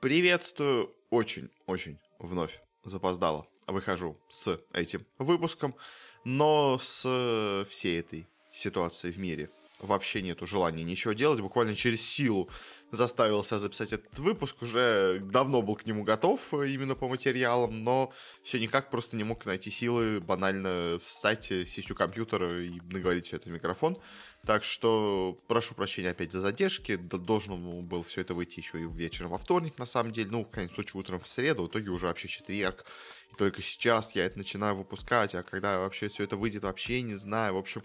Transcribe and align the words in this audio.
Приветствую 0.00 0.94
очень-очень 1.10 1.98
вновь 2.20 2.60
запоздало. 2.84 3.48
Выхожу 3.66 4.16
с 4.30 4.60
этим 4.72 5.04
выпуском, 5.18 5.74
но 6.22 6.78
с 6.80 7.66
всей 7.68 7.98
этой 7.98 8.28
ситуацией 8.52 9.12
в 9.12 9.18
мире 9.18 9.50
вообще 9.80 10.22
нету 10.22 10.46
желания 10.46 10.84
ничего 10.84 11.14
делать. 11.14 11.40
Буквально 11.40 11.74
через 11.74 12.00
силу 12.00 12.48
заставил 12.90 13.44
себя 13.44 13.58
записать 13.58 13.92
этот 13.92 14.18
выпуск. 14.18 14.62
Уже 14.62 15.20
давно 15.20 15.62
был 15.62 15.76
к 15.76 15.86
нему 15.86 16.04
готов 16.04 16.54
э, 16.54 16.68
именно 16.68 16.94
по 16.94 17.08
материалам, 17.08 17.84
но 17.84 18.12
все 18.42 18.58
никак 18.58 18.90
просто 18.90 19.16
не 19.16 19.24
мог 19.24 19.44
найти 19.44 19.70
силы 19.70 20.20
банально 20.20 20.98
встать, 21.04 21.44
сесть 21.44 21.90
у 21.90 21.94
компьютера 21.94 22.62
и 22.62 22.80
наговорить 22.90 23.26
все 23.26 23.36
это 23.36 23.48
в 23.48 23.52
микрофон. 23.52 23.98
Так 24.46 24.64
что 24.64 25.38
прошу 25.48 25.74
прощения 25.74 26.10
опять 26.10 26.32
за 26.32 26.40
задержки. 26.40 26.96
Должен 26.96 27.86
был 27.86 28.02
все 28.02 28.22
это 28.22 28.34
выйти 28.34 28.60
еще 28.60 28.80
и 28.80 28.86
вечером 28.86 29.30
во 29.30 29.38
вторник, 29.38 29.78
на 29.78 29.86
самом 29.86 30.12
деле. 30.12 30.30
Ну, 30.30 30.44
в 30.44 30.50
конечном 30.50 30.76
случае, 30.76 31.00
утром 31.00 31.20
в 31.20 31.28
среду. 31.28 31.64
В 31.64 31.68
итоге 31.68 31.90
уже 31.90 32.06
вообще 32.06 32.28
четверг. 32.28 32.86
И 33.32 33.34
только 33.36 33.60
сейчас 33.60 34.14
я 34.14 34.24
это 34.24 34.38
начинаю 34.38 34.76
выпускать. 34.76 35.34
А 35.34 35.42
когда 35.42 35.80
вообще 35.80 36.08
все 36.08 36.24
это 36.24 36.36
выйдет, 36.36 36.62
вообще 36.62 37.02
не 37.02 37.14
знаю. 37.16 37.54
В 37.54 37.58
общем, 37.58 37.82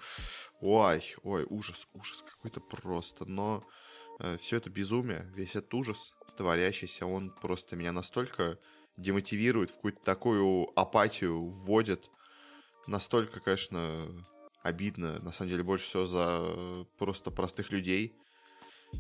ой, 0.62 1.16
ой, 1.24 1.46
ужас, 1.50 1.88
ужас 1.94 2.24
какой-то 2.24 2.62
просто. 2.62 3.26
Но 3.26 3.66
э, 3.68 3.83
все 4.40 4.58
это 4.58 4.70
безумие, 4.70 5.32
весь 5.36 5.56
этот 5.56 5.74
ужас 5.74 6.14
творящийся, 6.38 7.06
он 7.06 7.30
просто 7.30 7.76
меня 7.76 7.92
настолько 7.92 8.58
демотивирует, 8.98 9.72
в 9.72 9.76
какую-то 9.76 10.04
такую 10.04 10.72
апатию 10.80 11.46
вводит. 11.46 12.10
Настолько, 12.88 13.40
конечно, 13.40 14.10
обидно, 14.62 15.20
на 15.20 15.32
самом 15.32 15.50
деле, 15.50 15.64
больше 15.64 15.86
всего 15.86 16.06
за 16.06 16.86
просто 16.98 17.32
простых 17.32 17.72
людей 17.72 18.16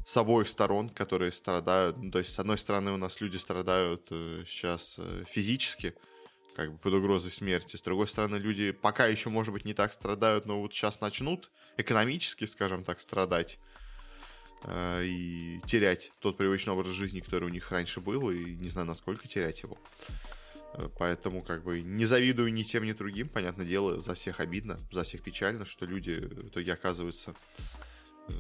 с 0.05 0.18
обоих 0.18 0.49
сторон, 0.49 0.90
которые 0.90 1.32
страдают. 1.32 1.98
Ну, 1.98 2.12
то 2.12 2.20
есть, 2.20 2.34
с 2.34 2.40
одной 2.40 2.57
стороны, 2.57 2.91
у 2.91 2.98
нас 2.98 3.21
люди 3.21 3.38
страдают 3.38 4.07
э, 4.09 4.43
сейчас 4.48 4.95
э, 4.98 5.23
физически, 5.27 5.93
как 6.55 6.71
бы 6.71 6.77
под 6.80 6.93
угрозой 6.93 7.30
смерти. 7.30 7.76
С 7.76 7.82
другой 7.82 8.07
стороны, 8.07 8.37
люди 8.37 8.71
пока 8.71 9.05
еще, 9.05 9.30
может 9.30 9.54
быть, 9.54 9.65
не 9.65 9.76
так 9.76 9.91
страдают, 9.91 10.48
но 10.48 10.59
вот 10.59 10.74
сейчас 10.74 10.99
начнут 10.99 11.52
экономически, 11.77 12.46
скажем 12.46 12.84
так, 12.84 12.99
страдать 12.99 13.59
э, 13.59 13.73
и 14.71 15.59
терять 15.65 16.11
тот 16.19 16.37
привычный 16.37 16.73
образ 16.73 16.87
жизни, 16.87 17.19
который 17.19 17.45
у 17.45 17.51
них 17.51 17.69
раньше 17.71 17.99
был, 17.99 18.29
и 18.29 18.55
не 18.55 18.69
знаю, 18.69 18.87
насколько 18.87 19.27
терять 19.27 19.61
его. 19.63 19.77
Э, 20.73 20.89
поэтому 20.97 21.41
как 21.41 21.63
бы 21.63 21.81
не 21.81 22.05
завидую 22.05 22.53
ни 22.53 22.63
тем, 22.63 22.84
ни 22.84 22.93
другим. 22.93 23.29
Понятное 23.29 23.65
дело, 23.65 24.01
за 24.01 24.13
всех 24.13 24.39
обидно, 24.39 24.77
за 24.91 25.03
всех 25.03 25.21
печально, 25.21 25.65
что 25.65 25.85
люди 25.85 26.11
в 26.11 26.47
итоге 26.49 26.73
оказываются 26.73 27.34
э, 28.29 28.34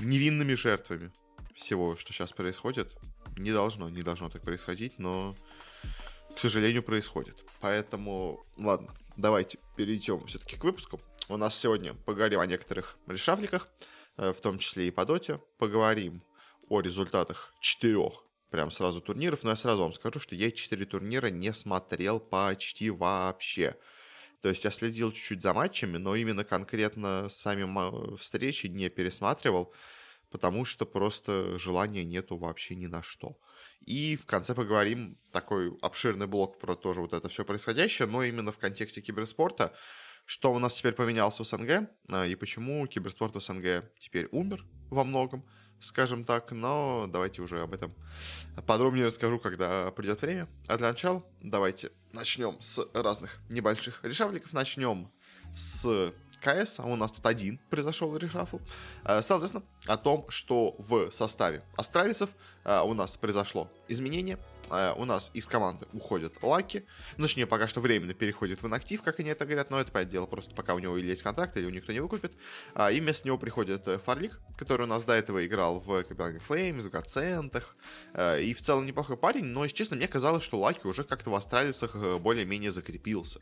невинными 0.00 0.54
жертвами 0.54 1.12
всего, 1.54 1.96
что 1.96 2.12
сейчас 2.12 2.32
происходит. 2.32 2.94
Не 3.36 3.52
должно, 3.52 3.88
не 3.88 4.02
должно 4.02 4.28
так 4.28 4.42
происходить, 4.42 4.98
но, 4.98 5.34
к 6.34 6.38
сожалению, 6.38 6.82
происходит. 6.82 7.44
Поэтому, 7.60 8.42
ладно, 8.56 8.94
давайте 9.16 9.58
перейдем 9.76 10.26
все-таки 10.26 10.56
к 10.56 10.64
выпуску. 10.64 11.00
У 11.28 11.36
нас 11.36 11.56
сегодня 11.56 11.94
поговорим 11.94 12.40
о 12.40 12.46
некоторых 12.46 12.96
решафликах, 13.06 13.68
э, 13.80 13.97
в 14.18 14.40
том 14.42 14.58
числе 14.58 14.88
и 14.88 14.90
по 14.90 15.06
доте. 15.06 15.40
Поговорим 15.56 16.22
о 16.68 16.80
результатах 16.80 17.54
четырех 17.60 18.24
прям 18.50 18.70
сразу 18.70 19.00
турниров, 19.00 19.42
но 19.42 19.50
я 19.50 19.56
сразу 19.56 19.82
вам 19.82 19.92
скажу, 19.92 20.20
что 20.20 20.34
я 20.34 20.50
4 20.50 20.84
турнира 20.86 21.28
не 21.28 21.52
смотрел 21.52 22.20
почти 22.20 22.90
вообще. 22.90 23.76
То 24.40 24.48
есть 24.48 24.64
я 24.64 24.70
следил 24.70 25.12
чуть-чуть 25.12 25.42
за 25.42 25.52
матчами, 25.52 25.96
но 25.98 26.14
именно 26.14 26.44
конкретно 26.44 27.28
сами 27.28 28.16
встречи 28.16 28.66
не 28.66 28.88
пересматривал, 28.88 29.72
потому 30.30 30.64
что 30.64 30.86
просто 30.86 31.58
желания 31.58 32.04
нету 32.04 32.36
вообще 32.36 32.74
ни 32.74 32.86
на 32.86 33.02
что. 33.02 33.38
И 33.84 34.16
в 34.16 34.26
конце 34.26 34.54
поговорим 34.54 35.18
такой 35.32 35.76
обширный 35.80 36.26
блок 36.26 36.58
про 36.58 36.76
тоже 36.76 37.00
вот 37.00 37.12
это 37.12 37.28
все 37.28 37.44
происходящее, 37.44 38.06
но 38.06 38.22
именно 38.22 38.52
в 38.52 38.58
контексте 38.58 39.00
киберспорта, 39.00 39.74
что 40.28 40.52
у 40.52 40.58
нас 40.58 40.74
теперь 40.74 40.92
поменялось 40.92 41.40
в 41.40 41.44
СНГ, 41.44 41.88
а, 42.12 42.26
и 42.26 42.34
почему 42.34 42.86
киберспорт 42.86 43.34
в 43.34 43.40
СНГ 43.40 43.90
теперь 43.98 44.28
умер 44.30 44.62
во 44.90 45.02
многом, 45.02 45.42
скажем 45.80 46.26
так, 46.26 46.52
но 46.52 47.06
давайте 47.08 47.40
уже 47.40 47.62
об 47.62 47.72
этом 47.72 47.94
подробнее 48.66 49.06
расскажу, 49.06 49.38
когда 49.38 49.90
придет 49.92 50.20
время. 50.20 50.46
А 50.66 50.76
для 50.76 50.88
начала 50.88 51.22
давайте 51.40 51.92
начнем 52.12 52.60
с 52.60 52.78
разных 52.92 53.38
небольших 53.48 54.04
решафликов. 54.04 54.52
Начнем 54.52 55.10
с 55.56 56.12
КС, 56.42 56.78
а 56.78 56.84
у 56.84 56.96
нас 56.96 57.10
тут 57.10 57.24
один 57.24 57.58
произошел 57.70 58.14
решафл. 58.14 58.58
Э, 59.04 59.22
соответственно, 59.22 59.64
о 59.86 59.96
том, 59.96 60.26
что 60.28 60.76
в 60.78 61.10
составе 61.10 61.64
астралисов 61.78 62.28
э, 62.64 62.80
у 62.82 62.92
нас 62.92 63.16
произошло 63.16 63.72
изменение, 63.88 64.38
Э, 64.70 64.94
у 64.96 65.04
нас 65.04 65.30
из 65.34 65.46
команды 65.46 65.86
уходит 65.92 66.42
Лаки, 66.42 66.84
ну, 67.16 67.24
точнее, 67.24 67.46
пока 67.46 67.68
что 67.68 67.80
временно 67.80 68.14
переходит 68.14 68.62
в 68.62 68.66
инактив, 68.66 69.02
как 69.02 69.20
они 69.20 69.30
это 69.30 69.44
говорят, 69.44 69.70
но 69.70 69.80
это, 69.80 69.92
понятное 69.92 70.12
дело, 70.12 70.26
просто 70.26 70.54
пока 70.54 70.74
у 70.74 70.78
него 70.78 70.96
или 70.96 71.06
есть 71.06 71.22
контракт, 71.22 71.56
или 71.56 71.64
его 71.64 71.74
никто 71.74 71.92
не 71.92 72.00
выкупит. 72.00 72.32
А, 72.74 72.90
и 72.90 73.00
вместо 73.00 73.26
него 73.26 73.38
приходит 73.38 73.86
э, 73.88 73.98
Фарлик, 73.98 74.40
который 74.56 74.82
у 74.82 74.86
нас 74.86 75.04
до 75.04 75.14
этого 75.14 75.44
играл 75.46 75.80
в 75.80 76.02
Капитане 76.02 76.38
Флеймс, 76.38 76.84
в 76.84 76.90
Гацентах, 76.90 77.76
э, 78.14 78.42
и 78.42 78.54
в 78.54 78.60
целом 78.60 78.86
неплохой 78.86 79.16
парень, 79.16 79.44
но, 79.44 79.64
если 79.64 79.76
честно, 79.76 79.96
мне 79.96 80.08
казалось, 80.08 80.42
что 80.42 80.58
Лаки 80.58 80.86
уже 80.86 81.04
как-то 81.04 81.30
в 81.30 81.34
Астралисах 81.34 81.96
более-менее 82.20 82.70
закрепился. 82.70 83.40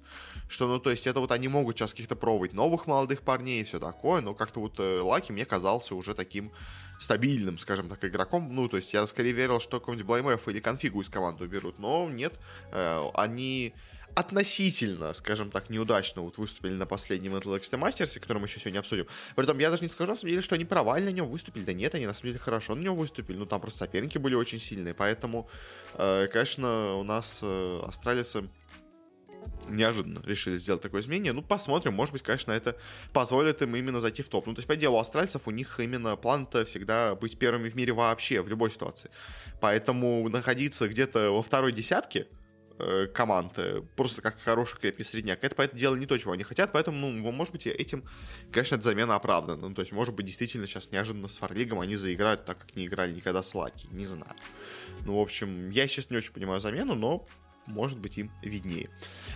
Что, 0.48 0.66
ну, 0.68 0.78
то 0.78 0.90
есть, 0.90 1.06
это 1.06 1.20
вот 1.20 1.32
они 1.32 1.48
могут 1.48 1.76
сейчас 1.76 1.90
каких-то 1.90 2.16
пробовать 2.16 2.52
новых 2.52 2.86
молодых 2.86 3.22
парней 3.22 3.60
и 3.60 3.64
все 3.64 3.78
такое, 3.78 4.20
но 4.20 4.34
как-то 4.34 4.60
вот 4.60 4.78
Лаки 4.78 5.32
мне 5.32 5.44
казался 5.44 5.94
уже 5.94 6.14
таким 6.14 6.52
стабильным, 6.98 7.58
скажем 7.58 7.88
так, 7.88 8.04
игроком. 8.04 8.54
Ну, 8.54 8.68
то 8.68 8.76
есть 8.76 8.92
я 8.92 9.06
скорее 9.06 9.32
верил, 9.32 9.60
что 9.60 9.80
какой-нибудь 9.80 10.06
Блаймэф 10.06 10.48
или 10.48 10.60
конфигу 10.60 11.00
из 11.02 11.08
команды 11.08 11.44
уберут, 11.44 11.78
но 11.78 12.08
нет, 12.08 12.38
э, 12.72 13.02
они 13.14 13.74
относительно, 14.16 15.12
скажем 15.12 15.50
так, 15.50 15.68
неудачно 15.68 16.22
вот 16.22 16.38
выступили 16.38 16.72
на 16.72 16.86
последнем 16.86 17.36
Intel 17.36 17.60
Extreme 17.60 17.86
Masters, 17.86 18.18
который 18.18 18.38
мы 18.38 18.46
еще 18.46 18.58
сегодня 18.58 18.78
обсудим. 18.78 19.06
Притом 19.36 19.58
я 19.58 19.70
даже 19.70 19.82
не 19.82 19.90
скажу, 19.90 20.12
на 20.12 20.16
самом 20.16 20.30
деле, 20.30 20.42
что 20.42 20.54
они 20.54 20.64
провально 20.64 21.10
на 21.10 21.14
нем 21.14 21.28
выступили. 21.28 21.64
Да 21.64 21.74
нет, 21.74 21.94
они 21.94 22.06
на 22.06 22.14
самом 22.14 22.28
деле 22.28 22.38
хорошо 22.38 22.74
на 22.74 22.80
нем 22.80 22.96
выступили. 22.96 23.36
Ну, 23.36 23.44
там 23.44 23.60
просто 23.60 23.80
соперники 23.80 24.16
были 24.16 24.34
очень 24.34 24.58
сильные. 24.58 24.94
Поэтому, 24.94 25.50
э, 25.94 26.28
конечно, 26.32 26.94
у 26.94 27.02
нас 27.02 27.40
э, 27.42 27.82
астралисы 27.86 28.48
неожиданно 29.68 30.22
решили 30.24 30.58
сделать 30.58 30.82
такое 30.82 31.00
изменение. 31.00 31.32
Ну, 31.32 31.42
посмотрим, 31.42 31.94
может 31.94 32.12
быть, 32.12 32.22
конечно, 32.22 32.52
это 32.52 32.76
позволит 33.12 33.62
им 33.62 33.74
именно 33.76 34.00
зайти 34.00 34.22
в 34.22 34.28
топ. 34.28 34.46
Ну, 34.46 34.54
то 34.54 34.60
есть, 34.60 34.68
по 34.68 34.76
делу 34.76 34.98
астральцев 34.98 35.46
у 35.46 35.50
них 35.50 35.78
именно 35.80 36.16
план-то 36.16 36.64
всегда 36.64 37.14
быть 37.14 37.38
первыми 37.38 37.68
в 37.68 37.74
мире 37.74 37.92
вообще, 37.92 38.42
в 38.42 38.48
любой 38.48 38.70
ситуации. 38.70 39.10
Поэтому 39.60 40.28
находиться 40.28 40.88
где-то 40.88 41.30
во 41.30 41.42
второй 41.42 41.72
десятке 41.72 42.28
э, 42.78 43.06
команд, 43.06 43.52
э, 43.56 43.82
просто 43.96 44.22
как 44.22 44.38
хороший 44.40 44.78
крепкий 44.78 45.04
средняк, 45.04 45.42
это, 45.42 45.54
по 45.54 45.62
этому 45.62 45.78
дело 45.78 45.96
не 45.96 46.06
то, 46.06 46.16
чего 46.18 46.32
они 46.32 46.44
хотят, 46.44 46.72
поэтому, 46.72 47.10
ну, 47.10 47.32
может 47.32 47.52
быть, 47.52 47.66
этим, 47.66 48.04
конечно, 48.52 48.76
эта 48.76 48.84
замена 48.84 49.16
оправдана. 49.16 49.68
Ну, 49.68 49.74
то 49.74 49.80
есть, 49.80 49.92
может 49.92 50.14
быть, 50.14 50.26
действительно 50.26 50.66
сейчас 50.66 50.90
неожиданно 50.92 51.28
с 51.28 51.38
Фарлигом 51.38 51.80
они 51.80 51.96
заиграют 51.96 52.44
так, 52.44 52.58
как 52.58 52.76
не 52.76 52.86
играли 52.86 53.12
никогда 53.12 53.42
с 53.42 53.54
Лаки, 53.54 53.88
не 53.90 54.06
знаю. 54.06 54.34
Ну, 55.04 55.18
в 55.18 55.20
общем, 55.20 55.70
я 55.70 55.88
сейчас 55.88 56.10
не 56.10 56.16
очень 56.16 56.32
понимаю 56.32 56.60
замену, 56.60 56.94
но 56.94 57.26
может 57.66 57.98
быть, 57.98 58.18
им 58.18 58.30
виднее. 58.42 58.88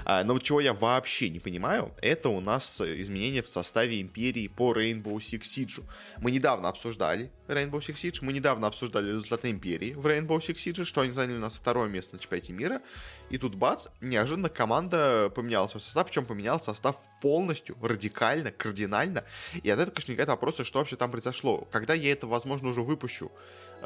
А, 0.04 0.24
но 0.24 0.34
вот 0.34 0.42
чего 0.42 0.60
я 0.60 0.72
вообще 0.72 1.28
не 1.28 1.40
понимаю, 1.40 1.92
это 2.00 2.28
у 2.28 2.40
нас 2.40 2.80
изменения 2.80 3.42
в 3.42 3.48
составе 3.48 4.00
Империи 4.00 4.48
по 4.48 4.72
Rainbow 4.72 5.16
Six 5.16 5.42
Siege. 5.42 5.84
Мы 6.18 6.30
недавно 6.30 6.68
обсуждали 6.68 7.30
Rainbow 7.48 7.80
Six 7.80 7.94
Siege, 7.94 8.18
мы 8.22 8.32
недавно 8.32 8.66
обсуждали 8.66 9.08
результаты 9.08 9.50
Империи 9.50 9.92
в 9.92 10.06
Rainbow 10.06 10.38
Six 10.38 10.54
Siege, 10.54 10.84
что 10.84 11.00
они 11.02 11.12
заняли 11.12 11.36
у 11.36 11.40
нас 11.40 11.54
второе 11.54 11.88
место 11.88 12.16
на 12.16 12.20
чемпионате 12.20 12.52
мира. 12.52 12.82
И 13.28 13.38
тут 13.38 13.54
бац, 13.54 13.86
неожиданно 14.00 14.48
команда 14.48 15.30
поменяла 15.34 15.66
свой 15.66 15.80
состав, 15.80 16.06
причем 16.06 16.24
поменял 16.24 16.60
состав 16.60 16.96
полностью, 17.20 17.76
радикально, 17.80 18.50
кардинально. 18.50 19.24
И 19.62 19.70
от 19.70 19.78
этого, 19.78 19.94
конечно, 19.94 20.12
возникает 20.12 20.28
вопрос, 20.28 20.60
что 20.66 20.78
вообще 20.78 20.96
там 20.96 21.10
произошло. 21.10 21.68
Когда 21.70 21.94
я 21.94 22.12
это, 22.12 22.26
возможно, 22.26 22.68
уже 22.68 22.82
выпущу, 22.82 23.30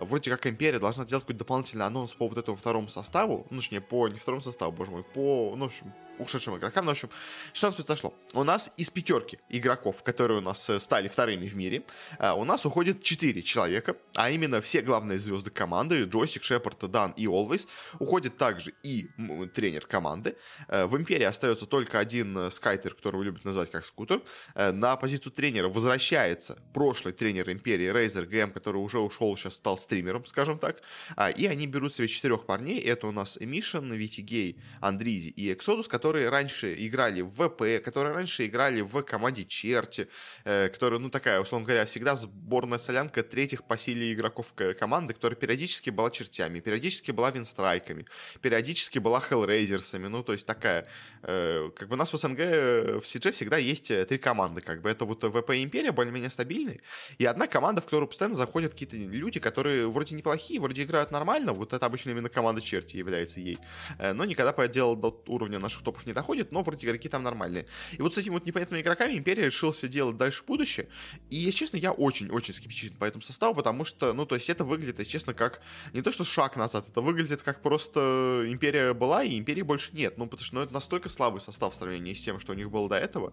вроде 0.01 0.31
как 0.31 0.47
Империя 0.47 0.79
должна 0.79 1.05
делать 1.05 1.25
какой-то 1.25 1.41
дополнительный 1.41 1.87
анонс 1.87 2.13
по 2.13 2.29
вот 2.29 2.39
этому 2.39 2.57
второму 2.57 2.89
составу, 2.89 3.47
ну, 3.51 3.59
точнее, 3.59 3.81
по, 3.81 4.09
не 4.09 4.17
второму 4.17 4.43
составу, 4.43 4.73
боже 4.73 4.91
мой, 4.91 5.03
по, 5.03 5.55
ну, 5.57 5.65
в 5.65 5.69
общем, 5.69 5.93
ушедшим 6.19 6.57
игрокам, 6.57 6.85
ну, 6.85 6.91
в 6.91 6.93
общем, 6.93 7.11
что 7.53 7.69
нас 7.69 7.75
произошло? 7.75 8.15
У 8.33 8.45
нас 8.45 8.73
из 8.77 8.91
пятерки 8.91 9.39
игроков, 9.49 10.03
которые 10.03 10.39
у 10.39 10.41
нас 10.41 10.69
э, 10.71 10.81
стали 10.81 11.09
вторыми 11.09 11.47
в 11.47 11.57
мире, 11.57 11.83
э, 12.19 12.33
у 12.33 12.45
нас 12.45 12.65
уходит 12.67 13.03
четыре 13.03 13.43
человека, 13.43 13.97
а 14.17 14.31
именно 14.31 14.61
все 14.61 14.83
главные 14.83 15.19
звезды 15.19 15.51
команды, 15.51 16.05
Джойстик, 16.05 16.45
Шепард, 16.45 16.91
Дан 16.91 17.13
и 17.17 17.27
Олвейс, 17.27 17.67
уходит 17.99 18.37
также 18.37 18.75
и 18.83 19.09
тренер 19.55 19.87
команды. 19.87 20.37
Э, 20.69 20.87
в 20.87 20.97
Империи 20.97 21.25
остается 21.25 21.67
только 21.67 21.99
один 21.99 22.51
скайтер, 22.51 22.95
которого 22.95 23.23
любят 23.23 23.45
называть 23.45 23.71
как 23.71 23.85
скутер. 23.85 24.23
На 24.55 24.97
позицию 24.97 25.33
тренера 25.33 25.69
возвращается 25.69 26.59
прошлый 26.73 27.13
тренер 27.13 27.51
Империи 27.51 27.91
Рейзер 27.91 28.27
ГМ, 28.27 28.53
который 28.53 28.77
уже 28.79 28.99
ушел, 28.99 29.37
сейчас 29.37 29.55
стал 29.55 29.77
стримером, 29.77 30.25
скажем 30.27 30.59
так. 30.59 30.83
А, 31.17 31.31
и 31.31 31.47
они 31.47 31.67
берут 31.67 31.95
себе 31.95 32.09
четырех 32.09 32.47
парней. 32.47 32.79
Это 32.81 33.07
у 33.07 33.13
нас 33.13 33.39
Эмишен, 33.41 33.93
Витигей, 33.93 34.59
Андризи 34.81 35.31
и 35.31 35.53
Эксодус, 35.53 35.89
которые 35.89 36.04
раньше 36.13 36.75
играли 36.77 37.23
в 37.23 37.31
ВП, 37.31 37.83
которые 37.85 38.15
раньше 38.15 38.47
играли 38.47 38.81
в 38.81 39.03
команде 39.03 39.45
Черти, 39.45 40.09
э, 40.45 40.69
которая, 40.69 41.01
ну, 41.01 41.11
такая, 41.11 41.41
условно 41.41 41.67
говоря, 41.67 41.85
всегда 41.87 42.17
сборная 42.17 42.79
солянка 42.79 43.23
третьих 43.23 43.65
по 43.65 43.79
силе 43.79 44.13
игроков 44.13 44.55
команды, 44.79 45.15
которая 45.15 45.37
периодически 45.37 45.91
была 45.91 46.11
чертями, 46.11 46.61
периодически 46.61 47.11
была 47.11 47.31
винстрайками, 47.31 48.07
периодически 48.41 48.99
была 48.99 49.21
хеллрейзерсами, 49.21 50.09
ну, 50.09 50.23
то 50.23 50.33
есть 50.33 50.47
такая, 50.47 50.87
э, 51.23 51.71
как 51.77 51.89
бы 51.89 51.95
у 51.95 51.99
нас 51.99 52.13
в 52.13 52.17
СНГ 52.17 52.39
в 52.39 53.05
CG 53.05 53.33
всегда 53.33 53.57
есть 53.57 53.91
э, 53.91 54.05
три 54.05 54.19
команды, 54.19 54.61
как 54.61 54.83
бы. 54.83 54.91
Это 54.91 55.05
вот 55.05 55.25
ВП 55.25 55.51
Империя 55.51 55.93
более-менее 55.93 56.31
стабильный, 56.31 56.81
и 57.19 57.25
одна 57.25 57.47
команда, 57.47 57.81
в 57.81 57.85
которую 57.85 58.09
постоянно 58.09 58.37
заходят 58.37 58.73
какие-то 58.73 58.97
люди, 58.97 59.41
которые 59.41 59.89
вроде 59.89 60.15
неплохие, 60.15 60.61
вроде 60.61 60.83
играют 60.83 61.11
нормально, 61.11 61.53
вот 61.53 61.73
это 61.73 61.87
обычно 61.87 62.11
именно 62.11 62.29
команда 62.29 62.61
Черти 62.61 62.97
является 62.97 63.41
ей, 63.41 63.59
э, 63.99 64.13
но 64.13 64.25
никогда 64.25 64.53
по 64.53 64.63
отделу 64.63 64.97
до 64.97 65.23
уровня 65.27 65.59
наших 65.59 65.83
топов 65.95 66.07
не 66.07 66.13
доходит, 66.13 66.53
но 66.53 66.63
вроде 66.63 66.87
игроки 66.87 67.09
там 67.09 67.23
нормальные. 67.23 67.67
И 67.93 68.03
вот 68.03 68.15
с 68.15 68.19
этими 68.19 68.35
вот 68.35 68.45
непонятными 68.47 68.83
игроками 68.83 69.17
Империя 69.17 69.45
решился 69.45 69.89
делать 69.89 70.17
дальше 70.17 70.43
будущее, 70.47 70.89
и, 71.31 71.37
если 71.37 71.59
честно, 71.59 71.77
я 71.77 71.93
очень-очень 71.93 72.55
скептичен 72.55 72.97
по 72.97 73.05
этому 73.05 73.23
составу, 73.23 73.55
потому 73.55 73.85
что, 73.85 74.13
ну, 74.13 74.27
то 74.27 74.35
есть 74.35 74.51
это 74.51 74.65
выглядит, 74.65 74.99
если 74.99 75.11
честно, 75.11 75.35
как 75.35 75.61
не 75.93 76.03
то, 76.03 76.11
что 76.13 76.25
шаг 76.25 76.57
назад, 76.57 76.89
это 76.89 77.01
выглядит 77.01 77.43
как 77.43 77.63
просто 77.63 78.45
Империя 78.47 78.93
была, 78.93 79.23
и 79.25 79.39
Империи 79.39 79.63
больше 79.63 79.91
нет, 79.93 80.19
ну, 80.19 80.27
потому 80.27 80.45
что 80.45 80.55
ну, 80.57 80.61
это 80.63 80.73
настолько 80.73 81.09
слабый 81.09 81.41
состав 81.41 81.75
в 81.75 81.77
сравнении 81.77 82.13
с 82.13 82.23
тем, 82.23 82.39
что 82.39 82.53
у 82.53 82.57
них 82.57 82.71
было 82.71 82.89
до 82.89 82.97
этого, 82.97 83.33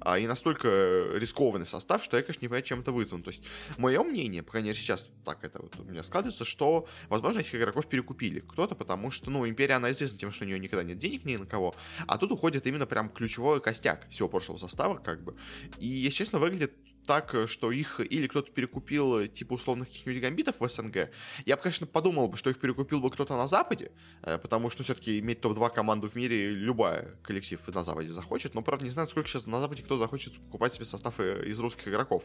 а, 0.00 0.18
и 0.18 0.26
настолько 0.26 0.68
рискованный 1.14 1.66
состав, 1.66 2.04
что 2.04 2.16
я, 2.16 2.22
конечно, 2.22 2.42
не 2.42 2.48
понимаю, 2.48 2.62
чем 2.62 2.80
это 2.80 2.92
вызвано. 2.92 3.24
То 3.24 3.30
есть, 3.30 3.42
мое 3.78 4.02
мнение, 4.02 4.42
по 4.42 4.52
крайней 4.52 4.68
мере, 4.68 4.78
сейчас 4.78 5.08
так 5.24 5.44
это 5.44 5.62
вот 5.62 5.78
у 5.78 5.84
меня 5.84 6.02
складывается, 6.02 6.44
что, 6.44 6.86
возможно, 7.08 7.40
этих 7.40 7.54
игроков 7.54 7.86
перекупили. 7.86 8.40
Кто-то, 8.40 8.74
потому 8.74 9.10
что, 9.10 9.30
ну, 9.30 9.48
Империя, 9.48 9.74
она 9.74 9.90
известна 9.90 10.18
тем, 10.18 10.30
что 10.30 10.44
у 10.44 10.46
нее 10.46 10.58
никогда 10.58 10.84
нет 10.84 10.98
денег 10.98 11.24
ни 11.24 11.36
на 11.36 11.46
кого, 11.46 11.74
а 12.06 12.18
тут 12.18 12.32
уходит 12.32 12.66
именно 12.66 12.86
прям 12.86 13.08
ключевой 13.08 13.60
костяк 13.60 14.08
всего 14.10 14.28
прошлого 14.28 14.58
состава, 14.58 14.98
как 14.98 15.22
бы. 15.22 15.36
И, 15.78 15.86
если 15.86 16.18
честно, 16.18 16.38
выглядит 16.38 16.72
так, 17.06 17.34
что 17.46 17.72
их 17.72 18.00
или 18.00 18.26
кто-то 18.26 18.50
перекупил, 18.52 19.26
типа, 19.26 19.54
условных 19.54 19.88
каких-нибудь 19.88 20.22
гамбитов 20.22 20.60
в 20.60 20.68
СНГ, 20.68 21.10
я 21.44 21.56
бы, 21.56 21.62
конечно, 21.62 21.86
подумал 21.86 22.28
бы, 22.28 22.36
что 22.36 22.50
их 22.50 22.58
перекупил 22.58 23.00
бы 23.00 23.10
кто-то 23.10 23.36
на 23.36 23.46
Западе, 23.46 23.90
э, 24.22 24.38
потому 24.38 24.70
что, 24.70 24.82
все-таки, 24.82 25.18
иметь 25.18 25.40
топ-2 25.40 25.74
команду 25.74 26.08
в 26.08 26.14
мире 26.14 26.54
любая 26.54 27.16
коллектив 27.22 27.60
на 27.68 27.82
Западе 27.82 28.08
захочет, 28.08 28.54
но, 28.54 28.62
правда, 28.62 28.84
не 28.84 28.90
знаю, 28.90 29.08
сколько 29.08 29.28
сейчас 29.28 29.46
на 29.46 29.60
Западе 29.60 29.82
кто 29.82 29.96
захочет 29.96 30.34
покупать 30.34 30.74
себе 30.74 30.84
состав 30.84 31.18
из 31.20 31.58
русских 31.58 31.88
игроков. 31.88 32.24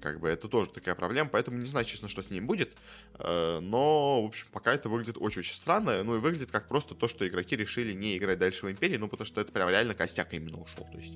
Как 0.00 0.20
бы 0.20 0.28
это 0.28 0.48
тоже 0.48 0.70
такая 0.70 0.94
проблема, 0.94 1.28
поэтому 1.30 1.58
не 1.58 1.66
знаю, 1.66 1.86
честно, 1.86 2.08
что 2.08 2.22
с 2.22 2.30
ним 2.30 2.46
будет. 2.46 2.76
Э, 3.18 3.60
но, 3.60 4.22
в 4.22 4.26
общем, 4.26 4.46
пока 4.52 4.74
это 4.74 4.88
выглядит 4.88 5.16
очень-очень 5.18 5.54
странно. 5.54 6.02
Ну 6.02 6.16
и 6.16 6.18
выглядит 6.18 6.50
как 6.50 6.68
просто 6.68 6.94
то, 6.94 7.08
что 7.08 7.26
игроки 7.26 7.56
решили 7.56 7.92
не 7.92 8.16
играть 8.16 8.38
дальше 8.38 8.66
в 8.66 8.70
Империи, 8.70 8.96
ну 8.96 9.08
потому 9.08 9.26
что 9.26 9.40
это 9.40 9.52
прям 9.52 9.68
реально 9.68 9.94
костяк 9.94 10.34
именно 10.34 10.58
ушел. 10.60 10.86
То 10.92 10.98
есть, 10.98 11.14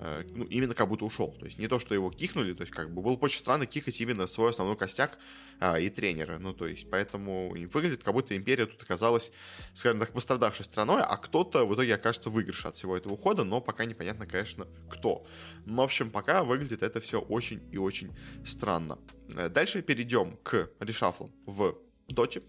э, 0.00 0.24
ну, 0.34 0.44
именно 0.44 0.74
как 0.74 0.88
будто 0.88 1.04
ушел. 1.04 1.32
То 1.38 1.46
есть 1.46 1.58
не 1.58 1.68
то, 1.68 1.78
что 1.78 1.94
его 1.94 2.10
кикнули, 2.10 2.52
то 2.52 2.62
есть 2.62 2.72
как 2.72 2.90
бы 2.92 3.02
было 3.02 3.14
очень 3.14 3.38
странно 3.38 3.66
кикать 3.66 4.00
именно 4.00 4.26
свой 4.26 4.50
основной 4.50 4.76
костяк 4.76 5.18
а, 5.60 5.78
и 5.78 5.90
тренера. 5.90 6.38
Ну, 6.38 6.52
то 6.52 6.66
есть, 6.66 6.88
поэтому 6.90 7.50
выглядит, 7.50 8.04
как 8.04 8.14
будто 8.14 8.36
Империя 8.36 8.66
тут 8.66 8.82
оказалась, 8.82 9.32
скажем 9.74 9.98
так, 9.98 10.12
пострадавшей 10.12 10.64
страной, 10.64 11.02
а 11.02 11.16
кто-то 11.16 11.66
в 11.66 11.74
итоге 11.74 11.94
окажется 11.96 12.30
выигрыш 12.30 12.66
от 12.66 12.76
всего 12.76 12.96
этого 12.96 13.14
ухода, 13.14 13.44
но 13.44 13.60
пока 13.60 13.84
непонятно, 13.84 14.26
конечно, 14.26 14.68
кто. 14.88 15.26
Ну, 15.66 15.76
в 15.76 15.84
общем, 15.84 16.10
пока 16.10 16.44
выглядит 16.44 16.82
это 16.82 17.00
все 17.00 17.20
очень 17.20 17.60
и 17.72 17.78
очень 17.78 18.12
странно. 18.44 18.98
Э, 19.34 19.48
дальше 19.48 19.82
перейдем 19.82 20.36
к 20.42 20.70
решафлам 20.80 21.32
в 21.46 21.76
Доте. 22.08 22.42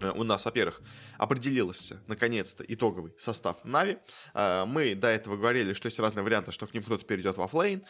Э, 0.00 0.10
у 0.10 0.22
нас, 0.22 0.44
во-первых, 0.44 0.80
определился, 1.18 2.02
наконец-то, 2.06 2.64
итоговый 2.66 3.12
состав 3.18 3.64
Нави. 3.64 3.98
Э, 4.34 4.64
мы 4.64 4.94
до 4.94 5.08
этого 5.08 5.36
говорили, 5.36 5.72
что 5.72 5.86
есть 5.86 5.98
разные 5.98 6.22
варианты, 6.22 6.52
что 6.52 6.66
к 6.66 6.74
ним 6.74 6.82
кто-то 6.82 7.04
перейдет 7.04 7.36
во 7.36 7.48
флейн 7.48 7.84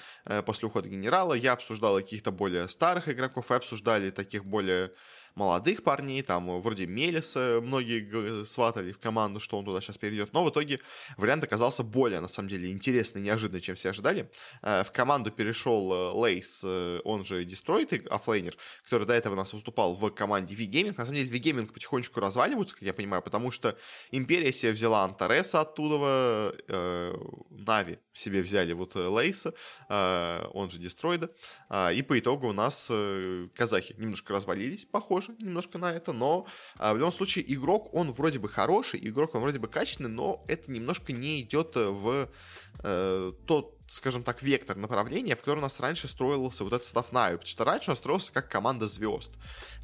после 0.46 0.68
ухода 0.68 0.88
генерала. 0.88 1.34
Я 1.34 1.52
обсуждал 1.52 1.96
каких-то 1.96 2.30
более 2.30 2.68
старых 2.68 3.08
игроков 3.08 3.50
и 3.50 3.54
обсуждали 3.54 4.10
таких 4.10 4.44
более 4.44 4.92
молодых 5.38 5.84
парней, 5.84 6.22
там 6.22 6.50
э, 6.50 6.58
вроде 6.58 6.86
Мелиса 6.86 7.60
многие 7.62 8.44
сватали 8.44 8.90
в 8.90 8.98
команду, 8.98 9.38
что 9.38 9.56
он 9.56 9.64
туда 9.64 9.80
сейчас 9.80 9.96
перейдет, 9.96 10.32
но 10.32 10.44
в 10.44 10.50
итоге 10.50 10.80
вариант 11.16 11.44
оказался 11.44 11.84
более, 11.84 12.20
на 12.20 12.28
самом 12.28 12.48
деле, 12.48 12.72
интересный, 12.72 13.22
неожиданный, 13.22 13.60
чем 13.60 13.76
все 13.76 13.90
ожидали. 13.90 14.30
Э, 14.62 14.82
в 14.82 14.90
команду 14.90 15.30
перешел 15.30 15.92
э, 15.92 16.12
Лейс, 16.12 16.64
он 16.64 17.24
же 17.24 17.44
Destroyed, 17.44 18.08
оффлейнер, 18.08 18.56
который 18.84 19.06
до 19.06 19.14
этого 19.14 19.34
у 19.34 19.36
нас 19.36 19.52
выступал 19.52 19.94
в 19.94 20.10
команде 20.10 20.56
V-Gaming. 20.56 20.94
На 20.96 21.06
самом 21.06 21.14
деле 21.14 21.30
V-Gaming 21.30 21.72
потихонечку 21.72 22.18
разваливаются, 22.18 22.74
как 22.74 22.82
я 22.82 22.92
понимаю, 22.92 23.22
потому 23.22 23.52
что 23.52 23.78
Империя 24.10 24.52
себе 24.52 24.72
взяла 24.72 25.04
Антареса 25.04 25.60
оттуда, 25.60 26.54
Нави 27.50 27.98
себе 28.12 28.42
взяли 28.42 28.72
вот 28.72 28.96
Лейса, 28.96 29.54
он 29.88 30.70
же 30.70 30.80
Destroyed, 30.80 31.30
и 31.94 32.02
по 32.02 32.18
итогу 32.18 32.48
у 32.48 32.52
нас 32.52 32.90
казахи 33.54 33.94
немножко 33.98 34.32
развалились, 34.32 34.84
похоже, 34.84 35.27
похоже 35.28 35.44
немножко 35.44 35.78
на 35.78 35.92
это, 35.92 36.12
но 36.12 36.46
а, 36.76 36.92
в 36.94 36.96
любом 36.96 37.12
случае 37.12 37.52
игрок, 37.52 37.94
он 37.94 38.12
вроде 38.12 38.38
бы 38.38 38.48
хороший, 38.48 39.00
игрок, 39.02 39.34
он 39.34 39.42
вроде 39.42 39.58
бы 39.58 39.68
качественный, 39.68 40.10
но 40.10 40.44
это 40.48 40.70
немножко 40.70 41.12
не 41.12 41.40
идет 41.42 41.74
в 41.74 42.28
э, 42.82 43.32
тот 43.46 43.77
скажем 43.88 44.22
так, 44.22 44.42
вектор 44.42 44.76
направления, 44.76 45.34
в 45.34 45.40
который 45.40 45.58
у 45.58 45.62
нас 45.62 45.80
раньше 45.80 46.08
строился 46.08 46.62
вот 46.62 46.72
этот 46.72 46.84
состав 46.84 47.10
Нави, 47.12 47.36
потому 47.36 47.48
что 47.48 47.64
раньше 47.64 47.90
он 47.90 47.96
строился 47.96 48.32
как 48.32 48.48
команда 48.48 48.86
звезд. 48.86 49.32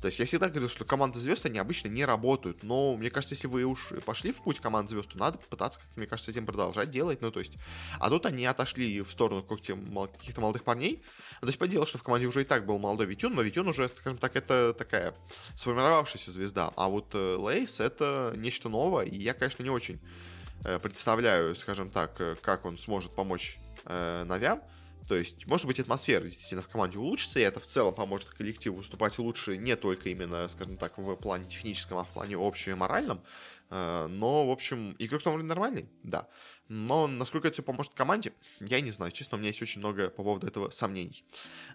То 0.01 0.07
есть 0.09 0.19
я 0.19 0.27
всегда 0.27 0.49
говорил, 0.49 0.69
что 0.69 0.85
команды 0.85 1.19
звезд, 1.19 1.47
они 1.47 1.59
обычно 1.59 1.89
не 1.89 2.05
работают, 2.05 2.63
но 2.63 2.97
мне 2.97 3.11
кажется, 3.11 3.35
если 3.35 3.47
вы 3.47 3.65
уж 3.65 3.93
пошли 4.05 4.33
в 4.33 4.43
путь 4.43 4.61
команд 4.61 4.91
звезд, 4.91 5.11
то 5.11 5.19
надо 5.19 5.39
попытаться, 5.39 5.81
как 5.81 5.89
мне 5.97 6.07
кажется, 6.07 6.31
этим 6.31 6.45
продолжать 6.45 6.91
делать, 6.91 7.23
ну 7.23 7.31
то 7.31 7.41
есть, 7.41 7.57
а 7.99 8.11
тут 8.11 8.27
они 8.27 8.45
отошли 8.45 9.01
в 9.01 9.11
сторону 9.11 9.43
каких-то 9.43 10.41
молодых 10.41 10.65
парней, 10.65 11.03
ну, 11.41 11.47
то 11.47 11.47
есть 11.47 11.59
поделал, 11.59 11.87
что 11.87 11.99
в 11.99 12.03
команде 12.03 12.27
уже 12.27 12.43
и 12.43 12.45
так 12.45 12.67
был 12.67 12.79
молодой 12.79 13.07
Витюн, 13.07 13.35
но 13.35 13.43
Витюн 13.43 13.69
уже, 13.69 13.89
скажем 13.89 14.19
так, 14.19 14.37
это 14.37 14.75
такая 14.77 15.15
сформировавшаяся 15.57 16.31
звезда, 16.31 16.73
а 16.77 16.89
вот 16.89 17.15
э, 17.15 17.37
Лейс 17.37 17.81
это 17.81 18.35
нечто 18.37 18.69
новое, 18.69 19.07
и 19.07 19.17
я, 19.17 19.33
конечно, 19.33 19.63
не 19.63 19.71
очень 19.71 19.99
э, 20.65 20.79
представляю, 20.79 21.55
скажем 21.55 21.91
так, 21.91 22.21
э, 22.21 22.37
как 22.43 22.67
он 22.67 22.77
сможет 22.77 23.15
помочь 23.15 23.59
э, 23.87 24.25
Навям. 24.25 24.63
То 25.09 25.17
есть, 25.17 25.47
может 25.47 25.67
быть, 25.67 25.79
атмосфера 25.79 26.25
действительно 26.25 26.63
в 26.63 26.69
команде 26.69 26.99
улучшится, 26.99 27.39
и 27.39 27.43
это 27.43 27.61
в 27.61 27.67
целом 27.67 27.95
поможет 27.95 28.31
коллективу 28.31 28.77
выступать 28.77 29.19
лучше 29.19 29.59
не 29.59 29.77
только 29.77 30.09
именно, 30.09 30.49
скажем 30.49 30.79
так, 30.79 30.97
в 30.97 31.15
плане 31.17 31.45
техническом, 31.45 31.99
а 31.99 32.05
в 32.05 32.09
плане 32.09 32.37
общем 32.39 32.73
и 32.73 32.75
моральном. 32.77 33.23
Э, 33.71 34.07
но, 34.09 34.47
в 34.47 34.51
общем, 34.51 34.97
игрок 34.99 35.23
там 35.23 35.39
нормальный, 35.47 35.89
да. 36.03 36.29
Но 36.69 37.07
насколько 37.07 37.49
это 37.49 37.55
все 37.55 37.63
поможет 37.63 37.93
команде, 37.95 38.33
я 38.61 38.81
не 38.81 38.91
знаю. 38.91 39.13
Честно, 39.13 39.37
у 39.37 39.39
меня 39.39 39.49
есть 39.49 39.61
очень 39.61 39.81
много 39.81 40.09
по 40.09 40.23
поводу 40.23 40.47
этого 40.47 40.71
сомнений. 40.71 41.25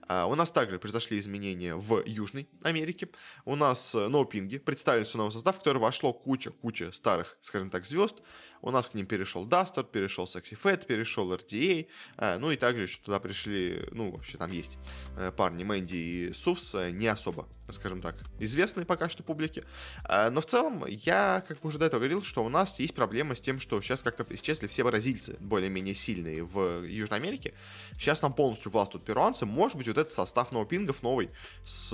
А, 0.07 0.25
у 0.25 0.36
нас 0.36 0.51
также 0.51 0.80
произошли 0.80 1.19
изменения 1.19 1.75
в 1.75 2.03
Южной 2.06 2.47
Америке. 2.63 3.09
У 3.45 3.56
нас 3.56 3.94
э, 3.94 4.07
ноупинги 4.07 4.57
представился 4.57 5.18
новый 5.18 5.31
состав, 5.31 5.56
в 5.56 5.59
который 5.59 5.77
вошло 5.77 6.12
куча-куча 6.13 6.91
старых, 6.91 7.38
скажем 7.41 7.69
так, 7.69 7.86
звезд. 7.86 8.22
У 8.62 8.72
нас 8.72 8.88
к 8.88 8.93
ним 8.93 9.05
перешел 9.05 9.46
Дастер, 9.46 9.84
перешел 9.84 10.25
Sexy 10.25 10.58
Fat, 10.62 10.86
перешел 10.86 11.34
RTA. 11.34 11.88
А, 12.17 12.38
ну 12.38 12.51
и 12.51 12.58
также 12.58 12.84
еще 12.84 13.00
туда 13.00 13.19
пришли, 13.19 13.88
ну, 13.91 14.12
вообще 14.12 14.38
там 14.38 14.51
есть 14.51 14.77
э, 15.17 15.31
парни 15.31 15.63
Мэнди 15.63 15.96
и 15.96 16.34
Сувс, 16.34 16.75
э, 16.75 16.91
не 16.91 17.08
особо, 17.08 17.48
скажем 17.69 18.01
так, 18.01 18.17
известные 18.39 18.86
пока 18.86 19.08
что 19.08 19.24
публике. 19.24 19.63
А, 20.03 20.29
но 20.29 20.41
в 20.41 20.46
целом, 20.46 20.86
я, 20.88 21.43
как 21.48 21.60
бы 21.62 21.67
уже 21.67 21.77
до 21.77 21.86
этого 21.86 22.00
говорил, 22.00 22.24
что 22.24 22.43
у 22.43 22.50
нас 22.50 22.79
есть 22.79 22.96
проблема 22.96 23.36
с 23.36 23.39
тем, 23.39 23.60
что 23.60 23.79
сейчас 23.81 24.01
как-то 24.01 24.25
исчезли 24.29 24.67
все 24.67 24.78
бразильцы, 24.83 25.38
более-менее 25.39 25.95
сильные 25.95 26.43
в 26.43 26.83
Южной 26.83 27.19
Америке. 27.19 27.53
Сейчас 27.93 28.21
нам 28.21 28.33
полностью 28.33 28.71
властвуют 28.71 29.05
перуанцы. 29.05 29.45
Может 29.45 29.77
быть, 29.77 29.88
вот 29.88 29.98
этот 29.98 30.13
состав 30.13 30.51
ноупингов 30.51 31.03
новый 31.03 31.29
с 31.65 31.89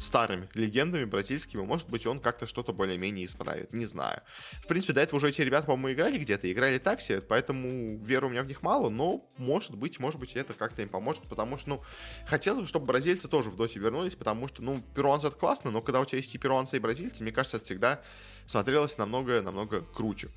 старыми 0.00 0.48
легендами 0.54 1.04
бразильскими, 1.04 1.62
может 1.62 1.88
быть, 1.88 2.06
он 2.06 2.20
как-то 2.20 2.46
что-то 2.46 2.72
более-менее 2.72 3.26
исправит, 3.26 3.72
не 3.72 3.86
знаю. 3.86 4.22
В 4.62 4.66
принципе, 4.66 4.92
до 4.92 5.00
этого 5.00 5.16
уже 5.16 5.28
эти 5.28 5.40
ребята, 5.42 5.66
по-моему, 5.66 5.96
играли 5.96 6.18
где-то, 6.18 6.50
играли 6.50 6.78
такси, 6.78 7.20
поэтому 7.20 7.98
веры 8.04 8.26
у 8.26 8.30
меня 8.30 8.42
в 8.42 8.46
них 8.46 8.62
мало, 8.62 8.88
но, 8.90 9.28
может 9.36 9.74
быть, 9.74 9.98
может 9.98 10.20
быть, 10.20 10.36
это 10.36 10.54
как-то 10.54 10.82
им 10.82 10.88
поможет, 10.88 11.22
потому 11.28 11.56
что, 11.58 11.70
ну, 11.70 11.82
хотелось 12.26 12.60
бы, 12.60 12.66
чтобы 12.66 12.86
бразильцы 12.86 13.28
тоже 13.28 13.50
в 13.50 13.56
доте 13.56 13.78
вернулись, 13.78 14.14
потому 14.14 14.48
что, 14.48 14.62
ну, 14.62 14.82
перуанцы 14.94 15.28
это 15.28 15.36
классно, 15.36 15.70
но 15.70 15.82
когда 15.82 16.00
у 16.00 16.04
тебя 16.04 16.18
есть 16.18 16.34
и 16.34 16.38
перуанцы, 16.38 16.76
и 16.76 16.80
бразильцы, 16.80 17.22
мне 17.22 17.32
кажется, 17.32 17.56
это 17.56 17.66
всегда 17.66 18.02
смотрелось 18.46 18.96
намного-намного 18.96 19.82
круче. 19.82 20.28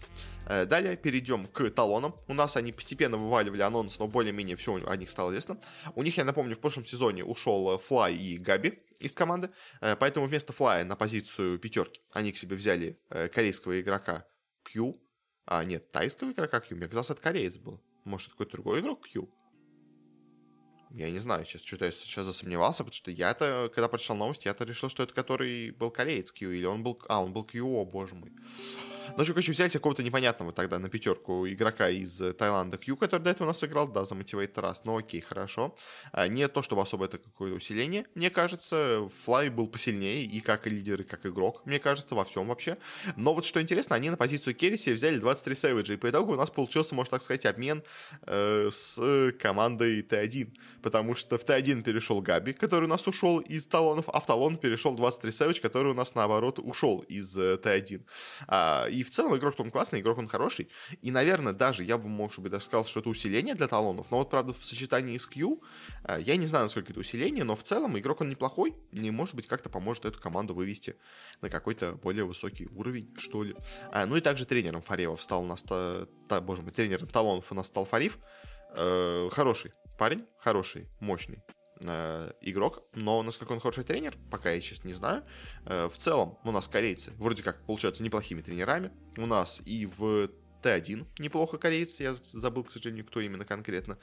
Э, 0.47 0.65
далее 0.65 0.97
перейдем 0.97 1.47
к 1.47 1.69
талонам. 1.69 2.15
У 2.27 2.33
нас 2.33 2.55
они 2.55 2.71
постепенно 2.71 3.17
вываливали 3.17 3.61
анонс, 3.61 3.99
но 3.99 4.07
более-менее 4.07 4.55
все 4.55 4.83
о 4.85 4.95
них 4.97 5.09
стало 5.09 5.29
известно. 5.29 5.59
У 5.95 6.03
них, 6.03 6.17
я 6.17 6.25
напомню, 6.25 6.55
в 6.55 6.59
прошлом 6.59 6.85
сезоне 6.85 7.23
ушел 7.23 7.77
Флай 7.77 8.15
и 8.15 8.37
Габи 8.37 8.79
из 8.99 9.13
команды, 9.13 9.51
э, 9.81 9.95
поэтому 9.95 10.27
вместо 10.27 10.53
Флая 10.53 10.83
на 10.83 10.95
позицию 10.95 11.59
пятерки 11.59 12.01
они 12.11 12.31
к 12.31 12.37
себе 12.37 12.55
взяли 12.55 12.99
э, 13.09 13.27
корейского 13.29 13.79
игрока 13.79 14.25
Q, 14.63 14.99
а, 15.45 15.63
нет, 15.63 15.91
тайского 15.91 16.31
игрока 16.31 16.59
Q, 16.59 16.75
мне 16.75 16.87
казалось, 16.87 17.09
это 17.09 17.21
кореец 17.21 17.57
был. 17.57 17.81
Может, 18.05 18.31
какой-то 18.31 18.53
другой 18.53 18.81
игрок 18.81 19.07
Q? 19.07 19.29
Я 20.91 21.11
не 21.11 21.19
знаю, 21.19 21.45
сейчас 21.45 21.63
что-то 21.63 21.85
я 21.85 21.91
сейчас 21.91 22.25
засомневался, 22.25 22.83
потому 22.83 22.93
что 22.93 23.11
я-то, 23.11 23.71
когда 23.73 23.87
прочитал 23.87 24.17
новость, 24.17 24.45
я-то 24.45 24.63
решил, 24.63 24.89
что 24.89 25.03
это 25.03 25.13
который 25.13 25.71
был 25.71 25.91
кореец 25.91 26.31
Q, 26.31 26.51
или 26.51 26.65
он 26.65 26.83
был... 26.83 27.01
А, 27.07 27.23
он 27.23 27.31
был 27.31 27.43
Q, 27.43 27.63
о, 27.63 27.85
боже 27.85 28.15
мой. 28.15 28.31
Ну, 29.17 29.25
что, 29.25 29.33
короче, 29.33 29.51
взять 29.51 29.73
какого-то 29.73 30.03
непонятного 30.03 30.51
тогда 30.51 30.79
на 30.79 30.89
пятерку 30.89 31.47
игрока 31.47 31.89
из 31.89 32.21
э, 32.21 32.33
Таиланда 32.33 32.77
Q, 32.77 32.95
который 32.95 33.23
до 33.23 33.31
этого 33.31 33.47
у 33.47 33.49
нас 33.49 33.63
играл, 33.63 33.87
да, 33.87 34.05
за 34.05 34.15
Motivate 34.15 34.59
раз, 34.61 34.83
ну 34.85 34.97
окей, 34.97 35.21
хорошо. 35.21 35.75
А, 36.11 36.27
не 36.27 36.47
то, 36.47 36.61
чтобы 36.61 36.81
особо 36.81 37.05
это 37.05 37.17
какое-то 37.17 37.55
усиление, 37.55 38.05
мне 38.15 38.29
кажется, 38.29 39.09
Флай 39.23 39.49
был 39.49 39.67
посильнее 39.67 40.23
и 40.23 40.39
как 40.39 40.67
лидер, 40.67 41.01
и 41.01 41.03
как 41.03 41.25
игрок, 41.25 41.65
мне 41.65 41.79
кажется, 41.79 42.15
во 42.15 42.23
всем 42.23 42.47
вообще. 42.47 42.77
Но 43.15 43.33
вот 43.33 43.45
что 43.45 43.61
интересно, 43.61 43.95
они 43.95 44.09
на 44.09 44.17
позицию 44.17 44.55
Керри 44.55 44.77
себе 44.77 44.95
взяли 44.95 45.17
23 45.17 45.55
Savage, 45.55 45.93
и 45.93 45.97
по 45.97 46.09
итогу 46.09 46.33
у 46.33 46.35
нас 46.35 46.49
получился, 46.49 46.95
можно 46.95 47.11
так 47.11 47.21
сказать, 47.21 47.45
обмен 47.45 47.83
э, 48.27 48.69
с 48.71 49.33
командой 49.39 50.01
Т1, 50.01 50.53
потому 50.81 51.15
что 51.15 51.37
в 51.37 51.45
Т1 51.45 51.83
перешел 51.83 52.21
Габи, 52.21 52.53
который 52.53 52.85
у 52.85 52.87
нас 52.89 53.07
ушел 53.07 53.39
из 53.39 53.65
талонов, 53.65 54.05
а 54.09 54.19
в 54.19 54.25
талон 54.25 54.57
перешел 54.57 54.95
23 54.95 55.31
Savage, 55.31 55.61
который 55.61 55.91
у 55.91 55.95
нас, 55.95 56.15
наоборот, 56.15 56.59
ушел 56.59 56.99
из 57.07 57.37
э, 57.37 57.55
Т1. 57.55 58.01
А, 58.47 58.87
и 58.89 58.98
в 59.03 59.09
целом 59.09 59.35
игрок 59.37 59.59
он 59.59 59.71
классный, 59.71 60.01
игрок 60.01 60.17
он 60.17 60.27
хороший. 60.27 60.69
И, 61.01 61.11
наверное, 61.11 61.53
даже 61.53 61.83
я 61.83 61.97
бы, 61.97 62.07
может 62.07 62.39
быть, 62.39 62.51
даже 62.51 62.65
сказал, 62.65 62.85
что 62.85 62.99
это 62.99 63.09
усиление 63.09 63.55
для 63.55 63.67
талонов. 63.67 64.11
Но 64.11 64.17
вот, 64.17 64.29
правда, 64.29 64.53
в 64.53 64.63
сочетании 64.63 65.17
с 65.17 65.25
Q, 65.25 65.61
э, 66.03 66.17
я 66.21 66.35
не 66.37 66.47
знаю, 66.47 66.65
насколько 66.65 66.91
это 66.91 66.99
усиление, 66.99 67.43
но 67.43 67.55
в 67.55 67.63
целом 67.63 67.97
игрок 67.97 68.21
он 68.21 68.29
неплохой. 68.29 68.75
И, 68.91 69.11
может 69.11 69.35
быть, 69.35 69.47
как-то 69.47 69.69
поможет 69.69 70.05
эту 70.05 70.19
команду 70.19 70.53
вывести 70.53 70.95
на 71.41 71.49
какой-то 71.49 71.93
более 71.93 72.25
высокий 72.25 72.67
уровень, 72.67 73.13
что 73.17 73.43
ли. 73.43 73.55
А, 73.91 74.05
ну 74.05 74.17
и 74.17 74.21
также 74.21 74.45
тренером 74.45 74.81
Фаревов 74.81 75.21
стал 75.21 75.43
у 75.43 75.45
нас, 75.45 75.61
та, 75.61 76.07
та, 76.27 76.41
боже 76.41 76.61
мой, 76.61 76.71
тренером 76.71 77.07
талонов 77.07 77.51
у 77.51 77.55
нас 77.55 77.67
стал 77.67 77.85
Фариф. 77.85 78.17
Э, 78.75 79.29
хороший 79.31 79.73
парень, 79.97 80.25
хороший, 80.37 80.87
мощный 80.99 81.43
э, 81.81 82.31
игрок, 82.41 82.83
но 82.93 83.21
насколько 83.23 83.51
он 83.51 83.59
хороший 83.59 83.83
тренер, 83.83 84.17
пока 84.29 84.51
я 84.51 84.61
сейчас 84.61 84.83
не 84.83 84.93
знаю. 84.93 85.23
Э, 85.65 85.87
в 85.87 85.97
целом 85.97 86.37
у 86.43 86.51
нас 86.51 86.67
корейцы 86.67 87.11
вроде 87.17 87.43
как 87.43 87.65
получаются 87.65 88.03
неплохими 88.03 88.41
тренерами. 88.41 88.91
У 89.17 89.25
нас 89.25 89.61
и 89.65 89.85
в 89.85 90.29
Т1 90.61 91.07
неплохо 91.19 91.57
корейцы, 91.57 92.03
я 92.03 92.13
забыл, 92.13 92.63
к 92.63 92.71
сожалению, 92.71 93.05
кто 93.05 93.19
именно 93.21 93.45
конкретно. 93.45 93.97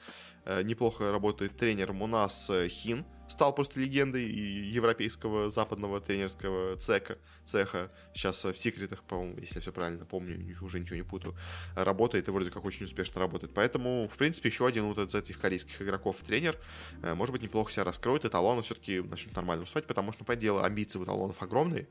Э, 0.49 0.63
неплохо 0.63 1.11
работает 1.11 1.57
тренером. 1.57 2.01
У 2.01 2.07
нас 2.07 2.49
э, 2.49 2.69
Хин, 2.69 3.05
стал 3.27 3.53
просто 3.53 3.81
легендой 3.81 4.23
европейского 4.23 5.49
западного 5.49 5.99
тренерского 5.99 6.77
цеха. 6.77 7.17
цеха. 7.43 7.91
Сейчас 8.13 8.45
в 8.45 8.55
секретах, 8.55 9.03
по-моему, 9.03 9.37
если 9.41 9.55
я 9.55 9.61
все 9.61 9.73
правильно 9.73 10.05
помню, 10.05 10.55
уже 10.61 10.79
ничего 10.79 10.95
не 10.95 11.03
путаю, 11.03 11.35
работает 11.75 12.29
и 12.29 12.31
вроде 12.31 12.49
как 12.49 12.63
очень 12.63 12.85
успешно 12.85 13.19
работает. 13.19 13.53
Поэтому, 13.53 14.07
в 14.07 14.15
принципе, 14.15 14.47
еще 14.47 14.65
один 14.65 14.85
вот 14.85 14.97
из 14.99 15.13
этих 15.13 15.37
корейских 15.37 15.81
игроков 15.81 16.15
тренер, 16.25 16.55
э, 17.03 17.13
может 17.13 17.33
быть, 17.33 17.41
неплохо 17.41 17.69
себя 17.69 17.83
раскроет, 17.83 18.23
и 18.23 18.29
талоны 18.29 18.61
все-таки 18.61 19.01
начнут 19.01 19.35
нормально 19.35 19.63
выступать, 19.63 19.85
потому 19.85 20.13
что, 20.13 20.23
по 20.23 20.37
делу, 20.37 20.61
амбиции 20.61 20.97
у 20.97 21.03
талонов 21.03 21.41
огромные, 21.41 21.89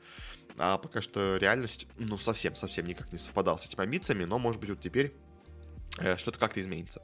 а 0.57 0.79
пока 0.79 1.03
что 1.03 1.37
реальность, 1.37 1.89
ну, 1.99 2.17
совсем-совсем 2.17 2.87
никак 2.87 3.13
не 3.13 3.19
совпадала 3.19 3.59
с 3.59 3.67
этими 3.67 3.83
амбициями, 3.83 4.25
но, 4.25 4.39
может 4.39 4.63
быть, 4.63 4.71
вот 4.71 4.81
теперь 4.81 5.13
э, 5.99 6.17
что-то 6.17 6.39
как-то 6.39 6.59
изменится. 6.63 7.03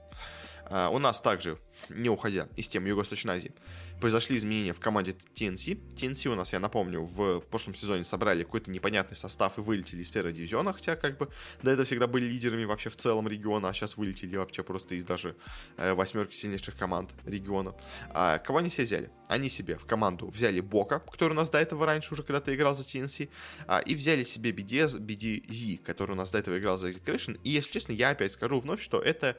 Uh, 0.73 0.91
у 0.91 0.99
нас 0.99 1.21
также, 1.21 1.59
не 1.91 2.09
уходя 2.09 2.49
из 2.57 2.67
темы 2.67 2.89
Юго-Восточной 2.89 3.35
Азии, 3.35 3.53
произошли 4.01 4.39
изменения 4.39 4.73
в 4.73 4.81
команде 4.81 5.15
TNC. 5.37 5.95
TNC 5.95 6.29
у 6.29 6.35
нас, 6.35 6.55
я 6.55 6.61
напомню, 6.61 7.03
в 7.03 7.41
прошлом 7.41 7.75
сезоне 7.75 8.05
собрали 8.05 8.43
какой-то 8.43 8.71
непонятный 8.71 9.15
состав 9.15 9.59
и 9.59 9.61
вылетели 9.61 10.01
из 10.01 10.11
первого 10.11 10.33
дивизиона, 10.33 10.73
хотя 10.73 10.97
как 10.97 11.19
бы 11.19 11.29
до 11.63 11.71
этого 11.71 11.85
всегда 11.85 12.07
были 12.07 12.25
лидерами 12.25 12.65
вообще 12.65 12.89
в 12.89 12.97
целом 12.97 13.29
региона, 13.29 13.69
а 13.69 13.75
сейчас 13.75 13.99
вылетели 13.99 14.35
вообще 14.35 14.63
просто 14.63 14.95
из 14.95 15.05
даже 15.05 15.37
э, 15.77 15.93
восьмерки 15.93 16.35
сильнейших 16.35 16.75
команд 16.77 17.11
региона. 17.27 17.75
А 18.11 18.39
кого 18.39 18.59
они 18.59 18.71
себе 18.71 18.85
взяли? 18.85 19.11
Они 19.29 19.51
себе 19.51 19.77
в 19.77 19.85
команду 19.85 20.29
взяли 20.29 20.61
Бока, 20.61 20.99
который 20.99 21.33
у 21.33 21.37
нас 21.37 21.51
до 21.51 21.59
этого 21.59 21.85
раньше 21.87 22.15
уже 22.15 22.23
когда-то 22.23 22.55
играл 22.55 22.75
за 22.75 22.85
TNC, 22.85 23.29
а, 23.67 23.81
и 23.81 23.95
взяли 23.95 24.25
себе 24.25 24.51
BD, 24.51 24.99
BDZ, 24.99 25.79
который 25.85 26.13
у 26.13 26.17
нас 26.17 26.31
до 26.31 26.39
этого 26.39 26.59
играл 26.59 26.79
за 26.79 26.89
Execution. 26.89 27.39
И, 27.45 27.51
если 27.51 27.71
честно, 27.71 27.93
я 27.93 28.11
опять 28.11 28.33
скажу 28.33 28.59
вновь, 28.59 28.83
что 28.83 29.01
это 29.01 29.39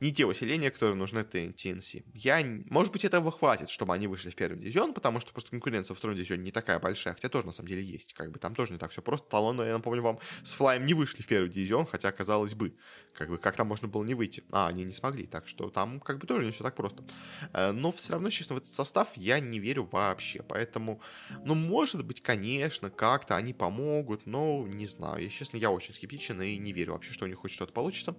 не 0.00 0.12
те 0.12 0.26
усиления, 0.26 0.70
которые 0.70 0.96
нужны 0.96 1.20
TNC. 1.20 2.04
Я, 2.14 2.44
может 2.70 2.92
быть, 2.92 3.04
этого 3.04 3.30
хватит, 3.30 3.70
чтобы 3.70 3.94
они 3.94 4.06
вышли 4.06 4.30
в 4.30 4.34
первый 4.34 4.58
дивизион, 4.58 4.94
потому 4.94 5.20
что 5.20 5.32
просто 5.32 5.50
конкуренция 5.50 5.94
в 5.94 5.98
втором 5.98 6.16
дивизионе 6.16 6.44
не 6.44 6.52
такая 6.52 6.78
большая, 6.78 7.14
хотя 7.14 7.28
тоже 7.28 7.46
на 7.46 7.52
самом 7.52 7.68
деле 7.68 7.82
есть, 7.82 8.14
как 8.14 8.30
бы 8.30 8.38
там 8.38 8.54
тоже 8.54 8.72
не 8.72 8.78
так 8.78 8.90
все 8.90 9.02
просто. 9.02 9.28
Талоны, 9.28 9.62
я 9.62 9.72
напомню 9.72 10.02
вам, 10.02 10.18
с 10.42 10.54
Флаем 10.54 10.86
не 10.86 10.94
вышли 10.94 11.22
в 11.22 11.26
первый 11.26 11.48
дивизион, 11.48 11.86
хотя, 11.86 12.12
казалось 12.12 12.54
бы, 12.54 12.74
как 13.18 13.30
бы 13.30 13.38
как 13.38 13.56
там 13.56 13.66
можно 13.66 13.88
было 13.88 14.04
не 14.04 14.14
выйти. 14.14 14.44
А, 14.52 14.68
они 14.68 14.84
не 14.84 14.92
смогли, 14.92 15.26
так 15.26 15.48
что 15.48 15.70
там 15.70 15.98
как 15.98 16.18
бы 16.18 16.26
тоже 16.28 16.46
не 16.46 16.52
все 16.52 16.62
так 16.62 16.76
просто. 16.76 17.02
Э, 17.52 17.72
но 17.72 17.90
все 17.90 18.12
равно, 18.12 18.30
честно, 18.30 18.54
в 18.54 18.58
этот 18.58 18.72
состав 18.72 19.08
я 19.16 19.40
не 19.40 19.58
верю 19.58 19.88
вообще, 19.90 20.44
поэтому, 20.44 21.00
ну, 21.44 21.56
может 21.56 22.04
быть, 22.04 22.22
конечно, 22.22 22.90
как-то 22.90 23.34
они 23.34 23.52
помогут, 23.52 24.26
но 24.26 24.64
не 24.68 24.86
знаю. 24.86 25.20
Я, 25.20 25.28
честно, 25.28 25.56
я 25.56 25.72
очень 25.72 25.94
скептичен 25.94 26.40
и 26.40 26.56
не 26.58 26.72
верю 26.72 26.92
вообще, 26.92 27.12
что 27.12 27.24
у 27.24 27.28
них 27.28 27.38
хоть 27.38 27.50
что-то 27.50 27.72
получится. 27.72 28.14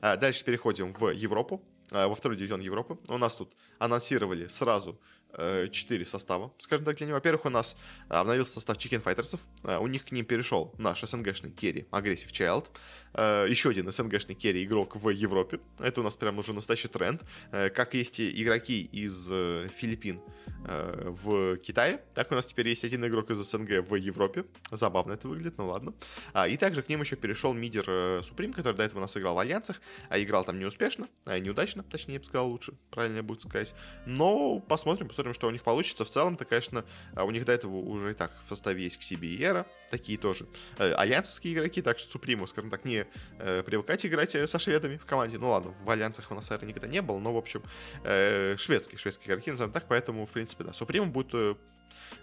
Э, 0.00 0.16
дальше 0.16 0.44
переходим 0.44 0.92
в 0.92 1.10
Европу, 1.10 1.62
э, 1.92 2.08
во 2.08 2.14
второй 2.16 2.36
дивизион 2.36 2.62
Европы. 2.62 2.98
У 3.06 3.18
нас 3.18 3.36
тут 3.36 3.54
анонсировали 3.78 4.48
сразу 4.48 5.00
4 5.34 6.04
состава, 6.04 6.52
скажем 6.58 6.84
так, 6.84 6.98
для 6.98 7.06
него. 7.06 7.14
Во-первых, 7.14 7.46
у 7.46 7.48
нас 7.48 7.74
обновился 8.10 8.52
состав 8.52 8.76
Chicken 8.76 9.02
Fighters. 9.02 9.40
У 9.80 9.86
них 9.86 10.04
к 10.04 10.12
ним 10.12 10.26
перешел 10.26 10.74
наш 10.76 11.00
СНГшный 11.00 11.50
керри 11.52 11.86
Aggressive 11.90 12.30
Child. 12.30 12.66
Э, 13.14 13.46
еще 13.48 13.70
один 13.70 13.90
СНГшный 13.90 14.34
керри 14.34 14.64
игрок 14.64 14.96
в 14.96 15.08
Европе. 15.10 15.60
Это 15.78 16.00
у 16.00 16.04
нас 16.04 16.16
прям 16.16 16.38
уже 16.38 16.52
настоящий 16.52 16.88
тренд. 16.88 17.22
Э, 17.50 17.70
как 17.70 17.94
есть 17.94 18.20
игроки 18.20 18.82
из 18.82 19.28
э, 19.30 19.68
Филиппин 19.76 20.20
в 20.64 21.56
Китае, 21.56 22.02
так 22.14 22.30
у 22.30 22.36
нас 22.36 22.46
теперь 22.46 22.68
есть 22.68 22.84
один 22.84 23.04
игрок 23.04 23.30
из 23.30 23.38
СНГ 23.38 23.84
в 23.84 23.96
Европе. 23.96 24.44
Забавно 24.70 25.14
это 25.14 25.26
выглядит, 25.26 25.58
ну 25.58 25.66
ладно. 25.66 25.92
А, 26.32 26.46
и 26.46 26.56
также 26.56 26.82
к 26.82 26.88
ним 26.88 27.00
еще 27.00 27.16
перешел 27.16 27.52
мидер 27.52 28.22
Суприм, 28.22 28.52
который 28.52 28.76
до 28.76 28.84
этого 28.84 29.00
у 29.00 29.02
нас 29.02 29.16
играл 29.16 29.34
в 29.34 29.40
Альянсах, 29.40 29.82
а 30.08 30.20
играл 30.20 30.44
там 30.44 30.60
неуспешно, 30.60 31.08
а 31.24 31.36
неудачно, 31.40 31.82
точнее, 31.82 32.14
я 32.14 32.20
бы 32.20 32.26
сказал 32.26 32.48
лучше, 32.48 32.74
правильно 32.90 33.24
будет 33.24 33.42
сказать. 33.42 33.74
Но 34.06 34.60
посмотрим, 34.60 35.08
посмотрим, 35.08 35.34
что 35.34 35.48
у 35.48 35.50
них 35.50 35.64
получится. 35.64 36.04
В 36.04 36.08
целом-то, 36.08 36.44
конечно, 36.44 36.84
у 37.16 37.30
них 37.32 37.44
до 37.44 37.50
этого 37.50 37.78
уже 37.78 38.12
и 38.12 38.14
так 38.14 38.30
в 38.46 38.48
составе 38.48 38.84
есть 38.84 38.98
Ксиби 39.00 39.26
и 39.26 39.40
Ера, 39.40 39.66
такие 39.92 40.18
тоже 40.18 40.46
альянсовские 40.78 41.54
игроки, 41.54 41.82
так 41.82 41.98
что 41.98 42.10
Суприму, 42.10 42.46
скажем 42.46 42.70
так, 42.70 42.84
не 42.84 43.06
э, 43.38 43.62
привыкать 43.62 44.04
играть 44.06 44.34
э, 44.34 44.46
со 44.46 44.58
шведами 44.58 44.96
в 44.96 45.04
команде. 45.04 45.38
Ну 45.38 45.50
ладно, 45.50 45.74
в 45.84 45.90
альянсах 45.90 46.30
у 46.30 46.34
нас, 46.34 46.48
наверное, 46.50 46.70
никогда 46.70 46.88
не 46.88 47.02
было, 47.02 47.18
но, 47.18 47.32
в 47.32 47.36
общем, 47.36 47.62
э, 48.04 48.56
шведские, 48.56 48.98
шведские 48.98 49.28
игроки, 49.28 49.50
назовем 49.50 49.72
так, 49.72 49.86
поэтому, 49.88 50.26
в 50.26 50.30
принципе, 50.30 50.64
да, 50.64 50.72
Суприма 50.72 51.06
будет 51.06 51.28
э, 51.34 51.54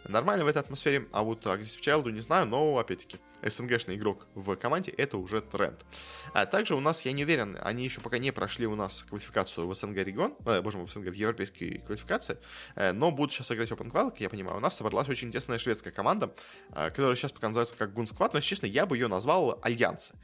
нормально 0.08 0.46
в 0.46 0.48
этой 0.48 0.60
атмосфере, 0.60 1.08
а 1.12 1.24
вот 1.24 1.46
Aggressive 1.46 1.82
Child 1.82 2.12
не 2.12 2.20
знаю, 2.20 2.46
но, 2.46 2.78
опять-таки, 2.78 3.20
СНГшный 3.42 3.96
игрок 3.96 4.28
в 4.36 4.56
команде, 4.56 4.92
это 4.92 5.18
уже 5.18 5.42
тренд. 5.42 5.86
А 6.34 6.46
также 6.46 6.76
у 6.76 6.80
нас, 6.80 7.06
я 7.06 7.12
не 7.12 7.24
уверен, 7.24 7.58
они 7.62 7.86
еще 7.86 8.02
пока 8.02 8.18
не 8.18 8.32
прошли 8.32 8.68
у 8.68 8.76
нас 8.76 9.04
квалификацию 9.04 9.68
в 9.68 9.74
СНГ 9.74 9.98
регион, 9.98 10.36
э, 10.46 10.62
боже 10.62 10.78
мой, 10.78 10.88
в 10.88 10.92
СНГ, 10.92 11.08
в 11.08 11.14
европейские 11.14 11.80
квалификации, 11.80 12.38
э, 12.76 12.92
но 12.92 13.12
будут 13.12 13.32
сейчас 13.32 13.52
играть 13.52 13.72
Open 13.72 13.92
Qual, 13.92 14.12
как 14.12 14.20
я 14.20 14.30
понимаю, 14.30 14.58
у 14.58 14.60
нас 14.60 14.76
собралась 14.76 15.08
очень 15.10 15.32
тесная 15.32 15.58
шведская 15.58 15.92
команда, 15.92 16.34
э, 16.72 16.90
которая 16.90 17.16
сейчас 17.16 17.32
пока 17.32 17.48
называется 17.48 17.76
как 17.76 17.94
Goon 17.94 18.10
Squad, 18.10 18.34
но, 18.34 18.40
честно, 18.40 18.66
я 18.66 18.86
бы 18.86 18.98
ее 18.98 19.08
назвал 19.08 19.60
Альянсы. 19.62 20.16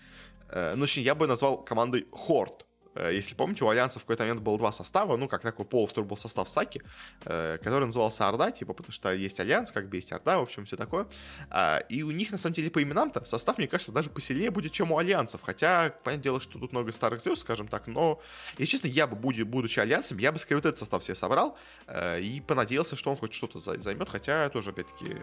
Э, 0.50 0.76
ну, 0.76 0.86
точнее, 0.86 1.04
я 1.04 1.16
бы 1.16 1.28
назвал 1.28 1.64
командой 1.64 2.08
Horde. 2.12 2.65
Э, 2.96 3.14
если 3.14 3.36
помните, 3.36 3.64
у 3.64 3.70
Альянса 3.70 4.00
в 4.00 4.04
какой-то 4.04 4.24
момент 4.24 4.42
было 4.42 4.58
два 4.58 4.72
состава, 4.72 5.18
ну, 5.18 5.28
как 5.28 5.42
такой 5.42 5.66
полуфтур 5.66 6.06
был 6.06 6.18
состав 6.18 6.50
Саки, 6.50 6.82
э, 7.26 7.58
который 7.62 7.86
назывался 7.86 8.28
Орда, 8.28 8.52
типа, 8.52 8.74
потому 8.74 8.92
что 8.92 9.14
есть 9.14 9.40
Альянс, 9.40 9.72
как 9.72 9.90
бы 9.90 9.98
есть 9.98 10.12
Орда, 10.12 10.40
в 10.40 10.44
общем, 10.44 10.66
все 10.66 10.78
такое. 10.78 11.08
А, 11.50 11.80
и 11.90 12.04
у 12.04 12.12
них, 12.12 12.32
на 12.32 12.38
самом 12.38 12.54
деле, 12.54 12.72
по 12.72 12.82
именам-то 12.82 13.24
состав, 13.26 13.58
мне 13.58 13.68
кажется, 13.68 13.92
даже 13.92 14.10
посильнее 14.10 14.50
будет, 14.52 14.72
чем 14.72 14.92
у 14.92 14.98
Альянсов. 14.98 15.42
Хотя, 15.44 15.94
понятное 16.04 16.24
дело, 16.24 16.40
что 16.40 16.58
тут 16.60 16.72
много 16.72 16.92
старых 16.92 17.22
звезд, 17.22 17.42
скажем 17.42 17.68
так, 17.68 17.88
но, 17.88 18.22
если 18.58 18.72
честно, 18.72 18.88
я 18.88 19.08
бы, 19.08 19.16
будучи 19.16 19.80
Альянсом, 19.80 20.18
я 20.18 20.32
бы, 20.32 20.40
скорее, 20.40 20.58
вот 20.58 20.66
этот 20.66 20.80
состав 20.80 21.04
себе 21.04 21.16
собрал 21.16 21.58
и 21.92 22.42
понадеялся, 22.48 22.96
что 22.96 23.12
он 23.12 23.18
хоть 23.18 23.34
что-то 23.34 23.60
займет, 23.60 24.10
хотя 24.10 24.50
тоже, 24.50 24.70
опять-таки, 24.70 25.18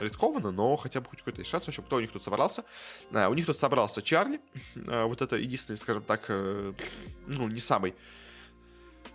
рискованно, 0.00 0.50
но 0.50 0.76
хотя 0.76 1.00
бы 1.00 1.08
хоть 1.08 1.20
какой-то 1.20 1.44
шанс. 1.44 1.64
В 1.64 1.68
общем, 1.68 1.84
кто 1.84 1.96
у 1.96 2.00
них 2.00 2.10
тут 2.10 2.22
собрался? 2.22 2.64
У 3.10 3.34
них 3.34 3.46
тут 3.46 3.56
собрался 3.56 4.02
Чарли, 4.02 4.40
вот 4.74 5.22
это 5.22 5.36
единственный, 5.36 5.76
скажем 5.76 6.02
так, 6.02 6.30
ну, 7.26 7.48
не 7.48 7.60
самый 7.60 7.94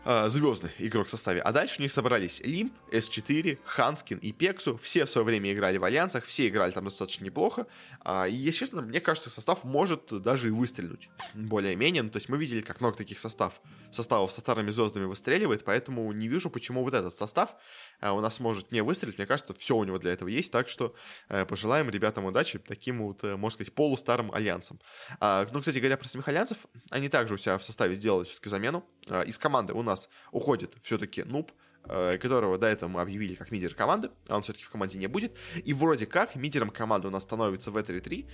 э, 0.05 0.29
звездный 0.29 0.71
игрок 0.79 1.07
в 1.07 1.09
составе. 1.09 1.41
А 1.41 1.51
дальше 1.51 1.79
у 1.79 1.81
них 1.81 1.91
собрались 1.91 2.39
Лимп, 2.43 2.73
S4, 2.91 3.59
Ханскин 3.63 4.17
и 4.19 4.31
Пексу. 4.31 4.77
Все 4.77 5.05
в 5.05 5.09
свое 5.09 5.25
время 5.25 5.53
играли 5.53 5.77
в 5.77 5.83
альянсах, 5.83 6.23
все 6.25 6.47
играли 6.47 6.71
там 6.71 6.85
достаточно 6.85 7.25
неплохо. 7.25 7.67
А, 8.01 8.27
и, 8.27 8.35
если 8.35 8.59
честно, 8.59 8.81
мне 8.81 9.01
кажется, 9.01 9.29
состав 9.29 9.63
может 9.63 10.07
даже 10.21 10.47
и 10.47 10.51
выстрелить 10.51 11.09
более-менее. 11.33 12.03
Ну, 12.03 12.09
то 12.09 12.17
есть 12.17 12.29
мы 12.29 12.37
видели, 12.37 12.61
как 12.61 12.79
много 12.79 12.97
таких 12.97 13.19
состав, 13.19 13.61
составов 13.91 14.31
со 14.31 14.41
старыми 14.41 14.71
звездами 14.71 15.05
выстреливает, 15.05 15.63
поэтому 15.65 16.11
не 16.13 16.27
вижу, 16.27 16.49
почему 16.49 16.83
вот 16.83 16.93
этот 16.93 17.15
состав 17.17 17.55
у 18.01 18.19
нас 18.19 18.39
может 18.39 18.71
не 18.71 18.81
выстрелить. 18.81 19.17
Мне 19.17 19.27
кажется, 19.27 19.53
все 19.53 19.75
у 19.75 19.83
него 19.83 19.97
для 19.97 20.13
этого 20.13 20.29
есть, 20.29 20.51
так 20.51 20.69
что 20.69 20.95
э, 21.29 21.45
пожелаем 21.45 21.89
ребятам 21.89 22.25
удачи 22.25 22.59
таким 22.59 23.03
вот, 23.03 23.23
э, 23.23 23.35
можно 23.35 23.55
сказать, 23.55 23.73
полустарым 23.73 24.31
альянсам. 24.31 24.79
А, 25.19 25.47
ну, 25.51 25.59
кстати 25.59 25.79
говоря, 25.79 25.97
про 25.97 26.07
самих 26.07 26.27
альянсов, 26.27 26.65
они 26.89 27.09
также 27.09 27.33
у 27.33 27.37
себя 27.37 27.57
в 27.57 27.63
составе 27.63 27.95
сделали 27.95 28.25
все-таки 28.25 28.49
замену. 28.49 28.85
А, 29.09 29.21
из 29.21 29.37
команды 29.37 29.73
у 29.73 29.81
нас 29.81 30.09
уходит 30.31 30.73
все-таки 30.83 31.23
Нуб, 31.23 31.51
Э, 31.51 31.66
которого 31.85 32.57
до 32.57 32.67
этого 32.67 32.89
мы 32.89 33.01
объявили 33.01 33.35
как 33.35 33.51
мидер 33.51 33.73
команды, 33.73 34.09
а 34.27 34.35
он 34.35 34.43
все-таки 34.43 34.65
в 34.65 34.69
команде 34.69 34.97
не 34.97 35.07
будет. 35.07 35.33
И 35.63 35.73
вроде 35.73 36.05
как 36.05 36.35
мидером 36.35 36.69
команды 36.69 37.07
у 37.07 37.11
нас 37.11 37.23
становится 37.23 37.71
v 37.71 37.83
3 37.83 38.25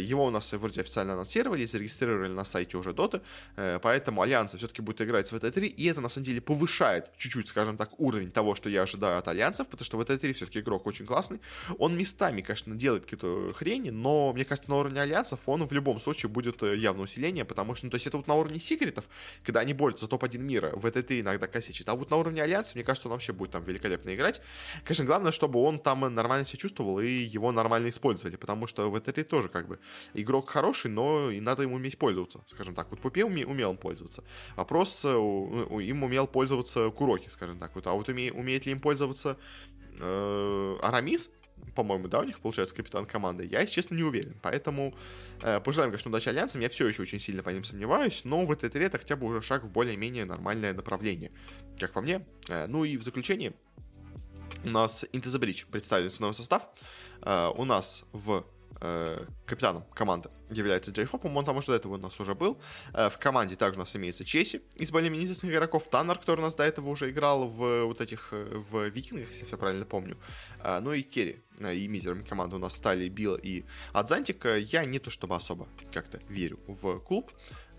Его 0.00 0.24
у 0.26 0.30
нас 0.30 0.52
вроде 0.52 0.80
официально 0.80 1.14
анонсировали, 1.14 1.64
зарегистрировали 1.64 2.28
на 2.28 2.44
сайте 2.44 2.76
уже 2.76 2.90
Dota, 2.90 3.22
э, 3.56 3.78
поэтому 3.82 4.22
Альянса 4.22 4.58
все-таки 4.58 4.82
будет 4.82 5.00
играть 5.02 5.28
с 5.28 5.32
v 5.32 5.38
3 5.40 5.66
и 5.66 5.86
это 5.86 6.00
на 6.00 6.08
самом 6.08 6.26
деле 6.26 6.40
повышает 6.40 7.10
чуть-чуть, 7.16 7.48
скажем 7.48 7.76
так, 7.76 7.98
уровень 7.98 8.30
того, 8.30 8.54
что 8.54 8.68
я 8.68 8.82
ожидаю 8.82 9.18
от 9.18 9.28
Альянсов, 9.28 9.68
потому 9.68 9.84
что 9.84 9.98
v 9.98 10.04
3 10.04 10.32
все-таки 10.32 10.60
игрок 10.60 10.86
очень 10.86 11.06
классный. 11.06 11.40
Он 11.78 11.96
местами, 11.96 12.42
конечно, 12.42 12.74
делает 12.74 13.04
какие-то 13.04 13.52
хрени, 13.54 13.90
но 13.90 14.32
мне 14.32 14.44
кажется, 14.44 14.70
на 14.70 14.76
уровне 14.76 15.00
Альянсов 15.00 15.40
он 15.46 15.66
в 15.66 15.72
любом 15.72 16.00
случае 16.00 16.30
будет 16.30 16.62
э, 16.62 16.76
явно 16.76 17.02
усиление, 17.02 17.44
потому 17.44 17.74
что, 17.74 17.86
ну, 17.86 17.90
то 17.90 17.96
есть 17.96 18.06
это 18.06 18.16
вот 18.16 18.26
на 18.26 18.34
уровне 18.34 18.58
секретов, 18.58 19.04
когда 19.42 19.60
они 19.60 19.74
борются 19.74 20.04
за 20.04 20.10
топ-1 20.10 20.38
мира, 20.38 20.72
v 20.74 20.90
3 20.90 21.20
иногда 21.20 21.46
косячит, 21.46 21.88
а 21.88 21.94
вот 21.94 22.10
на 22.10 22.16
уровне 22.16 22.42
Альянса, 22.42 22.72
мне 22.74 22.83
кажется, 22.84 23.04
кажется, 23.04 23.08
он 23.08 23.12
вообще 23.12 23.32
будет 23.32 23.50
там 23.50 23.64
великолепно 23.64 24.14
играть. 24.14 24.40
Конечно, 24.84 25.04
главное, 25.04 25.32
чтобы 25.32 25.60
он 25.60 25.78
там 25.78 26.00
нормально 26.14 26.46
себя 26.46 26.58
чувствовал 26.58 27.00
и 27.00 27.08
его 27.08 27.52
нормально 27.52 27.88
использовали, 27.88 28.36
потому 28.36 28.66
что 28.66 28.90
в 28.90 28.94
этой 28.94 29.24
тоже 29.24 29.48
как 29.48 29.68
бы 29.68 29.78
игрок 30.14 30.50
хороший, 30.50 30.90
но 30.90 31.30
и 31.30 31.40
надо 31.40 31.62
ему 31.62 31.76
уметь 31.76 31.98
пользоваться, 31.98 32.40
скажем 32.46 32.74
так. 32.74 32.90
Вот 32.90 33.00
Пупе 33.00 33.24
уме, 33.24 33.46
умел 33.46 33.70
он 33.70 33.76
пользоваться. 33.76 34.24
Вопрос, 34.56 35.04
ну, 35.04 35.80
им 35.80 36.04
умел 36.04 36.26
пользоваться 36.26 36.90
Куроки, 36.90 37.28
скажем 37.28 37.58
так. 37.58 37.74
Вот, 37.74 37.86
а 37.86 37.92
вот 37.92 38.08
уме, 38.08 38.32
умеет 38.32 38.66
ли 38.66 38.72
им 38.72 38.80
пользоваться 38.80 39.36
э, 40.00 40.76
Арамис, 40.82 41.30
по-моему, 41.74 42.08
да, 42.08 42.20
у 42.20 42.24
них 42.24 42.40
получается 42.40 42.74
капитан 42.74 43.06
команды. 43.06 43.46
Я, 43.46 43.60
если 43.60 43.74
честно, 43.74 43.94
не 43.94 44.02
уверен. 44.02 44.36
Поэтому 44.42 44.94
э, 45.42 45.60
пожелаем, 45.60 45.90
конечно, 45.90 46.10
удачи 46.10 46.28
Альянсам. 46.28 46.60
Я 46.60 46.68
все 46.68 46.86
еще 46.86 47.02
очень 47.02 47.20
сильно 47.20 47.42
по 47.42 47.50
ним 47.50 47.64
сомневаюсь, 47.64 48.22
но 48.24 48.44
в 48.44 48.52
этой 48.52 48.68
игре 48.68 48.86
это 48.86 48.98
хотя 48.98 49.16
бы 49.16 49.26
уже 49.26 49.42
шаг 49.42 49.64
в 49.64 49.70
более-менее 49.70 50.24
нормальное 50.24 50.72
направление, 50.72 51.32
как 51.78 51.92
по 51.92 52.00
мне. 52.00 52.26
Э, 52.48 52.66
ну 52.66 52.84
и 52.84 52.96
в 52.96 53.02
заключение 53.02 53.54
у 54.64 54.70
нас 54.70 55.04
Into 55.12 55.26
the 55.26 55.40
Bridge 55.40 55.66
представили 55.70 56.10
новый 56.18 56.34
состав. 56.34 56.68
Э, 57.22 57.50
у 57.54 57.64
нас 57.64 58.04
в 58.12 58.46
э, 58.80 59.24
капитаном 59.46 59.84
команды 59.94 60.30
является 60.50 60.90
Джей 60.90 61.04
Фо, 61.06 61.18
по-моему, 61.18 61.42
там 61.42 61.56
уже 61.56 61.68
до 61.68 61.74
этого 61.74 61.94
у 61.94 61.96
нас 61.96 62.18
уже 62.20 62.34
был. 62.34 62.60
Э, 62.92 63.08
в 63.08 63.18
команде 63.18 63.56
также 63.56 63.78
у 63.78 63.82
нас 63.82 63.94
имеется 63.96 64.24
Чеси 64.24 64.62
из 64.76 64.90
более-менее 64.90 65.26
известных 65.26 65.52
игроков. 65.52 65.88
Таннер, 65.88 66.18
который 66.18 66.40
у 66.40 66.42
нас 66.42 66.54
до 66.54 66.64
этого 66.64 66.90
уже 66.90 67.10
играл 67.10 67.48
в 67.48 67.84
вот 67.84 68.00
этих, 68.00 68.28
э, 68.32 68.62
в 68.70 68.88
Викингах, 68.88 69.30
если 69.30 69.50
я 69.50 69.56
правильно 69.56 69.84
помню. 69.84 70.16
Ну 70.80 70.92
и 70.92 71.02
Керри. 71.02 71.42
И 71.60 71.88
мизерами 71.88 72.24
команды 72.24 72.56
у 72.56 72.58
нас 72.58 72.74
стали 72.74 73.08
Билл 73.08 73.36
и 73.36 73.64
Адзантик. 73.92 74.44
Я 74.44 74.84
не 74.84 74.98
то 74.98 75.10
чтобы 75.10 75.36
особо 75.36 75.68
как-то 75.92 76.20
верю 76.28 76.58
в 76.66 76.98
клуб, 77.00 77.32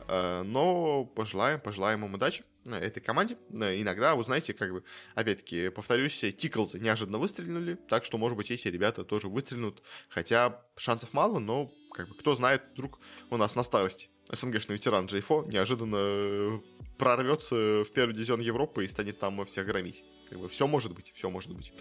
но 0.07 1.05
пожелаем, 1.15 1.59
пожелаем 1.59 2.05
им 2.05 2.13
удачи 2.13 2.43
этой 2.73 2.99
команде. 2.99 3.37
Иногда, 3.51 4.15
вы 4.15 4.23
знаете, 4.23 4.53
как 4.53 4.71
бы, 4.71 4.83
опять-таки, 5.13 5.69
повторюсь, 5.69 6.19
Тиклзы 6.37 6.79
неожиданно 6.79 7.17
выстрелили, 7.17 7.75
так 7.89 8.05
что, 8.05 8.17
может 8.17 8.37
быть, 8.37 8.51
эти 8.51 8.67
ребята 8.67 9.03
тоже 9.03 9.27
выстрелят, 9.27 9.81
хотя 10.09 10.61
шансов 10.75 11.13
мало, 11.13 11.39
но, 11.39 11.71
как 11.91 12.09
бы, 12.09 12.15
кто 12.15 12.33
знает, 12.33 12.63
вдруг 12.73 12.99
у 13.29 13.37
нас 13.37 13.55
на 13.55 13.63
старости 13.63 14.09
СНГшный 14.31 14.75
ветеран 14.75 15.05
Джейфо 15.05 15.45
неожиданно 15.47 15.97
э, 15.99 16.59
прорвется 16.97 17.83
в 17.83 17.91
первый 17.93 18.13
дивизион 18.13 18.39
Европы 18.39 18.83
и 18.83 18.87
станет 18.87 19.19
там 19.19 19.45
всех 19.45 19.67
громить. 19.67 20.03
Как 20.29 20.39
бы, 20.39 20.49
все 20.49 20.65
может 20.65 20.93
быть, 20.93 21.13
все 21.15 21.29
может 21.29 21.53
быть. 21.53 21.71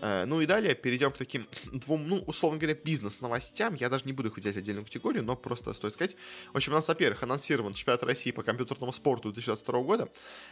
Э, 0.00 0.24
ну 0.26 0.40
и 0.40 0.46
далее 0.46 0.74
перейдем 0.74 1.10
к 1.10 1.18
таким 1.18 1.46
двум, 1.72 2.08
ну, 2.08 2.18
условно 2.26 2.58
говоря, 2.58 2.74
бизнес-новостям. 2.74 3.74
Я 3.74 3.88
даже 3.88 4.04
не 4.04 4.12
буду 4.12 4.28
их 4.28 4.36
выделять 4.36 4.56
отдельную 4.56 4.84
категорию, 4.84 5.24
но 5.24 5.36
просто 5.36 5.72
стоит 5.72 5.94
сказать. 5.94 6.16
В 6.52 6.56
общем, 6.56 6.72
у 6.72 6.76
нас, 6.76 6.88
во-первых, 6.88 7.22
анонсирован 7.22 7.74
чемпионат 7.74 8.02
России 8.02 8.30
по 8.30 8.42
компьютерному 8.42 8.92
спорту 8.92 9.32
2022 9.32 9.80
года. 9.82 10.08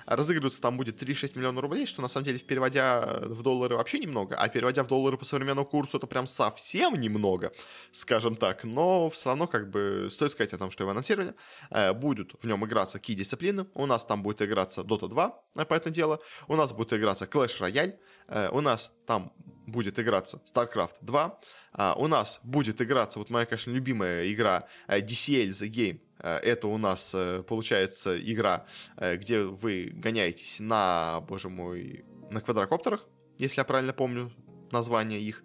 Разыгрываться 0.06 0.60
там 0.60 0.76
будет 0.76 1.02
3,6 1.02 1.36
миллиона 1.36 1.60
рублей, 1.60 1.86
что 1.86 2.02
на 2.02 2.08
самом 2.08 2.24
деле, 2.24 2.38
переводя 2.38 3.20
в 3.22 3.42
доллары 3.42 3.76
вообще 3.76 3.98
немного, 3.98 4.36
а 4.36 4.48
переводя 4.48 4.84
в 4.84 4.88
доллары 4.88 5.16
по 5.16 5.24
современному 5.24 5.66
курсу, 5.66 5.98
это 5.98 6.06
прям 6.06 6.26
совсем 6.26 6.94
немного, 6.94 7.52
скажем 7.92 8.36
так. 8.36 8.64
Но 8.64 9.10
все 9.10 9.30
равно, 9.30 9.46
как 9.46 9.70
бы, 9.70 10.08
стоит 10.10 10.32
сказать 10.32 10.52
о 10.52 10.58
том, 10.58 10.70
что 10.70 10.84
его 10.84 10.90
анонсировали. 10.90 11.34
Э, 11.70 11.92
будут 11.92 12.34
в 12.40 12.46
нем 12.46 12.64
играться 12.64 12.98
какие 12.98 13.16
дисциплины. 13.16 13.66
У 13.74 13.86
нас 13.86 14.04
там 14.04 14.22
будет 14.22 14.42
играться 14.42 14.82
Dota 14.82 15.08
2, 15.08 15.42
э, 15.56 15.62
этому 15.62 15.94
делу. 15.94 16.20
У 16.48 16.56
нас 16.56 16.72
будет 16.72 16.92
играться 16.92 17.26
Clash 17.26 17.60
Royale. 17.60 17.98
У 18.28 18.60
нас 18.60 18.92
там 19.06 19.32
будет 19.66 19.98
играться 19.98 20.40
StarCraft 20.52 20.96
2. 21.02 21.40
А, 21.72 21.94
у 21.96 22.06
нас 22.06 22.40
будет 22.42 22.80
играться, 22.80 23.18
вот 23.18 23.30
моя, 23.30 23.46
конечно, 23.46 23.70
любимая 23.70 24.30
игра 24.32 24.68
э, 24.86 25.00
DCL 25.00 25.50
The 25.50 25.70
Game. 25.70 26.00
Э, 26.18 26.36
это 26.38 26.68
у 26.68 26.78
нас, 26.78 27.12
э, 27.14 27.42
получается, 27.42 28.18
игра, 28.18 28.66
где 28.96 29.42
вы 29.42 29.90
гоняетесь 29.92 30.60
на, 30.60 31.20
боже 31.28 31.48
мой, 31.48 32.04
на 32.30 32.40
квадрокоптерах, 32.40 33.06
если 33.38 33.60
я 33.60 33.64
правильно 33.64 33.92
помню 33.92 34.32
название 34.70 35.20
их. 35.20 35.42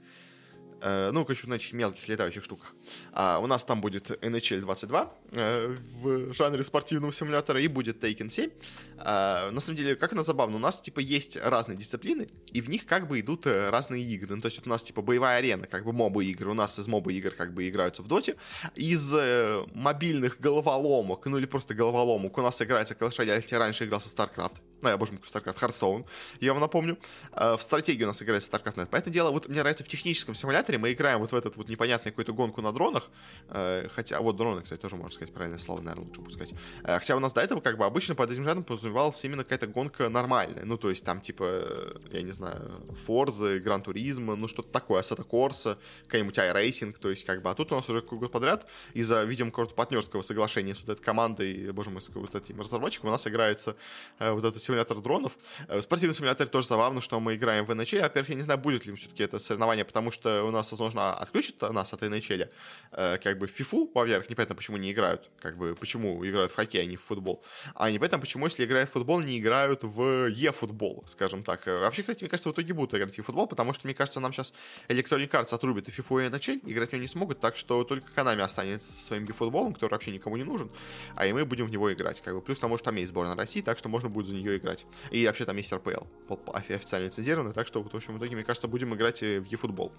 Э, 0.82 1.12
ну, 1.12 1.26
короче, 1.26 1.48
на 1.48 1.56
этих 1.56 1.74
мелких 1.74 2.08
летающих 2.08 2.44
штуках. 2.44 2.74
А, 3.12 3.40
у 3.40 3.48
нас 3.48 3.64
там 3.64 3.82
будет 3.82 4.12
NHL 4.12 4.62
22 4.62 5.14
э, 5.32 5.76
в 6.02 6.34
жанре 6.34 6.64
спортивного 6.64 7.14
симулятора 7.14 7.62
и 7.62 7.68
будет 7.68 8.04
Taken 8.04 8.30
7. 8.30 8.50
А, 8.98 9.52
на 9.52 9.60
самом 9.60 9.78
деле, 9.78 9.96
как 9.96 10.14
это 10.14 10.24
забавно, 10.24 10.58
у 10.58 10.60
нас, 10.60 10.82
типа, 10.82 11.00
есть 11.00 11.38
разные 11.38 11.78
дисциплины, 11.78 12.28
и 12.52 12.62
в 12.62 12.70
них 12.70 12.86
как 12.86 13.08
бы 13.08 13.20
идут 13.20 13.46
э, 13.48 13.70
разные 13.70 14.04
игры. 14.04 14.36
Ну, 14.36 14.42
то 14.42 14.48
есть 14.48 14.58
вот 14.58 14.68
у 14.68 14.70
нас, 14.70 14.84
типа, 14.84 15.02
боевая 15.02 15.38
арена, 15.38 15.68
как 15.68 15.86
бы 15.86 15.94
мобы 15.94 16.26
игры. 16.26 16.52
У 16.52 16.54
нас 16.54 16.80
из 16.80 16.88
мобы 16.88 17.14
игр 17.14 17.32
как 17.32 17.54
бы 17.54 17.68
играются 17.68 18.02
в 18.02 18.08
доте. 18.08 18.36
Из 18.76 19.14
э, 19.14 19.66
мобильных 19.74 20.40
головоломок, 20.40 21.26
ну 21.26 21.38
или 21.38 21.46
просто 21.46 21.74
головоломок, 21.74 22.38
у 22.38 22.42
нас 22.42 22.62
играется 22.62 22.94
Clash 22.94 23.20
Royale, 23.20 23.46
я 23.50 23.60
раньше 23.60 23.86
играл 23.86 24.02
со 24.02 24.10
StarCraft. 24.10 24.62
Ну, 24.82 24.90
я, 24.90 24.98
боже 24.98 25.14
мой, 25.14 25.22
StarCraft, 25.22 25.60
Hearthstone, 25.60 26.06
я 26.40 26.54
вам 26.54 26.62
напомню. 26.62 26.98
А, 27.32 27.58
в 27.58 27.62
стратегии 27.62 28.04
у 28.04 28.08
нас 28.08 28.22
играется 28.22 28.50
StarCraft 28.52 28.76
Net. 28.76 28.88
Поэтому 28.92 29.14
дело, 29.14 29.32
вот 29.32 29.48
мне 29.48 29.60
нравится 29.60 29.84
в 29.84 29.88
техническом 29.88 30.36
симуляторе, 30.36 30.78
мы 30.78 30.94
играем 30.94 31.20
вот 31.20 31.32
в 31.32 31.36
этот 31.36 31.58
вот 31.58 31.70
непонятный 31.70 32.12
какую-то 32.12 32.34
гонку 32.34 32.62
на 32.62 32.72
дронах, 32.80 33.10
э, 33.50 33.88
хотя, 33.90 34.22
вот 34.22 34.38
дроны, 34.38 34.62
кстати, 34.62 34.80
тоже 34.80 34.96
можно 34.96 35.12
сказать 35.12 35.34
правильное 35.34 35.60
слово, 35.60 35.82
наверное, 35.82 36.08
лучше 36.08 36.22
пускать. 36.22 36.54
Э, 36.84 37.00
хотя 37.00 37.16
у 37.16 37.20
нас 37.20 37.34
до 37.34 37.42
этого, 37.42 37.60
как 37.60 37.78
бы, 37.78 37.86
обычно 37.86 38.16
под 38.16 38.32
этим 38.32 38.44
жанром 38.46 38.64
подразумевалась 38.64 39.24
именно 39.26 39.44
какая-то 39.44 39.68
гонка 39.68 40.08
нормальная, 40.10 40.64
ну, 40.66 40.78
то 40.78 40.90
есть 40.90 41.04
там, 41.04 41.20
типа, 41.20 41.44
э, 41.44 42.00
я 42.14 42.22
не 42.22 42.32
знаю, 42.32 42.82
Forza, 43.06 43.62
Gran 43.62 43.84
Turismo, 43.84 44.36
ну, 44.36 44.48
что-то 44.48 44.72
такое, 44.72 45.02
Assetto 45.02 45.28
Corsa, 45.28 45.78
какая-нибудь 46.06 46.38
iRacing, 46.38 46.96
то 47.00 47.10
есть, 47.10 47.26
как 47.26 47.42
бы, 47.42 47.50
а 47.50 47.54
тут 47.54 47.72
у 47.72 47.76
нас 47.76 47.90
уже 47.90 48.02
год 48.02 48.32
подряд 48.32 48.66
из-за, 48.94 49.24
видимо, 49.26 49.52
какого-то 49.52 49.76
партнерского 49.76 50.22
соглашения 50.22 50.74
с 50.74 50.80
вот 50.82 50.90
этой 50.90 51.04
командой, 51.04 51.72
боже 51.72 51.90
мой, 51.90 52.02
с 52.02 52.10
вот 52.10 52.34
этим 52.34 52.60
разработчиком, 52.60 53.10
у 53.10 53.12
нас 53.12 53.28
играется 53.28 53.76
вот 54.20 54.46
этот 54.46 54.64
симулятор 54.64 55.02
дронов, 55.02 55.38
в 55.68 55.82
спортивном 55.82 56.16
симуляторе 56.16 56.50
тоже 56.50 56.68
забавно, 56.68 57.02
что 57.02 57.20
мы 57.20 57.36
играем 57.36 57.66
в 57.66 57.72
NHL. 57.72 58.02
Во-первых, 58.02 58.30
я 58.30 58.36
не 58.36 58.42
знаю, 58.42 58.60
будет 58.60 58.86
ли 58.86 58.96
все-таки 58.96 59.24
это 59.24 59.40
соревнование, 59.40 59.86
потому 59.86 60.12
что 60.12 60.44
у 60.44 60.52
нас, 60.52 60.72
возможно, 60.72 61.14
отключат 61.14 61.62
нас 61.74 61.94
от 61.94 62.04
NHL. 62.04 62.50
Э, 62.92 63.18
как 63.18 63.38
бы 63.38 63.48
в 63.48 63.60
FIFA, 63.60 63.90
во-первых, 63.94 64.30
непонятно, 64.30 64.56
почему 64.56 64.78
не 64.78 64.92
играют. 64.92 65.30
Как 65.40 65.58
бы, 65.58 65.76
почему 65.76 66.26
играют 66.26 66.52
в 66.52 66.56
хоккей, 66.56 66.82
а 66.82 66.86
не 66.86 66.96
в 66.96 67.02
футбол. 67.02 67.44
А 67.76 67.92
непонятно, 67.92 68.20
почему, 68.20 68.46
если 68.46 68.66
играют 68.66 68.90
в 68.90 68.94
футбол, 68.94 69.20
не 69.22 69.40
играют 69.40 69.84
в 69.84 70.28
e-футбол, 70.28 71.04
скажем 71.08 71.44
так. 71.44 71.68
Э, 71.68 71.80
вообще, 71.80 72.02
кстати, 72.02 72.24
мне 72.24 72.30
кажется, 72.30 72.50
в 72.50 72.54
итоге 72.54 72.74
будут 72.74 72.94
играть 72.96 73.18
в 73.18 73.24
футбол, 73.24 73.48
потому 73.48 73.74
что, 73.74 73.86
мне 73.86 73.94
кажется, 73.94 74.20
нам 74.20 74.34
сейчас 74.34 74.54
Electronic 74.88 75.30
Arts 75.30 75.54
отрубит 75.54 75.88
и 75.88 75.92
FIFA, 75.92 76.26
и 76.26 76.30
NHL, 76.30 76.62
играть 76.72 76.90
в 76.90 76.94
него 76.94 77.02
не 77.02 77.08
смогут, 77.08 77.40
так 77.40 77.56
что 77.56 77.84
только 77.84 78.12
Konami 78.16 78.42
останется 78.42 78.92
со 78.92 79.04
своим 79.04 79.24
e-футболом, 79.26 79.74
который 79.74 79.92
вообще 79.92 80.12
никому 80.12 80.38
не 80.38 80.44
нужен, 80.44 80.72
а 81.16 81.28
и 81.28 81.34
мы 81.34 81.46
будем 81.46 81.68
в 81.68 81.72
него 81.72 81.92
играть. 81.94 82.22
Как 82.22 82.34
бы. 82.34 82.42
Плюс, 82.42 82.60
тому 82.60 82.78
что 82.78 82.86
там 82.86 82.96
есть 82.96 83.10
сборная 83.10 83.36
России, 83.36 83.62
так 83.62 83.78
что 83.78 83.90
можно 83.90 84.10
будет 84.10 84.28
за 84.28 84.34
нее 84.34 84.58
играть. 84.58 84.86
И 85.12 85.26
вообще 85.26 85.46
там 85.46 85.58
есть 85.58 85.72
RPL, 85.72 86.08
официально 86.54 87.06
лицензированный, 87.06 87.54
так 87.54 87.68
что, 87.68 87.82
в 87.82 87.96
общем, 87.96 88.16
в 88.16 88.18
итоге, 88.18 88.36
мне 88.36 88.44
кажется, 88.44 88.68
будем 88.68 88.94
играть 88.96 89.22
в 89.22 89.44
eFootball, 89.44 89.92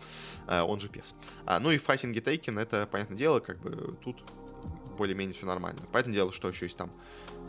э, 0.49 0.61
он 0.61 0.81
же 0.81 0.89
PES. 0.89 1.15
А, 1.47 1.61
ну 1.61 1.71
и 1.71 1.77
Fighting 1.77 2.13
Taken, 2.13 2.60
это, 2.61 2.87
понятное 2.87 3.17
дело, 3.17 3.41
как 3.41 3.59
бы 3.61 3.97
тут 4.05 4.23
более-менее 4.97 5.35
все 5.35 5.47
нормально. 5.47 5.81
Поэтому 5.93 6.15
дело, 6.15 6.31
что 6.33 6.49
еще 6.49 6.67
есть 6.67 6.77
там 6.77 6.93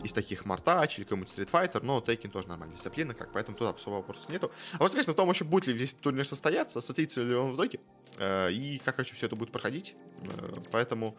из 0.02 0.12
таких 0.12 0.46
Мартач 0.46 0.98
или 0.98 1.04
какой-нибудь 1.04 1.32
Street 1.32 1.50
Fighter, 1.50 1.80
но 1.82 2.00
Тейкен 2.00 2.30
тоже 2.30 2.48
нормальная 2.48 2.76
дисциплина, 2.76 3.14
как, 3.14 3.32
поэтому 3.32 3.56
тут 3.56 3.76
особо 3.76 3.96
вопросов 3.96 4.28
нету. 4.30 4.50
А 4.74 4.78
вот, 4.78 4.90
конечно, 4.90 5.12
в 5.12 5.16
том 5.16 5.30
еще 5.30 5.44
будет 5.44 5.66
ли 5.66 5.74
весь 5.74 5.94
турнир 5.94 6.26
состояться, 6.26 6.80
состоится 6.80 7.22
ли 7.22 7.34
он 7.34 7.50
в 7.50 7.56
доке, 7.56 7.78
э, 8.18 8.50
и 8.52 8.78
как 8.84 8.98
вообще 8.98 9.14
все 9.14 9.26
это 9.26 9.36
будет 9.36 9.52
проходить. 9.52 9.94
Э, 10.22 10.60
поэтому 10.70 11.16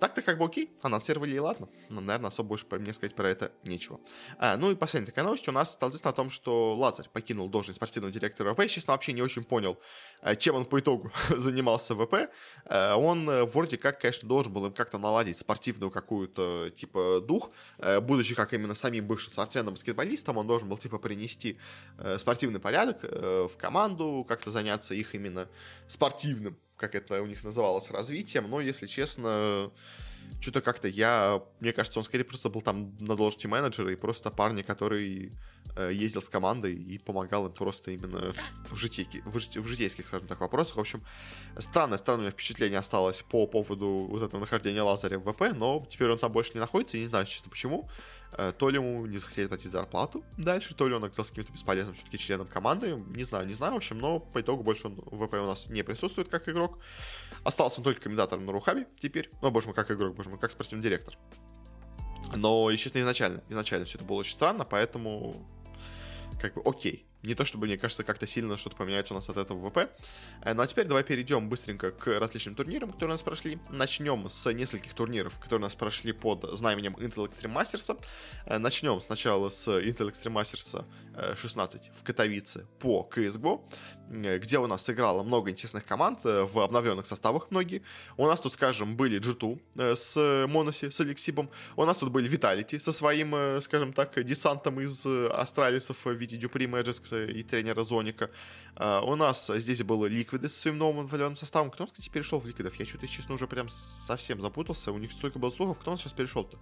Так-то 0.00 0.20
как 0.20 0.38
бы 0.38 0.44
окей, 0.44 0.70
анонсировали 0.82 1.34
и 1.34 1.38
ладно. 1.38 1.68
Но, 1.88 2.00
наверное, 2.00 2.28
особо 2.28 2.50
больше 2.50 2.66
мне 2.70 2.92
сказать 2.92 3.14
про 3.14 3.28
это 3.28 3.52
нечего. 3.64 3.98
А, 4.38 4.56
ну 4.56 4.70
и 4.70 4.74
последняя 4.74 5.06
такая 5.06 5.24
новость 5.24 5.48
у 5.48 5.52
нас 5.52 5.72
стала 5.72 5.90
известна 5.90 6.10
о 6.10 6.12
том, 6.12 6.28
что 6.28 6.76
Лазарь 6.76 7.08
покинул 7.08 7.48
должность 7.48 7.76
спортивного 7.76 8.12
директора 8.12 8.52
ВП. 8.52 8.66
Честно, 8.68 8.92
вообще 8.92 9.12
не 9.14 9.22
очень 9.22 9.42
понял, 9.42 9.78
а, 10.20 10.36
чем 10.36 10.56
он 10.56 10.66
по 10.66 10.80
итогу 10.80 11.10
занимался 11.30 11.94
в 11.94 12.04
ВП. 12.04 12.30
А, 12.66 12.96
он 12.96 13.28
э, 13.30 13.44
вроде 13.44 13.78
как, 13.78 14.00
конечно, 14.00 14.28
должен 14.28 14.52
был 14.52 14.70
как-то 14.70 14.98
наладить 14.98 15.38
спортивную 15.38 15.90
какую-то, 15.90 16.70
типа, 16.74 17.22
дух. 17.26 17.50
А, 17.78 18.00
будучи 18.00 18.34
как 18.34 18.52
именно 18.52 18.74
самим 18.74 19.06
бывшим 19.06 19.32
спортсменом 19.32 19.74
баскетболистом, 19.74 20.36
он 20.36 20.46
должен 20.46 20.68
был, 20.68 20.76
типа, 20.76 20.98
принести 20.98 21.58
э, 21.96 22.18
спортивный 22.18 22.60
порядок 22.60 22.98
э, 23.02 23.48
в 23.50 23.56
команду, 23.56 24.26
как-то 24.28 24.50
заняться 24.50 24.94
их 24.94 25.14
именно 25.14 25.48
спортивным 25.86 26.58
как 26.76 26.94
это 26.94 27.22
у 27.22 27.26
них 27.26 27.44
называлось, 27.44 27.90
развитием, 27.90 28.48
но, 28.50 28.60
если 28.60 28.86
честно, 28.86 29.70
что-то 30.40 30.60
как-то 30.60 30.88
я, 30.88 31.42
мне 31.60 31.72
кажется, 31.72 31.98
он 31.98 32.04
скорее 32.04 32.24
просто 32.24 32.48
был 32.48 32.60
там 32.60 32.96
на 33.00 33.16
должности 33.16 33.46
менеджера 33.46 33.92
и 33.92 33.96
просто 33.96 34.30
парня, 34.30 34.62
который 34.62 35.32
э, 35.76 35.90
ездил 35.92 36.22
с 36.22 36.28
командой 36.28 36.74
и 36.74 36.98
помогал 36.98 37.46
им 37.46 37.52
просто 37.52 37.92
именно 37.92 38.32
в, 38.70 38.76
житейке, 38.76 39.22
в, 39.24 39.36
в 39.36 39.66
житейских, 39.66 40.06
скажем 40.06 40.28
так, 40.28 40.40
вопросах. 40.40 40.76
В 40.76 40.80
общем, 40.80 41.02
странное, 41.58 41.98
странное 41.98 42.30
впечатление 42.30 42.78
осталось 42.78 43.22
по 43.22 43.46
поводу 43.46 44.06
вот 44.10 44.22
этого 44.22 44.40
нахождения 44.40 44.82
Лазаря 44.82 45.18
в 45.18 45.32
ВП, 45.32 45.54
но 45.54 45.86
теперь 45.88 46.10
он 46.10 46.18
там 46.18 46.32
больше 46.32 46.52
не 46.54 46.60
находится, 46.60 46.96
и 46.96 47.00
не 47.00 47.06
знаю, 47.06 47.26
честно, 47.26 47.50
почему. 47.50 47.88
Э, 48.38 48.52
то 48.56 48.68
ли 48.68 48.76
ему 48.76 49.06
не 49.06 49.18
захотели 49.18 49.46
платить 49.46 49.70
зарплату 49.70 50.22
дальше, 50.36 50.74
то 50.74 50.86
ли 50.86 50.94
он 50.94 51.02
оказался 51.04 51.30
каким-то 51.30 51.52
бесполезным 51.52 51.94
все-таки 51.94 52.18
членом 52.18 52.46
команды. 52.46 53.02
Не 53.14 53.24
знаю, 53.24 53.46
не 53.46 53.54
знаю, 53.54 53.74
в 53.74 53.76
общем, 53.76 53.98
но 53.98 54.20
по 54.20 54.40
итогу 54.40 54.62
больше 54.62 54.88
он 54.88 54.96
в 54.96 55.26
ВП 55.26 55.34
у 55.34 55.46
нас 55.46 55.68
не 55.68 55.82
присутствует 55.82 56.28
как 56.28 56.48
игрок. 56.48 56.78
Остался 57.44 57.80
он 57.80 57.84
только 57.84 58.02
комментатором 58.02 58.44
на 58.44 58.52
Рухабе 58.52 58.86
теперь. 59.00 59.30
Ну, 59.40 59.50
боже 59.50 59.68
мой, 59.68 59.74
как 59.74 59.90
игрок, 59.90 60.14
боже 60.14 60.28
мой, 60.28 60.38
как 60.38 60.50
спортивный 60.50 60.82
директор. 60.82 61.16
Но, 62.34 62.68
естественно, 62.70 63.02
изначально, 63.02 63.42
изначально 63.48 63.86
все 63.86 63.96
это 63.96 64.06
было 64.06 64.18
очень 64.18 64.32
странно, 64.32 64.64
поэтому 64.64 65.48
как 66.40 66.54
бы 66.54 66.62
окей. 66.64 67.06
Не 67.22 67.34
то 67.34 67.44
чтобы, 67.44 67.66
мне 67.66 67.78
кажется, 67.78 68.04
как-то 68.04 68.26
сильно 68.26 68.56
что-то 68.56 68.76
поменяется 68.76 69.14
у 69.14 69.16
нас 69.16 69.28
от 69.28 69.36
этого 69.36 69.70
ВП. 69.70 69.90
Э, 70.42 70.54
ну 70.54 70.62
а 70.62 70.66
теперь 70.66 70.86
давай 70.86 71.02
перейдем 71.02 71.48
быстренько 71.48 71.90
к 71.90 72.06
различным 72.18 72.54
турнирам, 72.54 72.92
которые 72.92 73.10
у 73.10 73.14
нас 73.14 73.22
прошли. 73.22 73.58
Начнем 73.70 74.28
с 74.28 74.52
нескольких 74.52 74.94
турниров, 74.94 75.38
которые 75.38 75.60
у 75.60 75.62
нас 75.62 75.74
прошли 75.74 76.12
под 76.12 76.44
знаменем 76.52 76.94
Intel 76.96 77.28
Extreme 77.28 77.54
Masters. 77.54 77.98
Э, 78.44 78.58
начнем 78.58 79.00
сначала 79.00 79.48
с 79.48 79.66
Intel 79.68 80.10
Extreme 80.10 80.34
Masters 80.34 80.84
16 81.34 81.90
в 81.94 82.04
Катовице 82.04 82.66
по 82.78 83.08
CSGO, 83.10 83.62
э, 84.10 84.38
где 84.38 84.58
у 84.58 84.66
нас 84.66 84.84
сыграло 84.84 85.22
много 85.22 85.50
интересных 85.50 85.84
команд 85.84 86.20
в 86.22 86.60
обновленных 86.60 87.06
составах 87.06 87.50
многие. 87.50 87.82
У 88.16 88.26
нас 88.26 88.40
тут, 88.40 88.52
скажем, 88.52 88.96
были 88.96 89.18
G2 89.18 89.96
с 89.96 90.46
Моноси, 90.46 90.90
с 90.90 91.00
Алексибом. 91.00 91.50
У 91.76 91.84
нас 91.84 91.96
тут 91.96 92.10
были 92.10 92.30
Vitality 92.30 92.78
со 92.78 92.92
своим, 92.92 93.60
скажем 93.60 93.92
так, 93.92 94.22
десантом 94.22 94.80
из 94.80 95.04
Астралисов 95.06 96.04
в 96.04 96.12
виде 96.12 96.36
Дюпри 96.36 96.66
Мэджикс 96.66 97.05
и 97.12 97.42
тренера 97.42 97.82
Зоника. 97.84 98.30
Uh, 98.76 99.00
у 99.10 99.16
нас 99.16 99.50
здесь 99.54 99.82
было 99.82 100.04
Ликвиды 100.04 100.50
со 100.50 100.60
своим 100.60 100.76
новым 100.76 101.06
инвалидным 101.06 101.34
составом. 101.36 101.70
Кто, 101.70 101.86
кстати, 101.86 102.10
перешел 102.10 102.38
в 102.40 102.46
Ликвидов? 102.46 102.74
Я 102.74 102.84
что-то, 102.84 103.08
честно, 103.08 103.34
уже 103.34 103.46
прям 103.46 103.70
совсем 103.70 104.42
запутался. 104.42 104.92
У 104.92 104.98
них 104.98 105.12
столько 105.12 105.38
было 105.38 105.48
слухов. 105.48 105.78
Кто 105.78 105.92
он 105.92 105.96
сейчас 105.96 106.12
перешел-то? 106.12 106.58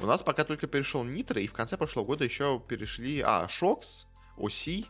У 0.00 0.06
нас 0.06 0.22
пока 0.22 0.44
только 0.44 0.66
перешел 0.66 1.04
Нитро, 1.04 1.38
и 1.38 1.46
в 1.46 1.52
конце 1.52 1.76
прошлого 1.76 2.06
года 2.06 2.24
еще 2.24 2.62
перешли... 2.66 3.20
А, 3.20 3.46
Шокс, 3.48 4.06
Оси, 4.38 4.86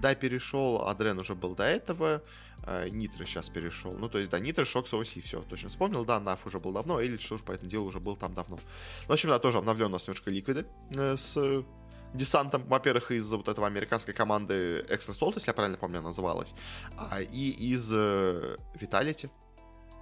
да, 0.00 0.14
перешел, 0.14 0.88
Адрен 0.88 1.18
уже 1.18 1.34
был 1.34 1.54
до 1.54 1.64
этого, 1.64 2.22
э, 2.64 2.88
Нитро 2.88 3.24
сейчас 3.24 3.48
перешел. 3.48 3.92
Ну, 3.92 4.08
то 4.08 4.18
есть, 4.18 4.30
да, 4.30 4.40
Нитро, 4.40 4.64
Шокс, 4.64 4.92
Оси, 4.92 5.20
все, 5.20 5.42
точно 5.42 5.68
вспомнил. 5.68 6.04
Да, 6.04 6.18
Наф 6.18 6.46
уже 6.46 6.58
был 6.58 6.72
давно, 6.72 7.02
Элит, 7.02 7.20
что 7.20 7.38
ж, 7.38 7.42
по 7.42 7.52
этому 7.52 7.70
делу 7.70 7.86
уже 7.86 8.00
был 8.00 8.16
там 8.16 8.34
давно. 8.34 8.56
Ну, 8.56 9.08
в 9.08 9.12
общем, 9.12 9.28
да, 9.28 9.38
тоже 9.38 9.58
обновлен 9.58 9.86
у 9.86 9.90
нас 9.90 10.06
немножко 10.06 10.30
Ликвиды 10.30 10.66
э, 10.94 11.16
с 11.16 11.64
десантом, 12.14 12.64
во-первых, 12.66 13.10
из 13.10 13.30
вот 13.30 13.48
этого 13.48 13.66
американской 13.66 14.14
команды 14.14 14.84
Extra 14.88 15.12
Salt, 15.12 15.34
если 15.34 15.50
я 15.50 15.54
правильно 15.54 15.78
помню, 15.78 16.02
называлась, 16.02 16.54
а, 16.96 17.20
и 17.20 17.50
из 17.50 17.90
э, 17.92 18.56
Vitality, 18.74 19.30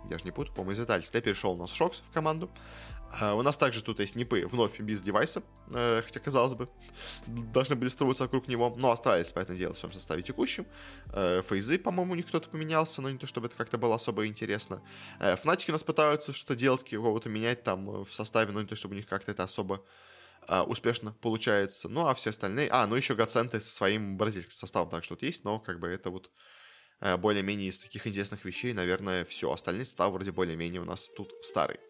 я 0.09 0.19
же 0.19 0.25
не 0.25 0.31
путаю, 0.31 0.55
по-моему, 0.55 0.73
из 0.73 0.87
Vitality, 0.87 1.11
я 1.13 1.21
перешел 1.21 1.53
у 1.53 1.57
нас 1.57 1.73
Шокс 1.73 2.01
в 2.01 2.13
команду, 2.13 2.51
а, 3.13 3.35
у 3.35 3.43
нас 3.43 3.57
также 3.57 3.83
тут 3.83 4.01
есть 4.01 4.15
НИПы 4.15 4.47
вновь 4.47 4.79
без 4.79 5.01
девайса, 5.01 5.43
э, 5.73 6.03
хотя, 6.05 6.21
казалось 6.21 6.55
бы, 6.55 6.69
должны 7.27 7.75
были 7.75 7.89
строиться 7.89 8.25
вокруг 8.25 8.47
него, 8.47 8.73
но 8.77 8.93
остались, 8.93 9.33
поэтому 9.33 9.59
дело 9.59 9.75
в 9.75 9.79
своем 9.79 9.93
составе 9.93 10.23
текущем. 10.23 10.67
Э, 11.13 11.43
Фейзы, 11.43 11.79
по-моему, 11.79 12.13
у 12.13 12.17
них 12.17 12.27
кто-то 12.27 12.49
поменялся, 12.49 13.03
но 13.03 13.11
не 13.11 13.19
то, 13.19 13.27
чтобы 13.27 13.49
это 13.49 13.57
как-то 13.57 13.79
было 13.79 13.97
особо 13.97 14.27
интересно. 14.27 14.83
Э, 15.19 15.35
Фнатики 15.37 15.71
у 15.71 15.75
нас 15.75 15.83
пытаются 15.83 16.33
что-то 16.33 16.55
делать, 16.55 16.89
кого-то 16.89 17.29
менять 17.29 17.65
там 17.65 18.05
в 18.05 18.15
составе, 18.15 18.53
но 18.53 18.63
не 18.63 18.69
то, 18.69 18.77
чтобы 18.77 18.95
у 18.95 18.97
них 18.97 19.09
как-то 19.09 19.33
это 19.33 19.43
особо 19.43 19.85
а, 20.47 20.65
успешно 20.65 21.13
получается. 21.21 21.89
Ну, 21.89 22.07
а 22.07 22.15
все 22.15 22.31
остальные... 22.31 22.69
А, 22.71 22.87
ну 22.87 22.97
еще 22.97 23.15
Гаценты 23.15 23.61
со 23.61 23.71
своим 23.71 24.17
бразильским 24.17 24.57
составом 24.57 24.91
так 24.91 25.05
что-то 25.05 25.27
есть, 25.27 25.45
но 25.45 25.59
как 25.59 25.81
бы 25.81 25.89
это 25.89 26.11
вот 26.11 26.31
а, 27.01 27.17
более-менее 27.17 27.69
из 27.69 27.79
таких 27.79 28.07
интересных 28.07 28.45
вещей, 28.45 28.73
наверное, 28.75 29.25
все. 29.25 29.51
Остальные 29.51 29.87
составы 29.87 30.15
вроде 30.15 30.33
более-менее 30.33 30.83
у 30.83 30.85
нас 30.85 31.09
тут 31.17 31.33
старые. 31.41 31.81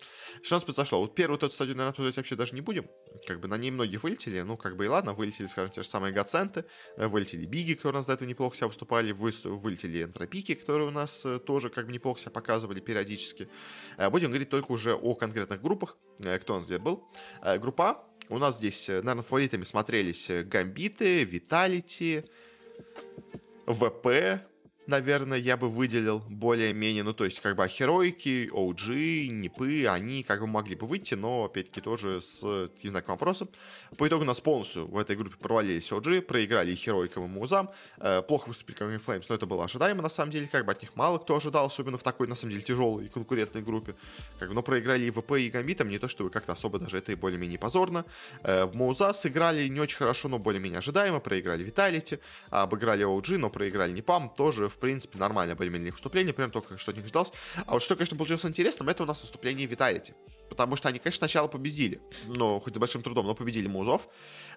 Что 0.42 0.54
у 0.54 0.56
нас 0.56 0.64
произошло? 0.64 1.00
Вот 1.00 1.14
первый 1.14 1.38
тот 1.38 1.52
стадию, 1.52 1.76
наверное, 1.76 1.90
обсуждать 1.90 2.16
вообще 2.16 2.36
даже 2.36 2.54
не 2.54 2.60
будем. 2.60 2.86
Как 3.26 3.40
бы 3.40 3.48
на 3.48 3.56
ней 3.58 3.70
многие 3.70 3.96
вылетели, 3.96 4.40
ну, 4.40 4.56
как 4.56 4.76
бы 4.76 4.84
и 4.84 4.88
ладно, 4.88 5.12
вылетели, 5.12 5.46
скажем, 5.46 5.72
те 5.72 5.82
же 5.82 5.88
самые 5.88 6.12
Гаценты, 6.12 6.64
э, 6.96 7.08
вылетели 7.08 7.44
Биги, 7.44 7.74
которые 7.74 7.96
у 7.96 7.98
нас 7.98 8.06
до 8.06 8.12
этого 8.12 8.28
неплохо 8.28 8.56
себя 8.56 8.68
выступали, 8.68 9.10
вылетели 9.12 10.04
Энтропики, 10.04 10.54
которые 10.54 10.88
у 10.88 10.92
нас 10.92 11.26
э, 11.26 11.40
тоже 11.40 11.70
как 11.70 11.86
бы 11.86 11.92
неплохо 11.92 12.20
себя 12.20 12.30
показывали 12.30 12.78
периодически. 12.80 13.48
Э, 13.96 14.10
будем 14.10 14.28
говорить 14.28 14.50
только 14.50 14.70
уже 14.70 14.94
о 14.94 15.14
конкретных 15.16 15.60
группах, 15.60 15.96
кто 16.18 16.54
у 16.54 16.56
нас 16.56 16.66
где 16.66 16.78
был. 16.78 17.08
Группа 17.58 18.09
у 18.30 18.38
нас 18.38 18.56
здесь, 18.56 18.88
э, 18.88 19.02
наверное, 19.02 19.22
фаворитами 19.22 19.64
смотрелись 19.64 20.30
э, 20.30 20.44
Гамбиты, 20.44 21.24
Виталити, 21.24 22.24
ВП, 23.66 24.40
наверное, 24.86 25.38
я 25.38 25.56
бы 25.56 25.68
выделил 25.68 26.22
более-менее, 26.28 27.02
ну, 27.02 27.12
то 27.12 27.24
есть, 27.24 27.40
как 27.40 27.56
бы, 27.56 27.66
Херойки, 27.68 28.50
OG, 28.52 29.28
Нипы, 29.28 29.86
они 29.86 30.22
как 30.22 30.40
бы 30.40 30.46
могли 30.46 30.74
бы 30.74 30.86
выйти, 30.86 31.14
но, 31.14 31.44
опять-таки, 31.44 31.80
тоже 31.80 32.20
с 32.20 32.68
знаком 32.82 33.14
вопроса. 33.14 33.48
По 33.96 34.06
итогу 34.06 34.24
нас 34.24 34.40
полностью 34.40 34.86
в 34.86 34.98
этой 34.98 35.16
группе 35.16 35.36
провалились 35.36 35.90
OG, 35.90 36.22
проиграли 36.22 36.72
и 36.72 36.74
Херойкам, 36.74 37.24
и 37.24 37.28
Музам. 37.28 37.70
Э, 37.98 38.22
плохо 38.22 38.48
выступили 38.48 38.76
как 38.76 38.88
Flames, 38.90 39.26
но 39.28 39.34
это 39.34 39.46
было 39.46 39.64
ожидаемо, 39.64 40.02
на 40.02 40.08
самом 40.08 40.32
деле, 40.32 40.48
как 40.48 40.64
бы 40.64 40.72
от 40.72 40.82
них 40.82 40.96
мало 40.96 41.18
кто 41.18 41.36
ожидал, 41.36 41.66
особенно 41.66 41.98
в 41.98 42.02
такой, 42.02 42.26
на 42.26 42.34
самом 42.34 42.52
деле, 42.52 42.64
тяжелой 42.64 43.06
и 43.06 43.08
конкурентной 43.08 43.62
группе. 43.62 43.94
Как 44.38 44.48
бы, 44.48 44.54
но 44.54 44.62
проиграли 44.62 45.04
и 45.04 45.10
ВП, 45.10 45.32
и 45.32 45.50
Гамбитам, 45.50 45.88
не 45.88 45.98
то, 45.98 46.08
чтобы 46.08 46.30
как-то 46.30 46.52
особо 46.52 46.78
даже 46.78 46.98
это 46.98 47.12
и 47.12 47.14
более-менее 47.14 47.58
позорно. 47.58 48.04
Э, 48.42 48.64
в 48.64 48.74
Муза 48.74 49.12
сыграли 49.12 49.68
не 49.68 49.80
очень 49.80 49.98
хорошо, 49.98 50.28
но 50.28 50.38
более-менее 50.38 50.78
ожидаемо, 50.78 51.20
проиграли 51.20 51.62
Виталити, 51.62 52.18
обыграли 52.50 53.06
OG, 53.06 53.38
но 53.38 53.50
проиграли 53.50 53.92
Непам, 53.92 54.30
тоже 54.36 54.68
в 54.68 54.79
принципе, 54.80 55.18
нормально 55.18 55.54
более-менее 55.54 55.92
выступление, 55.92 56.32
прям 56.32 56.50
только 56.50 56.78
что 56.78 56.90
от 56.90 56.96
них. 56.96 57.06
А 57.66 57.72
вот 57.72 57.82
что, 57.82 57.96
конечно, 57.96 58.16
получилось 58.16 58.44
интересным, 58.44 58.88
это 58.88 59.02
у 59.02 59.06
нас 59.06 59.20
выступление 59.20 59.66
Виталити. 59.66 60.14
Потому 60.50 60.76
что 60.76 60.88
они, 60.88 60.98
конечно, 60.98 61.18
сначала 61.18 61.48
победили, 61.48 62.02
но 62.26 62.60
хоть 62.60 62.74
с 62.74 62.78
большим 62.78 63.02
трудом, 63.02 63.26
но 63.26 63.34
победили 63.34 63.68
Музов. 63.68 64.06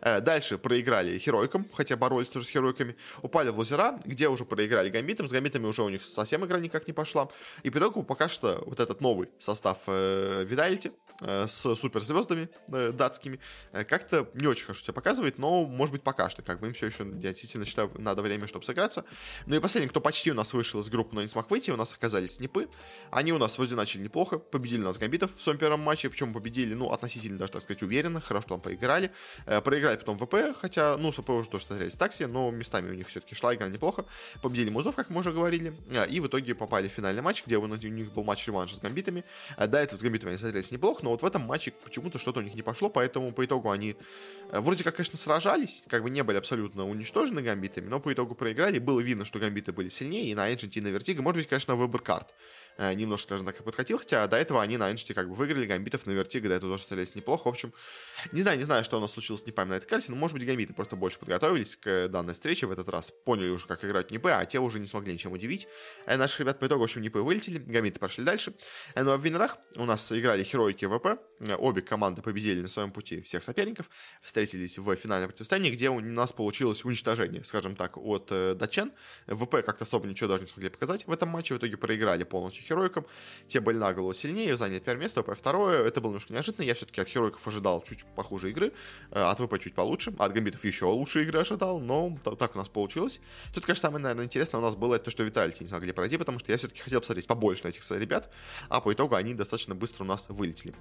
Э, 0.02 0.20
дальше 0.20 0.58
проиграли 0.58 1.18
Херойкам, 1.20 1.68
хотя 1.74 1.96
боролись 1.96 2.30
тоже 2.30 2.46
с 2.46 2.50
Херойками. 2.50 2.96
Упали 3.22 3.50
в 3.50 3.60
лазера, 3.60 4.00
где 4.04 4.28
уже 4.28 4.44
проиграли 4.44 4.90
Гамбитам. 4.90 5.28
С 5.28 5.32
Гамбитами 5.32 5.66
уже 5.68 5.84
у 5.84 5.90
них 5.90 6.04
совсем 6.04 6.44
игра 6.46 6.60
никак 6.60 6.88
не 6.88 6.94
пошла. 6.94 7.30
И 7.62 7.70
по 7.70 7.78
итогу 7.78 8.04
пока 8.04 8.28
что 8.28 8.64
вот 8.66 8.80
этот 8.80 9.02
новый 9.02 9.30
состав 9.40 9.78
э, 9.88 10.44
Видалити 10.46 10.92
э, 11.22 11.48
с 11.48 11.76
суперзвездами 11.76 12.50
э, 12.72 12.92
датскими 12.92 13.40
как-то 13.72 14.30
не 14.34 14.48
очень 14.48 14.66
хорошо 14.66 14.84
себя 14.84 14.94
показывает, 14.94 15.38
но, 15.38 15.66
может 15.66 15.94
быть, 15.94 16.04
пока 16.04 16.30
что. 16.30 16.42
Как 16.42 16.60
бы 16.60 16.68
им 16.68 16.74
все 16.74 16.88
еще, 16.88 17.06
я 17.22 17.30
действительно 17.30 17.66
считаю, 17.66 17.92
надо 17.98 18.22
время, 18.22 18.48
чтобы 18.48 18.66
сыграться. 18.66 19.06
Ну 19.46 19.56
и 19.56 19.60
последний, 19.60 19.90
кто 19.90 20.02
почти 20.02 20.32
у 20.32 20.34
нас 20.34 20.54
вышел 20.54 20.80
из 20.80 20.90
группы, 20.90 21.16
но 21.16 21.22
не 21.22 21.28
смог 21.28 21.50
выйти, 21.50 21.72
у 21.72 21.78
нас 21.78 21.94
оказались 21.94 22.36
Снипы. 22.36 22.68
Они 23.12 23.32
у 23.32 23.38
нас 23.38 23.58
вроде 23.58 23.76
начали 23.76 24.02
неплохо, 24.02 24.40
победили 24.40 24.82
нас 24.82 24.98
Гамбитов 24.98 25.32
в 25.36 25.42
своем 25.42 25.60
первом 25.60 25.82
матче, 25.84 26.10
причем 26.10 26.34
победили, 26.34 26.74
ну, 26.74 26.92
относительно 26.92 27.38
даже, 27.38 27.54
так 27.54 27.62
сказать, 27.62 27.84
уверенно, 27.84 28.20
хорошо 28.20 28.48
там 28.48 28.62
поиграли. 28.62 29.12
Э, 29.46 29.62
проиграли 29.62 29.84
играли 29.84 29.98
потом 29.98 30.18
ВП, 30.18 30.58
хотя, 30.60 30.98
ну, 30.98 31.12
с 31.12 31.18
ВП 31.18 31.30
уже 31.30 31.50
тоже 31.50 31.66
смотрелись 31.66 31.96
такси, 31.96 32.26
но 32.26 32.52
местами 32.52 32.90
у 32.90 32.94
них 32.94 33.08
все-таки 33.08 33.36
шла 33.36 33.54
игра 33.54 33.68
неплохо. 33.68 34.06
Победили 34.42 34.70
Музов, 34.70 34.96
как 34.96 35.10
мы 35.10 35.20
уже 35.20 35.32
говорили, 35.32 35.76
а, 35.92 36.04
и 36.04 36.20
в 36.20 36.28
итоге 36.28 36.56
попали 36.56 36.88
в 36.88 36.92
финальный 36.92 37.22
матч, 37.22 37.44
где 37.46 37.58
у 37.58 37.68
них 37.68 38.14
был 38.14 38.24
матч-реванш 38.24 38.74
с 38.74 38.80
Гамбитами. 38.80 39.24
А, 39.58 39.68
до 39.68 39.80
этого 39.80 39.98
с 39.98 40.02
Гамбитами 40.02 40.32
они 40.32 40.40
смотрелись 40.40 40.72
неплохо, 40.72 41.04
но 41.04 41.12
вот 41.12 41.22
в 41.22 41.26
этом 41.26 41.42
матче 41.44 41.72
почему-то 41.72 42.18
что-то 42.18 42.40
у 42.40 42.44
них 42.44 42.56
не 42.56 42.62
пошло, 42.62 42.90
поэтому 42.90 43.32
по 43.34 43.46
итогу 43.46 43.70
они 43.70 43.96
э, 44.50 44.60
вроде 44.60 44.84
как, 44.84 44.96
конечно, 44.96 45.18
сражались, 45.18 45.84
как 45.88 46.04
бы 46.04 46.10
не 46.10 46.24
были 46.24 46.38
абсолютно 46.38 46.88
уничтожены 46.88 47.42
Гамбитами, 47.42 47.88
но 47.88 48.00
по 48.00 48.12
итогу 48.14 48.36
проиграли. 48.36 48.80
Было 48.80 49.00
видно, 49.00 49.26
что 49.26 49.40
Гамбиты 49.40 49.72
были 49.72 49.90
сильнее, 49.90 50.32
и 50.32 50.36
на 50.36 50.52
Agent, 50.52 50.72
и 50.74 50.82
на 50.82 50.88
Vertigo, 50.88 51.22
может 51.22 51.38
быть, 51.38 51.48
конечно, 51.48 51.76
выбор 51.76 52.02
карт 52.02 52.30
э, 52.30 52.34
немножко, 52.78 53.28
скажем 53.28 53.46
так, 53.46 53.64
подкатил, 53.64 53.98
хотя 53.98 54.28
до 54.28 54.38
этого 54.38 54.62
они 54.62 54.78
на 54.78 54.92
Энште 54.92 55.14
как 55.14 55.30
бы 55.30 55.36
выиграли, 55.36 55.66
гамбитов 55.66 56.06
на 56.06 56.12
Вертиго 56.12 56.50
до 56.50 56.56
этого 56.56 56.74
тоже 56.74 56.84
стрелялись 56.84 57.16
неплохо. 57.16 57.46
В 57.46 57.50
общем, 57.50 57.74
не 58.32 58.42
знаю, 58.42 58.58
не 58.58 58.64
знаю, 58.64 58.84
что 58.84 58.98
у 58.98 59.02
нас 59.02 59.12
случилось, 59.12 59.46
не 59.46 59.52
помню 59.52 59.72
на 59.72 59.78
этой 59.78 59.88
карте, 59.88 60.08
но, 60.10 60.16
может 60.16 60.38
быть, 60.38 60.46
гамбиты 60.46 60.74
просто 60.74 60.96
больше 60.96 61.20
подготовились 61.20 61.76
к 61.76 62.08
данной 62.10 62.34
встрече 62.34 62.68
в 62.68 62.72
этот 62.72 62.90
раз, 62.90 63.12
поняли 63.26 63.50
уже, 63.50 63.68
как 63.68 63.84
играть 63.86 64.12
НИПы, 64.12 64.30
а 64.30 64.46
те 64.46 64.60
уже 64.60 64.80
не 64.80 64.88
смогли 64.88 65.14
ничем 65.14 65.32
удивить. 65.32 65.68
Э, 66.06 66.18
наших 66.18 66.40
ребят 66.42 66.60
по 66.60 66.68
итогу, 66.68 66.82
в 66.82 66.84
общем, 66.84 67.02
НИПы 67.02 67.20
вылетели, 67.20 67.58
гамбиты 67.58 68.00
пошли 68.00 68.24
дальше. 68.24 68.54
Э, 68.96 69.04
ну 69.04 69.12
а 69.12 69.18
в 69.18 69.24
Винрах 69.24 69.58
у 69.76 69.86
нас 69.86 70.12
играли 70.12 70.44
Хероики 70.44 70.86
ВП, 70.86 71.20
э, 71.40 71.56
обе 71.56 71.82
команды 71.82 72.22
победили 72.22 72.62
на 72.62 72.68
своем 72.68 72.92
пути 72.92 73.22
всех 73.22 73.44
соперников, 73.44 73.90
встретились 74.22 74.78
в 74.78 74.96
финальном 74.96 75.30
противостоянии, 75.30 75.72
где 75.72 75.90
у 75.90 76.00
нас 76.00 76.34
получилось 76.34 76.86
уничтожение, 76.86 77.44
скажем 77.44 77.76
так, 77.76 77.98
от 77.98 78.28
э, 78.32 78.56
датчан. 78.56 78.92
ВП 79.28 79.64
как-то 79.66 79.84
особо 79.84 80.08
ничего 80.08 80.30
даже 80.30 80.44
не 80.44 80.50
смогли 80.50 80.70
показать 80.70 81.08
в 81.08 81.12
этом 81.12 81.30
матче, 81.30 81.56
в 81.56 81.58
итоге 81.58 81.78
проиграли 81.78 82.24
полностью 82.24 82.63
Хероикам, 82.64 83.06
те 83.48 83.60
были 83.60 83.78
на 83.78 83.94
голову 83.94 84.14
сильнее, 84.14 84.58
заняли 84.58 84.80
первое 84.80 85.04
место, 85.04 85.22
ВП 85.22 85.38
второе, 85.38 85.84
это 85.84 86.02
было 86.02 86.12
немножко 86.12 86.34
неожиданно, 86.34 86.66
я 86.66 86.74
все-таки 86.74 87.02
от 87.02 87.08
Хероиков 87.08 87.48
ожидал 87.48 87.84
чуть 87.84 88.06
похуже 88.16 88.50
игры, 88.50 88.74
э, 89.12 89.20
от 89.20 89.40
ВП 89.40 89.60
чуть 89.60 89.74
получше, 89.74 90.14
от 90.18 90.34
Гамбитов 90.34 90.64
еще 90.66 90.86
лучше 90.86 91.24
игры 91.24 91.40
ожидал, 91.40 91.80
но 91.80 92.18
так 92.24 92.56
у 92.56 92.58
нас 92.58 92.70
получилось. 92.70 93.20
Тут, 93.54 93.66
конечно, 93.66 93.90
самое, 93.90 94.04
наверное, 94.04 94.26
интересное 94.26 94.60
у 94.60 94.62
нас 94.62 94.76
было 94.76 94.98
то, 95.00 95.12
что 95.12 95.24
Виталити 95.24 95.64
не 95.64 95.68
смогли 95.68 95.92
пройти, 95.92 96.18
потому 96.18 96.40
что 96.40 96.52
я 96.52 96.58
все-таки 96.58 96.82
хотел 96.82 97.00
посмотреть 97.00 97.28
побольше 97.28 97.64
на 97.64 97.70
этих 97.70 97.84
ребят, 97.92 98.32
а 98.70 98.82
по 98.82 98.94
итогу 98.94 99.16
они 99.16 99.34
достаточно 99.34 99.76
быстро 99.76 100.04
у 100.04 100.08
нас 100.08 100.26
вылетели. 100.30 100.74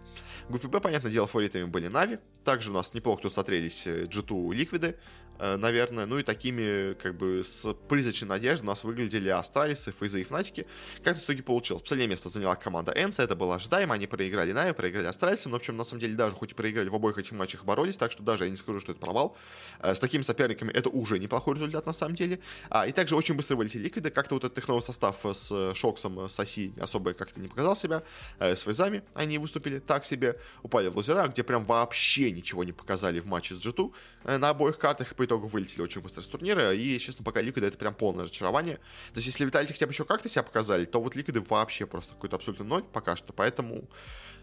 В 0.49 0.51
группе 0.51 0.69
Б, 0.69 0.81
понятное 0.81 1.11
дело, 1.11 1.27
фаворитами 1.27 1.65
были 1.65 1.89
Нави, 1.89 2.19
также 2.45 2.71
у 2.71 2.75
нас 2.75 2.95
неплохо 2.95 3.23
тут 3.23 3.35
смотрелись 3.35 3.87
G2 3.87 4.55
Ликвиды, 4.55 4.97
Э, 4.97 5.22
наверное. 5.43 6.07
Ну 6.07 6.19
и 6.19 6.23
такими, 6.23 6.95
как 6.95 7.17
бы, 7.17 7.43
с 7.43 7.75
призрачной 7.89 8.29
надеждой 8.29 8.63
у 8.63 8.67
нас 8.67 8.85
выглядели 8.85 9.29
Астралисы, 9.29 9.93
Фейзы 9.93 10.21
и 10.21 10.25
Фнатики. 10.25 10.67
Как 11.03 11.19
в 11.19 11.25
итоге 11.25 11.43
получилось? 11.43 11.83
Последнее 11.83 12.09
место 12.09 12.29
заняла 12.29 12.55
команда 12.55 12.93
Энс, 12.93 13.23
это 13.23 13.35
было 13.35 13.57
ожидаемо, 13.57 13.95
они 13.95 14.07
проиграли 14.07 14.53
Нави, 14.53 14.73
проиграли 14.73 15.07
Астралисам, 15.07 15.53
но, 15.53 15.59
в 15.59 15.61
общем, 15.61 15.77
на 15.77 15.85
самом 15.85 16.01
деле, 16.01 16.15
даже 16.15 16.37
хоть 16.37 16.53
и 16.53 16.55
проиграли 16.55 16.89
в 16.89 16.95
обоих 16.95 17.19
этих 17.19 17.33
матчах 17.33 17.65
боролись, 17.65 17.97
так 17.97 18.13
что 18.13 18.23
даже 18.23 18.45
я 18.45 18.51
не 18.51 18.57
скажу, 18.57 18.81
что 18.81 18.93
это 18.93 19.01
провал. 19.01 19.37
Э, 19.81 19.95
с 19.95 20.01
такими 20.01 20.23
соперниками 20.23 20.71
это 20.73 20.89
уже 20.91 21.19
неплохой 21.19 21.55
результат, 21.55 21.87
на 21.87 21.93
самом 21.93 22.15
деле. 22.15 22.41
А, 22.71 22.87
и 22.87 22.93
также 22.93 23.17
очень 23.17 23.35
быстро 23.35 23.57
вылетели 23.57 23.83
Ликвиды, 23.83 24.11
как-то 24.11 24.35
вот 24.35 24.45
этот 24.45 24.59
их 24.59 24.69
новый 24.69 24.83
состав 24.83 25.25
с 25.25 25.75
Шоксом, 25.75 26.29
с 26.29 26.39
Оси 26.39 26.73
особо 26.81 27.15
как-то 27.15 27.41
не 27.41 27.49
показал 27.49 27.77
себя. 27.77 28.03
Э, 28.39 28.55
с 28.55 28.63
Фейзами 28.63 29.03
они 29.15 29.39
выступили 29.39 29.79
так 29.79 30.05
себе, 30.05 30.39
упали 30.63 30.89
в 30.89 30.97
лузера, 30.97 31.27
где 31.29 31.43
прям 31.43 31.65
вообще 31.65 32.31
ничего 32.31 32.65
не 32.65 32.73
показали 32.73 33.21
в 33.21 33.27
матче 33.27 33.55
с 33.55 33.67
G2 33.67 33.93
на 34.39 34.51
обоих 34.51 34.79
картах, 34.79 35.13
и 35.13 35.15
по 35.15 35.25
итогу 35.33 35.49
вылетели 35.49 35.83
очень 35.83 36.01
быстро 36.01 36.23
с 36.23 36.27
турнира, 36.27 36.73
и, 36.73 36.99
честно, 36.99 37.25
пока 37.25 37.41
Ликвиды 37.41 37.67
это 37.67 37.79
прям 37.79 37.95
полное 37.95 38.25
разочарование. 38.25 38.77
То 38.77 39.17
есть, 39.17 39.27
если 39.27 39.45
Виталити 39.45 39.73
хотя 39.73 39.87
бы 39.87 39.93
еще 39.93 40.05
как-то 40.05 40.29
себя 40.29 40.43
показали, 40.43 40.85
то 40.85 41.01
вот 41.01 41.17
Ликвиды 41.17 41.41
вообще 41.41 41.87
просто 41.87 42.15
какой-то 42.15 42.37
абсолютно 42.37 42.65
ноль 42.65 42.85
пока 42.85 43.17
что, 43.17 43.33
поэтому 43.33 43.89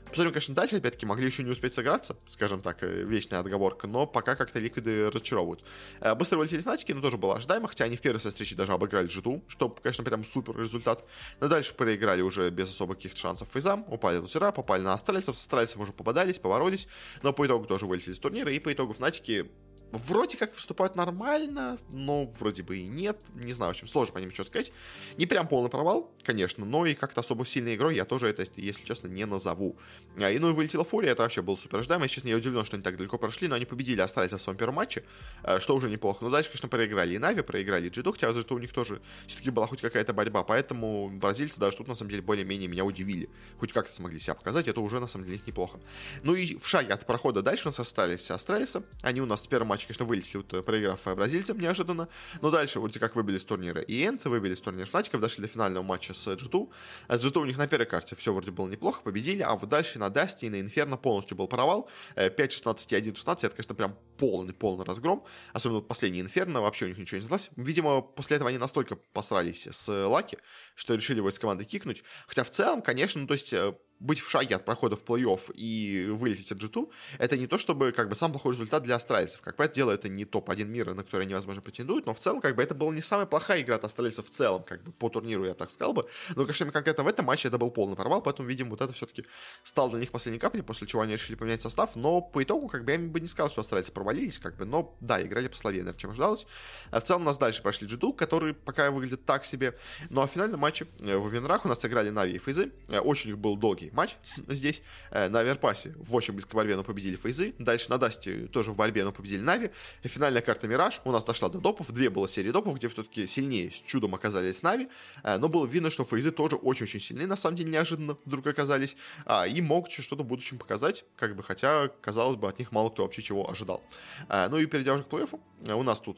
Посмотрим, 0.10 0.34
конечно, 0.34 0.56
дальше, 0.56 0.78
опять-таки, 0.78 1.06
могли 1.06 1.28
еще 1.28 1.44
не 1.44 1.52
успеть 1.52 1.74
сыграться, 1.74 2.16
скажем 2.26 2.62
так, 2.62 2.82
э, 2.82 3.04
вечная 3.04 3.42
отговорка, 3.42 3.86
но 3.86 4.08
пока 4.08 4.36
как-то 4.36 4.58
ликвиды 4.58 5.12
разочаровывают. 5.12 5.64
Э, 6.02 6.16
быстро 6.16 6.40
вылетели 6.40 6.62
Фнатики, 6.62 6.94
но 6.94 7.02
тоже 7.02 7.18
было 7.18 7.36
ожидаемо, 7.36 7.68
хотя 7.68 7.86
они 7.86 7.96
в 7.96 8.02
первой 8.02 8.18
встрече 8.18 8.56
даже 8.56 8.74
обыграли 8.74 9.06
Джиту, 9.06 9.44
что, 9.48 9.70
конечно, 9.70 10.04
прям 10.04 10.24
супер 10.24 10.58
результат. 10.58 11.06
Но 11.40 11.48
дальше 11.48 11.76
проиграли 11.76 12.24
уже 12.24 12.50
без 12.50 12.72
особых 12.72 12.98
каких-то 12.98 13.20
шансов 13.20 13.50
фейзам, 13.54 13.86
упали 13.88 14.18
в 14.18 14.22
лузера, 14.22 14.52
попали 14.52 14.82
на 14.82 14.94
Астральцев, 14.94 15.36
с 15.36 15.42
Астральцев 15.42 15.80
уже 15.80 15.94
попадались, 15.94 16.40
поворолись, 16.40 16.88
но 17.22 17.32
по 17.32 17.46
итогу 17.46 17.66
тоже 17.66 17.86
вылетели 17.86 18.14
с 18.14 18.20
турнира, 18.20 18.52
и 18.52 18.58
по 18.58 18.74
итогу 18.74 18.94
Фнатики 18.94 19.52
вроде 19.92 20.38
как 20.38 20.56
выступают 20.56 20.96
нормально, 20.96 21.80
но 21.90 22.26
вроде 22.40 22.64
бы 22.64 22.78
и 22.78 22.88
нет. 22.88 23.20
Не 23.36 23.54
знаю, 23.54 23.74
в 23.74 23.76
общем, 23.76 23.88
сложно 23.88 24.14
по 24.14 24.18
ним 24.20 24.32
что 24.32 24.44
сказать. 24.44 24.72
Не 25.18 25.26
прям 25.26 25.48
полный 25.48 25.70
провал, 25.70 26.12
конечно, 26.24 26.66
но 26.66 26.86
и 26.86 26.94
как-то 26.94 27.22
особо 27.22 27.46
сильной 27.46 27.76
игрой 27.76 27.96
я 27.96 28.06
тоже 28.06 28.28
это, 28.28 28.46
если 28.56 28.84
честно, 28.84 29.08
не 29.08 29.26
назову. 29.26 29.78
А, 30.18 30.30
и 30.30 30.40
ну 30.40 30.50
и 30.50 30.54
вылетела 30.54 30.84
Фурия, 30.84 31.12
это 31.12 31.24
вообще 31.24 31.42
было 31.42 31.56
супер 31.56 31.80
ожидаемо. 31.80 32.04
Если 32.04 32.16
честно, 32.16 32.30
я 32.30 32.38
удивлен, 32.38 32.66
что 32.66 32.76
они 32.76 32.84
так 32.84 32.98
далеко 32.98 33.18
прошли, 33.18 33.48
но 33.48 33.56
они 33.56 33.66
победили, 33.66 34.02
остались 34.02 34.32
в 34.32 34.40
своем 34.40 34.58
первом 34.58 34.76
матче, 34.76 35.04
а, 35.44 35.60
что 35.60 35.76
уже 35.76 35.90
неплохо. 35.90 36.24
Но 36.24 36.30
дальше, 36.30 36.50
конечно, 36.50 36.70
проиграли 36.70 37.16
и 37.16 37.18
Нави, 37.18 37.42
проиграли 37.42 37.88
и 37.88 37.90
Джиду, 37.90 38.12
хотя 38.12 38.32
за 38.34 38.42
что 38.42 38.56
у 38.56 38.60
них 38.60 38.72
тоже 38.74 39.02
все-таки 39.28 39.50
была 39.50 39.68
хоть 39.68 39.82
какая-то 39.82 40.14
борьба, 40.14 40.44
поэтому 40.44 41.10
бразильцы 41.10 41.60
даже 41.60 41.78
тут, 41.78 41.88
на 41.88 41.96
самом 41.96 42.12
деле, 42.12 42.22
более-менее 42.22 42.68
меня 42.68 42.86
удивили. 42.86 43.30
Хоть 43.60 43.74
как-то 43.74 43.94
смогли 43.94 44.20
себя 44.20 44.36
показать, 44.36 44.68
это 44.68 44.82
уже, 44.82 45.00
на 45.00 45.08
самом 45.08 45.26
деле, 45.26 45.42
неплохо. 45.46 45.80
Ну 46.24 46.36
и 46.36 46.58
в 46.58 46.68
шаге 46.68 46.94
от 46.94 47.06
прохода 47.06 47.42
дальше 47.42 47.68
у 47.68 47.70
нас 47.70 47.80
остались 47.80 48.30
Астралиса. 48.32 48.84
Они 49.02 49.22
у 49.22 49.26
нас 49.26 49.46
в 49.46 49.50
первом 49.50 49.68
матче, 49.68 49.79
конечно, 49.88 50.06
вылетели, 50.06 50.38
вот, 50.38 50.54
э, 50.54 50.62
проиграв 50.62 51.04
бразильцам 51.04 51.60
неожиданно. 51.60 52.08
Но 52.42 52.52
дальше 52.52 52.80
вроде 52.80 53.00
как 53.00 53.16
выбили 53.16 53.38
с 53.38 53.46
турнира 53.46 53.82
и 53.82 54.06
Энцы, 54.06 54.30
выбили 54.30 54.56
с 54.56 54.62
турнира 54.62 54.86
Фнатиков, 54.86 55.22
дошли 55.22 55.42
до 55.42 55.48
финального 55.48 55.84
матча 55.84 56.14
с 56.14 56.28
G2. 56.28 56.70
А 57.08 57.18
с 57.18 57.26
G2 57.26 57.42
у 57.42 57.46
них 57.46 57.58
на 57.58 57.68
первой 57.68 57.86
карте 57.86 58.16
все 58.16 58.34
вроде 58.34 58.52
было 58.52 58.68
неплохо, 58.68 59.02
победили, 59.02 59.42
а 59.42 59.56
вот 59.56 59.70
дальше 59.70 60.00
на 60.00 60.10
Дасти 60.10 60.46
и 60.46 60.50
на 60.50 60.60
Инферно 60.60 60.98
полностью 60.98 61.38
был 61.38 61.48
провал. 61.48 61.90
5-16 62.16 62.86
и 62.90 63.12
1-16, 63.12 63.38
это, 63.46 63.50
конечно, 63.50 63.76
прям 63.76 63.98
полный, 64.18 64.54
полный 64.54 64.86
разгром. 64.86 65.24
Особенно 65.54 65.82
последний 65.82 66.22
Инферно, 66.22 66.62
вообще 66.62 66.86
у 66.86 66.88
них 66.90 66.98
ничего 66.98 67.20
не 67.20 67.26
сдалось. 67.26 67.50
Видимо, 67.56 68.02
после 68.02 68.36
этого 68.36 68.50
они 68.50 68.58
настолько 68.58 68.96
посрались 68.96 69.68
с 69.68 70.08
Лаки, 70.08 70.38
что 70.76 70.96
решили 70.96 71.18
его 71.18 71.30
из 71.30 71.40
команды 71.40 71.66
кикнуть. 71.66 72.04
Хотя 72.28 72.44
в 72.44 72.52
целом, 72.52 72.82
конечно, 72.82 73.22
ну, 73.22 73.28
то 73.28 73.34
есть 73.34 73.54
э, 73.54 73.74
быть 74.00 74.20
в 74.20 74.30
шаге 74.30 74.56
от 74.56 74.66
прохода 74.66 74.96
в 74.96 75.04
плей-офф 75.04 75.52
и 75.54 76.08
вылететь 76.10 76.52
от 76.52 76.60
G2, 76.60 76.90
это 77.18 77.38
не 77.38 77.48
то, 77.48 77.58
чтобы 77.58 77.92
как 77.92 78.10
бы 78.10 78.16
сам 78.16 78.32
плохой 78.32 78.54
результат 78.54 78.84
для 78.84 78.96
австралийцев. 78.96 79.42
Как 79.42 79.56
понятное 79.56 79.76
дело, 79.76 79.92
это 79.92 80.10
не 80.10 80.26
топ-1 80.26 80.66
мира, 80.66 80.94
на 80.94 81.04
который 81.04 81.26
невозможно 81.26 81.62
претендуют, 81.62 82.06
но 82.06 82.14
в 82.14 82.20
целом 82.20 82.42
как 82.42 82.56
бы 82.56 82.64
это 82.64 82.74
была 82.76 82.94
не 82.94 83.02
самая 83.02 83.26
плохая 83.26 83.62
игра 83.62 83.76
от 83.76 83.84
австралийцев 83.84 84.26
в 84.26 84.30
целом, 84.30 84.64
как 84.64 84.84
бы 84.84 84.92
по 84.92 85.10
турниру, 85.10 85.46
я 85.46 85.54
так 85.54 85.70
сказал 85.70 85.94
бы. 85.94 86.08
Но, 86.36 86.44
конечно, 86.44 86.72
конкретно 86.72 87.04
в 87.04 87.08
этом 87.08 87.26
матче 87.26 87.50
это 87.50 87.58
был 87.58 87.72
полный 87.72 87.96
провал, 87.96 88.22
поэтому, 88.22 88.48
видимо, 88.48 88.72
вот 88.72 88.82
это 88.82 88.94
все-таки 88.94 89.26
стало 89.64 89.92
для 89.92 90.00
них 90.00 90.12
последней 90.12 90.40
каплей, 90.40 90.64
после 90.64 90.88
чего 90.88 91.02
они 91.02 91.14
решили 91.14 91.36
поменять 91.36 91.62
состав, 91.62 91.96
но 91.96 92.22
по 92.22 92.42
итогу, 92.42 92.68
как 92.68 92.86
бы, 92.86 92.92
я 92.92 93.00
бы 93.00 93.20
не 93.20 93.28
сказал, 93.28 93.50
что 93.50 93.62
Астралисы 93.62 93.92
провалились, 93.92 94.40
как 94.40 94.56
бы, 94.56 94.66
но, 94.66 94.96
да, 95.02 95.22
играли 95.22 95.48
послабее, 95.50 95.84
наверное, 95.84 96.00
чем 96.00 96.12
ожидалось. 96.12 96.46
А 96.92 97.02
в 97.02 97.04
целом 97.04 97.24
у 97.24 97.26
нас 97.26 97.38
дальше 97.38 97.62
прошли 97.62 97.88
G2, 97.88 98.14
который 98.16 98.54
пока 98.54 98.92
выглядит 98.92 99.26
так 99.26 99.46
себе, 99.46 99.78
ну 100.10 100.22
а 100.22 100.28
в 100.28 100.32
финальном 100.32 100.62
матче 100.62 100.88
э, 101.00 101.18
в 101.18 101.30
винерах 101.30 101.66
у 101.66 101.68
нас 101.68 101.80
сыграли 101.82 102.10
Нави 102.10 102.36
и 102.36 102.40
Фейзы, 102.40 102.72
э, 102.88 103.00
очень 103.00 103.32
у 103.32 103.34
них 103.34 103.42
был 103.42 103.58
долгий 103.58 103.89
матч 103.94 104.16
здесь. 104.48 104.82
Э, 105.12 105.30
на 105.30 105.40
Оверпасе 105.40 105.94
в 105.98 106.16
очень 106.16 106.34
близкой 106.34 106.56
борьбе, 106.56 106.76
но 106.76 106.84
победили 106.84 107.16
Фейзы. 107.16 107.54
Дальше 107.60 107.90
на 107.90 107.98
Дасте 107.98 108.48
тоже 108.48 108.72
в 108.72 108.76
борьбе, 108.76 109.04
но 109.04 109.12
победили 109.12 109.42
Нави. 109.42 109.72
Финальная 110.04 110.42
карта 110.42 110.68
Мираж 110.68 111.02
у 111.06 111.12
нас 111.12 111.24
дошла 111.24 111.50
до 111.50 111.60
допов. 111.60 111.92
Две 111.92 112.10
было 112.10 112.28
серии 112.28 112.52
допов, 112.52 112.76
где 112.78 112.88
все-таки 112.88 113.28
сильнее 113.28 113.72
с 113.72 113.76
чудом 113.76 114.16
оказались 114.16 114.62
Нави. 114.64 114.90
Э, 115.24 115.38
но 115.38 115.50
было 115.50 115.66
видно, 115.66 115.90
что 115.90 116.04
Фейзы 116.04 116.32
тоже 116.32 116.56
очень-очень 116.56 117.00
сильны, 117.00 117.28
на 117.28 117.36
самом 117.36 117.58
деле 117.58 117.72
неожиданно 117.72 118.18
вдруг 118.26 118.48
оказались. 118.48 118.96
А, 119.26 119.48
и 119.48 119.62
могут 119.62 119.92
что-то 119.92 120.24
в 120.24 120.28
будущем 120.28 120.58
показать, 120.58 121.06
как 121.16 121.36
бы, 121.36 121.44
хотя, 121.44 121.90
казалось 122.02 122.36
бы, 122.36 122.48
от 122.48 122.60
них 122.60 122.72
мало 122.72 122.90
кто 122.90 123.04
вообще 123.04 123.22
чего 123.22 123.50
ожидал. 123.50 123.82
Э, 124.28 124.48
ну 124.50 124.58
и 124.58 124.66
перейдя 124.66 124.94
уже 124.94 125.04
к 125.04 125.08
плей-оффу, 125.08 125.40
у 125.74 125.84
нас 125.84 126.00
тут 126.00 126.18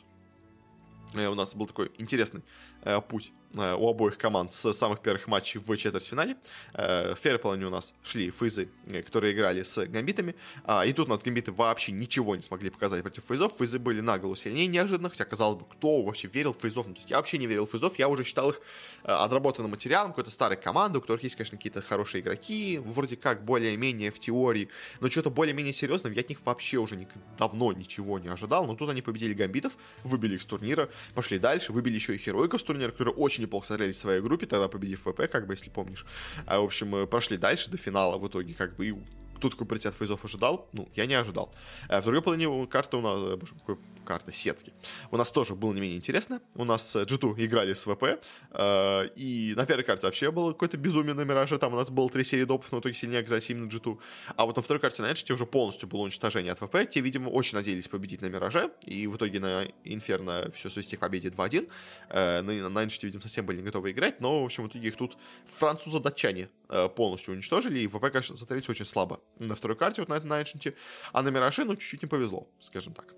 у 1.14 1.36
нас 1.36 1.56
был 1.56 1.68
такой 1.68 1.92
интересный 1.98 2.42
путь 3.10 3.34
Э, 3.34 3.41
у 3.54 3.90
обоих 3.90 4.18
команд 4.18 4.54
с 4.54 4.74
самых 4.74 5.02
первых 5.02 5.28
матчей 5.28 5.60
в 5.60 5.78
четвертьфинале. 5.78 6.38
Э, 6.74 7.14
в 7.16 7.20
первой 7.20 7.64
у 7.64 7.70
нас 7.70 7.94
шли 8.04 8.32
фейзы, 8.32 8.70
э, 8.88 9.02
которые 9.02 9.34
играли 9.34 9.64
с 9.64 9.86
гамбитами. 9.86 10.36
А, 10.64 10.86
и 10.86 10.94
тут 10.94 11.08
у 11.08 11.10
нас 11.12 11.22
гамбиты 11.22 11.52
вообще 11.52 11.92
ничего 11.92 12.36
не 12.36 12.44
смогли 12.44 12.70
показать 12.70 13.02
против 13.02 13.24
фейзов. 13.24 13.54
Фейзы 13.58 13.80
были 13.80 14.02
на 14.02 14.20
сильнее 14.36 14.68
неожиданно, 14.68 15.10
хотя, 15.10 15.26
казалось 15.26 15.58
бы, 15.58 15.66
кто 15.66 16.02
вообще 16.02 16.28
верил 16.28 16.54
в 16.54 16.58
фейзов? 16.58 16.88
Ну, 16.88 16.94
то 16.94 17.00
есть 17.00 17.10
я 17.10 17.18
вообще 17.18 17.38
не 17.38 17.48
верил 17.48 17.66
в 17.66 17.72
фейзов, 17.72 17.98
я 18.00 18.08
уже 18.08 18.24
считал 18.24 18.52
их 18.52 18.62
отработанным 19.04 19.72
материалом 19.72 20.12
какой-то 20.12 20.32
старой 20.32 20.58
команды, 20.58 21.00
у 21.00 21.02
которых 21.02 21.24
есть, 21.24 21.36
конечно, 21.36 21.58
какие-то 21.58 21.82
хорошие 21.82 22.22
игроки, 22.22 22.78
вроде 22.78 23.16
как 23.16 23.44
более-менее 23.44 24.12
в 24.12 24.20
теории, 24.20 24.70
но 25.00 25.10
что-то 25.10 25.30
более-менее 25.30 25.74
серьезное 25.74 26.12
я 26.14 26.22
от 26.22 26.30
них 26.30 26.40
вообще 26.46 26.78
уже 26.78 26.96
не, 26.96 27.08
давно 27.38 27.74
ничего 27.74 28.20
не 28.20 28.28
ожидал. 28.28 28.66
Но 28.66 28.76
тут 28.76 28.90
они 28.90 29.02
победили 29.02 29.34
гамбитов, 29.34 29.74
выбили 30.04 30.36
их 30.36 30.42
с 30.42 30.46
турнира, 30.46 30.90
пошли 31.16 31.40
дальше, 31.40 31.72
выбили 31.72 31.96
еще 31.96 32.16
и 32.16 32.18
хероиков 32.18 32.62
с 32.62 32.64
турнира, 32.64 32.92
которые 32.92 33.16
очень 33.16 33.41
очень 33.42 33.48
неплохо 33.48 33.68
смотрелись 33.68 33.98
в 33.98 34.00
своей 34.00 34.22
группе, 34.22 34.46
тогда 34.46 34.68
победив 34.68 35.02
ВП, 35.02 35.28
как 35.30 35.48
бы, 35.48 35.54
если 35.54 35.70
помнишь. 35.70 36.06
А, 36.46 36.60
в 36.60 36.64
общем, 36.64 37.08
прошли 37.08 37.38
дальше 37.38 37.72
до 37.72 37.78
финала 37.78 38.18
в 38.18 38.28
итоге, 38.28 38.54
как 38.54 38.76
бы, 38.76 38.88
и 38.88 38.94
тут 39.42 39.54
какой 39.54 39.68
паритет 39.68 39.96
фейзов 39.96 40.24
ожидал? 40.24 40.70
Ну, 40.74 40.88
я 40.96 41.06
не 41.06 41.16
ожидал. 41.16 41.54
А 41.90 42.00
в 42.00 42.04
другой 42.04 42.22
половине 42.22 42.68
карты 42.68 42.98
у 42.98 43.02
нас... 43.02 43.20
Э, 43.20 43.38
боже, 43.38 43.54
какой 43.56 43.78
карта 44.06 44.32
сетки. 44.32 44.74
У 45.12 45.18
нас 45.18 45.32
тоже 45.32 45.56
было 45.56 45.74
не 45.74 45.82
менее 45.82 45.98
интересно. 45.98 46.42
У 46.56 46.66
нас 46.66 46.96
G2 46.96 47.36
играли 47.46 47.74
с 47.74 47.86
ВП, 47.86 48.04
э, 48.52 49.08
и 49.16 49.54
на 49.56 49.66
первой 49.66 49.84
карте 49.84 50.08
вообще 50.08 50.32
было 50.32 50.54
какое-то 50.54 50.78
безумие 50.78 51.14
на 51.14 51.22
Мираже, 51.22 51.58
там 51.58 51.74
у 51.74 51.78
нас 51.78 51.90
было 51.90 52.10
три 52.10 52.24
серии 52.24 52.46
допов, 52.46 52.72
но 52.72 52.78
в 52.80 52.82
итоге 52.82 52.96
сильнее 52.96 53.20
оказались 53.20 53.50
именно 53.50 53.70
G2. 53.70 53.98
А 54.36 54.46
вот 54.46 54.56
на 54.56 54.62
второй 54.62 54.80
карте 54.80 55.02
на 55.02 55.12
Эншите 55.12 55.34
уже 55.34 55.46
полностью 55.46 55.88
было 55.88 56.02
уничтожение 56.02 56.52
от 56.52 56.60
ВП, 56.60 56.90
те, 56.90 57.02
видимо, 57.02 57.30
очень 57.30 57.58
надеялись 57.58 57.88
победить 57.88 58.22
на 58.22 58.28
Мираже, 58.28 58.72
и 58.86 59.08
в 59.08 59.16
итоге 59.16 59.40
на 59.40 59.66
Инферно 59.84 60.52
все 60.56 60.70
свести 60.70 60.96
к 60.98 61.00
победе 61.00 61.30
2-1. 61.30 61.70
Э, 62.10 62.42
на, 62.42 62.70
на 62.70 62.82
видимо, 62.82 63.22
совсем 63.22 63.46
были 63.46 63.58
не 63.58 63.64
готовы 63.64 63.92
играть, 63.92 64.20
но, 64.20 64.42
в 64.42 64.46
общем, 64.46 64.64
в 64.64 64.68
итоге 64.68 64.88
их 64.88 64.96
тут 64.98 65.18
французы-датчане 65.48 66.50
э, 66.70 66.90
полностью 66.90 67.34
уничтожили, 67.34 67.80
и 67.80 67.88
ВП, 67.88 68.12
конечно, 68.12 68.36
смотрелись 68.36 68.70
очень 68.70 68.86
слабо 68.86 69.22
на 69.48 69.56
второй 69.56 69.78
карте, 69.78 70.02
вот 70.02 70.10
на, 70.10 70.20
на 70.20 70.42
Эншите, 70.42 70.76
а 71.14 71.22
на 71.22 71.30
Мираже, 71.30 71.66
ну, 71.66 71.76
чуть-чуть 71.76 72.04
не 72.04 72.08
повезло, 72.08 72.48
скажем 72.60 72.94
так. 72.94 73.14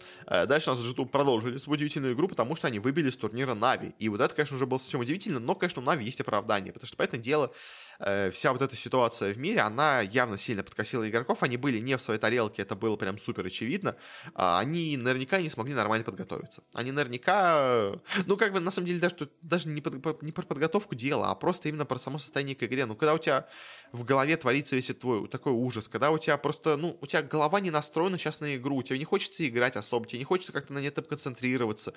Дальше 0.48 0.72
у 0.72 0.76
нас 0.76 0.84
G2 0.84 1.06
продолжили 1.08 1.58
свою 1.58 1.76
удивительную 1.76 2.14
игру, 2.14 2.28
потому 2.28 2.56
что 2.56 2.68
они 2.68 2.80
выбили 2.80 3.10
с 3.10 3.18
турнира 3.18 3.54
Нави. 3.54 3.94
И 4.00 4.10
вот 4.10 4.22
это, 4.22 4.34
конечно, 4.34 4.56
уже 4.56 4.66
было 4.66 4.78
совсем 4.78 5.02
удивительно, 5.02 5.40
но, 5.40 5.56
конечно, 5.56 5.82
у 5.82 5.86
Нави 5.86 6.06
есть 6.06 6.22
оправдание, 6.22 6.72
потому 6.74 6.88
что, 6.88 6.98
понятное 6.98 7.20
дело, 7.20 7.54
э, 8.00 8.32
вся 8.32 8.54
вот 8.54 8.62
эта 8.62 8.76
ситуация 8.76 9.34
в 9.34 9.38
мире, 9.38 9.62
она 9.62 10.02
явно 10.02 10.38
сильно 10.38 10.64
подкосила 10.64 11.08
игроков, 11.10 11.44
они 11.44 11.58
были 11.58 11.80
не 11.80 11.98
в 11.98 12.02
своей 12.02 12.20
тарелке, 12.20 12.62
это 12.62 12.76
было 12.76 12.96
прям 12.96 13.18
супер 13.18 13.46
очевидно, 13.46 13.96
а 14.34 14.60
они 14.60 14.98
наверняка 14.98 15.40
не 15.42 15.50
смогли 15.50 15.74
нормально 15.74 16.04
подготовиться. 16.06 16.64
Они 16.74 16.92
наверняка, 16.92 17.94
ну 18.26 18.38
как 18.38 18.54
бы 18.54 18.60
на 18.60 18.72
самом 18.72 18.88
деле 18.88 19.00
даже, 19.00 19.30
даже 19.42 19.68
не, 19.68 19.82
под, 19.82 20.22
не 20.22 20.32
про 20.32 20.44
подготовку 20.44 20.96
дела, 20.96 21.32
а 21.32 21.36
просто 21.36 21.70
именно 21.70 21.86
про 21.86 21.98
само 21.98 22.18
состояние 22.18 22.56
к 22.56 22.64
игре. 22.64 22.86
Ну 22.86 22.96
когда 22.96 23.14
у 23.14 23.18
тебя 23.18 23.48
в 23.94 24.04
голове 24.04 24.36
творится 24.38 24.76
весь 24.76 24.88
твой 25.00 25.28
такой 25.28 25.54
ужас, 25.54 25.88
когда 25.88 26.10
у 26.10 26.18
тебя 26.18 26.38
просто, 26.38 26.78
ну, 26.78 26.98
у 27.00 27.06
тебя 27.06 27.22
голова 27.22 27.60
не 27.60 27.70
настроена 27.70 28.18
сейчас 28.18 28.40
на 28.40 28.56
игру, 28.56 28.82
тебе 28.82 28.98
не 28.98 29.06
хочется 29.06 29.48
играть 29.48 29.76
особо, 29.76 30.08
тебе 30.08 30.20
не 30.20 30.26
хочется 30.26 30.52
как-то 30.52 30.74
на 30.74 30.80
этом 30.80 31.04
концентрироваться, 31.04 31.94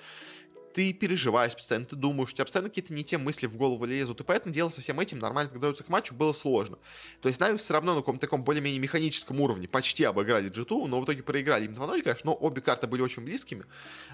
ты 0.77 0.93
переживаешь 0.93 1.53
постоянно, 1.53 1.87
ты 1.87 1.95
думаешь, 1.95 2.29
у 2.29 2.33
тебя 2.33 2.45
постоянно 2.45 2.69
какие-то 2.69 2.93
не 2.93 3.03
те 3.03 3.17
мысли 3.17 3.47
в 3.47 3.57
голову 3.57 3.83
лезут, 3.85 4.21
и 4.21 4.23
поэтому 4.23 4.53
дело 4.53 4.69
со 4.69 4.79
всем 4.79 4.99
этим 4.99 5.17
нормально 5.17 5.49
подготовиться 5.49 5.83
к 5.83 5.89
матчу 5.89 6.13
было 6.13 6.33
сложно. 6.33 6.77
То 7.19 7.29
есть 7.29 7.39
Нави 7.39 7.57
все 7.57 7.73
равно 7.73 7.95
на 7.95 8.01
каком-то 8.01 8.21
таком 8.21 8.43
более-менее 8.43 8.79
механическом 8.79 9.41
уровне 9.41 9.67
почти 9.67 10.03
обыграли 10.03 10.51
G2, 10.51 10.85
но 10.85 11.01
в 11.01 11.05
итоге 11.05 11.23
проиграли 11.23 11.65
им 11.65 11.73
2-0, 11.73 12.03
конечно, 12.03 12.29
но 12.29 12.37
обе 12.39 12.61
карты 12.61 12.85
были 12.85 13.01
очень 13.01 13.23
близкими, 13.23 13.65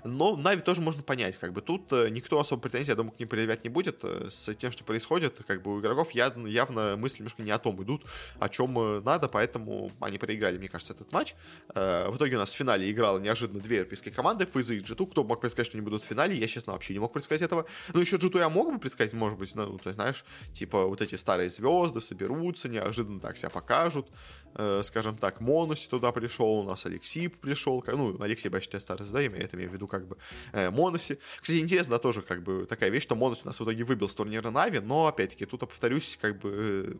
но 0.06 0.38
Нави 0.38 0.62
тоже 0.62 0.80
можно 0.80 1.04
понять, 1.04 1.38
как 1.38 1.52
бы 1.52 1.60
тут 1.60 1.91
э, 1.91 2.08
никто 2.08 2.39
особо 2.39 2.62
претензий, 2.62 2.91
я 2.91 2.95
думаю, 2.95 3.12
к 3.12 3.19
ним 3.19 3.28
предъявлять 3.28 3.65
не 3.65 3.69
будет 3.69 3.99
э, 4.04 4.30
с 4.30 4.56
тем, 4.56 4.71
что 4.71 4.86
происходит, 4.86 5.41
как 5.45 5.63
бы 5.63 5.76
у 5.76 5.82
игроков 5.82 6.12
явно, 6.12 6.47
явно 6.47 6.95
мысли 6.95 7.17
немножко 7.17 7.43
не 7.43 7.52
о 7.52 7.60
том 7.60 7.84
идут, 7.84 8.06
о 8.39 8.47
чем 8.47 8.80
э, 8.80 9.02
надо, 9.02 9.28
поэтому 9.28 9.91
они 9.99 10.17
проиграли, 10.17 10.58
мне 10.58 10.69
кажется, 10.69 10.93
этот 10.93 11.12
матч. 11.12 11.36
В 11.67 12.13
итоге 12.15 12.38
у 12.38 12.39
нас 12.39 12.54
в 12.54 12.56
финале 12.56 12.89
играла 12.89 13.19
неожиданно 13.19 13.60
две 13.60 13.78
европейские 13.80 14.13
команды, 14.13 14.45
FaZe 14.45 14.78
и 14.78 14.80
G2, 14.80 15.12
кто 15.12 15.26
мог 15.26 15.41
предсказать, 15.41 15.67
что 15.67 15.78
они 15.78 15.84
будут 15.84 16.04
в 16.04 16.06
финале, 16.06 16.38
я, 16.38 16.47
честно, 16.53 16.73
вообще 16.73 16.93
не 16.93 16.99
мог 16.99 17.13
предсказать 17.13 17.41
этого. 17.41 17.65
Ну, 17.93 17.99
еще 17.99 18.17
Джиту 18.17 18.37
я 18.37 18.49
мог 18.49 18.71
бы 18.71 18.79
предсказать, 18.79 19.13
может 19.13 19.37
быть, 19.37 19.53
ну, 19.55 19.77
то 19.77 19.89
есть, 19.89 19.95
знаешь, 19.95 20.23
типа 20.53 20.85
вот 20.85 21.01
эти 21.01 21.15
старые 21.15 21.49
звезды 21.49 22.01
соберутся, 22.01 22.69
неожиданно 22.69 23.19
так 23.19 23.37
себя 23.37 23.49
покажут. 23.49 24.09
Э, 24.55 24.81
скажем 24.83 25.17
так, 25.17 25.41
Монуси 25.41 25.89
туда 25.89 26.11
пришел, 26.11 26.59
у 26.59 26.63
нас 26.63 26.85
Алексей 26.85 27.27
пришел, 27.27 27.83
ну, 27.87 28.21
Алексей 28.21 28.49
почти 28.49 28.79
старый 28.79 29.07
да, 29.09 29.19
я 29.19 29.27
имею 29.27 29.69
в 29.69 29.73
виду 29.73 29.87
как 29.87 30.07
бы 30.07 30.17
э, 30.51 30.69
Монуси. 30.69 31.19
Кстати, 31.41 31.59
интересно, 31.59 31.97
тоже 31.97 32.21
как 32.21 32.43
бы 32.43 32.65
такая 32.65 32.89
вещь, 32.89 33.03
что 33.03 33.15
Монуси 33.15 33.41
у 33.43 33.47
нас 33.47 33.59
в 33.59 33.63
итоге 33.63 33.83
выбил 33.83 34.07
с 34.07 34.13
турнира 34.13 34.51
Нави, 34.51 34.79
но, 34.79 35.07
опять-таки, 35.07 35.45
тут, 35.45 35.61
повторюсь, 35.61 36.17
как 36.21 36.39
бы 36.39 36.49
э, 36.51 36.93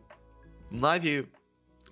Нави 0.70 1.28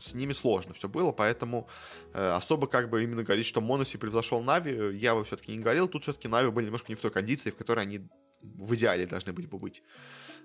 с 0.02 0.14
ними 0.14 0.32
сложно 0.32 0.74
все 0.74 0.88
было, 0.88 1.12
поэтому 1.12 1.68
э, 2.12 2.32
особо 2.32 2.66
как 2.66 2.90
бы 2.90 3.02
именно 3.02 3.22
говорить, 3.22 3.46
что 3.46 3.60
Монеси 3.60 3.98
превзошел 3.98 4.42
Нави, 4.42 4.96
я 4.96 5.14
бы 5.14 5.24
все-таки 5.24 5.52
не 5.52 5.58
говорил. 5.58 5.88
Тут 5.88 6.02
все-таки 6.02 6.28
Нави 6.28 6.50
были 6.50 6.66
немножко 6.66 6.90
не 6.90 6.96
в 6.96 7.00
той 7.00 7.10
кондиции, 7.10 7.50
в 7.50 7.56
которой 7.56 7.80
они 7.80 8.08
в 8.42 8.74
идеале 8.74 9.06
должны 9.06 9.32
были 9.32 9.46
бы 9.46 9.58
быть. 9.58 9.82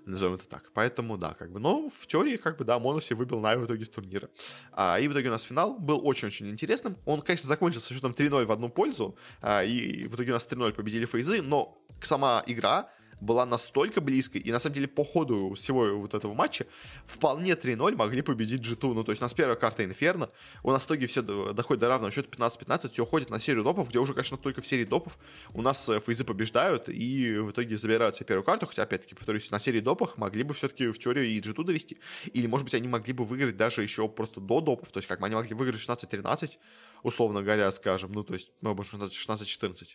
Назовем 0.06 0.34
это 0.34 0.48
так. 0.48 0.70
Поэтому, 0.72 1.18
да, 1.18 1.34
как 1.34 1.52
бы, 1.52 1.60
но 1.60 1.90
в 1.90 2.06
теории, 2.06 2.36
как 2.36 2.56
бы, 2.56 2.64
да, 2.64 2.78
Монеси 2.78 3.14
выбил 3.14 3.40
Нави 3.40 3.60
в 3.60 3.66
итоге 3.66 3.84
с 3.84 3.90
турнира. 3.90 4.30
А, 4.72 4.98
и 4.98 5.08
в 5.08 5.12
итоге 5.12 5.28
у 5.28 5.32
нас 5.32 5.42
финал 5.42 5.78
был 5.78 6.00
очень-очень 6.02 6.48
интересным. 6.48 6.96
Он, 7.04 7.20
конечно, 7.20 7.48
закончился 7.48 7.92
счетом 7.92 8.12
3-0 8.12 8.46
в 8.46 8.52
одну 8.52 8.70
пользу, 8.70 9.16
а, 9.42 9.62
и 9.64 10.06
в 10.06 10.14
итоге 10.14 10.30
у 10.30 10.34
нас 10.34 10.48
3-0 10.48 10.72
победили 10.72 11.04
Фейзы, 11.04 11.42
но 11.42 11.76
сама 12.00 12.42
игра 12.46 12.90
была 13.20 13.46
настолько 13.46 14.00
близкой, 14.00 14.40
и 14.40 14.52
на 14.52 14.58
самом 14.58 14.74
деле 14.74 14.88
по 14.88 15.04
ходу 15.04 15.54
всего 15.54 15.98
вот 15.98 16.14
этого 16.14 16.34
матча 16.34 16.66
вполне 17.06 17.52
3-0 17.52 17.96
могли 17.96 18.22
победить 18.22 18.62
G2. 18.62 18.94
Ну, 18.94 19.04
то 19.04 19.12
есть 19.12 19.22
у 19.22 19.24
нас 19.24 19.34
первая 19.34 19.56
карта 19.56 19.84
Инферно, 19.84 20.28
у 20.62 20.70
нас 20.70 20.82
в 20.82 20.86
итоге 20.86 21.06
все 21.06 21.22
доходит 21.22 21.80
до 21.80 21.88
равного 21.88 22.12
счета 22.12 22.28
15-15, 22.30 22.92
все 22.92 23.02
уходит 23.02 23.30
на 23.30 23.40
серию 23.40 23.64
допов, 23.64 23.88
где 23.88 23.98
уже, 23.98 24.14
конечно, 24.14 24.36
только 24.36 24.60
в 24.60 24.66
серии 24.66 24.84
допов 24.84 25.18
у 25.52 25.62
нас 25.62 25.88
э, 25.88 26.00
фейзы 26.00 26.24
побеждают, 26.24 26.88
и 26.88 27.38
в 27.38 27.50
итоге 27.50 27.76
забирают 27.76 28.16
себе 28.16 28.26
первую 28.26 28.44
карту, 28.44 28.66
хотя, 28.66 28.82
опять-таки, 28.82 29.14
повторюсь, 29.14 29.50
на 29.50 29.58
серии 29.58 29.80
допов 29.80 30.16
могли 30.16 30.42
бы 30.42 30.54
все-таки 30.54 30.88
в 30.88 30.98
теории 30.98 31.32
и 31.32 31.40
G2 31.40 31.64
довести, 31.64 31.98
или, 32.32 32.46
может 32.46 32.64
быть, 32.64 32.74
они 32.74 32.88
могли 32.88 33.12
бы 33.12 33.24
выиграть 33.24 33.56
даже 33.56 33.82
еще 33.82 34.08
просто 34.08 34.40
до 34.40 34.60
допов, 34.60 34.90
то 34.90 34.98
есть 34.98 35.08
как 35.08 35.20
бы 35.20 35.26
они 35.26 35.34
могли 35.34 35.54
выиграть 35.54 35.80
16-13, 35.80 36.58
условно 37.02 37.42
говоря, 37.42 37.70
скажем, 37.70 38.12
ну, 38.12 38.24
то 38.24 38.34
есть, 38.34 38.50
ну, 38.60 38.74
16-14, 38.74 39.46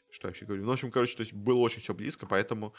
что 0.09 0.27
я 0.27 0.29
вообще 0.29 0.45
говорю. 0.45 0.63
Ну, 0.63 0.69
в 0.69 0.73
общем, 0.73 0.91
короче, 0.91 1.15
то 1.15 1.21
есть 1.21 1.33
было 1.33 1.59
очень 1.59 1.81
все 1.81 1.93
близко, 1.93 2.25
поэтому 2.25 2.73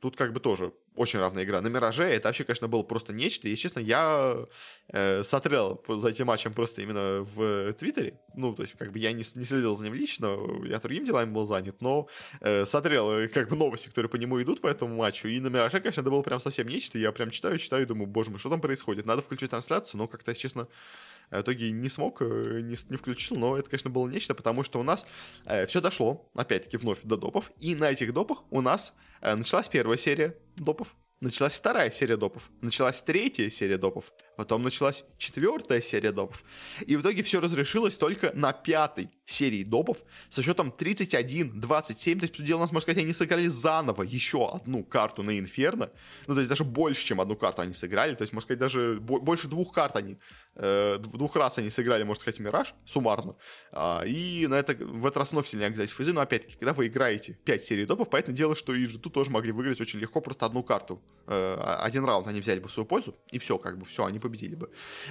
тут 0.00 0.16
как 0.16 0.32
бы 0.32 0.40
тоже 0.40 0.72
очень 0.96 1.18
равная 1.18 1.44
игра. 1.44 1.60
На 1.60 1.68
Мираже 1.68 2.04
это 2.04 2.28
вообще, 2.28 2.44
конечно, 2.44 2.68
было 2.68 2.82
просто 2.82 3.12
нечто. 3.12 3.48
И, 3.48 3.56
честно, 3.56 3.80
я 3.80 4.46
э, 4.88 5.22
смотрел 5.22 5.82
за 5.88 6.08
этим 6.08 6.26
матчем 6.26 6.52
просто 6.52 6.82
именно 6.82 7.22
в 7.22 7.72
Твиттере. 7.74 8.18
Ну, 8.34 8.54
то 8.54 8.62
есть, 8.62 8.76
как 8.76 8.92
бы 8.92 8.98
я 8.98 9.12
не, 9.12 9.24
не 9.34 9.44
следил 9.44 9.76
за 9.76 9.84
ним 9.84 9.94
лично, 9.94 10.36
я 10.64 10.78
другими 10.78 11.06
делами 11.06 11.30
был 11.30 11.44
занят, 11.44 11.80
но 11.80 12.08
э, 12.40 12.64
смотрел 12.64 13.10
э, 13.12 13.28
как 13.28 13.48
бы 13.48 13.56
новости, 13.56 13.88
которые 13.88 14.10
по 14.10 14.16
нему 14.16 14.42
идут 14.42 14.60
по 14.60 14.66
этому 14.66 14.96
матчу. 14.96 15.28
И 15.28 15.38
на 15.38 15.48
Мираже, 15.48 15.80
конечно, 15.80 16.00
это 16.00 16.10
было 16.10 16.22
прям 16.22 16.40
совсем 16.40 16.66
нечто. 16.66 16.98
Я 16.98 17.12
прям 17.12 17.30
читаю, 17.30 17.58
читаю 17.58 17.82
и 17.82 17.86
думаю, 17.86 18.06
боже 18.06 18.30
мой, 18.30 18.38
что 18.38 18.50
там 18.50 18.60
происходит? 18.60 19.06
Надо 19.06 19.22
включить 19.22 19.50
трансляцию, 19.50 19.98
но 19.98 20.08
как-то, 20.08 20.34
честно, 20.34 20.66
в 21.30 21.40
итоге 21.40 21.70
не 21.70 21.88
смог, 21.88 22.22
э, 22.22 22.60
не, 22.62 22.76
не 22.88 22.96
включил, 22.96 23.36
но 23.36 23.56
это, 23.56 23.70
конечно, 23.70 23.90
было 23.90 24.08
нечто, 24.08 24.34
потому 24.34 24.62
что 24.62 24.80
у 24.80 24.82
нас 24.82 25.06
э, 25.44 25.66
все 25.66 25.80
дошло, 25.80 26.28
опять-таки, 26.34 26.76
вновь 26.76 27.00
до 27.02 27.16
допов, 27.16 27.52
и 27.58 27.74
на 27.74 27.90
этих 27.90 28.12
допах 28.12 28.42
у 28.50 28.60
нас 28.60 28.92
началась 29.20 29.68
первая 29.68 29.98
серия 29.98 30.36
допов, 30.56 30.96
началась 31.20 31.54
вторая 31.54 31.90
серия 31.90 32.16
допов, 32.16 32.50
началась 32.60 33.00
третья 33.02 33.50
серия 33.50 33.78
допов, 33.78 34.12
потом 34.40 34.62
началась 34.62 35.04
четвертая 35.18 35.82
серия 35.82 36.12
допов. 36.12 36.42
И 36.86 36.96
в 36.96 37.02
итоге 37.02 37.22
все 37.22 37.40
разрешилось 37.40 37.98
только 37.98 38.32
на 38.34 38.54
пятой 38.54 39.10
серии 39.26 39.64
допов 39.64 39.98
со 40.30 40.42
счетом 40.42 40.74
31-27. 40.76 42.18
То 42.18 42.22
есть, 42.22 42.36
по 42.36 42.42
делу, 42.42 42.60
у 42.60 42.62
нас, 42.62 42.72
можно 42.72 42.80
сказать, 42.80 43.04
они 43.04 43.12
сыграли 43.12 43.48
заново 43.48 44.02
еще 44.02 44.48
одну 44.48 44.82
карту 44.82 45.22
на 45.22 45.38
Инферно. 45.38 45.90
Ну, 46.26 46.34
то 46.34 46.40
есть, 46.40 46.48
даже 46.48 46.64
больше, 46.64 47.04
чем 47.04 47.20
одну 47.20 47.36
карту 47.36 47.60
они 47.60 47.74
сыграли. 47.74 48.14
То 48.14 48.22
есть, 48.22 48.32
можно 48.32 48.46
сказать, 48.46 48.60
даже 48.60 48.98
больше 48.98 49.46
двух 49.46 49.74
карт 49.74 49.96
они 49.96 50.16
Э, 50.56 50.98
двух 50.98 51.36
раз 51.36 51.58
они 51.58 51.70
сыграли, 51.70 52.02
можно 52.02 52.20
сказать, 52.20 52.40
Мираж 52.40 52.74
суммарно. 52.84 53.36
А, 53.72 54.02
и 54.04 54.46
на 54.46 54.54
это, 54.54 54.74
в 54.74 55.06
этот 55.06 55.16
раз 55.18 55.32
вновь 55.32 55.46
сильнее 55.46 55.70
взять 55.70 55.90
фейзы. 55.90 56.12
Но 56.12 56.20
опять-таки, 56.20 56.56
когда 56.56 56.74
вы 56.74 56.88
играете 56.88 57.38
5 57.44 57.62
серий 57.62 57.86
допов, 57.86 58.10
поэтому 58.10 58.36
дело, 58.36 58.54
что 58.54 58.74
и 58.74 58.86
тут 58.86 59.14
тоже 59.14 59.30
могли 59.30 59.52
выиграть 59.52 59.80
очень 59.80 60.00
легко 60.00 60.20
просто 60.20 60.46
одну 60.46 60.62
карту. 60.62 61.00
Э, 61.26 61.56
один 61.80 62.04
раунд 62.04 62.26
они 62.26 62.40
взяли 62.40 62.58
бы 62.58 62.68
в 62.68 62.72
свою 62.72 62.86
пользу, 62.86 63.16
и 63.30 63.38
все, 63.38 63.58
как 63.58 63.78
бы, 63.78 63.86
все, 63.86 64.04
они 64.04 64.18
победили 64.18 64.29
бы. 64.30 64.70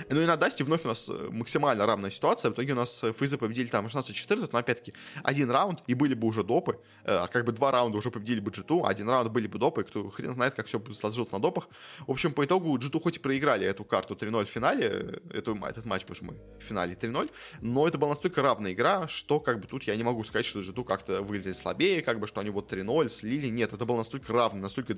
Ну 0.10 0.22
и 0.22 0.26
на 0.26 0.38
Дасте 0.38 0.64
вновь 0.64 0.86
у 0.86 0.88
нас 0.88 1.08
э, 1.10 1.30
максимально 1.32 1.86
равная 1.86 2.12
ситуация. 2.12 2.52
В 2.52 2.54
итоге 2.54 2.74
у 2.74 2.76
нас 2.76 3.04
фейзы 3.18 3.38
победили 3.38 3.68
там 3.68 3.86
16-14, 3.88 4.50
но 4.52 4.60
опять-таки 4.60 4.94
один 5.24 5.52
раунд, 5.52 5.82
и 5.88 5.94
были 5.94 6.14
бы 6.14 6.28
уже 6.28 6.44
допы. 6.44 6.80
А 7.06 7.28
как 7.28 7.46
бы 7.46 7.52
два 7.52 7.72
раунда 7.72 7.98
уже 7.98 8.12
победили 8.12 8.40
бы 8.40 8.52
G2, 8.52 8.88
один 8.88 9.10
раунд 9.10 9.32
были 9.32 9.48
бы 9.48 9.60
допы, 9.60 9.84
кто 9.84 10.10
хрен 10.10 10.34
знает, 10.34 10.54
как 10.54 10.68
все 10.68 10.82
сложилось 10.94 11.32
на 11.32 11.40
допах. 11.40 11.70
В 12.08 12.12
общем, 12.12 12.34
по 12.34 12.46
итогу 12.46 12.78
G2 12.78 13.02
хоть 13.02 13.18
и 13.18 13.20
проиграли 13.20 13.66
эту 13.66 13.84
карту 13.84 14.16
3-0 14.16 14.46
в 14.46 14.50
финале, 14.50 15.22
эту, 15.32 15.56
этот 15.56 15.86
матч, 15.86 16.06
потому 16.06 16.16
что 16.16 16.60
в 16.60 16.64
финале 16.64 16.96
3-0, 16.96 17.30
но 17.62 17.88
это 17.88 17.98
была 17.98 18.12
настолько 18.12 18.42
равная 18.42 18.74
игра, 18.74 19.08
что 19.08 19.40
как 19.40 19.60
бы 19.60 19.68
тут 19.68 19.84
я 19.84 19.96
не 19.96 20.04
могу 20.04 20.24
сказать, 20.24 20.46
что 20.46 20.60
G2 20.60 20.84
как-то 20.84 21.22
выглядели 21.22 21.54
слабее, 21.54 22.02
как 22.02 22.20
бы, 22.20 22.28
что 22.28 22.42
они 22.42 22.50
вот 22.50 22.72
3-0 22.72 23.10
слили, 23.10 23.48
нет, 23.48 23.74
это 23.74 23.86
было 23.86 23.98
настолько 23.98 24.34
равно, 24.34 24.62
настолько 24.62 24.98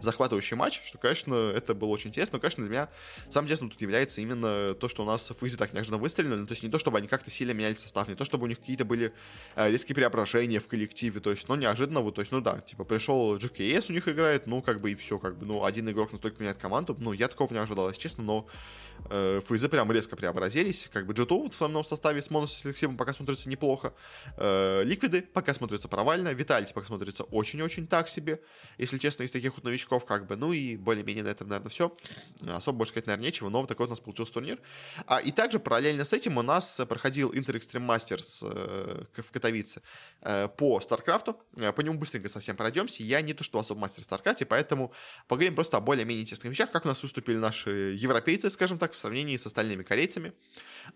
захватывающий 0.00 0.56
матч, 0.56 0.80
что, 0.86 0.98
конечно, 0.98 1.34
это 1.34 1.74
было 1.74 1.90
очень 1.90 2.10
интересно. 2.10 2.36
Но, 2.36 2.40
конечно, 2.40 2.62
для 2.62 2.70
меня 2.70 2.88
самым 3.30 3.46
интересным 3.46 3.70
тут 3.70 3.80
является 3.80 4.20
именно 4.20 4.74
то, 4.74 4.88
что 4.88 5.02
у 5.02 5.06
нас 5.06 5.32
Фейзи 5.40 5.56
так 5.56 5.72
неожиданно 5.72 5.98
выстрелили. 5.98 6.34
Ну, 6.34 6.46
то 6.46 6.52
есть 6.52 6.62
не 6.62 6.70
то, 6.70 6.78
чтобы 6.78 6.98
они 6.98 7.08
как-то 7.08 7.30
сильно 7.30 7.52
меняли 7.52 7.74
состав, 7.74 8.08
не 8.08 8.14
то, 8.14 8.24
чтобы 8.24 8.44
у 8.44 8.46
них 8.46 8.58
какие-то 8.58 8.84
были 8.84 9.12
э, 9.56 9.70
резкие 9.70 9.94
преображения 9.94 10.60
в 10.60 10.66
коллективе, 10.66 11.20
то 11.20 11.30
есть, 11.30 11.48
но 11.48 11.56
неожиданно, 11.56 12.00
вот, 12.00 12.14
то 12.14 12.20
есть, 12.20 12.32
ну 12.32 12.40
да, 12.40 12.60
типа, 12.60 12.84
пришел 12.84 13.36
GKS 13.36 13.86
у 13.88 13.92
них 13.92 14.08
играет, 14.08 14.46
ну, 14.46 14.62
как 14.62 14.80
бы 14.80 14.92
и 14.92 14.94
все, 14.94 15.18
как 15.18 15.38
бы, 15.38 15.46
ну, 15.46 15.64
один 15.64 15.88
игрок 15.90 16.12
настолько 16.12 16.40
меняет 16.40 16.58
команду, 16.58 16.96
ну, 16.98 17.12
я 17.12 17.28
такого 17.28 17.52
не 17.52 17.58
ожидал, 17.58 17.88
если 17.88 18.00
честно, 18.00 18.24
но 18.24 18.46
э, 19.10 19.40
Фейзы 19.46 19.68
прям 19.68 19.90
резко 19.92 20.16
преобразились, 20.16 20.88
как 20.92 21.06
бы 21.06 21.14
G2 21.14 21.50
в 21.50 21.54
основном 21.54 21.84
составе 21.84 22.22
с 22.22 22.30
Монеси, 22.30 22.54
с 22.54 22.66
Алексибом 22.66 22.96
пока 22.96 23.12
смотрится 23.12 23.48
неплохо, 23.48 23.94
э, 24.36 24.82
Ликвиды 24.84 25.22
пока 25.22 25.54
смотрятся 25.54 25.88
провально, 25.88 26.32
Виталити 26.32 26.72
пока 26.72 26.86
смотрится 26.86 27.24
очень-очень 27.24 27.86
так 27.86 28.08
себе, 28.08 28.40
если 28.78 28.98
честно, 28.98 29.24
из 29.24 29.30
таких 29.30 29.54
вот 29.54 29.64
новичков, 29.64 29.83
как 29.88 30.26
бы, 30.26 30.36
ну 30.36 30.52
и 30.52 30.76
более-менее 30.76 31.24
на 31.24 31.28
этом, 31.28 31.48
наверное, 31.48 31.70
все. 31.70 31.96
Особо 32.46 32.78
больше 32.78 32.90
сказать, 32.90 33.06
наверное, 33.06 33.26
нечего, 33.26 33.48
но 33.48 33.60
вот 33.60 33.68
такой 33.68 33.86
вот 33.86 33.90
у 33.90 33.92
нас 33.92 34.00
получился 34.00 34.32
турнир. 34.32 34.60
А, 35.06 35.18
и 35.18 35.30
также 35.30 35.58
параллельно 35.58 36.04
с 36.04 36.12
этим 36.12 36.38
у 36.38 36.42
нас 36.42 36.80
проходил 36.88 37.32
Intel 37.32 37.56
Extreme 37.56 37.86
Masters 37.86 38.42
э, 38.42 39.22
в 39.22 39.30
Катовице 39.30 39.82
э, 40.20 40.48
по 40.48 40.80
Старкрафту. 40.80 41.40
Э, 41.56 41.72
по 41.72 41.80
нему 41.80 41.98
быстренько 41.98 42.28
совсем 42.28 42.56
пройдемся. 42.56 43.02
Я 43.02 43.20
не 43.22 43.34
то, 43.34 43.44
что 43.44 43.58
особо 43.58 43.80
мастер 43.80 44.02
в 44.02 44.04
Старкрафте, 44.04 44.44
поэтому 44.46 44.92
поговорим 45.28 45.54
просто 45.54 45.76
о 45.76 45.80
более-менее 45.80 46.22
интересных 46.22 46.50
вещах, 46.50 46.70
как 46.70 46.84
у 46.84 46.88
нас 46.88 47.02
выступили 47.02 47.36
наши 47.36 47.70
европейцы, 47.94 48.50
скажем 48.50 48.78
так, 48.78 48.92
в 48.92 48.96
сравнении 48.96 49.36
с 49.36 49.46
остальными 49.46 49.82
корейцами. 49.82 50.32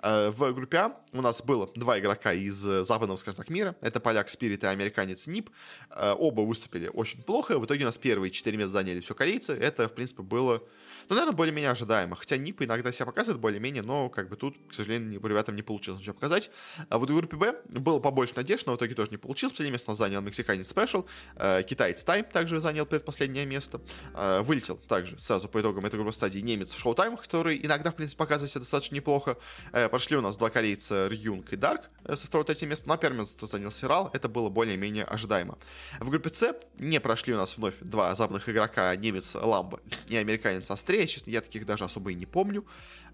Э, 0.02 0.30
в 0.30 0.52
группе 0.52 0.78
А 0.78 1.00
у 1.12 1.22
нас 1.22 1.42
было 1.42 1.70
два 1.74 1.98
игрока 1.98 2.32
из 2.32 2.54
западного, 2.54 3.16
скажем 3.16 3.36
так, 3.36 3.50
мира. 3.50 3.76
Это 3.80 4.00
поляк 4.00 4.28
Спирит 4.28 4.64
и 4.64 4.66
американец 4.66 5.26
Нип. 5.26 5.50
Э, 5.90 6.14
оба 6.16 6.42
выступили 6.42 6.88
очень 6.88 7.22
плохо. 7.22 7.58
В 7.58 7.64
итоге 7.64 7.84
у 7.84 7.86
нас 7.86 7.98
первые 7.98 8.30
четыре 8.30 8.56
места 8.56 8.72
заняли 8.78 9.00
все 9.00 9.14
корейцы. 9.14 9.52
Это, 9.52 9.88
в 9.88 9.92
принципе, 9.92 10.22
было 10.22 10.62
Ну, 11.08 11.14
наверное, 11.14 11.34
более-менее 11.34 11.70
ожидаемо. 11.70 12.16
Хотя 12.16 12.36
НИП 12.36 12.62
иногда 12.62 12.92
себя 12.92 13.06
показывает 13.06 13.40
более-менее, 13.40 13.82
но 13.82 14.10
как 14.10 14.28
бы 14.28 14.36
тут, 14.36 14.56
к 14.68 14.74
сожалению, 14.74 15.20
ребятам 15.26 15.56
не 15.56 15.62
получилось 15.62 16.00
ничего 16.00 16.14
показать. 16.14 16.50
А 16.90 16.98
вот 16.98 17.10
в 17.10 17.14
группе 17.14 17.36
Б 17.36 17.56
было 17.68 17.98
побольше 17.98 18.34
надежд, 18.36 18.66
но 18.66 18.74
в 18.74 18.76
итоге 18.76 18.94
тоже 18.94 19.10
не 19.10 19.16
получилось. 19.16 19.52
Последнее 19.52 19.72
место 19.72 19.94
занял 19.94 20.20
мексиканец 20.20 20.70
Special. 20.70 21.06
Э, 21.36 21.62
китаец 21.62 22.04
Тайм 22.04 22.24
также 22.24 22.60
занял 22.60 22.84
предпоследнее 22.84 23.46
место. 23.46 23.80
Э, 24.14 24.42
вылетел 24.42 24.76
также 24.76 25.18
сразу 25.18 25.48
по 25.48 25.60
итогам 25.60 25.86
этой 25.86 25.96
группы 25.96 26.12
стадии 26.12 26.40
немец 26.40 26.74
Шоутайм, 26.74 27.16
который 27.16 27.58
иногда, 27.64 27.90
в 27.90 27.96
принципе, 27.96 28.18
показывает 28.18 28.50
себя 28.50 28.60
достаточно 28.60 28.94
неплохо. 28.94 29.38
Э, 29.72 29.88
прошли 29.88 30.16
у 30.16 30.20
нас 30.20 30.36
два 30.36 30.50
корейца 30.50 31.08
Рьюнг 31.08 31.52
и 31.52 31.56
Дарк 31.56 31.90
со 32.06 32.26
второго 32.26 32.46
третьего 32.46 32.70
места. 32.70 32.86
Ну, 32.86 32.94
а 32.94 32.98
первое 32.98 33.20
место 33.20 33.46
занял 33.46 33.70
Сирал. 33.70 34.10
Это 34.12 34.28
было 34.28 34.50
более-менее 34.50 35.04
ожидаемо. 35.04 35.58
В 36.00 36.10
группе 36.10 36.30
С 36.32 36.54
не 36.78 37.00
прошли 37.00 37.34
у 37.34 37.36
нас 37.36 37.56
вновь 37.56 37.76
два 37.80 38.14
западных 38.14 38.48
игрока, 38.48 38.94
немец 38.96 39.34
Ламбо 39.34 39.80
и 40.08 40.16
американец 40.16 40.70
Острее. 40.98 41.06
Честно, 41.06 41.30
я 41.30 41.40
таких 41.40 41.66
даже 41.66 41.84
особо 41.84 42.10
и 42.10 42.14
не 42.14 42.26
помню. 42.26 42.64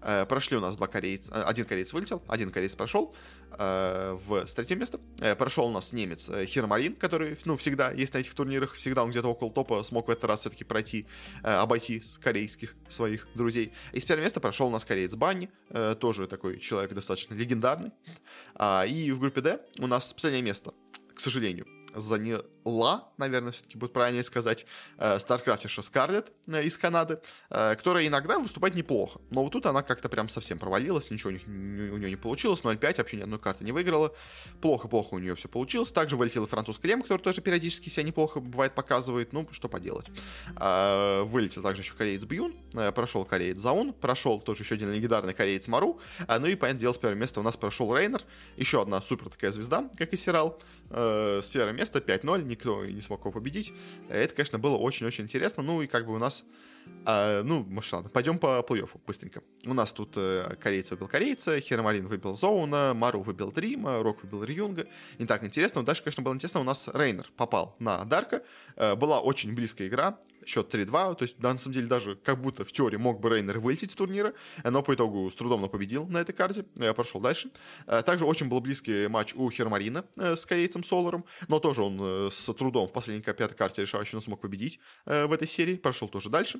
Э, 0.01 0.25
прошли 0.25 0.57
у 0.57 0.59
нас 0.59 0.75
два 0.77 0.87
корейца, 0.87 1.31
э, 1.33 1.43
один 1.43 1.65
кореец 1.65 1.93
вылетел, 1.93 2.21
один 2.27 2.51
кореец 2.51 2.75
прошел 2.75 3.15
э, 3.57 4.17
в 4.27 4.45
с 4.45 4.53
третьего 4.53 4.79
места. 4.79 4.99
Прошел 5.37 5.67
у 5.67 5.71
нас 5.71 5.93
немец 5.93 6.29
Хирмарин, 6.45 6.95
который, 6.95 7.37
ну, 7.45 7.55
всегда 7.55 7.91
есть 7.91 8.13
на 8.13 8.19
этих 8.19 8.33
турнирах, 8.33 8.73
всегда 8.73 9.03
он 9.03 9.11
где-то 9.11 9.27
около 9.27 9.51
топа 9.51 9.83
смог 9.83 10.07
в 10.07 10.11
этот 10.11 10.25
раз 10.25 10.41
все-таки 10.41 10.63
пройти, 10.63 11.05
обойти 11.43 11.99
с 11.99 12.17
корейских 12.17 12.75
своих 12.89 13.27
друзей. 13.35 13.71
И 13.93 13.99
с 13.99 14.05
первого 14.05 14.23
места 14.23 14.39
прошел 14.39 14.67
у 14.67 14.71
нас 14.71 14.85
кореец 14.85 15.13
Банни, 15.15 15.49
тоже 15.99 16.27
такой 16.27 16.59
человек 16.59 16.93
достаточно 16.93 17.33
легендарный. 17.35 17.91
А, 18.55 18.85
и 18.85 19.11
в 19.11 19.19
группе 19.19 19.41
D 19.41 19.59
у 19.79 19.87
нас 19.87 20.13
последнее 20.13 20.43
место, 20.43 20.73
к 21.13 21.19
сожалению, 21.19 21.65
заняла, 22.65 23.09
наверное, 23.17 23.51
все-таки 23.51 23.77
будет 23.77 23.93
правильнее 23.93 24.23
сказать, 24.23 24.65
э, 24.97 25.17
StarCraftерша 25.17 25.81
Скарлет 25.81 26.31
э, 26.47 26.63
из 26.63 26.77
Канады, 26.77 27.19
э, 27.49 27.75
которая 27.75 28.07
иногда 28.07 28.39
выступает 28.39 28.75
неплохо. 28.75 29.19
Но 29.31 29.43
вот 29.43 29.51
тут 29.51 29.65
она 29.65 29.81
как-то 29.81 30.09
прям 30.09 30.29
совсем 30.29 30.57
провалилась, 30.57 31.11
ничего 31.11 31.29
у, 31.29 31.33
них, 31.33 31.43
у 31.47 31.97
нее 31.97 32.09
не 32.09 32.15
получилось, 32.15 32.61
0-5, 32.61 32.97
вообще 32.97 33.17
ни 33.17 33.21
одной 33.21 33.39
карты 33.39 33.63
не 33.63 33.71
выиграла. 33.71 34.13
Плохо-плохо 34.61 35.15
у 35.15 35.19
нее 35.19 35.35
все 35.35 35.47
получилось. 35.47 35.91
Также 35.91 36.17
вылетела 36.17 36.47
французская 36.47 36.89
Лем, 36.89 37.01
который 37.01 37.21
тоже 37.21 37.41
периодически 37.41 37.89
себя 37.89 38.03
неплохо 38.03 38.39
бывает 38.39 38.73
показывает. 38.75 39.33
Ну, 39.33 39.47
что 39.51 39.69
поделать. 39.69 40.07
Вылетел 40.55 41.61
также 41.63 41.81
еще 41.81 41.93
кореец 41.93 42.23
Бьюн, 42.23 42.55
прошел 42.93 43.25
кореец 43.25 43.57
Заун, 43.57 43.93
прошел 43.93 44.39
тоже 44.39 44.63
еще 44.63 44.75
один 44.75 44.91
легендарный 44.91 45.33
кореец 45.33 45.67
Мару. 45.67 45.99
Ну 46.27 46.45
и, 46.47 46.55
понятное 46.55 46.81
дело, 46.81 46.93
с 46.93 46.97
первого 46.97 47.17
места 47.17 47.39
у 47.39 47.43
нас 47.43 47.57
прошел 47.57 47.95
Рейнер, 47.95 48.21
еще 48.57 48.81
одна 48.81 49.01
супер 49.01 49.29
такая 49.29 49.51
звезда, 49.51 49.89
как 49.97 50.13
и 50.13 50.17
Сирал. 50.17 50.59
С 50.89 51.49
первого 51.51 51.73
места 51.73 51.99
5-0, 51.99 52.43
никто 52.55 52.85
не 52.85 53.01
смог 53.01 53.21
его 53.21 53.31
победить. 53.31 53.71
Это, 54.09 54.33
конечно, 54.33 54.57
было 54.57 54.77
очень-очень 54.77 55.25
интересно. 55.25 55.63
Ну 55.63 55.81
и 55.81 55.87
как 55.87 56.05
бы 56.07 56.13
у 56.13 56.17
нас 56.17 56.45
а, 57.05 57.43
ну, 57.43 57.63
может, 57.63 57.93
ладно, 57.93 58.09
пойдем 58.09 58.39
по 58.39 58.65
плей-оффу 58.67 58.99
быстренько. 59.05 59.43
У 59.65 59.73
нас 59.73 59.91
тут 59.91 60.13
э, 60.15 60.55
корейец 60.59 60.89
выбил 60.91 61.07
корейца, 61.07 61.59
Хермарин 61.59 62.07
выбил 62.07 62.33
Зоуна, 62.33 62.93
Мару 62.93 63.21
выбил 63.21 63.51
Дрима, 63.51 64.01
Рок 64.01 64.23
выбил 64.23 64.43
Рюнга. 64.43 64.87
Не 65.19 65.25
так 65.25 65.43
интересно, 65.43 65.81
но 65.81 65.85
дальше, 65.85 66.03
конечно, 66.03 66.23
было 66.23 66.33
интересно. 66.33 66.61
У 66.61 66.63
нас 66.63 66.89
Рейнер 66.91 67.31
попал 67.37 67.75
на 67.79 68.03
Дарка. 68.05 68.43
Э, 68.75 68.95
была 68.95 69.19
очень 69.19 69.53
близкая 69.53 69.87
игра 69.87 70.17
счет 70.47 70.73
3-2, 70.73 71.15
то 71.15 71.23
есть, 71.23 71.39
на 71.39 71.57
самом 71.57 71.73
деле, 71.73 71.87
даже 71.87 72.15
как 72.15 72.41
будто 72.41 72.63
в 72.63 72.71
теории 72.71 72.97
мог 72.97 73.19
бы 73.19 73.29
Рейнер 73.29 73.59
вылететь 73.59 73.91
с 73.91 73.95
турнира, 73.95 74.33
но 74.63 74.81
по 74.81 74.93
итогу 74.93 75.29
с 75.29 75.35
трудом 75.35 75.67
победил 75.69 76.07
на 76.07 76.19
этой 76.19 76.33
карте, 76.33 76.65
я 76.75 76.93
прошел 76.93 77.21
дальше. 77.21 77.49
Э, 77.87 78.01
также 78.03 78.25
очень 78.25 78.47
был 78.47 78.59
близкий 78.61 79.07
матч 79.07 79.33
у 79.35 79.49
Хермарина 79.49 80.05
э, 80.17 80.35
с 80.35 80.45
корейцем 80.45 80.83
Соларом, 80.83 81.25
но 81.47 81.59
тоже 81.59 81.83
он 81.83 81.99
э, 81.99 82.29
с 82.31 82.53
трудом 82.53 82.87
в 82.87 82.93
последней 82.93 83.23
пятой 83.23 83.55
карте 83.55 83.81
решающей, 83.81 84.15
но 84.15 84.21
смог 84.21 84.41
победить 84.41 84.79
в 85.05 85.31
этой 85.31 85.47
серии, 85.47 85.75
прошел 85.75 86.07
тоже 86.07 86.29
дальше. 86.29 86.59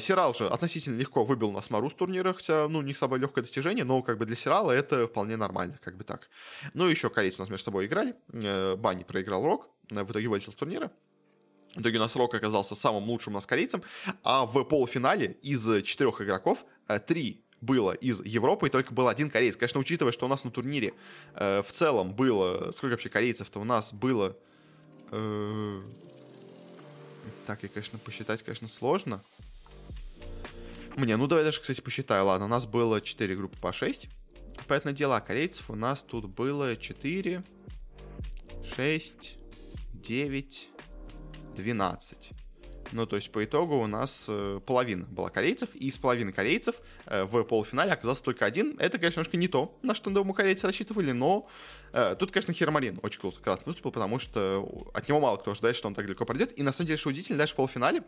Сирал 0.00 0.34
же 0.34 0.46
относительно 0.48 0.98
легко 0.98 1.24
выбил 1.24 1.52
нас 1.52 1.70
Мару 1.70 1.90
с 1.90 1.94
турнира, 1.94 2.32
хотя, 2.32 2.68
ну, 2.68 2.82
не 2.82 2.94
самое 2.94 3.20
легкое 3.20 3.42
достижение, 3.42 3.84
но 3.84 4.02
как 4.02 4.18
бы 4.18 4.26
для 4.26 4.36
Сирала 4.36 4.72
это 4.72 5.06
вполне 5.06 5.36
нормально, 5.36 5.78
как 5.82 5.96
бы 5.96 6.04
так. 6.04 6.28
Ну, 6.74 6.86
еще 6.86 7.10
корейцы 7.10 7.38
у 7.38 7.42
нас 7.42 7.50
между 7.50 7.64
собой 7.64 7.86
играли, 7.86 8.14
Банни 8.76 9.04
проиграл 9.04 9.44
Рок, 9.44 9.68
в 9.90 10.10
итоге 10.10 10.28
вылетел 10.28 10.52
с 10.52 10.54
турнира. 10.54 10.90
В 11.78 11.80
итоге 11.80 11.98
у 11.98 12.00
нас 12.00 12.16
Рок 12.16 12.34
оказался 12.34 12.74
самым 12.74 13.04
лучшим 13.04 13.34
у 13.34 13.36
нас 13.36 13.46
корейцем, 13.46 13.84
а 14.24 14.46
в 14.46 14.64
полуфинале 14.64 15.36
из 15.42 15.64
четырех 15.84 16.20
игроков 16.20 16.64
э, 16.88 16.98
три 16.98 17.44
было 17.60 17.92
из 17.92 18.20
Европы, 18.24 18.66
и 18.66 18.70
только 18.70 18.92
был 18.92 19.06
один 19.06 19.30
кореец. 19.30 19.54
Конечно, 19.54 19.78
учитывая, 19.78 20.10
что 20.10 20.26
у 20.26 20.28
нас 20.28 20.42
на 20.42 20.50
турнире 20.50 20.94
э, 21.34 21.62
в 21.62 21.70
целом 21.70 22.14
было... 22.14 22.72
Сколько 22.72 22.94
вообще 22.94 23.08
корейцев-то 23.10 23.60
у 23.60 23.64
нас 23.64 23.92
было? 23.92 24.36
Э, 25.12 25.80
так, 27.46 27.62
и, 27.62 27.68
конечно, 27.68 28.00
посчитать, 28.00 28.42
конечно, 28.42 28.66
сложно. 28.66 29.22
Мне, 30.96 31.16
ну 31.16 31.28
давай 31.28 31.44
даже, 31.44 31.60
кстати, 31.60 31.80
посчитаю. 31.80 32.24
Ладно, 32.24 32.46
у 32.46 32.48
нас 32.48 32.66
было 32.66 33.00
4 33.00 33.36
группы 33.36 33.56
по 33.60 33.72
6. 33.72 34.08
Поэтому 34.66 34.92
дело, 34.96 35.20
корейцев 35.24 35.70
у 35.70 35.76
нас 35.76 36.02
тут 36.02 36.26
было 36.26 36.76
4, 36.76 37.44
6, 38.74 39.36
9, 39.92 40.68
12. 41.58 42.32
Ну, 42.92 43.06
то 43.06 43.16
есть 43.16 43.30
по 43.30 43.44
итогу 43.44 43.78
у 43.78 43.86
нас 43.86 44.26
э, 44.28 44.60
половина 44.64 45.04
была 45.04 45.28
корейцев, 45.28 45.68
и 45.74 45.88
из 45.88 45.98
половины 45.98 46.32
корейцев 46.32 46.76
э, 47.06 47.24
в 47.24 47.42
полуфинале 47.42 47.92
оказался 47.92 48.24
только 48.24 48.46
один. 48.46 48.76
Это, 48.78 48.98
конечно, 48.98 49.20
немножко 49.20 49.36
не 49.36 49.48
то, 49.48 49.78
на 49.82 49.94
что, 49.94 50.08
думаю, 50.10 50.34
корейцы 50.34 50.66
рассчитывали, 50.66 51.12
но 51.12 51.48
Э, 51.92 52.16
тут, 52.18 52.30
конечно, 52.30 52.52
Хермарин 52.52 52.98
очень 53.02 53.20
круто 53.20 53.40
как 53.40 53.66
выступил, 53.66 53.90
потому 53.90 54.18
что 54.18 54.90
от 54.94 55.08
него 55.08 55.20
мало 55.20 55.36
кто 55.36 55.52
ожидает, 55.52 55.76
что 55.76 55.88
он 55.88 55.94
так 55.94 56.06
далеко 56.06 56.24
пройдет. 56.24 56.58
И 56.58 56.62
на 56.62 56.72
самом 56.72 56.86
деле, 56.88 56.98
что 56.98 57.08
удивительно, 57.08 57.38
дальше 57.38 57.54
в 57.54 57.56
полуфинале 57.56 58.04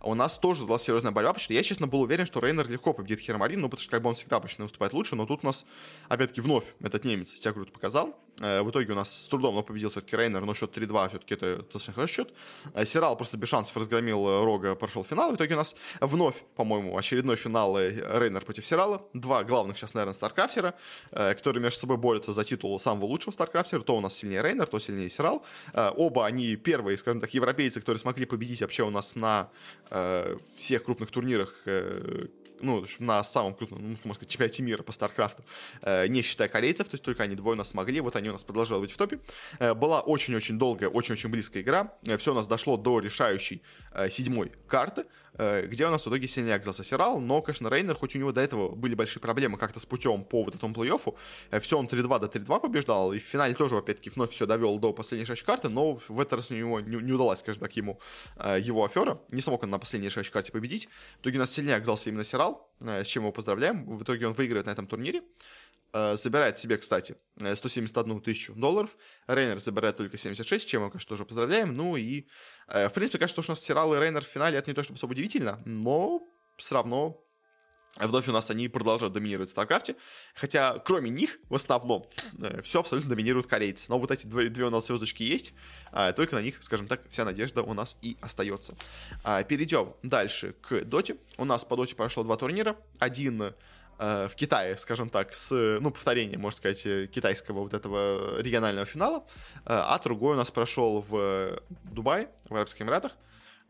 у 0.00 0.14
нас 0.14 0.38
тоже 0.38 0.64
была 0.64 0.78
серьезная 0.78 1.12
борьба, 1.12 1.32
потому 1.32 1.44
что 1.44 1.54
я, 1.54 1.62
честно, 1.62 1.86
был 1.86 2.02
уверен, 2.02 2.26
что 2.26 2.40
Рейнер 2.40 2.68
легко 2.68 2.92
победит 2.92 3.20
Хермарин, 3.20 3.60
ну, 3.60 3.68
потому 3.68 3.82
что 3.82 3.90
как 3.90 4.02
бы 4.02 4.08
он 4.08 4.14
всегда 4.14 4.36
обычно 4.36 4.64
выступает 4.64 4.92
лучше, 4.92 5.16
но 5.16 5.26
тут 5.26 5.40
у 5.42 5.46
нас, 5.46 5.64
опять-таки, 6.08 6.40
вновь 6.40 6.64
этот 6.80 7.04
немец 7.04 7.30
себя 7.30 7.52
круто 7.52 7.72
показал. 7.72 8.18
Э, 8.40 8.62
в 8.62 8.70
итоге 8.70 8.92
у 8.92 8.96
нас 8.96 9.24
с 9.24 9.28
трудом 9.28 9.54
но 9.54 9.62
победил 9.62 9.90
все-таки 9.90 10.16
Рейнер, 10.16 10.44
но 10.44 10.54
счет 10.54 10.76
3-2 10.76 11.08
все-таки 11.10 11.34
это 11.34 11.56
достаточно 11.56 11.92
хороший 11.92 12.14
счет. 12.14 12.34
Э, 12.74 12.84
Сирал 12.84 13.16
просто 13.16 13.36
без 13.36 13.48
шансов 13.48 13.76
разгромил 13.76 14.44
Рога, 14.44 14.74
прошел 14.74 15.04
финал. 15.04 15.32
В 15.32 15.36
итоге 15.36 15.54
у 15.54 15.58
нас 15.58 15.74
вновь, 16.00 16.36
по-моему, 16.54 16.96
очередной 16.96 17.36
финал 17.36 17.78
Рейнер 17.78 18.44
против 18.44 18.64
Сирала. 18.64 19.02
Два 19.12 19.42
главных 19.44 19.76
сейчас, 19.76 19.94
наверное, 19.94 20.14
старкрафтера, 20.14 20.74
которые 21.10 21.62
между 21.62 21.80
собой 21.80 21.96
борются 21.96 22.32
за 22.32 22.44
титул 22.44 22.78
самого 22.78 23.06
лучшего 23.06 23.32
старкрафтера. 23.32 23.80
То 23.80 24.00
нас 24.04 24.14
сильнее 24.14 24.42
Рейнер, 24.42 24.66
то 24.66 24.78
сильнее 24.78 25.10
Сирал. 25.10 25.44
Э, 25.72 25.90
оба 25.96 26.26
они 26.26 26.56
первые, 26.56 26.96
скажем 26.98 27.20
так, 27.20 27.34
европейцы, 27.34 27.80
которые 27.80 27.98
смогли 27.98 28.26
победить 28.26 28.60
вообще 28.60 28.84
у 28.84 28.90
нас 28.90 29.16
на 29.16 29.48
э, 29.90 30.36
всех 30.56 30.84
крупных 30.84 31.10
турнирах 31.10 31.62
э, 31.64 32.26
ну, 32.60 32.84
на 32.98 33.22
самом 33.24 33.54
крупном, 33.54 33.82
ну, 33.82 33.88
можно 34.04 34.14
сказать, 34.14 34.30
чемпионате 34.30 34.62
мира 34.62 34.82
по 34.82 34.92
Старкрафту, 34.92 35.44
э, 35.82 36.06
не 36.08 36.22
считая 36.22 36.48
корейцев, 36.48 36.88
то 36.88 36.94
есть 36.94 37.04
только 37.04 37.22
они 37.22 37.34
двое 37.34 37.54
у 37.54 37.58
нас 37.58 37.70
смогли, 37.70 38.00
вот 38.00 38.16
они 38.16 38.28
у 38.28 38.32
нас 38.32 38.44
продолжали 38.44 38.80
быть 38.80 38.92
в 38.92 38.96
топе. 38.96 39.20
Э, 39.58 39.74
была 39.74 40.00
очень-очень 40.00 40.58
долгая, 40.58 40.88
очень-очень 40.88 41.30
близкая 41.30 41.62
игра, 41.62 41.94
э, 42.06 42.16
все 42.16 42.32
у 42.32 42.34
нас 42.34 42.46
дошло 42.46 42.76
до 42.76 42.98
решающей 43.00 43.62
э, 43.92 44.10
седьмой 44.10 44.52
карты, 44.66 45.06
где 45.36 45.86
у 45.86 45.90
нас 45.90 46.04
в 46.04 46.08
итоге 46.08 46.28
сильнее 46.28 46.54
оказался 46.54 46.84
Сирал, 46.84 47.20
но, 47.20 47.42
конечно, 47.42 47.68
Рейнер, 47.68 47.96
хоть 47.96 48.14
у 48.14 48.18
него 48.18 48.32
до 48.32 48.40
этого 48.40 48.74
были 48.74 48.94
большие 48.94 49.20
проблемы 49.20 49.58
как-то 49.58 49.80
с 49.80 49.86
путем 49.86 50.24
по 50.24 50.44
вот 50.44 50.54
этому 50.54 50.74
плей-оффу, 50.74 51.16
э, 51.50 51.60
все 51.60 51.78
он 51.78 51.86
3-2 51.86 52.20
до 52.20 52.26
3-2 52.26 52.60
побеждал, 52.60 53.12
и 53.12 53.18
в 53.18 53.22
финале 53.22 53.54
тоже, 53.54 53.76
опять-таки, 53.76 54.10
вновь 54.10 54.30
все 54.30 54.46
довел 54.46 54.78
до 54.78 54.92
последней 54.92 55.26
шесть 55.26 55.42
карты, 55.42 55.68
но 55.68 55.94
в 56.08 56.20
этот 56.20 56.34
раз 56.34 56.50
у 56.50 56.54
него 56.54 56.80
не, 56.80 56.96
не 56.96 57.12
удалась, 57.12 57.40
скажем 57.40 57.60
так, 57.60 57.76
ему 57.76 57.98
э, 58.36 58.58
его 58.60 58.84
афера, 58.84 59.20
не 59.30 59.40
смог 59.40 59.62
он 59.62 59.70
на 59.70 59.78
последней 59.78 60.10
шесть 60.10 60.30
карте 60.30 60.52
победить, 60.52 60.88
в 61.18 61.22
итоге 61.22 61.38
у 61.38 61.40
нас 61.40 61.50
сильнее 61.50 61.76
оказался 61.76 62.10
именно 62.10 62.24
Serral, 62.24 62.70
с 62.80 63.06
чем 63.06 63.24
его 63.24 63.32
поздравляем, 63.32 63.84
в 63.86 64.02
итоге 64.02 64.26
он 64.26 64.32
выиграет 64.32 64.66
на 64.66 64.70
этом 64.70 64.86
турнире, 64.86 65.22
забирает 66.14 66.58
себе, 66.58 66.76
кстати, 66.76 67.16
171 67.38 68.20
тысячу 68.20 68.52
долларов. 68.54 68.96
Рейнер 69.28 69.60
забирает 69.60 69.96
только 69.96 70.18
76, 70.18 70.68
чем 70.68 70.82
мы, 70.82 70.90
конечно, 70.90 71.08
тоже 71.08 71.24
поздравляем. 71.24 71.74
Ну 71.74 71.96
и 71.96 72.26
Э, 72.68 72.88
в 72.88 72.92
принципе, 72.92 73.18
кажется, 73.18 73.42
что 73.42 73.52
у 73.52 73.54
нас 73.54 73.62
Serral 73.62 73.94
и 73.94 73.98
Рейнер 73.98 74.24
в 74.24 74.28
финале, 74.28 74.58
это 74.58 74.70
не 74.70 74.74
то 74.74 74.82
чтобы 74.82 74.96
особо 74.96 75.12
удивительно, 75.12 75.60
но 75.64 76.22
все 76.56 76.74
равно 76.74 77.20
Вновь 77.96 78.26
у 78.26 78.32
нас 78.32 78.50
они 78.50 78.66
продолжают 78.66 79.14
доминировать 79.14 79.50
в 79.50 79.52
Старкрафте, 79.52 79.94
хотя 80.34 80.80
кроме 80.80 81.10
них 81.10 81.38
в 81.48 81.54
основном 81.54 82.10
э, 82.40 82.60
все 82.62 82.80
абсолютно 82.80 83.10
доминируют 83.10 83.46
корейцы. 83.46 83.86
Но 83.88 84.00
вот 84.00 84.10
эти 84.10 84.26
две, 84.26 84.48
две 84.48 84.64
у 84.64 84.70
нас 84.70 84.86
звездочки 84.86 85.22
есть, 85.22 85.52
э, 85.92 86.12
только 86.12 86.34
на 86.34 86.42
них, 86.42 86.60
скажем 86.64 86.88
так, 86.88 87.08
вся 87.08 87.24
надежда 87.24 87.62
у 87.62 87.72
нас 87.72 87.96
и 88.02 88.16
остается. 88.20 88.74
Э, 89.24 89.44
перейдем 89.44 89.94
дальше 90.02 90.56
к 90.60 90.80
Доте. 90.84 91.18
У 91.38 91.44
нас 91.44 91.64
по 91.64 91.76
Доте 91.76 91.94
прошло 91.94 92.24
два 92.24 92.36
турнира. 92.36 92.76
Один 92.98 93.40
Э, 93.40 93.52
в 93.98 94.32
Китае, 94.34 94.76
скажем 94.78 95.08
так, 95.08 95.34
с, 95.34 95.50
ну, 95.80 95.90
повторением, 95.90 96.40
можно 96.40 96.56
сказать, 96.56 96.84
э, 96.86 97.06
китайского 97.06 97.60
вот 97.60 97.74
этого 97.74 98.40
регионального 98.40 98.86
финала, 98.86 99.18
э, 99.18 99.60
а 99.66 99.98
другой 99.98 100.34
у 100.34 100.36
нас 100.36 100.50
прошел 100.50 101.00
в 101.00 101.60
Дубае, 101.84 102.28
в 102.48 102.54
Арабских 102.54 102.82
Эмиратах, 102.82 103.12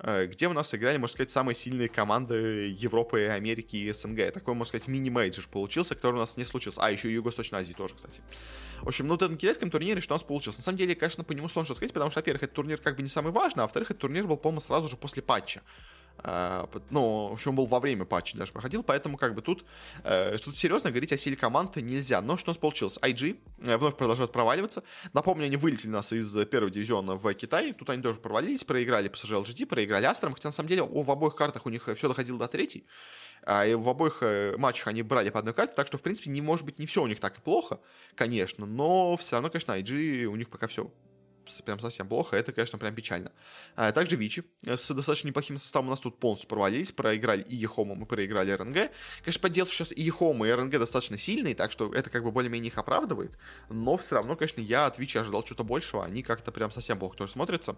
где 0.03 0.49
у 0.49 0.53
нас 0.53 0.75
играли, 0.75 0.97
можно 0.97 1.15
сказать, 1.15 1.31
самые 1.31 1.55
сильные 1.55 1.89
команды 1.89 2.69
Европы, 2.77 3.27
Америки 3.29 3.77
и 3.77 3.93
СНГ. 3.93 4.33
Такой, 4.33 4.55
можно 4.55 4.69
сказать, 4.69 4.89
мини-мейджор 4.89 5.47
получился, 5.47 5.95
который 5.95 6.17
у 6.17 6.19
нас 6.19 6.37
не 6.37 6.43
случился. 6.43 6.81
А, 6.83 6.91
еще 6.91 7.13
Юго-Восточной 7.13 7.61
Азии 7.61 7.75
тоже, 7.75 7.95
кстати. 7.95 8.21
В 8.83 8.89
общем, 8.89 9.07
ну, 9.07 9.15
вот 9.15 9.23
этом 9.23 9.37
китайском 9.37 9.71
турнире 9.71 10.01
что 10.01 10.15
у 10.15 10.17
нас 10.17 10.25
получилось? 10.25 10.59
На 10.59 10.65
самом 10.65 10.79
деле, 10.79 10.97
конечно, 10.97 11.23
по 11.23 11.33
нему 11.33 11.49
сложно 11.49 11.77
сказать, 11.77 11.93
потому 11.95 12.11
что, 12.11 12.19
во-первых, 12.19 12.43
этот 12.43 12.57
турнир 12.57 12.79
как 12.79 12.97
бы 12.97 13.03
не 13.03 13.09
самый 13.09 13.33
важный, 13.33 13.63
а 13.63 13.67
во-вторых, 13.67 13.93
этот 13.93 14.01
турнир 14.01 14.27
был, 14.27 14.37
по-моему, 14.37 14.61
сразу 14.61 14.89
же 14.89 14.97
после 14.97 15.23
патча. 15.23 15.63
Uh, 16.19 16.83
ну, 16.89 17.29
в 17.29 17.33
общем, 17.35 17.55
был 17.55 17.67
во 17.67 17.81
время 17.81 18.07
патча 18.07 18.39
даже 18.39 18.51
проходил, 18.53 18.83
поэтому 18.83 19.19
как 19.19 19.35
бы 19.35 19.43
тут 19.43 19.65
uh, 20.05 20.39
что-то 20.39 20.57
серьезно 20.57 20.91
говорить 20.91 21.13
о 21.13 21.19
силе 21.19 21.37
команды 21.37 21.83
нельзя. 21.83 22.23
Но 22.23 22.39
что 22.39 22.51
у 22.51 22.53
нас 22.53 22.57
получилось? 22.57 22.99
IG 23.03 23.39
uh, 23.59 23.77
вновь 23.77 23.97
продолжают 23.97 24.33
проваливаться. 24.33 24.85
Напомню, 25.13 25.45
они 25.45 25.57
вылетели 25.57 25.91
нас 25.91 26.13
из 26.13 26.33
первого 26.47 26.71
дивизиона 26.71 27.17
в 27.17 27.35
Китае, 27.35 27.75
тут 27.75 27.91
они 27.91 28.03
тоже 28.03 28.21
провалились, 28.21 28.65
проиграли 28.65 29.11
PSG 29.11 29.45
LGD, 29.45 29.67
проиграли 29.67 30.07
Астром, 30.07 30.35
хотя 30.35 30.49
на 30.49 30.53
самом 30.53 30.71
деле 30.71 30.83
в 30.83 31.11
обоих 31.11 31.35
картах 31.35 31.67
у 31.67 31.71
них 31.71 31.89
все 31.95 32.09
доходило 32.09 32.39
до 32.39 32.49
третьей. 32.49 32.87
А 33.47 33.77
в 33.77 33.89
обоих 33.89 34.19
э, 34.23 34.57
матчах 34.57 34.89
они 34.89 35.03
брали 35.03 35.29
по 35.29 35.39
одной 35.39 35.53
карте, 35.53 35.75
так 35.75 35.87
что, 35.87 35.99
в 35.99 36.03
принципе, 36.03 36.31
не 36.31 36.41
может 36.41 36.65
быть 36.65 36.79
не 36.79 36.87
все 36.87 37.03
у 37.03 37.07
них 37.07 37.21
так 37.21 37.37
и 37.39 37.41
плохо, 37.41 37.79
конечно, 38.15 38.65
но 38.65 39.17
все 39.19 39.37
равно, 39.37 39.51
конечно, 39.51 39.73
IG 39.73 40.25
у 40.25 40.37
них 40.37 40.49
пока 40.49 40.67
все 40.67 40.91
прям 41.65 41.79
совсем 41.79 42.09
плохо, 42.09 42.37
это, 42.37 42.53
конечно, 42.53 42.79
прям 42.79 42.95
печально. 42.95 43.33
А 43.77 43.93
также 43.93 44.17
Vici 44.17 44.45
с 44.65 44.93
достаточно 44.93 45.29
неплохим 45.29 45.59
составом 45.59 45.89
у 45.89 45.91
нас 45.91 46.01
тут 46.01 46.19
полностью 46.19 46.49
провалились, 46.49 46.93
проиграли 46.93 47.43
и 47.43 47.57
EHOME, 47.57 47.95
и 47.95 48.07
проиграли 48.07 48.51
RNG. 48.53 48.91
Конечно, 49.23 49.41
понятное 49.41 49.57
дело, 49.57 49.67
сейчас 49.67 49.93
и 49.93 50.03
EHOME, 50.03 50.49
и 50.49 50.53
RNG 50.53 50.79
достаточно 50.79 51.19
сильные, 51.19 51.55
так 51.55 51.73
что 51.73 51.93
это 51.93 52.11
как 52.11 52.25
бы 52.25 52.31
более-менее 52.31 52.71
их 52.71 52.79
оправдывает, 52.79 53.39
но 53.69 53.97
все 53.97 54.17
равно, 54.17 54.37
конечно, 54.37 54.61
я 54.61 54.87
от 54.87 54.99
Vici 54.99 55.19
ожидал 55.19 55.45
что-то 55.45 55.65
большего, 55.65 56.05
они 56.05 56.23
как-то 56.23 56.53
прям 56.53 56.71
совсем 56.71 56.99
плохо 56.99 57.17
тоже 57.17 57.33
смотрятся. 57.33 57.77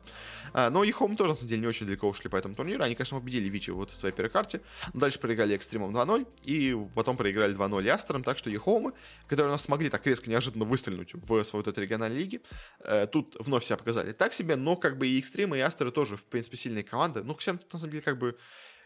А, 0.53 0.71
но 0.71 0.85
EHOME 0.85 1.17
тоже, 1.17 1.31
на 1.31 1.37
самом 1.37 1.49
деле, 1.49 1.61
не 1.63 1.67
очень 1.67 1.87
далеко 1.87 2.09
ушли 2.09 2.29
по 2.29 2.37
этому 2.37 2.55
турниру, 2.55 2.83
они, 2.85 2.95
конечно, 2.95 3.19
победили 3.19 3.49
Vici 3.49 3.71
вот 3.71 3.91
в 3.91 3.95
своей 3.95 4.15
первой 4.15 4.31
карте, 4.31 4.61
но 4.93 5.01
дальше 5.01 5.19
проиграли 5.19 5.55
Экстримом 5.55 5.97
2-0, 5.97 6.27
и 6.45 6.77
потом 6.95 7.17
проиграли 7.17 7.57
2-0 7.57 7.89
Астером, 7.89 8.23
так 8.23 8.39
что 8.39 8.51
Ехомы, 8.51 8.93
которые 9.27 9.49
у 9.49 9.53
нас 9.53 9.63
смогли 9.63 9.91
так 9.91 10.07
резко, 10.07 10.31
неожиданно 10.31 10.65
выстрельнуть 10.65 11.15
в 11.15 11.45
свою 11.45 11.65
вот 11.65 11.69
эту 11.69 11.81
региональную 11.81 12.21
лиги, 12.21 12.43
э, 12.81 13.07
тут 13.07 13.37
вновь 13.39 13.56
себя 13.65 13.77
показали 13.77 14.13
так 14.13 14.33
себе, 14.33 14.57
но 14.57 14.77
как 14.77 14.99
бы 14.99 15.07
и 15.07 15.19
Экстримы, 15.19 15.59
и 15.59 15.61
Астеры 15.61 15.91
тоже, 15.91 16.17
в 16.17 16.27
принципе, 16.27 16.57
сильные 16.57 16.85
команды. 16.85 17.23
Ну, 17.23 17.35
Ксен 17.35 17.59
тут, 17.59 17.73
на 17.73 17.79
самом 17.79 17.93
деле, 17.93 18.03
как 18.03 18.19
бы 18.19 18.37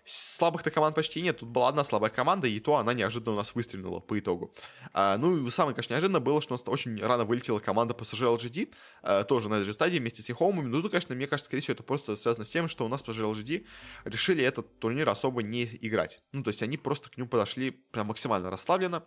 слабых-то 0.05 0.71
команд 0.71 0.95
почти 0.95 1.21
нет. 1.21 1.39
Тут 1.39 1.49
была 1.49 1.69
одна 1.69 1.85
слабая 1.85 2.11
команда, 2.11 2.49
и 2.49 2.59
то 2.61 2.77
она 2.77 2.95
неожиданно 2.95 3.33
у 3.33 3.37
нас 3.37 3.55
выстрелила 3.55 4.01
по 4.01 4.19
итогу. 4.19 4.53
А, 4.93 5.17
ну 5.19 5.47
и 5.47 5.51
самое, 5.51 5.75
конечно, 5.75 5.95
неожиданно 5.95 6.21
было, 6.21 6.41
что 6.41 6.55
у 6.55 6.57
нас 6.57 6.63
очень 6.67 7.01
рано 7.03 7.25
вылетела 7.25 7.59
команда 7.59 7.95
PSG 7.95 8.37
LGD, 8.37 8.73
а, 9.03 9.25
тоже 9.25 9.49
на 9.49 9.55
этой 9.55 9.65
же 9.65 9.73
стадии 9.73 9.99
вместе 9.99 10.23
с 10.23 10.31
Ихомами. 10.31 10.67
Ну, 10.67 10.83
тут, 10.83 10.93
конечно, 10.93 11.15
мне 11.15 11.27
кажется, 11.27 11.47
скорее 11.47 11.63
всего, 11.63 11.75
это 11.75 11.83
просто 11.83 12.17
связано 12.17 12.45
с 12.45 12.49
тем, 12.49 12.69
что 12.69 12.85
у 12.85 12.89
нас 12.89 13.03
PSG 13.03 13.33
LGD 13.33 13.67
решили 14.05 14.43
этот 14.45 14.79
турнир 14.79 15.09
особо 15.09 15.43
не 15.43 15.65
играть. 15.81 16.21
Ну, 16.33 16.43
то 16.43 16.49
есть 16.49 16.63
они 16.63 16.77
просто 16.77 17.11
к 17.11 17.17
нему 17.17 17.29
подошли 17.29 17.71
прям 17.71 18.09
максимально 18.09 18.51
расслабленно, 18.51 19.05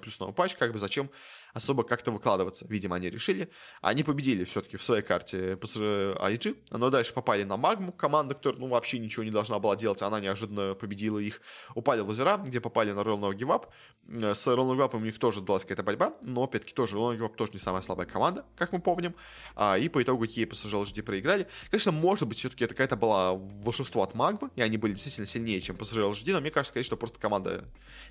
плюс 0.00 0.18
новый 0.18 0.34
патч, 0.34 0.54
как 0.54 0.72
бы 0.72 0.78
зачем 0.78 1.10
особо 1.52 1.82
как-то 1.84 2.10
выкладываться. 2.10 2.66
Видимо, 2.68 2.96
они 2.96 3.10
решили. 3.10 3.50
Они 3.80 4.02
победили 4.02 4.44
все-таки 4.44 4.76
в 4.76 4.82
своей 4.82 5.02
карте 5.02 5.54
IG, 5.54 6.56
но 6.70 6.90
дальше 6.90 7.12
попали 7.12 7.44
на 7.44 7.56
Магму, 7.56 7.92
команда, 7.92 8.34
которая 8.34 8.60
ну, 8.60 8.66
вообще 8.68 8.98
ничего 8.98 9.24
не 9.24 9.30
должна 9.30 9.58
была 9.58 9.76
делать, 9.76 10.02
она 10.02 10.20
неожиданно 10.20 10.74
победила 10.74 11.18
их. 11.18 11.40
Упали 11.74 12.00
в 12.00 12.08
лазера, 12.08 12.36
где 12.36 12.60
попали 12.60 12.92
на 12.92 13.00
Royal 13.00 13.20
No 13.20 13.32
Give 13.32 13.48
Up. 13.48 13.66
С 14.08 14.46
Royal 14.46 14.70
No 14.70 14.76
Give 14.76 14.90
Up 14.90 14.96
у 14.96 15.00
них 15.00 15.18
тоже 15.18 15.40
далась 15.40 15.62
какая-то 15.62 15.82
борьба, 15.82 16.14
но 16.22 16.44
опять-таки 16.44 16.74
тоже 16.74 16.96
Royal 16.96 17.12
No 17.12 17.18
Give 17.18 17.28
Up 17.28 17.36
тоже 17.36 17.52
не 17.52 17.58
самая 17.58 17.82
слабая 17.82 18.06
команда, 18.06 18.44
как 18.56 18.72
мы 18.72 18.80
помним. 18.80 19.14
А, 19.54 19.78
и 19.78 19.88
по 19.88 20.02
итогу 20.02 20.24
ей 20.24 20.46
PSG 20.46 20.82
LGD 20.82 21.02
проиграли. 21.02 21.46
Конечно, 21.70 21.92
может 21.92 22.28
быть, 22.28 22.38
все-таки 22.38 22.64
это 22.64 22.74
какая-то 22.74 22.96
была 22.96 23.34
волшебство 23.34 24.02
от 24.02 24.14
Магмы, 24.14 24.50
и 24.56 24.62
они 24.62 24.76
были 24.76 24.92
действительно 24.92 25.26
сильнее, 25.26 25.60
чем 25.60 25.76
PSG 25.76 26.12
LGD, 26.12 26.32
но 26.32 26.40
мне 26.40 26.50
кажется, 26.50 26.70
скорее, 26.70 26.84
что 26.84 26.96
просто 26.96 27.18
команда 27.18 27.64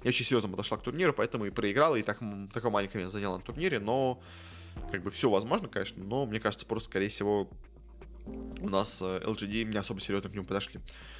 не 0.03 0.09
очень 0.09 0.25
серьезно 0.25 0.49
подошла 0.49 0.77
к 0.77 0.83
турниру, 0.83 1.13
поэтому 1.13 1.45
и 1.45 1.49
проиграла, 1.49 1.95
и 1.95 2.03
так, 2.03 2.19
такое 2.53 2.71
маленькое 2.71 3.03
место 3.03 3.17
заняла 3.17 3.26
на 3.35 3.41
турнире, 3.41 3.79
но 3.79 4.21
как 4.91 5.03
бы 5.03 5.11
все 5.11 5.29
возможно, 5.29 5.67
конечно, 5.67 6.03
но 6.03 6.25
мне 6.25 6.39
кажется, 6.39 6.65
просто, 6.65 6.89
скорее 6.89 7.09
всего, 7.09 7.49
у 8.59 8.69
нас 8.69 9.01
LGD 9.01 9.61
э, 9.61 9.63
не 9.63 9.77
особо 9.77 9.99
серьезно 9.99 10.29
к 10.29 10.33
нему 10.33 10.45
подошли. 10.45 10.79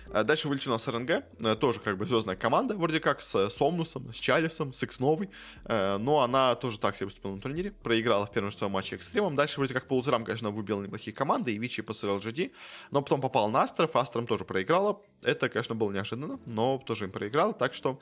Э, 0.10 0.24
дальше 0.24 0.48
вылетел 0.48 0.72
у 0.72 0.74
нас 0.74 0.88
РНГ, 0.88 1.10
э, 1.40 1.56
тоже 1.56 1.80
как 1.80 1.98
бы 1.98 2.06
звездная 2.06 2.36
команда, 2.36 2.76
вроде 2.76 3.00
как 3.00 3.22
с 3.22 3.50
Сомнусом, 3.50 4.12
с 4.12 4.18
Чалисом, 4.18 4.74
с 4.74 4.84
X-Новой, 4.84 5.30
но 5.68 6.22
она 6.22 6.56
тоже 6.56 6.80
так 6.80 6.96
себе 6.96 7.06
выступила 7.06 7.36
на 7.36 7.42
турнире, 7.42 7.72
проиграла 7.72 8.26
в 8.26 8.32
первом 8.32 8.52
своем 8.52 8.74
матче 8.74 8.96
Экстримом, 8.96 9.36
дальше 9.36 9.60
вроде 9.60 9.74
как 9.74 9.88
по 9.88 9.94
лузерам, 9.94 10.26
конечно, 10.26 10.50
выбила 10.50 10.82
неплохие 10.82 11.16
команды, 11.16 11.54
и 11.54 11.58
Вичи 11.58 11.82
после 11.82 12.10
LGD, 12.10 12.54
но 12.92 13.02
потом 13.02 13.22
попал 13.22 13.50
на 13.50 13.64
Астров, 13.64 13.96
Астром 13.96 14.28
тоже 14.28 14.46
проиграла, 14.46 15.02
это, 15.22 15.50
конечно, 15.50 15.76
было 15.76 15.92
неожиданно, 15.92 16.40
но 16.46 16.78
тоже 16.80 17.06
им 17.06 17.12
проиграла, 17.12 17.54
так 17.54 17.74
что 17.74 18.00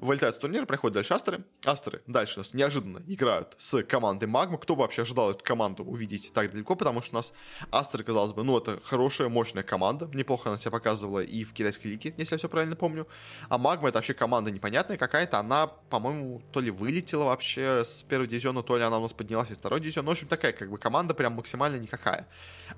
вылетает 0.00 0.34
с 0.34 0.38
турнира, 0.38 0.66
проходит 0.66 0.94
дальше 0.94 1.14
Астеры. 1.14 1.44
Астеры 1.64 2.02
дальше 2.06 2.36
у 2.36 2.40
нас 2.40 2.54
неожиданно 2.54 3.02
играют 3.06 3.54
с 3.58 3.82
командой 3.82 4.26
Магма. 4.26 4.58
Кто 4.58 4.76
бы 4.76 4.82
вообще 4.82 5.02
ожидал 5.02 5.30
эту 5.30 5.44
команду 5.44 5.84
увидеть 5.84 6.32
так 6.32 6.50
далеко, 6.52 6.76
потому 6.76 7.00
что 7.00 7.16
у 7.16 7.18
нас 7.18 7.32
Астеры, 7.70 8.04
казалось 8.04 8.32
бы, 8.32 8.44
ну, 8.44 8.58
это 8.58 8.80
хорошая, 8.82 9.28
мощная 9.28 9.62
команда. 9.62 10.10
Неплохо 10.12 10.50
она 10.50 10.58
себя 10.58 10.70
показывала 10.70 11.20
и 11.20 11.44
в 11.44 11.52
китайской 11.52 11.88
лиге, 11.88 12.14
если 12.16 12.34
я 12.34 12.38
все 12.38 12.48
правильно 12.48 12.76
помню. 12.76 13.06
А 13.48 13.58
Магма 13.58 13.88
это 13.88 13.98
вообще 13.98 14.14
команда 14.14 14.50
непонятная 14.50 14.96
какая-то. 14.96 15.38
Она, 15.38 15.66
по-моему, 15.66 16.42
то 16.52 16.60
ли 16.60 16.70
вылетела 16.70 17.24
вообще 17.24 17.84
с 17.84 18.02
первого 18.02 18.28
дивизиона, 18.28 18.62
то 18.62 18.76
ли 18.76 18.82
она 18.82 18.98
у 18.98 19.02
нас 19.02 19.12
поднялась 19.12 19.50
из 19.50 19.58
второго 19.58 19.80
дивизиона. 19.80 20.06
Ну, 20.06 20.10
в 20.10 20.12
общем, 20.12 20.28
такая 20.28 20.52
как 20.52 20.70
бы 20.70 20.78
команда 20.78 21.14
прям 21.14 21.34
максимально 21.34 21.76
никакая. 21.76 22.28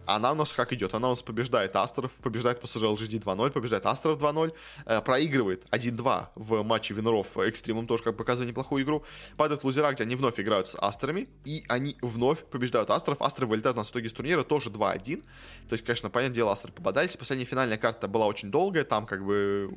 Она 0.07 0.33
у 0.33 0.35
нас 0.35 0.53
как 0.53 0.73
идет? 0.73 0.95
Она 0.95 1.09
у 1.09 1.11
нас 1.11 1.23
побеждает 1.23 1.75
Астеров, 1.77 2.15
побеждает 2.15 2.63
PSG 2.63 2.97
LGD 2.97 3.23
2-0, 3.23 3.51
побеждает 3.51 3.87
Астеров 3.87 4.19
2-0, 4.19 4.53
э, 4.87 5.01
проигрывает 5.03 5.67
1-2 5.71 6.29
в 6.35 6.63
матче 6.63 6.95
Виноров 7.11 7.37
Экстримом, 7.39 7.87
тоже 7.87 8.03
как 8.03 8.17
показывает 8.17 8.51
неплохую 8.51 8.85
игру. 8.85 9.05
Падают 9.37 9.65
лузера, 9.65 9.93
где 9.93 10.05
они 10.05 10.17
вновь 10.17 10.39
играют 10.39 10.69
с 10.69 10.77
Астрами, 10.79 11.29
и 11.45 11.65
они 11.69 11.97
вновь 12.01 12.45
побеждают 12.45 12.91
Астров. 12.91 13.21
Астры 13.21 13.47
вылетают 13.47 13.77
на 13.77 13.83
итоге 13.83 14.09
с 14.09 14.13
турнира 14.13 14.43
тоже 14.43 14.71
2-1. 14.71 15.23
То 15.69 15.73
есть, 15.73 15.85
конечно, 15.85 16.11
понятное 16.11 16.35
дело, 16.35 16.53
Астры 16.53 16.73
попадались. 16.73 17.17
Последняя 17.17 17.47
финальная 17.47 17.79
карта 17.79 18.09
была 18.09 18.27
очень 18.27 18.51
долгая, 18.51 18.85
там 18.85 19.07
как 19.07 19.25
бы, 19.25 19.71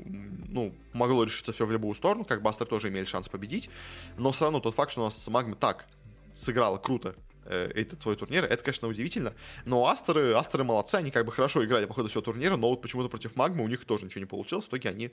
ну, 0.50 0.74
могло 0.94 1.24
решиться 1.24 1.52
все 1.52 1.66
в 1.66 1.72
любую 1.72 1.96
сторону, 1.96 2.24
как 2.24 2.42
бы 2.42 2.50
Астры 2.50 2.68
тоже 2.68 2.90
имели 2.90 3.06
шанс 3.06 3.30
победить. 3.30 3.70
Но 4.18 4.32
все 4.32 4.46
равно 4.46 4.60
тот 4.60 4.76
факт, 4.76 4.92
что 4.92 5.02
у 5.02 5.06
нас 5.06 5.28
Магма 5.28 5.56
так 5.56 5.86
сыграла 6.36 6.78
круто 6.78 7.16
этот 7.46 8.02
свой 8.02 8.16
турнир, 8.16 8.46
это, 8.46 8.64
конечно, 8.64 8.88
удивительно. 8.88 9.34
Но 9.66 9.88
Астеры, 9.88 10.34
Астеры 10.34 10.64
молодцы, 10.64 10.96
они 10.96 11.12
как 11.12 11.26
бы 11.26 11.32
хорошо 11.32 11.64
играли 11.66 11.86
по 11.86 11.94
ходу 11.94 12.10
всего 12.10 12.22
турнира, 12.22 12.56
но 12.56 12.70
вот 12.70 12.82
почему-то 12.82 13.10
против 13.10 13.36
Магмы 13.36 13.64
у 13.64 13.68
них 13.68 13.86
тоже 13.86 14.06
ничего 14.06 14.22
не 14.22 14.26
получилось. 14.26 14.66
В 14.66 14.70
итоге 14.70 14.90
они 14.90 15.12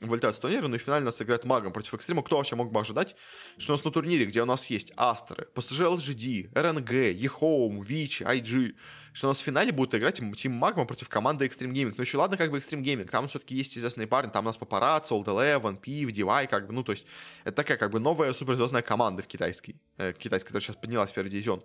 вылетают 0.00 0.36
с 0.36 0.38
турнира, 0.38 0.68
ну 0.68 0.76
и 0.76 0.78
финально 0.78 1.06
нас 1.06 1.20
играет 1.20 1.44
Магом 1.44 1.72
против 1.72 1.94
Экстрима. 1.94 2.22
Кто 2.22 2.36
вообще 2.36 2.56
мог 2.56 2.72
бы 2.72 2.80
ожидать, 2.80 3.16
что 3.58 3.72
у 3.72 3.76
нас 3.76 3.84
на 3.84 3.90
турнире, 3.90 4.26
где 4.26 4.42
у 4.42 4.46
нас 4.46 4.66
есть 4.66 4.92
Астеры, 4.96 5.48
PSG 5.54 5.96
LGD, 5.96 6.52
RNG, 6.52 7.18
eHome, 7.18 7.84
Вичи, 7.84 8.22
IG, 8.22 8.74
что 9.12 9.26
у 9.26 9.30
нас 9.30 9.38
в 9.38 9.42
финале 9.42 9.72
будут 9.72 9.94
играть 9.94 10.20
Тим 10.36 10.52
Магма 10.52 10.84
против 10.84 11.08
команды 11.08 11.46
Extreme 11.46 11.72
Gaming. 11.72 11.94
Ну 11.96 12.02
еще 12.02 12.18
ладно, 12.18 12.36
как 12.36 12.50
бы 12.50 12.58
Extreme 12.58 12.82
Gaming, 12.82 13.08
там 13.08 13.28
все-таки 13.28 13.54
есть 13.54 13.76
известные 13.76 14.06
парни, 14.06 14.30
там 14.30 14.44
у 14.44 14.48
нас 14.48 14.56
Папарацци, 14.56 15.12
Old 15.14 15.26
Eleven, 15.26 15.76
Пив, 15.76 16.10
DY, 16.10 16.46
как 16.46 16.66
бы, 16.66 16.72
ну 16.72 16.82
то 16.82 16.92
есть 16.92 17.06
это 17.44 17.56
такая 17.56 17.76
как 17.76 17.90
бы 17.90 18.00
новая 18.00 18.32
суперзвездная 18.32 18.82
команда 18.82 19.22
в 19.22 19.26
китайской, 19.26 19.76
э, 19.98 20.12
китайской, 20.12 20.48
которая 20.48 20.62
сейчас 20.62 20.76
поднялась 20.76 21.10
в 21.10 21.14
первый 21.14 21.30
дивизион. 21.30 21.62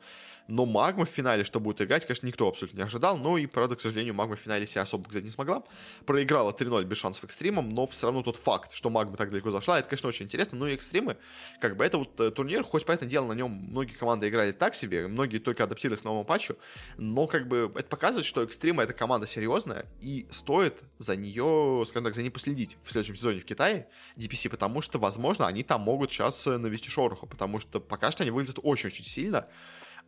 Но 0.47 0.65
Магма 0.65 1.05
в 1.05 1.09
финале, 1.09 1.43
что 1.43 1.59
будет 1.59 1.81
играть, 1.81 2.05
конечно, 2.05 2.25
никто 2.25 2.47
абсолютно 2.47 2.77
не 2.77 2.83
ожидал. 2.83 3.17
Ну 3.17 3.37
и, 3.37 3.45
правда, 3.45 3.75
к 3.75 3.81
сожалению, 3.81 4.13
Магма 4.13 4.35
в 4.35 4.39
финале 4.39 4.65
себя 4.65 4.81
особо 4.81 5.03
показать 5.03 5.23
не 5.23 5.29
смогла. 5.29 5.63
Проиграла 6.05 6.51
3-0 6.51 6.83
без 6.85 6.97
шансов 6.97 7.23
экстримом, 7.25 7.69
но 7.69 7.85
все 7.87 8.07
равно 8.07 8.23
тот 8.23 8.37
факт, 8.37 8.73
что 8.73 8.89
Магма 8.89 9.17
так 9.17 9.29
далеко 9.29 9.51
зашла, 9.51 9.79
это, 9.79 9.89
конечно, 9.89 10.07
очень 10.07 10.25
интересно. 10.25 10.57
Ну 10.57 10.67
и 10.67 10.73
экстримы, 10.73 11.17
как 11.59 11.75
бы 11.75 11.83
это 11.83 11.97
вот 11.97 12.19
э, 12.19 12.31
турнир, 12.31 12.63
хоть, 12.63 12.85
понятное 12.85 13.09
дело, 13.09 13.27
на 13.27 13.33
нем 13.33 13.51
многие 13.51 13.93
команды 13.93 14.29
играли 14.29 14.51
так 14.51 14.75
себе, 14.75 15.07
многие 15.07 15.39
только 15.39 15.65
адаптировались 15.65 16.01
к 16.01 16.05
новому 16.05 16.23
патчу, 16.23 16.57
но 16.97 17.27
как 17.27 17.47
бы 17.47 17.71
это 17.75 17.87
показывает, 17.89 18.25
что 18.25 18.43
экстрима 18.43 18.83
это 18.83 18.93
команда 18.93 19.27
серьезная, 19.27 19.85
и 20.01 20.27
стоит 20.31 20.81
за 20.97 21.15
нее, 21.15 21.83
скажем 21.87 22.05
так, 22.05 22.15
за 22.15 22.21
ней 22.21 22.29
последить 22.29 22.77
в 22.83 22.91
следующем 22.91 23.15
сезоне 23.15 23.39
в 23.39 23.45
Китае, 23.45 23.87
DPC, 24.15 24.49
потому 24.49 24.81
что, 24.81 24.99
возможно, 24.99 25.47
они 25.47 25.63
там 25.63 25.81
могут 25.81 26.11
сейчас 26.11 26.47
э, 26.47 26.57
навести 26.57 26.89
шороху, 26.89 27.27
потому 27.27 27.59
что 27.59 27.79
пока 27.79 28.11
что 28.11 28.23
они 28.23 28.31
выглядят 28.31 28.59
очень-очень 28.63 29.05
сильно, 29.05 29.47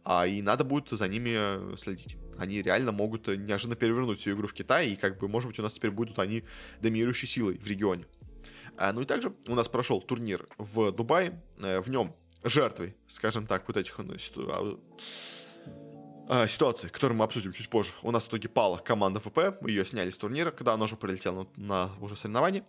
а, 0.03 0.25
и 0.25 0.41
надо 0.41 0.63
будет 0.63 0.89
за 0.89 1.07
ними 1.07 1.35
э, 1.35 1.75
следить. 1.77 2.17
Они 2.37 2.61
реально 2.61 2.91
могут 2.91 3.27
э, 3.27 3.35
неожиданно 3.35 3.75
перевернуть 3.75 4.19
всю 4.19 4.31
игру 4.31 4.47
в 4.47 4.53
Китае, 4.53 4.93
и 4.93 4.95
как 4.95 5.19
бы, 5.19 5.27
может 5.27 5.49
быть, 5.49 5.59
у 5.59 5.63
нас 5.63 5.73
теперь 5.73 5.91
будут 5.91 6.19
они 6.19 6.43
доминирующей 6.81 7.27
силой 7.27 7.57
в 7.57 7.67
регионе. 7.67 8.05
А, 8.77 8.93
ну 8.93 9.01
и 9.01 9.05
также 9.05 9.33
у 9.47 9.55
нас 9.55 9.67
прошел 9.67 10.01
турнир 10.01 10.47
в 10.57 10.91
Дубае, 10.91 11.41
э, 11.57 11.81
в 11.81 11.89
нем 11.89 12.15
жертвой, 12.43 12.95
скажем 13.07 13.45
так, 13.45 13.67
вот 13.67 13.75
этих 13.75 13.97
ну, 13.97 14.17
ситу... 14.17 14.79
а, 16.29 16.47
ситуаций, 16.47 16.89
которые 16.89 17.17
мы 17.17 17.25
обсудим 17.25 17.51
чуть 17.51 17.69
позже. 17.69 17.91
У 18.01 18.11
нас 18.11 18.23
в 18.23 18.29
итоге 18.29 18.47
пала 18.47 18.77
команда 18.77 19.19
ФП, 19.19 19.61
мы 19.61 19.69
ее 19.69 19.83
сняли 19.83 20.11
с 20.11 20.17
турнира, 20.17 20.51
когда 20.51 20.73
она 20.73 20.85
уже 20.85 20.95
прилетела 20.95 21.47
на, 21.57 21.65
на 21.65 21.91
уже 21.99 22.15
соревнования. 22.15 22.63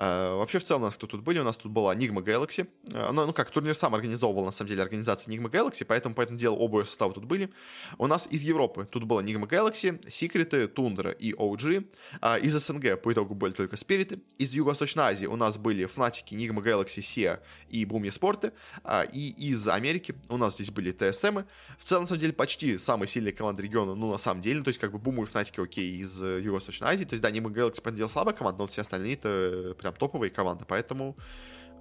Э, 0.00 0.34
вообще, 0.34 0.58
в 0.58 0.64
целом, 0.64 0.82
у 0.82 0.84
нас 0.86 0.94
кто 0.96 1.06
тут 1.06 1.20
были? 1.20 1.38
У 1.38 1.44
нас 1.44 1.58
тут 1.58 1.70
была 1.70 1.94
Nigma 1.94 2.24
Galaxy. 2.24 2.66
Ну, 2.84 3.26
ну, 3.26 3.32
как, 3.34 3.50
турнир 3.50 3.74
сам 3.74 3.94
организовывал, 3.94 4.46
на 4.46 4.52
самом 4.52 4.70
деле, 4.70 4.82
организация 4.82 5.30
Nigma 5.30 5.50
Galaxy, 5.50 5.84
поэтому, 5.84 6.14
по 6.14 6.22
этому 6.22 6.38
делу, 6.38 6.56
оба 6.56 6.84
состава 6.84 7.12
тут 7.12 7.24
были. 7.26 7.50
У 7.98 8.06
нас 8.06 8.26
из 8.30 8.42
Европы 8.42 8.88
тут 8.90 9.04
была 9.04 9.22
Nigma 9.22 9.46
Galaxy, 9.46 10.00
Секреты, 10.10 10.68
Тундра 10.68 11.10
и 11.10 11.34
OG. 11.34 11.86
А 12.22 12.38
из 12.38 12.54
СНГ 12.54 13.00
по 13.02 13.12
итогу 13.12 13.34
были 13.34 13.52
только 13.52 13.76
Спириты. 13.76 14.20
Из 14.38 14.54
Юго-Восточной 14.54 15.04
Азии 15.04 15.26
у 15.26 15.36
нас 15.36 15.58
были 15.58 15.84
Фнатики, 15.84 16.34
Nigma 16.34 16.62
Galaxy, 16.62 17.00
SEA 17.00 17.40
и 17.68 17.84
Буми 17.84 18.08
Спорты. 18.08 18.52
А, 18.82 19.02
и 19.02 19.28
из 19.28 19.68
Америки 19.68 20.14
у 20.30 20.38
нас 20.38 20.54
здесь 20.54 20.70
были 20.70 20.92
ТСМы. 20.92 21.44
В 21.78 21.84
целом, 21.84 22.04
на 22.04 22.08
самом 22.08 22.20
деле, 22.20 22.32
почти 22.32 22.78
самые 22.78 23.08
сильные 23.08 23.34
команды 23.34 23.62
региона, 23.62 23.94
ну, 23.94 24.10
на 24.10 24.18
самом 24.18 24.40
деле, 24.40 24.62
то 24.62 24.68
есть, 24.68 24.80
как 24.80 24.92
бы, 24.92 24.98
Буму 24.98 25.24
и 25.24 25.26
Фнатики 25.26 25.60
окей 25.60 25.96
из 25.96 26.22
Юго-Восточной 26.22 26.88
Азии. 26.88 27.04
То 27.04 27.12
есть, 27.12 27.22
да, 27.22 27.30
Nigma 27.30 27.52
Galaxy, 27.52 27.82
по 27.82 28.08
слабая 28.08 28.34
команда, 28.34 28.60
но 28.62 28.66
все 28.66 28.80
остальные 28.80 29.14
это 29.14 29.74
прям 29.90 29.98
топовые 29.98 30.30
команды, 30.30 30.64
поэтому 30.66 31.16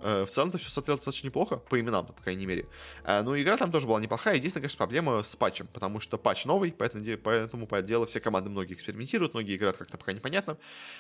в 0.02 0.28
целом-то 0.28 0.58
все 0.58 0.70
смотрелось 0.70 1.00
достаточно 1.00 1.28
неплохо, 1.28 1.58
по 1.58 1.80
именам, 1.80 2.06
по 2.06 2.14
крайней 2.14 2.46
мере. 2.46 2.68
Э, 3.04 3.22
ну, 3.22 3.40
игра 3.40 3.58
там 3.58 3.72
тоже 3.72 3.88
была 3.88 4.00
неплохая. 4.00 4.36
Единственная, 4.36 4.64
конечно, 4.64 4.78
проблема 4.78 5.24
с 5.24 5.36
патчем, 5.36 5.68
потому 5.68 6.00
что 6.00 6.18
патч 6.18 6.46
новый, 6.46 6.72
поэтому, 6.72 7.04
поэтому 7.24 7.68
по 7.68 7.82
делу 7.82 8.06
все 8.06 8.20
команды 8.20 8.50
многие 8.50 8.74
экспериментируют, 8.74 9.34
многие 9.34 9.56
играют 9.56 9.78
как-то 9.78 9.98
пока 9.98 10.14
непонятно. 10.14 10.58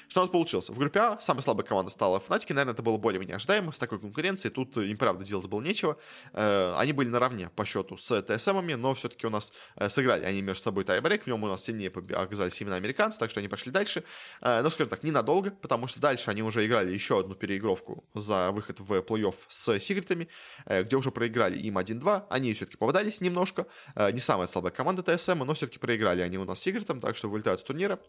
Что 0.07 0.21
у 0.21 0.23
нас 0.23 0.31
получилось? 0.31 0.69
В 0.69 0.77
группе 0.77 0.99
А 0.99 1.19
самая 1.19 1.41
слабая 1.41 1.65
команда 1.65 1.91
стала 1.91 2.19
Fnatic, 2.19 2.47
наверное, 2.49 2.73
это 2.73 2.83
было 2.83 2.97
более-менее 2.97 3.35
ожидаемо, 3.35 3.71
с 3.71 3.77
такой 3.77 3.99
конкуренцией, 3.99 4.53
тут 4.53 4.77
им, 4.77 4.97
правда, 4.97 5.23
делать 5.23 5.47
было 5.47 5.61
нечего. 5.61 5.97
Э, 6.33 6.73
они 6.77 6.93
были 6.93 7.09
наравне 7.09 7.49
по 7.55 7.65
счету 7.65 7.97
с 7.97 8.21
ТСМами, 8.21 8.73
но 8.73 8.93
все-таки 8.93 9.27
у 9.27 9.29
нас 9.29 9.53
сыграли 9.87 10.23
они 10.25 10.41
между 10.41 10.63
собой 10.63 10.83
тайбрейк, 10.83 11.23
в 11.23 11.27
нем 11.27 11.43
у 11.43 11.47
нас 11.47 11.63
сильнее 11.63 11.89
оказались 11.89 12.59
именно 12.61 12.75
американцы, 12.75 13.19
так 13.19 13.29
что 13.29 13.39
они 13.39 13.47
пошли 13.47 13.71
дальше. 13.71 14.03
Но, 14.41 14.69
скажем 14.69 14.89
так, 14.89 15.03
ненадолго, 15.03 15.51
потому 15.51 15.87
что 15.87 15.99
дальше 15.99 16.29
они 16.31 16.43
уже 16.43 16.65
играли 16.65 16.91
еще 16.91 17.19
одну 17.19 17.35
переигровку 17.35 18.03
за 18.13 18.51
выход 18.51 18.79
в 18.79 18.88
плей-офф 18.97 19.35
с 19.47 19.69
с 19.69 19.79
секретами, 19.79 20.27
э, 20.65 20.83
где 20.83 20.95
уже 20.95 21.11
проиграли 21.11 21.57
им 21.57 21.77
1-2. 21.77 22.25
Они 22.29 22.53
все-таки 22.53 22.77
попадались 22.77 23.21
немножко. 23.21 23.67
Э, 23.95 24.11
не 24.11 24.19
самая 24.19 24.47
слабая 24.47 24.71
команда 24.71 25.03
ТСМ, 25.03 25.43
но 25.43 25.53
все-таки 25.53 25.79
проиграли 25.79 26.21
они 26.21 26.37
у 26.37 26.45
нас 26.45 26.61
с 26.61 26.69
так 27.01 27.17
что 27.17 27.29
вылетают 27.29 27.59
с 27.59 27.63
турнира. 27.63 27.99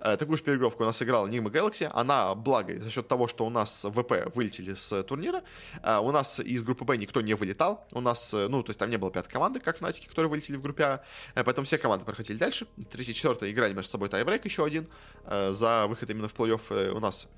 Э, 0.00 0.16
такую 0.16 0.36
же 0.36 0.42
переигровку 0.42 0.82
у 0.82 0.86
нас 0.86 1.02
играла 1.02 1.26
Nigma 1.26 1.50
Galaxy. 1.50 1.90
Она, 1.92 2.34
благо, 2.34 2.80
за 2.80 2.90
счет 2.90 3.08
того, 3.08 3.28
что 3.28 3.46
у 3.46 3.50
нас 3.50 3.84
ВП 3.84 4.34
вылетели 4.34 4.74
с 4.74 5.02
турнира, 5.04 5.42
у 5.82 6.10
нас 6.10 6.40
из 6.40 6.62
группы 6.62 6.84
Б 6.84 6.96
никто 6.96 7.20
не 7.20 7.34
вылетал. 7.34 7.86
У 7.92 8.00
нас, 8.00 8.32
ну, 8.32 8.62
то 8.62 8.70
есть 8.70 8.78
там 8.78 8.90
не 8.90 8.96
было 8.96 9.10
пятой 9.10 9.30
команды, 9.30 9.60
как 9.60 9.78
в 9.78 9.80
Натике, 9.80 10.08
которые 10.08 10.30
вылетели 10.30 10.56
в 10.56 10.62
группе 10.62 10.84
А. 10.84 11.02
Поэтому 11.34 11.64
все 11.64 11.78
команды 11.78 12.04
проходили 12.04 12.36
дальше. 12.36 12.66
Третий, 12.90 13.14
четвертый 13.14 13.50
играли 13.50 13.74
между 13.74 13.90
собой 13.90 14.08
тайбрейк 14.08 14.44
еще 14.44 14.64
один 14.64 14.88
за 15.26 15.86
выход 15.88 16.10
именно 16.10 16.28
в 16.28 16.34
плей-офф. 16.34 16.90
У 16.90 17.00
нас 17.00 17.28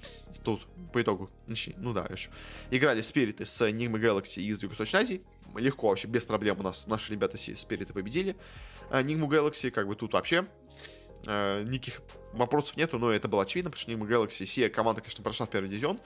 тут 0.45 0.63
по 0.93 1.03
итогу, 1.03 1.31
ну 1.77 1.93
да, 1.93 2.07
еще 2.11 2.31
играли 2.77 3.03
спириты 3.03 3.45
с 3.47 3.61
Nigma 3.69 4.01
Galaxy 4.01 4.41
из 4.41 4.63
Юго-Восточной 4.63 5.01
Азии. 5.01 5.23
Легко 5.55 5.89
вообще, 5.89 6.09
без 6.09 6.25
проблем 6.25 6.61
у 6.61 6.63
нас 6.63 6.87
наши 6.87 7.13
ребята 7.13 7.37
спириты 7.37 7.93
победили. 7.93 8.37
Nigma 8.91 9.29
Galaxy, 9.29 9.71
как 9.71 9.87
бы 9.87 9.95
тут 9.95 10.15
вообще 10.15 10.47
э, 11.27 11.63
никаких 11.65 12.01
вопросов 12.33 12.79
нету, 12.79 12.99
но 12.99 13.11
это 13.11 13.29
было 13.29 13.43
очевидно, 13.43 13.71
потому 13.71 13.83
что 13.83 13.93
Nigma 13.93 14.09
Galaxy, 14.09 14.47
все 14.47 14.71
команда, 14.71 15.03
конечно, 15.03 15.23
прошла 15.23 15.45
в 15.45 15.51
первый 15.51 15.69
дивизион, 15.69 16.01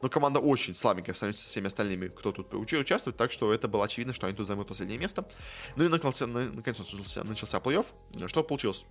но 0.00 0.08
команда 0.08 0.38
очень 0.38 0.76
слабенькая 0.76 1.14
сравнении 1.14 1.40
со 1.40 1.48
всеми 1.48 1.66
остальными, 1.66 2.06
кто 2.06 2.30
тут 2.30 2.54
участвует, 2.54 3.16
так 3.16 3.32
что 3.32 3.52
это 3.52 3.66
было 3.66 3.84
очевидно, 3.84 4.12
что 4.12 4.28
они 4.28 4.36
тут 4.36 4.46
займут 4.46 4.68
последнее 4.68 5.00
место. 5.00 5.28
Ну 5.74 5.84
и 5.84 5.88
наконец, 5.88 6.20
наконец 6.20 6.78
начался, 6.78 7.24
начался 7.24 7.58
плей-офф. 7.58 8.28
Что 8.28 8.44
получилось? 8.44 8.86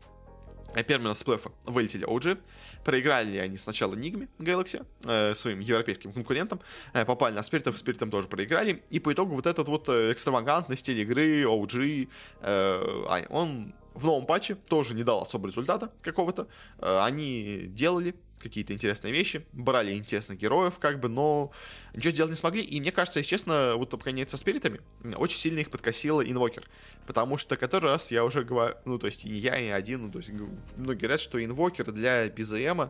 Первыми 0.88 1.14
с 1.14 1.24
плей 1.24 1.38
вылетели 1.66 2.08
OG. 2.08 2.38
Проиграли 2.84 3.38
они 3.38 3.58
сначала 3.58 3.96
Нигме 3.96 4.28
Galaxy, 4.40 4.86
э, 5.04 5.36
своим 5.36 5.60
европейским 5.60 6.14
конкурентам. 6.14 6.62
Э, 6.94 7.06
попали 7.06 7.36
на 7.36 7.44
Спиритов, 7.44 7.78
Спиритом 7.78 8.10
тоже 8.10 8.28
проиграли. 8.28 8.82
И 8.90 9.00
по 9.00 9.14
итогу 9.14 9.36
вот 9.36 9.46
этот 9.46 9.68
вот 9.68 9.90
э, 9.90 10.12
экстравагантный 10.12 10.78
стиль 10.78 11.00
игры 11.00 11.44
OG, 11.44 12.10
э, 12.42 13.26
он 13.30 13.74
в 13.94 14.06
новом 14.06 14.26
патче 14.26 14.56
тоже 14.56 14.94
не 14.94 15.04
дал 15.04 15.22
особого 15.22 15.48
результата 15.48 15.92
какого-то. 16.02 16.48
Э, 16.80 17.00
они 17.04 17.66
делали 17.68 18.16
какие-то 18.42 18.74
интересные 18.74 19.14
вещи, 19.14 19.46
брали 19.54 19.94
интересных 19.94 20.40
героев, 20.40 20.80
как 20.80 21.00
бы, 21.00 21.08
но 21.08 21.52
ничего 21.94 22.12
сделать 22.12 22.32
не 22.32 22.38
смогли. 22.38 22.64
И 22.64 22.80
мне 22.80 22.92
кажется, 22.92 23.20
если 23.20 23.30
честно, 23.30 23.74
вот 23.78 23.92
конец 24.04 24.32
со 24.32 24.38
спиритами 24.38 24.82
очень 25.16 25.38
сильно 25.38 25.60
их 25.60 25.70
подкосила 25.70 26.22
инвокер. 26.22 26.68
Потому 27.06 27.38
что 27.38 27.56
который 27.56 27.92
раз 27.92 28.12
я 28.12 28.26
уже 28.26 28.44
говорю, 28.44 28.76
ну, 28.86 28.98
то 28.98 29.08
есть 29.08 29.26
и 29.26 29.30
не 29.30 29.40
я, 29.40 29.58
и 29.58 29.68
один, 29.68 30.04
ну, 30.04 30.12
то 30.12 30.20
есть 30.20 30.32
многие 30.76 31.00
говорят, 31.00 31.20
что 31.20 31.44
инвокер 31.44 31.92
для 31.92 32.28
BZM, 32.28 32.90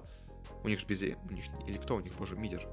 у 0.63 0.67
них 0.67 0.79
же 0.79 0.85
BZM, 0.85 1.17
у 1.29 1.33
них, 1.33 1.45
или 1.67 1.77
кто 1.77 1.95
у 1.95 1.99
них, 1.99 2.13
боже, 2.13 2.35
мидер, 2.35 2.65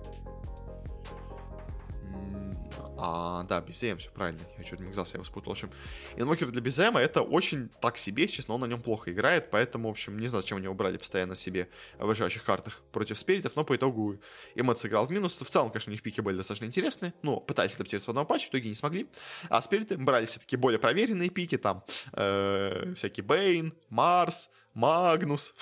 а, 3.01 3.45
да, 3.45 3.61
BZM, 3.61 3.99
все 3.99 4.11
правильно. 4.11 4.41
Я 4.59 4.65
чуть 4.65 4.81
не 4.81 4.87
я 4.87 5.03
его 5.15 5.25
спутал. 5.25 5.51
В 5.51 5.57
общем, 5.57 5.71
инвокер 6.17 6.51
для 6.51 6.61
BZM 6.61 6.99
это 6.99 7.23
очень 7.23 7.69
так 7.81 7.97
себе, 7.97 8.27
честно, 8.27 8.55
он 8.55 8.61
на 8.61 8.67
нем 8.67 8.83
плохо 8.83 9.13
играет, 9.13 9.51
поэтому, 9.51 9.89
в 9.89 9.93
общем, 9.93 10.19
не 10.19 10.27
знаю, 10.27 10.43
зачем 10.43 10.59
они 10.59 10.65
его 10.65 10.75
брали 10.75 10.97
постоянно 10.97 11.37
себе 11.37 11.69
в 11.99 12.07
выживающих 12.07 12.43
картах 12.43 12.83
против 12.91 13.17
спиритов, 13.17 13.55
но 13.55 13.65
по 13.65 13.77
итогу 13.77 14.21
Эмот 14.57 14.81
сыграл 14.81 15.07
в 15.07 15.13
минус. 15.13 15.39
В 15.39 15.49
целом, 15.49 15.71
конечно, 15.71 15.91
у 15.91 15.93
них 15.93 16.03
пики 16.03 16.21
были 16.21 16.37
достаточно 16.37 16.65
интересные, 16.65 17.15
но 17.23 17.39
пытались 17.39 17.77
адаптироваться 17.77 18.09
в 18.09 18.11
одном 18.11 18.27
патче, 18.27 18.47
в 18.47 18.51
итоге 18.51 18.69
не 18.69 18.75
смогли. 18.75 19.09
А 19.49 19.63
спириты 19.63 19.97
брали 19.97 20.27
все-таки 20.27 20.57
более 20.57 20.81
проверенные 20.81 21.31
пики, 21.31 21.57
там 21.57 21.85
э, 22.15 22.95
всякий 22.97 23.23
Бейн, 23.23 23.75
Марс, 23.91 24.51
Магнус, 24.79 25.55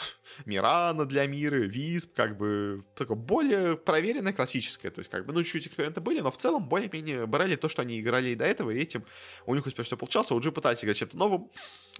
Мирана 0.45 1.07
для 1.07 1.27
мира, 1.27 1.57
Висп, 1.57 2.15
как 2.15 2.37
бы 2.37 2.83
такое 2.95 3.17
более 3.17 3.77
проверенное, 3.77 4.35
классическое. 4.35 4.91
То 4.91 4.99
есть, 4.99 5.11
как 5.11 5.25
бы, 5.25 5.33
ну, 5.33 5.43
чуть-чуть 5.43 5.69
эксперименты 5.69 6.03
были, 6.03 6.21
но 6.21 6.31
в 6.31 6.37
целом 6.37 6.69
более-менее 6.69 7.27
брали 7.27 7.57
то, 7.57 7.69
что 7.69 7.81
они 7.81 7.99
играли 7.99 8.31
и 8.31 8.35
до 8.35 8.45
этого, 8.45 8.71
и 8.71 8.79
этим 8.79 9.05
у 9.47 9.55
них 9.55 9.65
успешно 9.65 9.85
все 9.85 9.97
получалось. 9.97 10.31
Уже 10.31 10.53
пытались 10.53 10.85
играть 10.85 10.99
чем-то 10.99 11.17
новым, 11.17 11.51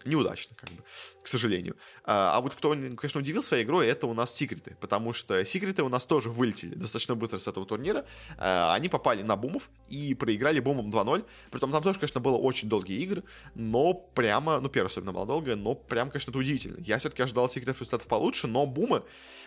неудачно, 0.05 0.55
как 0.57 0.69
бы, 0.71 0.83
к 1.23 1.27
сожалению. 1.27 1.77
А, 2.05 2.37
а 2.37 2.41
вот 2.43 2.55
кто, 2.55 2.71
конечно, 2.71 3.21
удивил 3.21 3.43
своей 3.43 3.65
игрой, 3.65 3.87
это 3.87 4.07
у 4.07 4.13
нас 4.13 4.35
секреты, 4.35 4.77
потому 4.81 5.15
что 5.15 5.43
секреты 5.47 5.83
у 5.83 5.89
нас 5.89 6.07
тоже 6.07 6.29
вылетели 6.29 6.75
достаточно 6.75 7.15
быстро 7.15 7.39
с 7.39 7.49
этого 7.49 7.65
турнира. 7.65 8.05
А, 8.37 8.75
они 8.75 8.91
попали 8.91 9.23
на 9.23 9.37
бумов 9.37 9.71
и 9.89 10.15
проиграли 10.15 10.61
бумом 10.61 10.91
2-0. 10.91 11.25
Притом 11.51 11.73
там 11.73 11.83
тоже, 11.83 11.99
конечно, 11.99 12.21
было 12.21 12.37
очень 12.37 12.69
долгие 12.69 13.01
игры, 13.01 13.25
но 13.55 13.95
прямо, 13.95 14.61
ну, 14.61 14.69
первая 14.69 14.91
особенно 14.91 15.13
была 15.13 15.25
долгая, 15.25 15.57
но 15.57 15.75
прям, 15.75 16.11
конечно, 16.11 16.31
это 16.31 16.39
удивительно. 16.39 16.79
Я 16.83 16.99
все-таки 17.07 17.23
ожидал 17.23 17.49
секретов 17.49 17.81
результатов 17.81 18.09
получше, 18.09 18.47
но 18.49 18.67
бумы, 18.67 19.05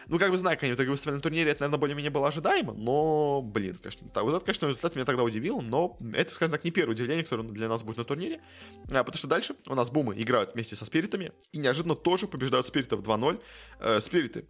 ну, 0.08 0.18
как 0.18 0.32
бы 0.32 0.38
знаю, 0.38 0.58
как 0.58 0.64
они 0.64 0.74
выступили 0.74 1.16
на 1.16 1.22
турнире, 1.22 1.52
это, 1.52 1.62
наверное, 1.62 1.80
более-менее 1.80 2.10
было 2.10 2.30
ожидаемо, 2.30 2.74
но, 2.74 3.42
блин, 3.42 3.78
конечно, 3.82 4.08
так, 4.10 4.24
вот 4.24 4.32
этот, 4.32 4.44
конечно, 4.44 4.68
результат 4.68 4.96
меня 4.96 5.06
тогда 5.06 5.24
удивил, 5.24 5.62
но 5.62 5.98
это, 6.14 6.34
скажем 6.34 6.54
так, 6.54 6.64
не 6.64 6.72
первое 6.72 6.96
удивление, 6.96 7.24
которое 7.24 7.44
для 7.44 7.68
нас 7.68 7.84
будет 7.84 7.98
на 7.98 8.06
турнире, 8.06 8.42
а, 8.90 9.04
потому 9.04 9.18
что 9.18 9.28
дальше 9.28 9.56
у 9.68 9.76
нас 9.76 9.92
бумы 9.92 10.16
играют 10.18 10.54
вместе 10.54 10.76
со 10.76 10.86
спиритами 10.86 11.34
и 11.52 11.60
неожиданно 11.60 11.96
тоже 11.96 12.28
побеждают 12.28 12.66
спиритов 12.66 13.02
2-0. 13.02 13.42
Э, 13.80 14.00
спириты 14.00 14.46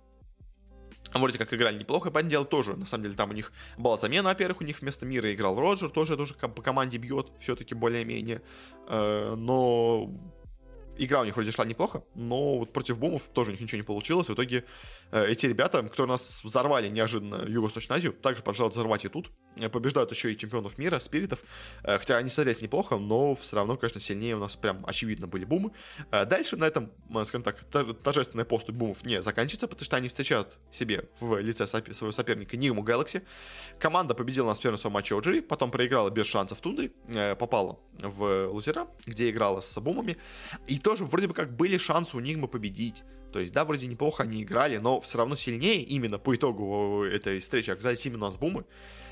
Вроде 1.14 1.40
как 1.40 1.52
играли 1.54 1.80
неплохо, 1.80 2.12
понятное 2.12 2.30
дело, 2.30 2.46
тоже, 2.46 2.76
на 2.76 2.86
самом 2.86 3.06
деле, 3.06 3.16
там 3.16 3.32
у 3.32 3.34
них 3.34 3.52
была 3.78 3.98
замена, 3.98 4.30
во-первых, 4.30 4.62
у 4.62 4.64
них 4.64 4.80
вместо 4.82 5.08
Мира 5.08 5.34
играл 5.34 5.60
Роджер, 5.60 5.90
тоже, 5.90 6.16
тоже 6.16 6.36
по 6.36 6.62
команде 6.62 6.98
бьет, 6.98 7.32
все-таки 7.40 7.74
более-менее, 7.74 8.44
э, 8.88 9.34
но 9.36 10.12
игра 11.00 11.22
у 11.22 11.26
них 11.26 11.36
вроде 11.36 11.52
шла 11.52 11.66
неплохо, 11.66 12.04
но 12.16 12.60
вот 12.60 12.74
против 12.74 13.00
бумов 13.00 13.24
тоже 13.34 13.50
у 13.50 13.52
них 13.54 13.62
ничего 13.62 13.78
не 13.78 13.84
получилось. 13.84 14.30
В 14.30 14.34
итоге 14.34 14.66
эти 15.12 15.46
ребята, 15.46 15.82
которые 15.84 16.12
нас 16.12 16.44
взорвали 16.44 16.90
неожиданно 16.90 17.46
Юго-Восточную 17.48 17.98
Азию, 17.98 18.14
также 18.14 18.44
продолжают 18.44 18.74
взорвать 18.74 19.06
и 19.06 19.10
тут. 19.10 19.32
Э, 19.56 19.70
побеждают 19.70 20.12
еще 20.12 20.32
и 20.32 20.38
чемпионов 20.38 20.78
мира, 20.78 21.00
спиритов. 21.00 21.44
Э, 21.84 21.98
хотя 21.98 22.18
они 22.18 22.30
смотрелись 22.30 22.62
неплохо, 22.62 22.98
но 22.98 23.36
все 23.36 23.56
равно, 23.56 23.78
конечно, 23.78 24.02
сильнее 24.02 24.36
у 24.36 24.40
нас 24.40 24.56
прям 24.56 24.84
очевидно 24.86 25.28
были 25.28 25.46
бумы. 25.46 25.72
Э, 26.12 26.26
дальше 26.26 26.58
на 26.58 26.66
этом, 26.66 26.92
э, 27.10 27.24
скажем 27.24 27.44
так, 27.44 27.64
торжественная 27.64 28.46
поступь 28.46 28.76
бумов 28.76 29.06
не 29.06 29.22
заканчивается, 29.22 29.68
потому 29.68 29.86
что 29.86 29.96
они 29.96 30.10
встречают 30.10 30.58
себе 30.72 31.10
в 31.20 31.40
лице 31.40 31.66
своего 31.66 32.12
соперника 32.12 32.58
Нигму 32.58 32.84
Galaxy. 32.84 33.24
Команда 33.80 34.16
победила 34.16 34.48
нас 34.48 34.60
в 34.60 34.62
первом 34.62 34.78
своем 34.78 34.94
матче 34.94 35.16
OG, 35.16 35.44
потом 35.44 35.72
проиграла 35.72 36.10
без 36.10 36.26
шансов 36.26 36.60
в 36.60 36.62
тундре, 36.62 36.92
э, 37.08 37.36
попала 37.36 37.80
в 38.00 38.48
лузера, 38.48 38.88
где 39.06 39.30
играла 39.30 39.62
с 39.62 39.80
бумами. 39.80 40.18
И 40.68 40.78
то 40.78 40.90
тоже 40.90 41.06
вроде 41.06 41.28
бы 41.28 41.36
как 41.36 41.56
были 41.56 41.78
шансы 41.78 42.18
у 42.18 42.20
Нигмы 42.20 42.48
победить. 42.48 43.04
То 43.32 43.40
есть, 43.40 43.54
да, 43.54 43.66
вроде 43.66 43.88
неплохо 43.88 44.24
они 44.24 44.44
играли, 44.44 44.78
но 44.78 45.00
все 45.02 45.18
равно 45.20 45.36
сильнее 45.36 45.84
именно 45.84 46.18
по 46.18 46.36
итогу 46.36 47.04
этой 47.04 47.40
встречи 47.40 47.70
оказались 47.70 48.06
именно 48.06 48.26
у 48.26 48.28
нас 48.28 48.38
бумы. 48.38 48.66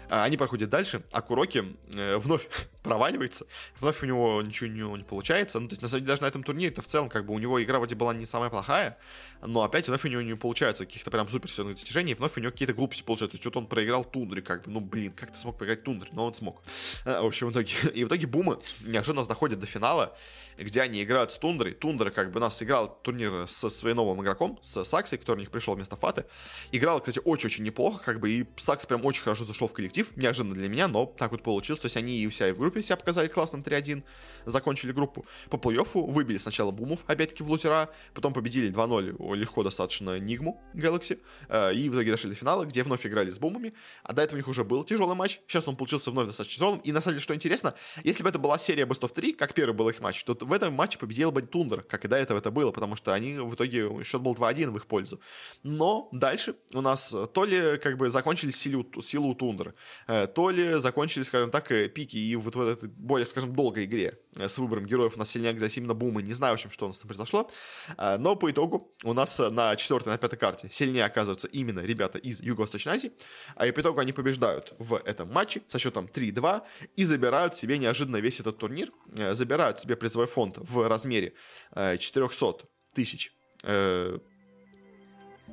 А, 0.09 0.23
они 0.23 0.37
проходят 0.37 0.69
дальше, 0.69 1.03
а 1.11 1.21
Куроки 1.21 1.75
э, 1.93 2.17
вновь 2.17 2.47
проваливается, 2.83 3.45
вновь 3.79 4.01
у 4.03 4.05
него 4.05 4.41
ничего 4.41 4.69
не, 4.69 4.97
не 4.97 5.03
получается. 5.03 5.59
Ну, 5.59 5.67
то 5.67 5.73
есть, 5.73 5.81
на 5.81 5.87
самом 5.87 6.01
деле, 6.01 6.07
даже 6.07 6.21
на 6.21 6.27
этом 6.27 6.43
турнире-то 6.43 6.81
в 6.81 6.87
целом, 6.87 7.09
как 7.09 7.25
бы, 7.25 7.33
у 7.33 7.39
него 7.39 7.61
игра 7.61 7.77
вроде 7.77 7.95
была 7.95 8.13
не 8.13 8.25
самая 8.25 8.49
плохая, 8.49 8.97
но 9.41 9.63
опять 9.63 9.87
вновь 9.87 10.05
у 10.05 10.07
него 10.07 10.21
не 10.21 10.35
получается 10.35 10.85
каких-то 10.85 11.11
прям 11.11 11.27
супер 11.29 11.49
достижений, 11.65 12.13
вновь 12.13 12.37
у 12.37 12.39
него 12.39 12.51
какие-то 12.51 12.73
глупости 12.73 13.03
получаются. 13.03 13.37
То 13.37 13.41
есть, 13.41 13.45
вот 13.45 13.57
он 13.57 13.67
проиграл 13.67 14.05
Тундре, 14.05 14.41
как 14.41 14.63
бы, 14.63 14.71
ну, 14.71 14.79
блин, 14.79 15.11
как 15.11 15.31
ты 15.33 15.37
смог 15.37 15.57
проиграть 15.57 15.83
Тундре? 15.83 16.09
Но 16.13 16.25
он 16.25 16.35
смог. 16.35 16.61
А, 17.05 17.21
в 17.21 17.25
общем, 17.25 17.47
в 17.47 17.51
итоге, 17.51 17.73
и 17.93 18.03
в 18.03 18.07
итоге 18.07 18.27
Бумы 18.27 18.59
неожиданно 18.81 19.25
доходят 19.25 19.59
до 19.59 19.65
финала, 19.65 20.15
где 20.57 20.81
они 20.81 21.03
играют 21.03 21.31
с 21.31 21.37
Тундрой. 21.37 21.73
Тундра 21.73 22.09
как 22.09 22.31
бы 22.31 22.39
нас 22.39 22.61
играл 22.63 22.99
турнир 23.03 23.47
со 23.47 23.69
своим 23.69 23.97
новым 23.97 24.21
игроком, 24.23 24.59
с 24.61 24.83
Саксой, 24.83 25.19
который 25.19 25.37
у 25.37 25.41
них 25.41 25.51
пришел 25.51 25.75
вместо 25.75 25.95
Фаты. 25.95 26.25
Играл, 26.71 26.99
кстати, 26.99 27.21
очень-очень 27.23 27.63
неплохо, 27.63 28.03
как 28.03 28.19
бы, 28.19 28.31
и 28.31 28.45
Сакс 28.57 28.85
прям 28.85 29.05
очень 29.05 29.23
хорошо 29.23 29.43
зашел 29.43 29.67
в 29.67 29.73
коллектив, 29.73 29.96
неожиданно 30.15 30.55
для 30.55 30.69
меня, 30.69 30.87
но 30.87 31.05
так 31.05 31.31
вот 31.31 31.43
получилось. 31.43 31.81
То 31.81 31.85
есть 31.85 31.97
они 31.97 32.17
и 32.17 32.27
у 32.27 32.31
себя 32.31 32.49
и 32.49 32.51
в 32.51 32.59
группе 32.59 32.81
себя 32.81 32.97
показали 32.97 33.27
классно 33.27 33.57
3-1, 33.57 34.03
закончили 34.45 34.91
группу. 34.91 35.25
По 35.49 35.57
плей-оффу 35.57 36.09
выбили 36.09 36.37
сначала 36.37 36.71
Бумов, 36.71 36.99
опять-таки 37.07 37.43
в 37.43 37.49
лузера, 37.49 37.89
потом 38.13 38.33
победили 38.33 38.71
2-0 38.71 39.35
легко 39.35 39.63
достаточно 39.63 40.19
Нигму 40.19 40.61
Galaxy, 40.73 41.19
э, 41.49 41.73
и 41.73 41.89
в 41.89 41.93
итоге 41.93 42.11
дошли 42.11 42.29
до 42.29 42.35
финала, 42.35 42.65
где 42.65 42.83
вновь 42.83 43.05
играли 43.05 43.29
с 43.29 43.39
Бумами, 43.39 43.73
а 44.03 44.13
до 44.13 44.21
этого 44.21 44.35
у 44.35 44.37
них 44.37 44.47
уже 44.47 44.63
был 44.63 44.83
тяжелый 44.83 45.15
матч, 45.15 45.41
сейчас 45.47 45.67
он 45.67 45.75
получился 45.75 46.11
вновь 46.11 46.27
достаточно 46.27 46.55
тяжелым, 46.55 46.79
и 46.79 46.91
на 46.91 47.01
самом 47.01 47.15
деле, 47.15 47.23
что 47.23 47.35
интересно, 47.35 47.75
если 48.03 48.23
бы 48.23 48.29
это 48.29 48.39
была 48.39 48.57
серия 48.57 48.83
Best 48.83 49.01
of 49.01 49.13
3, 49.13 49.33
как 49.33 49.53
первый 49.53 49.73
был 49.73 49.89
их 49.89 49.99
матч, 49.99 50.23
то 50.23 50.37
в 50.39 50.53
этом 50.53 50.73
матче 50.73 50.97
победила 50.97 51.31
бы 51.31 51.41
Тундра, 51.41 51.81
как 51.81 52.05
и 52.05 52.07
до 52.07 52.15
этого 52.15 52.37
это 52.37 52.51
было, 52.51 52.71
потому 52.71 52.95
что 52.95 53.13
они 53.13 53.37
в 53.37 53.55
итоге, 53.55 54.03
счет 54.03 54.21
был 54.21 54.33
2-1 54.33 54.71
в 54.71 54.77
их 54.77 54.85
пользу. 54.85 55.19
Но 55.63 56.09
дальше 56.11 56.55
у 56.73 56.81
нас 56.81 57.13
то 57.33 57.45
ли 57.45 57.77
как 57.77 57.97
бы 57.97 58.09
закончились 58.09 58.55
силу, 58.55 58.85
силу 59.01 59.35
Тундры, 59.35 59.71
э, 59.71 59.73
то 60.07 60.49
ли 60.49 60.79
закончились, 60.79 61.27
скажем 61.27 61.51
так, 61.51 61.71
э, 61.71 61.89
пики 61.89 62.17
и 62.17 62.35
вот 62.35 62.55
в 62.55 62.61
этой 62.61 62.89
более, 62.89 63.25
скажем, 63.25 63.53
долгой 63.53 63.85
игре 63.85 64.19
э, 64.35 64.47
с 64.47 64.57
выбором 64.57 64.85
героев 64.85 65.13
у 65.15 65.19
нас 65.19 65.29
сильнее 65.29 65.51
оказались 65.51 65.77
именно 65.77 65.93
бумы. 65.93 66.23
Не 66.23 66.33
знаю, 66.33 66.53
в 66.53 66.55
общем, 66.55 66.71
что 66.71 66.85
у 66.85 66.87
нас 66.89 66.97
там 66.97 67.07
произошло. 67.07 67.49
Но 67.97 68.35
по 68.35 68.49
итогу 68.51 68.93
у 69.03 69.13
нас 69.13 69.39
на 69.39 69.75
четвертой, 69.75 70.13
на 70.13 70.17
пятой 70.17 70.37
карте 70.37 70.69
сильнее 70.71 71.05
оказываются 71.05 71.47
именно 71.47 71.81
ребята 71.81 72.17
из 72.17 72.41
Юго-Восточной 72.41 72.93
Азии. 72.93 73.11
А 73.55 73.67
и 73.67 73.71
по 73.71 73.81
итогу 73.81 73.99
они 73.99 74.13
побеждают 74.13 74.73
в 74.79 74.95
этом 74.95 75.31
матче 75.31 75.61
со 75.67 75.79
счетом 75.79 76.05
3-2 76.05 76.61
и 76.95 77.05
забирают 77.05 77.55
себе 77.55 77.77
неожиданно 77.77 78.17
весь 78.17 78.39
этот 78.39 78.57
турнир. 78.57 78.91
Забирают 79.31 79.79
себе 79.79 79.95
призовой 79.95 80.27
фонд 80.27 80.57
в 80.57 80.87
размере 80.87 81.33
400 81.73 82.65
тысяч 82.93 83.33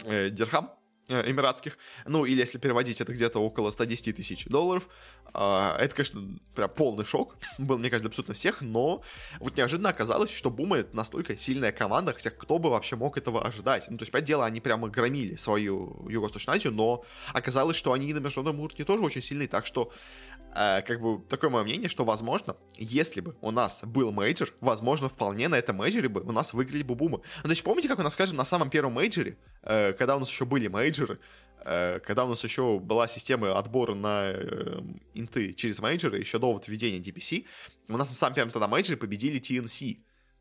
дирхам 0.01 0.71
Э, 0.71 0.84
эмиратских. 1.09 1.79
Ну, 2.07 2.25
или 2.25 2.41
если 2.41 2.59
переводить, 2.59 3.01
это 3.01 3.13
где-то 3.13 3.39
около 3.39 3.71
110 3.71 4.17
тысяч 4.17 4.47
долларов. 4.47 4.89
А, 5.33 5.77
это, 5.79 5.95
конечно, 5.95 6.39
прям 6.55 6.71
полный 6.71 7.05
шок. 7.05 7.37
Был, 7.59 7.79
мне 7.79 7.91
кажется, 7.91 8.09
абсолютно 8.09 8.35
всех, 8.35 8.61
но 8.61 9.03
вот 9.41 9.57
неожиданно 9.57 9.89
оказалось, 9.89 10.31
что 10.31 10.51
Бума 10.51 10.79
это 10.79 10.95
настолько 10.95 11.37
сильная 11.37 11.73
команда, 11.73 12.13
хотя 12.13 12.31
кто 12.31 12.59
бы 12.59 12.71
вообще 12.71 12.97
мог 12.97 13.19
этого 13.19 13.45
ожидать. 13.45 13.87
Ну, 13.91 13.99
то 13.99 14.03
есть, 14.03 14.13
понятное 14.13 14.25
дело, 14.25 14.47
они 14.47 14.61
прямо 14.61 14.89
громили 14.89 15.37
свою 15.37 16.07
Юго-Восточную 16.09 16.57
Азию, 16.57 16.73
но 16.73 17.05
оказалось, 17.33 17.77
что 17.77 17.93
они 17.93 18.13
на 18.13 18.19
международном 18.19 18.61
уровне 18.61 18.85
тоже 18.85 19.03
очень 19.03 19.23
сильные, 19.23 19.49
так 19.49 19.67
что 19.67 19.93
э, 20.34 20.34
как 20.55 21.01
бы 21.01 21.21
такое 21.29 21.51
мое 21.51 21.65
мнение, 21.65 21.89
что, 21.89 22.05
возможно, 22.05 22.57
если 22.77 23.21
бы 23.21 23.37
у 23.41 23.51
нас 23.51 23.81
был 23.83 24.13
мейджор, 24.13 24.55
возможно, 24.61 25.09
вполне 25.09 25.49
на 25.49 25.57
этом 25.57 25.77
мейджоре 25.77 26.09
бы 26.09 26.21
у 26.21 26.31
нас 26.31 26.53
выиграли 26.53 26.85
бы 26.85 26.95
Бумы. 26.95 27.23
Ну, 27.39 27.43
то 27.43 27.51
есть, 27.51 27.65
помните, 27.65 27.89
как 27.89 27.99
у 27.99 28.03
нас, 28.03 28.13
скажем, 28.13 28.37
на 28.37 28.45
самом 28.45 28.71
первом 28.71 28.93
мейджоре, 28.93 29.37
э, 29.63 29.93
когда 29.95 30.15
у 30.15 30.21
нас 30.21 30.31
еще 30.31 30.45
были 30.45 30.69
мейджоры, 30.69 31.19
э, 31.65 31.99
когда 32.01 32.25
у 32.25 32.29
нас 32.29 32.45
еще 32.45 32.79
была 32.79 33.09
система 33.09 33.59
отбора 33.59 33.95
на 33.95 34.31
э, 34.31 34.81
инты 35.15 35.55
через 35.55 35.81
мейджоры, 35.81 36.19
еще 36.19 36.39
до 36.39 36.53
вот 36.53 36.69
введения 36.69 37.01
DPC, 37.01 37.47
у 37.89 37.97
нас 37.97 38.09
на 38.09 38.15
самом 38.15 38.37
первом 38.37 38.53
тогда 38.53 38.69
мейджоре 38.69 38.97
победили 38.97 39.41
TNC, 39.41 39.99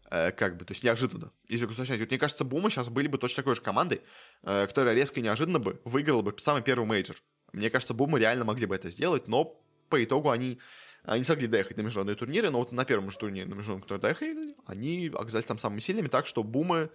как 0.09 0.57
бы, 0.57 0.66
то 0.66 0.74
есть 0.74 0.84
неожиданно. 0.84 1.32
Если 1.47 1.66
уточнять, 1.66 1.99
вот 1.99 2.09
мне 2.09 2.20
кажется, 2.20 2.45
Бума 2.45 2.70
сейчас 2.70 2.89
были 2.89 3.07
бы 3.07 3.18
точно 3.18 3.38
такой 3.38 3.55
же 3.55 3.61
командой, 3.61 4.03
которая 4.43 4.93
резко 4.93 5.20
и 5.20 5.24
неожиданно 5.24 5.57
бы 5.57 5.82
выиграла 5.86 6.22
бы 6.22 6.36
самый 6.38 6.61
первый 6.61 6.86
мейджор. 6.86 7.16
Мне 7.51 7.72
кажется, 7.72 7.95
Бумы 7.95 8.20
реально 8.20 8.45
могли 8.45 8.68
бы 8.68 8.76
это 8.76 8.91
сделать, 8.91 9.28
но 9.28 9.59
по 9.93 10.03
итогу 10.03 10.31
они 10.31 10.59
они 11.03 11.23
смогли 11.23 11.45
доехать 11.45 11.77
на 11.77 11.81
международные 11.81 12.15
турниры, 12.15 12.49
но 12.49 12.57
вот 12.57 12.71
на 12.71 12.83
первом 12.83 13.11
же 13.11 13.17
турнире, 13.17 13.45
на 13.45 13.53
международном, 13.53 13.83
который 13.83 13.99
доехали, 13.99 14.55
они 14.65 15.11
оказались 15.13 15.45
там 15.45 15.59
самыми 15.59 15.81
сильными, 15.81 16.07
так 16.07 16.25
что 16.25 16.43
Бумы 16.43 16.89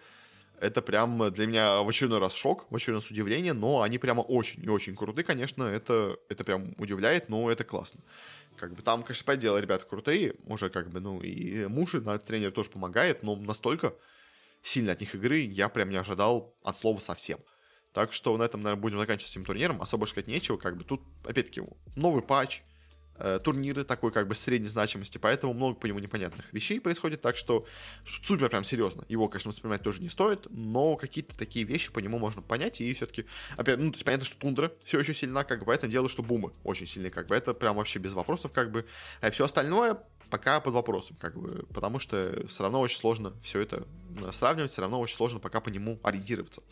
это 0.60 0.82
прям 0.82 1.30
для 1.30 1.46
меня 1.46 1.82
в 1.82 1.88
очередной 1.88 2.18
раз 2.18 2.34
шок, 2.34 2.66
в 2.70 2.74
очередной 2.74 3.02
раз 3.02 3.10
удивление, 3.10 3.52
но 3.52 3.82
они 3.82 3.98
прямо 3.98 4.22
очень 4.22 4.64
и 4.64 4.68
очень 4.68 4.96
крутые, 4.96 5.24
конечно, 5.24 5.62
это, 5.62 6.16
это 6.28 6.42
прям 6.42 6.74
удивляет, 6.78 7.28
но 7.28 7.48
это 7.48 7.62
классно. 7.62 8.00
Как 8.56 8.74
бы 8.74 8.82
там, 8.82 9.04
конечно, 9.04 9.24
по 9.24 9.36
дело 9.36 9.58
ребята 9.58 9.84
крутые, 9.84 10.34
уже 10.46 10.70
как 10.70 10.90
бы, 10.90 10.98
ну, 10.98 11.20
и 11.20 11.66
мужи, 11.66 12.00
на 12.00 12.18
тренер 12.18 12.50
тоже 12.50 12.70
помогает, 12.70 13.22
но 13.22 13.36
настолько 13.36 13.94
сильно 14.62 14.92
от 14.92 15.00
них 15.00 15.14
игры 15.14 15.38
я 15.38 15.68
прям 15.68 15.90
не 15.90 15.96
ожидал 15.98 16.56
от 16.64 16.76
слова 16.76 16.98
совсем. 16.98 17.38
Так 17.92 18.12
что 18.12 18.36
на 18.36 18.42
этом, 18.44 18.62
наверное, 18.62 18.80
будем 18.80 18.98
заканчивать 18.98 19.32
этим 19.32 19.44
турниром. 19.44 19.82
Особо 19.82 20.04
сказать 20.04 20.28
нечего. 20.28 20.56
Как 20.56 20.76
бы 20.76 20.84
тут, 20.84 21.00
опять-таки, 21.24 21.62
новый 21.96 22.22
патч, 22.22 22.62
турниры 23.44 23.84
такой 23.84 24.12
как 24.12 24.28
бы 24.28 24.34
средней 24.34 24.68
значимости, 24.68 25.18
поэтому 25.18 25.52
много 25.54 25.74
по 25.76 25.86
нему 25.86 25.98
непонятных 25.98 26.52
вещей 26.52 26.80
происходит, 26.80 27.22
так 27.22 27.36
что 27.36 27.66
супер 28.22 28.48
прям 28.48 28.64
серьезно. 28.64 29.04
Его, 29.08 29.28
конечно, 29.28 29.50
воспринимать 29.50 29.82
тоже 29.82 30.00
не 30.02 30.08
стоит, 30.08 30.46
но 30.50 30.96
какие-то 30.96 31.36
такие 31.36 31.64
вещи 31.64 31.90
по 31.92 31.98
нему 31.98 32.18
можно 32.18 32.42
понять, 32.42 32.80
и 32.80 32.92
все-таки, 32.94 33.26
опять, 33.56 33.78
ну, 33.78 33.90
то 33.90 33.96
есть 33.96 34.04
понятно, 34.04 34.26
что 34.26 34.38
Тундра 34.38 34.72
все 34.84 35.00
еще 35.00 35.14
сильна, 35.14 35.44
как 35.44 35.60
бы, 35.60 35.66
понятное 35.66 35.90
дело, 35.90 36.08
что 36.08 36.22
Бумы 36.22 36.52
очень 36.64 36.86
сильны, 36.86 37.10
как 37.10 37.26
бы, 37.26 37.34
это 37.34 37.54
прям 37.54 37.76
вообще 37.76 37.98
без 37.98 38.12
вопросов, 38.12 38.52
как 38.52 38.70
бы, 38.70 38.86
а 39.20 39.30
все 39.30 39.44
остальное 39.44 39.98
пока 40.30 40.60
под 40.60 40.74
вопросом, 40.74 41.16
как 41.20 41.36
бы, 41.38 41.64
потому 41.72 41.98
что 41.98 42.44
все 42.46 42.62
равно 42.62 42.80
очень 42.80 42.98
сложно 42.98 43.34
все 43.42 43.60
это 43.60 43.86
э, 44.22 44.30
сравнивать, 44.32 44.70
все 44.70 44.82
равно 44.82 45.00
очень 45.00 45.16
сложно 45.16 45.40
пока 45.40 45.60
по 45.60 45.68
нему 45.68 45.98
ориентироваться. 46.02 46.62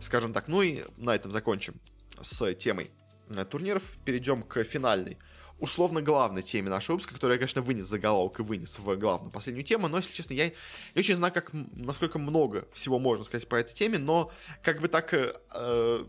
Скажем 0.00 0.32
так, 0.32 0.48
ну 0.48 0.62
и 0.62 0.84
на 0.96 1.14
этом 1.14 1.30
закончим 1.30 1.74
с 2.20 2.54
темой 2.54 2.90
э, 3.28 3.44
турниров, 3.44 3.92
перейдем 4.04 4.42
к 4.42 4.62
финальной 4.64 5.18
условно 5.58 6.02
главной 6.02 6.42
теме 6.42 6.68
нашего 6.68 6.96
выпуска, 6.96 7.14
которую 7.14 7.36
я, 7.36 7.38
конечно, 7.38 7.62
вынес 7.62 7.86
заголовок 7.86 8.40
и 8.40 8.42
вынес 8.42 8.78
в 8.78 8.96
главную 8.96 9.30
последнюю 9.32 9.64
тему, 9.64 9.88
но, 9.88 9.96
если 9.96 10.12
честно, 10.12 10.34
я 10.34 10.48
не 10.48 10.98
очень 10.98 11.16
знаю, 11.16 11.32
как, 11.32 11.50
насколько 11.52 12.18
много 12.18 12.68
всего 12.72 12.98
можно 12.98 13.24
сказать 13.24 13.48
по 13.48 13.56
этой 13.56 13.74
теме, 13.74 13.98
но 13.98 14.30
как 14.62 14.80
бы 14.80 14.88
так 14.88 15.12
э, 15.14 15.34
э 15.54 16.04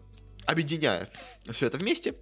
объединяя 0.45 1.10
все 1.52 1.68
это 1.68 1.78
вместе, 1.78 2.16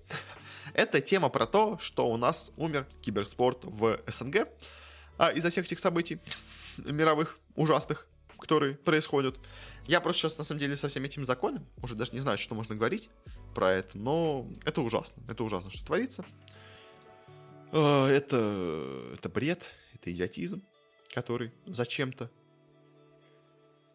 это 0.73 0.99
тема 0.99 1.29
про 1.29 1.45
то, 1.45 1.77
что 1.79 2.09
у 2.09 2.17
нас 2.17 2.51
умер 2.57 2.87
киберспорт 3.01 3.59
в 3.63 4.01
СНГ 4.07 4.47
а, 5.17 5.29
из-за 5.29 5.51
всех 5.51 5.65
этих 5.65 5.79
событий 5.79 6.19
мировых, 6.77 7.37
ужасных, 7.55 8.07
которые 8.39 8.75
происходят. 8.75 9.39
Я 9.87 10.01
просто 10.01 10.23
сейчас, 10.23 10.37
на 10.37 10.43
самом 10.43 10.59
деле, 10.59 10.75
со 10.75 10.89
всеми 10.89 11.05
этими 11.05 11.23
законами 11.23 11.65
уже 11.81 11.95
даже 11.95 12.11
не 12.13 12.19
знаю, 12.19 12.37
что 12.37 12.55
можно 12.55 12.75
говорить 12.75 13.09
про 13.53 13.71
это, 13.71 13.97
но 13.97 14.47
это 14.65 14.81
ужасно. 14.81 15.21
Это 15.29 15.43
ужасно, 15.43 15.71
что 15.71 15.85
творится. 15.85 16.25
А, 17.71 18.07
это, 18.07 19.11
это 19.13 19.29
бред, 19.29 19.65
это 19.93 20.11
идиотизм, 20.11 20.63
который 21.13 21.51
зачем-то 21.65 22.29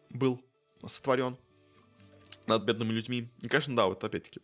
был 0.09 0.43
сотворен 0.85 1.37
над 2.47 2.63
бедными 2.63 2.91
людьми. 2.91 3.29
И, 3.41 3.47
конечно, 3.47 3.75
да, 3.75 3.85
вот 3.87 4.03
опять-таки, 4.03 4.41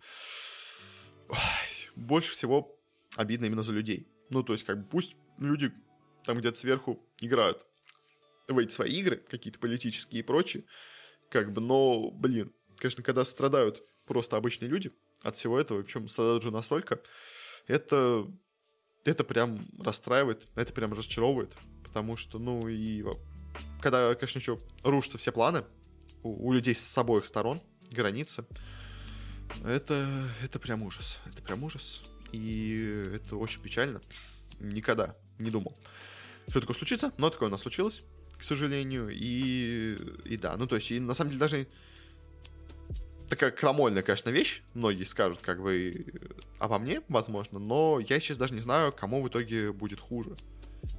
больше 1.95 2.31
всего 2.33 2.79
обидно 3.15 3.45
именно 3.45 3.63
за 3.63 3.73
людей. 3.73 4.07
Ну, 4.29 4.43
то 4.43 4.53
есть, 4.53 4.65
как 4.65 4.79
бы, 4.81 4.87
пусть 4.87 5.15
люди 5.37 5.71
там 6.23 6.37
где-то 6.37 6.57
сверху 6.57 7.03
играют 7.19 7.65
в 8.47 8.57
эти 8.57 8.71
свои 8.71 8.91
игры, 8.93 9.17
какие-то 9.17 9.59
политические 9.59 10.21
и 10.21 10.23
прочие, 10.23 10.63
как 11.29 11.51
бы, 11.51 11.61
но, 11.61 12.11
блин, 12.11 12.53
конечно, 12.77 13.03
когда 13.03 13.23
страдают 13.23 13.83
просто 14.05 14.37
обычные 14.37 14.69
люди 14.69 14.91
от 15.21 15.35
всего 15.35 15.59
этого, 15.59 15.81
причем 15.81 16.07
страдают 16.07 16.43
уже 16.43 16.51
настолько, 16.51 17.01
это 17.65 18.27
это 19.07 19.23
прям 19.23 19.67
расстраивает, 19.79 20.47
это 20.55 20.73
прям 20.73 20.93
разочаровывает, 20.93 21.53
потому 21.83 22.17
что, 22.17 22.39
ну, 22.39 22.67
и 22.67 23.03
когда, 23.81 24.13
конечно, 24.15 24.39
еще 24.39 24.59
рушатся 24.83 25.17
все 25.17 25.31
планы 25.31 25.63
у, 26.23 26.49
у 26.49 26.53
людей 26.53 26.75
с 26.75 26.97
обоих 26.97 27.25
сторон, 27.25 27.61
границы, 27.89 28.45
это, 29.63 30.29
это 30.43 30.59
прям 30.59 30.83
ужас, 30.83 31.19
это 31.25 31.41
прям 31.41 31.63
ужас, 31.63 32.03
и 32.31 33.11
это 33.15 33.37
очень 33.37 33.61
печально. 33.61 34.01
Никогда 34.59 35.15
не 35.37 35.51
думал, 35.51 35.77
что 36.47 36.59
такое 36.59 36.75
случится, 36.75 37.13
но 37.17 37.29
такое 37.29 37.49
у 37.49 37.51
нас 37.51 37.61
случилось, 37.61 38.01
к 38.37 38.43
сожалению, 38.43 39.09
и, 39.09 39.97
и 40.25 40.37
да, 40.37 40.57
ну, 40.57 40.67
то 40.67 40.75
есть, 40.75 40.91
и 40.91 40.99
на 40.99 41.13
самом 41.13 41.31
деле 41.31 41.39
даже 41.39 41.67
такая 43.29 43.51
крамольная, 43.51 44.03
конечно, 44.03 44.29
вещь. 44.29 44.63
Многие 44.73 45.03
скажут, 45.03 45.39
как 45.41 45.61
бы, 45.61 46.05
обо 46.59 46.79
мне, 46.79 47.01
возможно, 47.09 47.59
но 47.59 47.99
я 47.99 48.19
сейчас 48.19 48.37
даже 48.37 48.53
не 48.53 48.59
знаю, 48.59 48.91
кому 48.91 49.21
в 49.21 49.27
итоге 49.27 49.71
будет 49.71 49.99
хуже. 49.99 50.35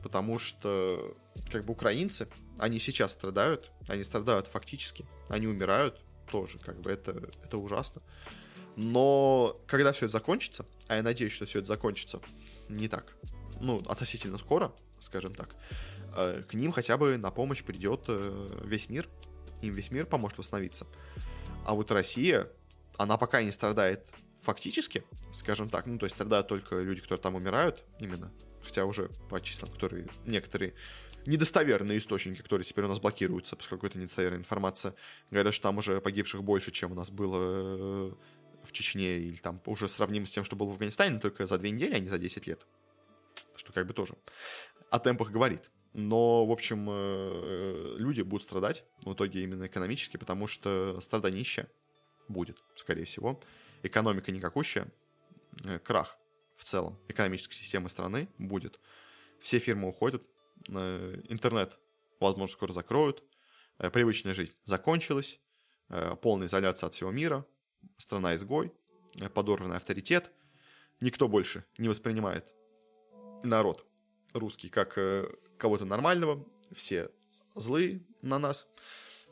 Потому 0.02 0.38
что, 0.38 1.16
как 1.50 1.64
бы, 1.64 1.72
украинцы, 1.72 2.28
они 2.58 2.78
сейчас 2.78 3.12
страдают, 3.12 3.70
они 3.86 4.04
страдают 4.04 4.46
фактически, 4.46 5.06
они 5.28 5.46
умирают 5.46 6.00
тоже, 6.30 6.58
как 6.58 6.80
бы, 6.80 6.90
это, 6.90 7.30
это 7.44 7.58
ужасно. 7.58 8.02
Но 8.76 9.60
когда 9.66 9.92
все 9.92 10.06
это 10.06 10.12
закончится, 10.12 10.66
а 10.86 10.96
я 10.96 11.02
надеюсь, 11.02 11.32
что 11.32 11.46
все 11.46 11.60
это 11.60 11.68
закончится 11.68 12.20
не 12.68 12.88
так, 12.88 13.16
ну, 13.60 13.82
относительно 13.88 14.38
скоро, 14.38 14.72
скажем 15.00 15.34
так, 15.34 15.54
э, 16.16 16.42
к 16.48 16.54
ним 16.54 16.72
хотя 16.72 16.96
бы 16.96 17.16
на 17.16 17.30
помощь 17.30 17.64
придет 17.64 18.04
э, 18.08 18.60
весь 18.64 18.88
мир, 18.88 19.08
им 19.62 19.72
весь 19.74 19.90
мир 19.90 20.06
поможет 20.06 20.38
восстановиться. 20.38 20.86
А 21.64 21.74
вот 21.74 21.90
Россия, 21.90 22.50
она 22.96 23.16
пока 23.16 23.42
не 23.42 23.50
страдает 23.50 24.08
фактически, 24.42 25.04
скажем 25.32 25.68
так, 25.68 25.86
ну, 25.86 25.98
то 25.98 26.04
есть 26.04 26.14
страдают 26.16 26.48
только 26.48 26.76
люди, 26.76 27.02
которые 27.02 27.22
там 27.22 27.34
умирают 27.34 27.84
именно, 27.98 28.32
хотя 28.62 28.84
уже 28.84 29.10
по 29.28 29.40
числам, 29.40 29.70
которые 29.70 30.08
некоторые 30.24 30.74
недостоверные 31.26 31.98
источники, 31.98 32.40
которые 32.40 32.64
теперь 32.64 32.84
у 32.84 32.88
нас 32.88 33.00
блокируются, 33.00 33.56
поскольку 33.56 33.86
это 33.86 33.98
недостоверная 33.98 34.38
информация, 34.38 34.94
говорят, 35.30 35.52
что 35.52 35.64
там 35.64 35.78
уже 35.78 36.00
погибших 36.00 36.42
больше, 36.42 36.70
чем 36.70 36.92
у 36.92 36.94
нас 36.94 37.10
было 37.10 37.38
э, 37.40 38.12
в 38.64 38.72
Чечне, 38.72 39.18
или 39.18 39.36
там 39.36 39.60
уже 39.66 39.88
сравнимо 39.88 40.26
с 40.26 40.30
тем, 40.30 40.44
что 40.44 40.56
было 40.56 40.68
в 40.68 40.72
Афганистане, 40.72 41.18
только 41.18 41.44
за 41.44 41.58
две 41.58 41.70
недели, 41.70 41.94
а 41.94 41.98
не 41.98 42.08
за 42.08 42.18
10 42.18 42.46
лет. 42.46 42.66
Что 43.56 43.72
как 43.72 43.86
бы 43.86 43.92
тоже 43.92 44.14
о 44.90 44.98
темпах 44.98 45.30
говорит. 45.30 45.70
Но, 45.94 46.46
в 46.46 46.52
общем, 46.52 46.86
э, 46.90 47.96
люди 47.98 48.20
будут 48.22 48.42
страдать 48.42 48.84
в 49.02 49.12
итоге 49.12 49.42
именно 49.42 49.66
экономически, 49.66 50.16
потому 50.16 50.46
что 50.46 51.00
страданище 51.00 51.68
будет, 52.28 52.58
скорее 52.76 53.04
всего. 53.04 53.40
Экономика 53.82 54.30
никакущая, 54.30 54.92
э, 55.64 55.78
крах 55.78 56.18
в 56.56 56.64
целом 56.64 56.98
экономической 57.08 57.54
системы 57.54 57.88
страны 57.88 58.28
будет. 58.38 58.78
Все 59.40 59.58
фирмы 59.58 59.88
уходят, 59.88 60.22
э, 60.68 61.20
интернет, 61.28 61.78
возможно, 62.20 62.52
скоро 62.52 62.72
закроют, 62.72 63.22
привычная 63.78 64.34
жизнь 64.34 64.54
закончилась, 64.64 65.40
полная 66.20 66.48
изоляция 66.48 66.88
от 66.88 66.94
всего 66.94 67.12
мира, 67.12 67.46
страна-изгой, 67.96 68.72
подорванный 69.34 69.76
авторитет, 69.76 70.32
никто 71.00 71.28
больше 71.28 71.64
не 71.78 71.88
воспринимает 71.88 72.44
народ 73.44 73.86
русский 74.32 74.68
как 74.68 74.98
э, 74.98 75.28
кого-то 75.58 75.84
нормального, 75.84 76.44
все 76.72 77.10
злые 77.54 78.00
на 78.22 78.38
нас, 78.38 78.66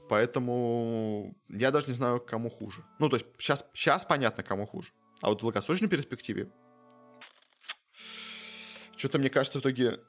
поэтому 0.09 1.37
я 1.49 1.71
даже 1.71 1.89
не 1.89 1.95
знаю, 1.95 2.21
кому 2.21 2.51
хуже. 2.51 2.85
Ну, 2.99 3.09
то 3.09 3.17
есть 3.17 3.27
сейчас, 3.39 3.65
сейчас 3.73 4.05
понятно, 4.05 4.43
кому 4.43 4.67
хуже. 4.67 4.91
А 5.23 5.29
вот 5.29 5.39
в 5.39 5.41
долгосрочной 5.41 5.89
перспективе 5.89 6.51
что-то, 8.97 9.19
мне 9.19 9.31
кажется, 9.31 9.59
в 9.59 9.63
итоге 9.63 10.01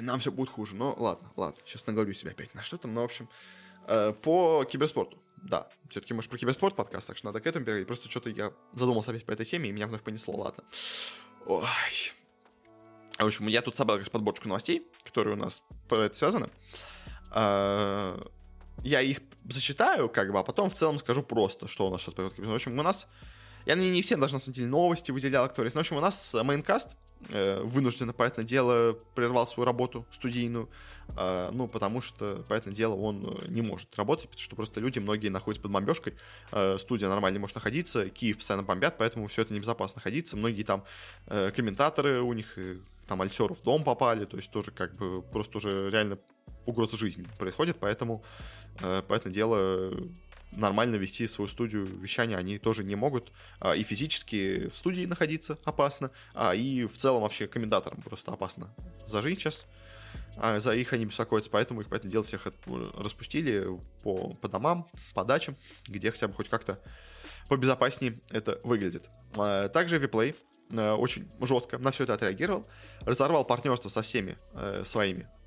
нам 0.00 0.20
все 0.20 0.32
будет 0.32 0.48
хуже. 0.48 0.76
Но 0.76 0.94
ладно, 0.96 1.30
ладно, 1.36 1.60
сейчас 1.66 1.86
наговорю 1.86 2.12
себя 2.12 2.30
опять 2.30 2.54
на 2.54 2.62
что 2.62 2.78
там. 2.78 2.94
Ну, 2.94 3.02
в 3.02 3.04
общем, 3.04 3.28
э, 3.86 4.12
по 4.12 4.64
киберспорту. 4.64 5.18
Да, 5.36 5.68
все-таки, 5.90 6.14
может, 6.14 6.30
про 6.30 6.38
киберспорт 6.38 6.76
подкаст, 6.76 7.08
так 7.08 7.16
что 7.16 7.26
надо 7.26 7.40
к 7.40 7.46
этому 7.46 7.64
переходить. 7.64 7.88
Просто 7.88 8.08
что-то 8.08 8.30
я 8.30 8.52
задумался 8.74 9.10
опять 9.10 9.26
по 9.26 9.32
этой 9.32 9.44
теме, 9.44 9.68
и 9.68 9.72
меня 9.72 9.88
вновь 9.88 10.02
понесло, 10.02 10.36
ладно. 10.36 10.64
Ой. 11.46 11.64
В 13.18 13.24
общем, 13.24 13.46
я 13.46 13.62
тут 13.62 13.76
собрал, 13.76 13.98
конечно, 13.98 14.12
подборочку 14.12 14.48
новостей, 14.48 14.86
которые 15.04 15.36
у 15.36 15.38
нас 15.38 15.62
про 15.88 16.04
это 16.04 16.16
связаны. 16.16 16.48
А, 17.30 18.18
я 18.82 19.00
их 19.00 19.20
зачитаю, 19.48 20.08
как 20.08 20.32
бы, 20.32 20.38
а 20.38 20.42
потом 20.42 20.70
в 20.70 20.74
целом 20.74 20.98
скажу 20.98 21.22
просто, 21.22 21.68
что 21.68 21.86
у 21.86 21.90
нас 21.90 22.02
сейчас 22.02 22.14
происходит. 22.14 22.50
В 22.50 22.54
общем, 22.54 22.78
у 22.78 22.82
нас... 22.82 23.06
Я 23.64 23.74
не 23.76 24.02
все 24.02 24.16
даже, 24.16 24.34
на 24.34 24.40
самом 24.40 24.54
деле, 24.54 24.66
новости 24.66 25.12
выделял, 25.12 25.46
которые. 25.48 25.70
Но, 25.72 25.80
в 25.80 25.82
общем, 25.82 25.96
у 25.96 26.00
нас 26.00 26.34
мейнкаст 26.34 26.96
вынужденно, 27.30 28.12
понятное 28.12 28.44
дело, 28.44 28.96
прервал 29.14 29.46
свою 29.46 29.66
работу 29.66 30.06
студийную. 30.10 30.68
А, 31.16 31.50
ну, 31.52 31.68
потому 31.68 32.00
что, 32.00 32.44
понятное 32.48 32.72
дело, 32.72 32.94
он 32.94 33.38
э, 33.42 33.48
не 33.48 33.62
может 33.62 33.94
работать, 33.96 34.28
потому 34.28 34.42
что 34.42 34.56
просто 34.56 34.80
люди, 34.80 34.98
многие 34.98 35.28
находятся 35.28 35.62
под 35.62 35.72
бомбежкой, 35.72 36.14
э, 36.52 36.78
студия 36.78 37.08
нормально 37.08 37.34
не 37.34 37.40
может 37.40 37.54
находиться, 37.54 38.08
Киев 38.08 38.38
постоянно 38.38 38.62
бомбят, 38.62 38.96
поэтому 38.98 39.26
все 39.26 39.42
это 39.42 39.52
небезопасно 39.52 39.96
находиться. 39.98 40.36
Многие 40.36 40.62
там 40.62 40.84
э, 41.26 41.50
комментаторы 41.54 42.22
у 42.22 42.32
них, 42.32 42.56
там, 43.06 43.20
альтеры 43.20 43.54
в 43.54 43.62
дом 43.62 43.84
попали, 43.84 44.24
то 44.24 44.36
есть 44.36 44.50
тоже 44.50 44.70
как 44.70 44.94
бы 44.96 45.22
просто 45.22 45.58
уже 45.58 45.90
реально 45.90 46.18
угроза 46.64 46.96
жизни 46.96 47.26
происходит, 47.38 47.76
поэтому, 47.80 48.22
понятное 48.78 49.32
дело, 49.32 49.92
нормально 50.52 50.96
вести 50.96 51.26
свою 51.26 51.48
студию 51.48 51.86
вещания 51.86 52.36
они 52.36 52.58
тоже 52.58 52.84
не 52.84 52.94
могут. 52.94 53.32
А, 53.60 53.74
и 53.74 53.82
физически 53.82 54.68
в 54.68 54.76
студии 54.76 55.04
находиться 55.04 55.58
опасно, 55.64 56.10
а 56.34 56.54
и 56.54 56.84
в 56.84 56.96
целом 56.96 57.22
вообще 57.22 57.46
комментаторам 57.46 58.00
просто 58.02 58.32
опасно 58.32 58.74
за 59.06 59.22
жизнь 59.22 59.40
сейчас 59.40 59.66
а 60.36 60.60
за 60.60 60.74
их 60.74 60.92
они 60.92 61.04
беспокоятся, 61.06 61.50
поэтому 61.50 61.82
их, 61.82 61.88
поэтому 61.88 62.10
дело 62.10 62.24
всех 62.24 62.46
распустили 62.96 63.66
по, 64.02 64.34
по 64.34 64.48
домам, 64.48 64.88
по 65.14 65.24
дачам, 65.24 65.56
где 65.86 66.10
хотя 66.10 66.28
бы 66.28 66.34
хоть 66.34 66.48
как-то 66.48 66.80
побезопаснее 67.48 68.20
это 68.30 68.60
выглядит. 68.64 69.08
Также 69.72 69.98
Виплей 69.98 70.34
э, 70.70 70.92
очень 70.92 71.30
жестко 71.40 71.78
на 71.78 71.90
все 71.90 72.04
это 72.04 72.14
отреагировал, 72.14 72.66
разорвал 73.02 73.44
партнерство 73.44 73.88
со 73.88 74.02
всеми 74.02 74.38
э, 74.54 74.82
своими 74.84 75.22
э, 75.22 75.41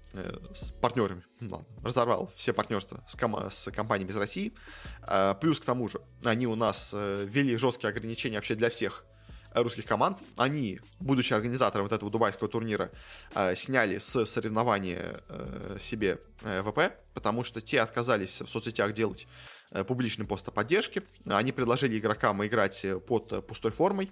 с 0.54 0.72
партнерами, 0.72 1.24
ну, 1.40 1.66
разорвал 1.84 2.32
все 2.36 2.54
партнерства 2.54 3.04
с, 3.08 3.16
ком- 3.16 3.50
с 3.50 3.72
компаниями 3.72 4.12
из 4.12 4.18
России. 4.18 4.54
А, 5.02 5.34
плюс 5.34 5.60
к 5.60 5.66
тому 5.66 5.88
же 5.88 6.02
они 6.24 6.48
у 6.48 6.56
нас 6.56 6.94
ввели 6.94 7.58
жесткие 7.58 7.90
ограничения 7.90 8.38
вообще 8.38 8.56
для 8.56 8.70
всех 8.70 9.06
русских 9.64 9.86
команд. 9.86 10.20
Они, 10.38 10.80
будучи 11.00 11.34
организатором 11.34 11.86
вот 11.86 11.94
этого 11.94 12.12
дубайского 12.12 12.50
турнира, 12.50 12.92
э, 13.34 13.56
сняли 13.56 13.98
с 13.98 14.26
соревнования 14.26 15.22
э, 15.30 15.78
себе 15.80 16.20
э, 16.42 16.62
ВП, 16.64 16.98
потому 17.14 17.44
что 17.44 17.62
те 17.62 17.80
отказались 17.82 18.42
в 18.42 18.50
соцсетях 18.50 18.94
делать 18.94 19.28
публичный 19.88 20.26
пост 20.26 20.48
о 20.48 20.52
поддержке. 20.52 21.04
Они 21.26 21.52
предложили 21.52 21.98
игрокам 21.98 22.46
играть 22.46 22.86
под 23.08 23.46
пустой 23.48 23.72
формой, 23.72 24.12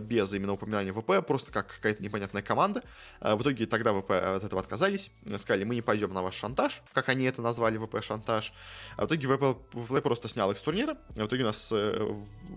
без 0.00 0.32
именно 0.32 0.52
упоминания 0.52 0.92
ВП, 0.92 1.26
просто 1.26 1.52
как 1.52 1.68
какая-то 1.68 2.02
непонятная 2.02 2.42
команда. 2.42 2.82
Э, 3.20 3.34
в 3.34 3.42
итоге 3.42 3.66
тогда 3.66 3.92
ВП 3.92 4.10
от 4.10 4.44
этого 4.44 4.60
отказались, 4.60 5.10
сказали, 5.38 5.64
мы 5.64 5.74
не 5.74 5.82
пойдем 5.82 6.12
на 6.12 6.22
ваш 6.22 6.34
шантаж, 6.34 6.82
как 6.92 7.08
они 7.08 7.24
это 7.24 7.42
назвали, 7.42 7.78
ВП 7.78 8.02
шантаж. 8.02 8.52
А 8.96 9.02
в 9.02 9.06
итоге 9.06 9.26
ВП, 9.26 9.58
ВП 9.72 10.02
просто 10.02 10.28
снял 10.28 10.50
их 10.50 10.58
с 10.58 10.62
турнира, 10.62 10.96
в 11.10 11.26
итоге 11.26 11.42
у 11.42 11.46
нас 11.46 11.70
э, 11.72 12.14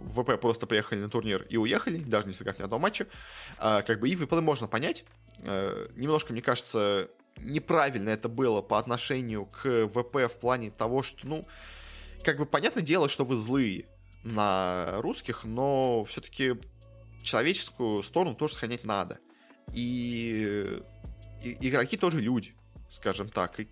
ВП 0.09 0.39
просто 0.39 0.68
приехали 0.68 0.99
на 0.99 1.09
турнир 1.09 1.45
и 1.49 1.57
уехали, 1.57 1.97
даже 1.97 2.28
не 2.28 2.34
сыграв 2.34 2.59
ни 2.59 2.63
одного 2.63 2.82
матча. 2.82 3.07
Как 3.57 3.99
бы 3.99 4.09
и 4.09 4.15
ВП 4.15 4.34
можно 4.34 4.68
понять, 4.68 5.05
немножко, 5.39 6.34
мне 6.34 6.41
кажется, 6.41 7.09
неправильно 7.39 8.09
это 8.09 8.30
было 8.30 8.61
по 8.61 8.78
отношению 8.78 9.45
к 9.45 9.88
ВП 9.88 10.32
в 10.32 10.39
плане 10.39 10.72
того, 10.72 11.03
что, 11.03 11.28
ну, 11.28 11.47
как 12.24 12.38
бы 12.38 12.45
понятное 12.45 12.84
дело, 12.84 13.09
что 13.09 13.26
вы 13.26 13.36
злые 13.36 13.86
на 14.24 14.95
русских, 15.01 15.43
но 15.43 16.05
все-таки 16.05 16.55
человеческую 17.28 18.01
сторону 18.03 18.36
тоже 18.36 18.53
сохранять 18.53 18.86
надо. 18.86 19.19
И, 19.73 20.82
и 21.43 21.67
игроки 21.67 21.97
тоже 21.97 22.21
люди, 22.21 22.55
скажем 22.89 23.30
так. 23.30 23.59
И 23.59 23.67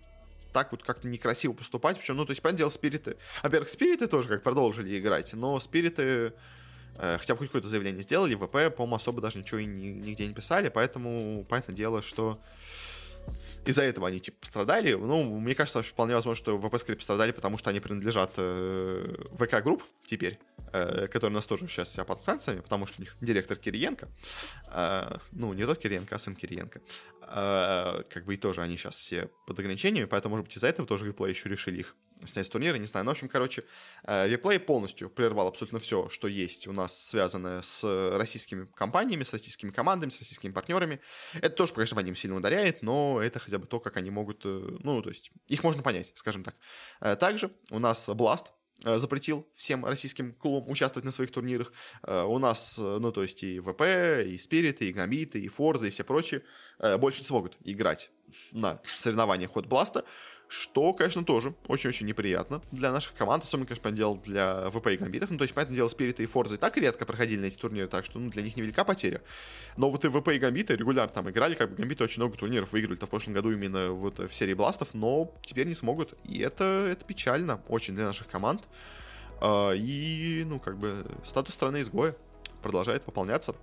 так 0.52 0.70
вот 0.72 0.82
как-то 0.82 1.08
некрасиво 1.08 1.52
поступать. 1.52 1.98
Причем, 1.98 2.16
ну, 2.16 2.24
то 2.24 2.30
есть, 2.30 2.42
понятное 2.42 2.58
дело, 2.58 2.70
спириты... 2.70 3.16
Во-первых, 3.42 3.68
спириты 3.68 4.06
тоже 4.06 4.28
как 4.28 4.42
продолжили 4.42 4.98
играть, 4.98 5.32
но 5.32 5.58
спириты 5.60 6.34
э, 6.98 7.18
хотя 7.18 7.34
бы 7.34 7.38
хоть 7.38 7.48
какое-то 7.48 7.68
заявление 7.68 8.02
сделали, 8.02 8.34
ВП, 8.34 8.74
по-моему, 8.74 8.96
особо 8.96 9.20
даже 9.20 9.38
ничего 9.38 9.58
и 9.58 9.66
ни, 9.66 9.88
нигде 9.88 10.26
не 10.26 10.34
писали, 10.34 10.68
поэтому, 10.68 11.44
понятное 11.48 11.74
дело, 11.74 12.02
что 12.02 12.40
из-за 13.66 13.82
этого 13.82 14.08
они, 14.08 14.20
типа, 14.20 14.38
пострадали. 14.40 14.94
Ну, 14.94 15.38
мне 15.38 15.54
кажется, 15.54 15.82
вполне 15.82 16.14
возможно, 16.14 16.40
что 16.40 16.78
скорее 16.78 16.96
пострадали, 16.96 17.32
потому 17.32 17.58
что 17.58 17.70
они 17.70 17.80
принадлежат 17.80 18.32
э, 18.36 19.14
ВК-групп 19.32 19.82
теперь, 20.06 20.38
э, 20.72 21.08
которые 21.08 21.32
у 21.32 21.34
нас 21.34 21.46
тоже 21.46 21.66
сейчас 21.66 21.92
себя 21.92 22.04
под 22.04 22.20
санкциями, 22.20 22.60
потому 22.60 22.86
что 22.86 23.00
у 23.00 23.02
них 23.02 23.16
директор 23.20 23.56
Кириенко. 23.56 24.08
Э, 24.72 25.18
ну, 25.32 25.52
не 25.52 25.66
тот 25.66 25.78
Кириенко, 25.78 26.14
а 26.14 26.18
сын 26.18 26.34
Кириенко. 26.34 26.80
Э, 27.28 28.02
как 28.08 28.24
бы 28.24 28.34
и 28.34 28.36
тоже 28.36 28.62
они 28.62 28.76
сейчас 28.76 28.98
все 28.98 29.30
под 29.46 29.58
ограничениями, 29.58 30.06
поэтому, 30.06 30.34
может 30.34 30.46
быть, 30.46 30.56
из-за 30.56 30.68
этого 30.68 30.86
тоже 30.86 31.06
Виплей 31.06 31.30
еще 31.30 31.48
решили 31.48 31.80
их 31.80 31.96
снять 32.24 32.46
с 32.46 32.48
турнира, 32.48 32.76
не 32.76 32.86
знаю. 32.86 33.04
Ну, 33.04 33.10
в 33.10 33.12
общем, 33.12 33.28
короче, 33.28 33.64
Виплей 34.06 34.58
полностью 34.58 35.10
прервал 35.10 35.48
абсолютно 35.48 35.78
все, 35.78 36.08
что 36.08 36.28
есть 36.28 36.66
у 36.66 36.72
нас 36.72 37.08
связанное 37.08 37.62
с 37.62 37.84
российскими 38.16 38.66
компаниями, 38.74 39.22
с 39.22 39.32
российскими 39.32 39.70
командами, 39.70 40.10
с 40.10 40.18
российскими 40.18 40.52
партнерами. 40.52 41.00
Это 41.34 41.50
тоже, 41.50 41.74
конечно, 41.74 41.96
по 41.96 42.00
ним 42.00 42.14
сильно 42.14 42.36
ударяет, 42.36 42.82
но 42.82 43.20
это 43.20 43.38
хотя 43.38 43.58
бы 43.58 43.66
то, 43.66 43.80
как 43.80 43.96
они 43.96 44.10
могут, 44.10 44.44
ну, 44.44 45.02
то 45.02 45.08
есть, 45.08 45.30
их 45.48 45.62
можно 45.62 45.82
понять, 45.82 46.12
скажем 46.14 46.44
так. 46.44 46.56
Также 47.18 47.52
у 47.70 47.78
нас 47.78 48.08
Blast 48.08 48.46
Э, 48.84 48.98
запретил 48.98 49.48
всем 49.54 49.86
российским 49.86 50.34
клубам 50.34 50.70
участвовать 50.70 51.04
на 51.04 51.10
своих 51.10 51.30
турнирах. 51.30 51.72
Э, 52.02 52.24
у 52.24 52.38
нас, 52.38 52.78
э, 52.78 52.98
ну, 53.00 53.10
то 53.10 53.22
есть 53.22 53.42
и 53.42 53.58
ВП, 53.58 53.82
и 54.26 54.36
Спириты, 54.36 54.88
и 54.88 54.92
Гамбиты, 54.92 55.40
и 55.40 55.48
Форза, 55.48 55.86
и 55.86 55.90
все 55.90 56.04
прочие 56.04 56.42
больше 56.98 57.20
не 57.20 57.24
смогут 57.24 57.56
играть 57.64 58.10
на 58.52 58.82
соревнованиях 58.84 59.52
Хот 59.52 59.64
Бласта, 59.64 60.04
что, 60.48 60.92
конечно, 60.92 61.24
тоже 61.24 61.54
очень-очень 61.66 62.06
неприятно 62.06 62.62
для 62.70 62.92
наших 62.92 63.14
команд, 63.14 63.42
особенно, 63.42 63.66
конечно, 63.66 63.90
дело 63.90 64.16
для 64.18 64.70
ВП 64.70 64.88
и 64.88 64.96
Гамбитов. 64.96 65.30
Ну, 65.30 65.38
то 65.38 65.42
есть, 65.42 65.54
понятное 65.54 65.74
дело, 65.76 65.88
Спириты 65.88 66.22
и 66.22 66.26
Форзы 66.26 66.54
и 66.54 66.58
так 66.58 66.76
редко 66.76 67.04
проходили 67.04 67.40
на 67.40 67.46
эти 67.46 67.56
турниры, 67.56 67.88
так 67.88 68.04
что, 68.04 68.18
ну, 68.18 68.30
для 68.30 68.42
них 68.42 68.56
невелика 68.56 68.84
потеря. 68.84 69.22
Но 69.76 69.90
вот 69.90 70.04
и 70.04 70.08
ВП 70.08 70.28
и 70.28 70.38
Гамбиты 70.38 70.76
регулярно 70.76 71.12
там 71.12 71.28
играли, 71.30 71.54
как 71.54 71.70
бы 71.70 71.76
Гамбиты 71.76 72.04
очень 72.04 72.22
много 72.22 72.36
турниров 72.36 72.72
выиграли-то 72.72 73.06
в 73.06 73.10
прошлом 73.10 73.34
году 73.34 73.50
именно 73.50 73.90
вот 73.90 74.18
в 74.18 74.32
серии 74.32 74.54
Бластов, 74.54 74.94
но 74.94 75.32
теперь 75.42 75.66
не 75.66 75.74
смогут. 75.74 76.14
И 76.24 76.38
это, 76.38 76.64
это 76.64 77.04
печально 77.04 77.60
очень 77.68 77.94
для 77.94 78.04
наших 78.04 78.28
команд. 78.28 78.68
А, 79.40 79.72
и, 79.72 80.44
ну, 80.46 80.60
как 80.60 80.78
бы, 80.78 81.04
статус 81.24 81.54
страны 81.54 81.80
изгоя 81.80 82.14
продолжает 82.62 83.02
пополняться. 83.02 83.54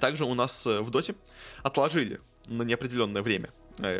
Также 0.00 0.24
у 0.24 0.34
нас 0.34 0.66
в 0.66 0.90
Доте 0.90 1.14
отложили 1.62 2.20
на 2.46 2.62
неопределенное 2.62 3.22
время 3.22 3.50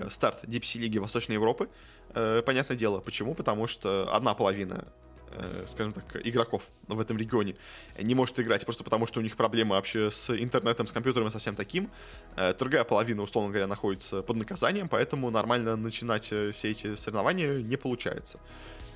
старт 0.08 0.44
Deep 0.44 0.62
Sea 0.62 0.78
Лиги 0.78 0.98
Восточной 0.98 1.34
Европы. 1.34 1.68
Понятное 2.12 2.76
дело, 2.76 3.00
почему? 3.00 3.34
Потому 3.34 3.66
что 3.66 4.08
одна 4.12 4.34
половина 4.34 4.86
Э, 5.30 5.64
скажем 5.66 5.92
так, 5.92 6.26
игроков 6.26 6.68
в 6.86 6.98
этом 6.98 7.18
регионе 7.18 7.54
не 8.00 8.14
может 8.14 8.40
играть 8.40 8.64
просто 8.64 8.82
потому, 8.82 9.06
что 9.06 9.20
у 9.20 9.22
них 9.22 9.36
проблемы 9.36 9.74
вообще 9.74 10.10
с 10.10 10.30
интернетом, 10.34 10.86
с 10.86 10.92
компьютером 10.92 11.28
и 11.28 11.30
совсем 11.30 11.54
таким. 11.54 11.90
Э, 12.36 12.54
другая 12.54 12.84
половина, 12.84 13.22
условно 13.22 13.50
говоря, 13.50 13.66
находится 13.66 14.22
под 14.22 14.36
наказанием, 14.36 14.88
поэтому 14.88 15.30
нормально 15.30 15.76
начинать 15.76 16.28
э, 16.32 16.52
все 16.52 16.70
эти 16.70 16.94
соревнования 16.94 17.60
не 17.60 17.76
получается. 17.76 18.40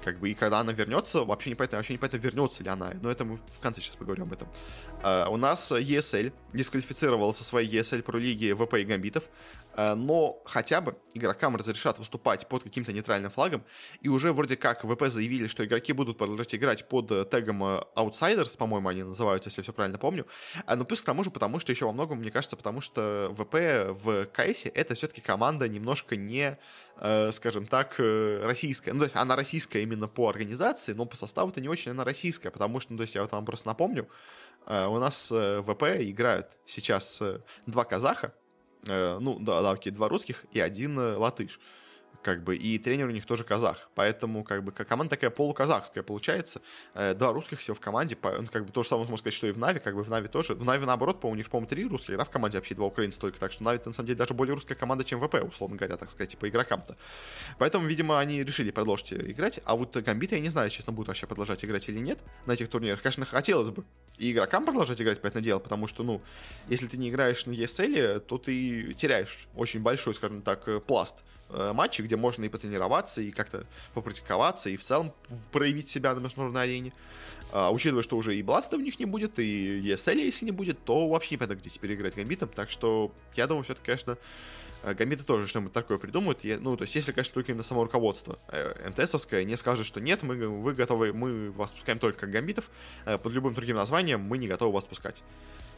Как 0.03 0.18
бы, 0.18 0.30
и 0.30 0.35
когда 0.35 0.61
она 0.61 0.72
вернется, 0.72 1.22
вообще 1.22 1.51
непонятно, 1.51 1.78
вообще 1.78 1.93
непонятно, 1.93 2.16
вернется 2.16 2.64
ли 2.64 2.70
она. 2.70 2.93
Но 3.01 3.11
это 3.11 3.24
мы 3.24 3.37
в 3.37 3.61
конце 3.61 3.80
сейчас 3.80 3.95
поговорим 3.95 4.24
об 4.24 4.33
этом. 4.33 4.49
Uh, 5.03 5.28
у 5.28 5.37
нас 5.37 5.70
ESL 5.70 6.33
дисквалифицировал 6.53 7.33
со 7.33 7.45
своей 7.45 7.68
ESL 7.70 8.03
про 8.03 8.18
лиги 8.18 8.53
ВП 8.53 8.74
и 8.74 8.85
Гамбитов. 8.85 9.22
Uh, 9.74 9.94
но 9.94 10.42
хотя 10.44 10.80
бы 10.80 10.96
игрокам 11.14 11.56
разрешат 11.56 11.98
выступать 11.98 12.46
под 12.48 12.62
каким-то 12.62 12.92
нейтральным 12.92 13.30
флагом. 13.30 13.64
И 14.00 14.08
уже 14.08 14.32
вроде 14.32 14.56
как 14.56 14.84
ВП 14.84 15.06
заявили, 15.06 15.46
что 15.46 15.64
игроки 15.64 15.92
будут 15.92 16.18
продолжать 16.18 16.54
играть 16.54 16.88
под 16.88 17.08
тегом 17.30 17.62
Outsiders, 17.62 18.56
по-моему, 18.56 18.88
они 18.88 19.02
называются, 19.02 19.48
если 19.48 19.60
я 19.60 19.62
все 19.64 19.72
правильно 19.72 19.98
помню. 19.98 20.26
Но 20.66 20.84
плюс 20.84 21.02
к 21.02 21.04
тому 21.04 21.24
же, 21.24 21.30
потому 21.30 21.58
что 21.58 21.72
еще 21.72 21.86
во 21.86 21.92
многом, 21.92 22.18
мне 22.18 22.30
кажется, 22.30 22.56
потому 22.56 22.80
что 22.80 23.34
ВП 23.36 23.92
в 24.02 24.26
КСе 24.26 24.68
это 24.68 24.94
все-таки 24.94 25.20
команда 25.20 25.68
немножко 25.68 26.16
не 26.16 26.58
Э, 27.04 27.32
скажем 27.32 27.66
так, 27.66 27.96
э, 27.98 28.44
российская. 28.44 28.92
Ну, 28.92 29.00
то 29.00 29.04
есть 29.06 29.16
она 29.16 29.34
российская 29.34 29.82
именно 29.82 30.06
по 30.06 30.28
организации, 30.28 30.92
но 30.92 31.04
по 31.04 31.16
составу 31.16 31.50
это 31.50 31.60
не 31.60 31.68
очень 31.68 31.90
она 31.90 32.04
российская, 32.04 32.50
потому 32.50 32.78
что, 32.80 32.92
ну, 32.92 32.98
то 32.98 33.02
есть 33.02 33.14
я 33.14 33.22
вот 33.22 33.32
вам 33.32 33.44
просто 33.44 33.66
напомню, 33.66 34.08
э, 34.66 34.86
у 34.86 34.98
нас 34.98 35.30
в 35.30 35.62
ВП 35.62 35.82
играют 35.98 36.56
сейчас 36.64 37.20
два 37.66 37.84
казаха, 37.84 38.34
ну, 38.87 39.39
да, 39.39 39.62
да, 39.62 39.70
окей, 39.70 39.93
два 39.93 40.09
русских 40.09 40.45
и 40.53 40.61
один 40.61 40.99
латыш 40.99 41.61
как 42.22 42.43
бы, 42.45 42.57
и 42.57 42.78
тренер 42.78 43.09
у 43.09 43.11
них 43.11 43.26
тоже 43.26 43.45
казах, 43.45 43.91
поэтому, 43.95 44.45
как 44.45 44.64
бы, 44.64 44.72
команда 44.72 45.11
такая 45.11 45.30
полуказахская 45.30 46.03
получается, 46.03 46.62
э, 46.95 47.14
два 47.14 47.33
русских 47.33 47.59
всего 47.59 47.74
в 47.74 47.80
команде, 47.80 48.16
по, 48.16 48.30
ну, 48.30 48.47
как 48.51 48.64
бы, 48.64 48.72
то 48.72 48.83
же 48.83 48.89
самое 48.89 49.09
можно 49.09 49.18
сказать, 49.18 49.35
что 49.35 49.47
и 49.49 49.53
в 49.53 49.59
Нави, 49.59 49.80
как 49.80 49.95
бы, 49.95 50.03
в 50.03 50.09
Нави 50.09 50.28
тоже, 50.28 50.55
в 50.55 50.64
Нави, 50.64 50.87
наоборот, 50.87 51.20
по 51.20 51.26
у 51.26 51.35
них, 51.35 51.51
по-моему, 51.51 51.68
три 51.68 51.87
русских, 51.87 52.16
да, 52.16 52.24
в 52.24 52.30
команде 52.30 52.59
вообще 52.59 52.74
два 52.74 52.87
украинца 52.87 53.20
только, 53.20 53.39
так 53.39 53.53
что 53.53 53.64
Нави, 53.64 53.80
на 53.85 53.93
самом 53.93 54.07
деле, 54.07 54.16
даже 54.16 54.35
более 54.35 54.55
русская 54.55 54.74
команда, 54.74 55.05
чем 55.05 55.20
ВП, 55.20 55.35
условно 55.43 55.76
говоря, 55.76 55.97
так 55.97 56.11
сказать, 56.11 56.39
по 56.39 56.49
игрокам-то, 56.49 56.97
поэтому, 57.59 57.87
видимо, 57.87 58.18
они 58.18 58.43
решили 58.45 58.70
продолжить 58.70 59.12
играть, 59.12 59.61
а 59.64 59.76
вот 59.76 59.97
Гамбиты, 59.97 60.37
я 60.37 60.41
не 60.41 60.49
знаю, 60.49 60.70
честно, 60.70 60.93
будут 60.93 61.09
вообще 61.09 61.26
продолжать 61.26 61.64
играть 61.64 61.89
или 61.89 61.99
нет 61.99 62.20
на 62.47 62.53
этих 62.53 62.68
турнирах, 62.68 63.03
конечно, 63.03 63.26
хотелось 63.26 63.70
бы 63.70 63.85
и 64.18 64.32
игрокам 64.32 64.64
продолжать 64.64 65.00
играть, 65.00 65.20
понятное 65.20 65.42
дело, 65.42 65.58
потому 65.58 65.86
что, 65.86 66.02
ну, 66.02 66.20
если 66.68 66.86
ты 66.86 66.96
не 66.96 67.10
играешь 67.10 67.46
на 67.46 67.52
ESL, 67.52 68.20
то 68.20 68.38
ты 68.38 68.94
теряешь 68.94 69.48
очень 69.56 69.80
большой, 69.80 70.14
скажем 70.14 70.42
так, 70.42 70.68
э, 70.68 70.80
пласт 70.80 71.24
Э, 71.54 71.72
матчи, 71.74 72.00
где 72.00 72.16
можно 72.16 72.44
и 72.44 72.48
потренироваться, 72.48 73.20
и 73.20 73.30
как-то 73.30 73.66
попрактиковаться, 73.92 74.70
и 74.70 74.76
в 74.78 74.82
целом 74.82 75.12
проявить 75.50 75.90
себя 75.90 76.14
на 76.14 76.20
международной 76.20 76.62
арене. 76.62 76.92
А, 77.52 77.70
учитывая, 77.70 78.02
что 78.02 78.16
уже 78.16 78.34
и 78.34 78.42
Бласта 78.42 78.76
у 78.76 78.80
них 78.80 78.98
не 78.98 79.04
будет, 79.04 79.38
и 79.38 79.80
ESL, 79.82 80.16
если 80.16 80.46
не 80.46 80.50
будет, 80.50 80.82
то 80.82 81.06
вообще 81.08 81.34
непонятно, 81.34 81.60
где 81.60 81.68
теперь 81.68 81.94
играть 81.94 82.16
Гамбитом. 82.16 82.48
Так 82.48 82.70
что 82.70 83.12
я 83.34 83.46
думаю, 83.46 83.64
все-таки, 83.64 83.84
конечно, 83.86 84.16
Гамбиты 84.83 85.24
тоже 85.24 85.47
что-нибудь 85.47 85.72
такое 85.72 85.99
придумают. 85.99 86.45
Я, 86.45 86.59
ну, 86.59 86.76
то 86.76 86.83
есть, 86.83 86.95
если, 86.95 87.12
конечно, 87.12 87.35
только 87.35 87.53
именно 87.53 87.62
само 87.62 87.85
руководство 87.85 88.39
э, 88.49 88.89
МТСовское 88.91 89.45
не 89.45 89.57
скажет, 89.57 89.87
что 89.87 90.01
нет, 90.01 90.22
мы, 90.22 90.49
вы 90.49 90.74
готовы, 90.74 91.12
мы 91.12 91.51
вас 91.53 91.72
пускаем 91.72 91.99
только 91.99 92.20
как 92.20 92.30
Гамбитов, 92.30 92.70
э, 93.05 93.18
под 93.18 93.33
любым 93.33 93.55
другим 93.55 93.76
названием 93.76 94.20
мы 94.20 94.39
не 94.39 94.49
готовы 94.49 94.72
вас 94.72 94.85
пускать. 94.85 95.22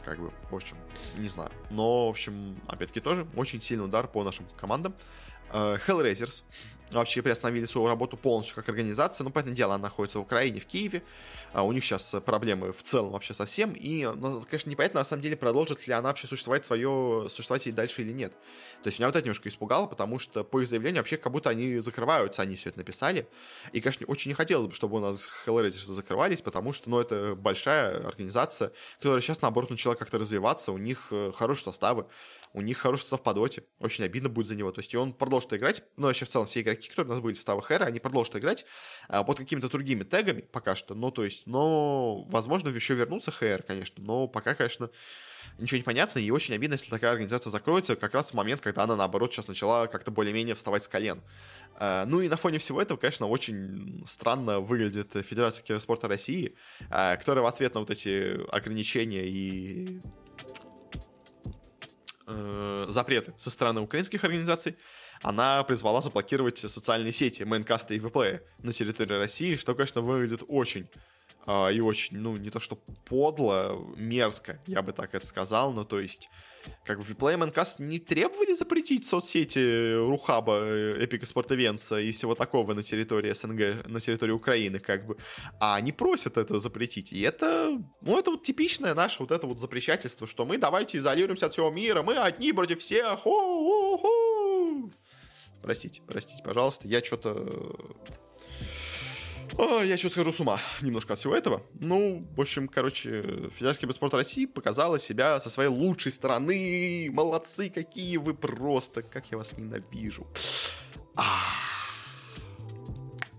Как 0.03 0.19
бы, 0.19 0.31
в 0.49 0.55
общем, 0.55 0.77
не 1.17 1.29
знаю. 1.29 1.51
Но, 1.69 2.07
в 2.07 2.09
общем, 2.11 2.55
опять-таки 2.67 2.99
тоже 2.99 3.27
очень 3.35 3.61
сильный 3.61 3.85
удар 3.85 4.07
по 4.07 4.23
нашим 4.23 4.45
командам. 4.57 4.95
Э, 5.51 5.77
Hellraisers 5.87 6.43
вообще 6.91 7.21
приостановили 7.21 7.65
свою 7.65 7.87
работу 7.87 8.17
полностью 8.17 8.55
как 8.55 8.69
организация. 8.69 9.23
Ну, 9.23 9.31
понятное 9.31 9.55
дело, 9.55 9.75
она 9.75 9.83
находится 9.83 10.19
в 10.19 10.21
Украине, 10.21 10.59
в 10.59 10.65
Киеве. 10.65 11.03
А 11.53 11.63
у 11.63 11.71
них 11.71 11.83
сейчас 11.83 12.15
проблемы 12.25 12.73
в 12.73 12.83
целом 12.83 13.11
вообще 13.11 13.33
совсем. 13.33 13.73
И, 13.73 14.05
ну, 14.05 14.41
конечно, 14.41 14.69
непонятно, 14.69 14.99
на 14.99 15.03
самом 15.03 15.21
деле, 15.21 15.37
продолжит 15.37 15.87
ли 15.87 15.93
она 15.93 16.09
вообще 16.09 16.27
существовать 16.27 16.65
свое, 16.65 17.27
существовать 17.29 17.65
и 17.67 17.71
дальше 17.71 18.01
или 18.01 18.11
нет. 18.11 18.33
То 18.83 18.89
есть 18.89 18.99
меня 18.99 19.07
вот 19.07 19.15
это 19.15 19.25
немножко 19.25 19.49
испугало, 19.49 19.87
потому 19.87 20.19
что 20.19 20.43
по 20.43 20.61
их 20.61 20.67
заявлению 20.67 20.99
вообще 20.99 21.17
как 21.17 21.31
будто 21.31 21.49
они 21.49 21.79
закрываются, 21.79 22.41
они 22.41 22.55
все 22.55 22.69
это 22.69 22.79
написали. 22.79 23.27
И, 23.71 23.81
конечно, 23.81 24.05
очень 24.07 24.29
не 24.29 24.35
хотелось 24.35 24.67
бы, 24.67 24.73
чтобы 24.73 24.97
у 24.97 24.99
нас 24.99 25.29
Hellraisers 25.45 25.91
закрывались, 25.93 26.41
потому 26.41 26.73
что, 26.73 26.89
ну, 26.89 26.99
это 26.99 27.35
большая 27.35 28.05
организация, 28.05 28.71
которая 28.99 29.21
сейчас, 29.21 29.41
наоборот, 29.41 29.69
начала 29.69 29.95
как-то 29.95 30.19
развиваться, 30.19 30.71
у 30.71 30.77
них 30.77 31.07
э, 31.11 31.31
хорошие 31.35 31.65
составы 31.65 32.05
у 32.55 32.61
них 32.61 32.77
хороший 32.77 33.01
состав 33.01 33.21
по 33.21 33.33
доте. 33.33 33.63
Очень 33.79 34.05
обидно 34.05 34.29
будет 34.29 34.47
за 34.47 34.55
него. 34.55 34.71
То 34.71 34.79
есть 34.79 34.95
он 34.95 35.13
продолжит 35.13 35.51
играть. 35.53 35.83
Ну, 35.97 36.07
вообще, 36.07 36.23
в 36.23 36.29
целом, 36.29 36.47
все 36.47 36.61
игроки, 36.61 36.87
которые 36.87 37.11
у 37.11 37.13
нас 37.13 37.19
были 37.21 37.35
в 37.35 37.41
ставах 37.41 37.69
Эра, 37.69 37.83
они 37.85 37.99
продолжат 37.99 38.37
играть 38.37 38.65
а, 39.09 39.23
под 39.23 39.37
какими-то 39.37 39.69
другими 39.69 40.03
тегами 40.03 40.41
пока 40.41 40.75
что. 40.75 40.95
Ну, 40.95 41.11
то 41.11 41.25
есть, 41.25 41.47
но, 41.47 42.23
возможно, 42.29 42.69
еще 42.69 42.95
вернутся 42.95 43.31
ХР, 43.31 43.63
конечно. 43.67 44.01
Но 44.01 44.27
пока, 44.27 44.55
конечно, 44.55 44.89
ничего 45.57 45.77
не 45.77 45.83
понятно. 45.83 46.19
И 46.19 46.31
очень 46.31 46.55
обидно, 46.55 46.75
если 46.75 46.89
такая 46.89 47.11
организация 47.11 47.51
закроется 47.51 47.97
как 47.97 48.13
раз 48.13 48.31
в 48.31 48.33
момент, 48.35 48.61
когда 48.61 48.83
она, 48.83 48.95
наоборот, 48.95 49.33
сейчас 49.33 49.49
начала 49.49 49.87
как-то 49.87 50.11
более-менее 50.11 50.55
вставать 50.55 50.83
с 50.83 50.87
колен. 50.87 51.21
Uh, 51.77 52.05
ну 52.05 52.21
и 52.21 52.29
на 52.29 52.37
фоне 52.37 52.57
всего 52.57 52.81
этого, 52.81 52.97
конечно, 52.97 53.27
очень 53.27 54.01
странно 54.05 54.61
выглядит 54.61 55.11
Федерация 55.11 55.61
киберспорта 55.61 56.07
России, 56.07 56.55
uh, 56.89 57.17
которая 57.17 57.43
в 57.43 57.47
ответ 57.47 57.73
на 57.73 57.81
вот 57.81 57.89
эти 57.89 58.39
ограничения 58.49 59.27
и 59.27 59.99
э, 62.27 62.85
запреты 62.89 63.33
со 63.37 63.49
стороны 63.49 63.81
украинских 63.81 64.23
организаций, 64.23 64.77
она 65.21 65.63
призвала 65.63 66.01
заблокировать 66.01 66.57
социальные 66.57 67.13
сети 67.13 67.43
Майнкаста 67.43 67.93
и 67.93 67.99
ВП 67.99 68.43
на 68.59 68.73
территории 68.73 69.13
России, 69.13 69.55
что, 69.55 69.73
конечно, 69.75 70.01
выглядит 70.01 70.43
очень 70.47 70.89
и 71.47 71.79
очень, 71.79 72.17
ну, 72.17 72.35
не 72.37 72.49
то 72.49 72.59
что 72.59 72.75
подло, 73.05 73.77
мерзко, 73.97 74.59
я 74.67 74.81
бы 74.81 74.93
так 74.93 75.13
это 75.13 75.25
сказал, 75.25 75.71
но 75.71 75.83
то 75.83 75.99
есть 75.99 76.29
как 76.83 76.99
бы 76.99 77.05
Vplay 77.05 77.37
Mancast 77.37 77.75
не 77.79 77.99
требовали 77.99 78.53
запретить 78.53 79.05
соцсети 79.05 79.95
Рухаба, 79.95 80.65
Эпика 80.97 81.25
Спортовенца 81.25 81.99
и 81.99 82.11
всего 82.11 82.35
такого 82.35 82.73
на 82.73 82.83
территории 82.83 83.31
СНГ, 83.31 83.87
на 83.87 83.99
территории 83.99 84.31
Украины, 84.31 84.79
как 84.79 85.05
бы, 85.05 85.17
а 85.59 85.75
они 85.75 85.91
просят 85.91 86.37
это 86.37 86.59
запретить. 86.59 87.13
И 87.13 87.21
это, 87.21 87.79
ну, 88.01 88.17
это 88.17 88.31
вот 88.31 88.43
типичное 88.43 88.93
наше 88.93 89.21
вот 89.21 89.31
это 89.31 89.47
вот 89.47 89.59
запрещательство, 89.59 90.25
что 90.27 90.45
мы 90.45 90.57
давайте 90.57 90.97
изолируемся 90.97 91.47
от 91.47 91.53
всего 91.53 91.69
мира, 91.69 92.01
мы 92.03 92.17
одни 92.17 92.51
против 92.53 92.79
всех. 92.79 93.19
Ху-ху-ху. 93.19 94.91
Простите, 95.61 96.01
простите, 96.07 96.43
пожалуйста, 96.43 96.87
я 96.87 97.03
что-то 97.03 97.31
о, 97.31 97.95
я 99.83 99.97
сейчас 99.97 100.13
схожу 100.13 100.31
с 100.31 100.39
ума 100.39 100.59
немножко 100.81 101.13
от 101.13 101.19
всего 101.19 101.35
этого. 101.35 101.63
Ну, 101.79 102.27
в 102.35 102.41
общем, 102.41 102.67
короче, 102.67 103.49
Федерация 103.53 103.91
спорта 103.91 104.17
России 104.17 104.45
показала 104.45 104.99
себя 104.99 105.39
со 105.39 105.49
своей 105.49 105.69
лучшей 105.69 106.11
стороны. 106.11 107.09
Молодцы 107.11 107.69
какие 107.69 108.17
вы 108.17 108.33
просто, 108.33 109.01
как 109.03 109.31
я 109.31 109.37
вас 109.37 109.57
ненавижу. 109.57 110.27
А. 111.15 111.25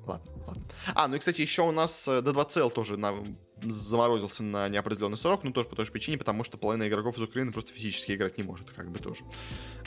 Ладно, 0.06 0.32
ладно. 0.46 0.62
А, 0.94 1.08
ну 1.08 1.16
и, 1.16 1.18
кстати, 1.18 1.42
еще 1.42 1.62
у 1.62 1.72
нас 1.72 2.06
D2CL 2.08 2.70
тоже 2.70 2.96
на 2.96 3.14
заморозился 3.62 4.42
на 4.42 4.68
неопределенный 4.68 5.16
срок, 5.16 5.42
ну 5.42 5.50
тоже 5.50 5.68
по 5.68 5.76
той 5.76 5.86
же 5.86 5.92
причине, 5.92 6.18
потому 6.18 6.44
что 6.44 6.58
половина 6.58 6.86
игроков 6.88 7.16
из 7.16 7.22
Украины 7.22 7.52
просто 7.52 7.72
физически 7.72 8.12
играть 8.12 8.36
не 8.36 8.44
может, 8.44 8.70
как 8.70 8.90
бы 8.90 8.98
тоже. 8.98 9.24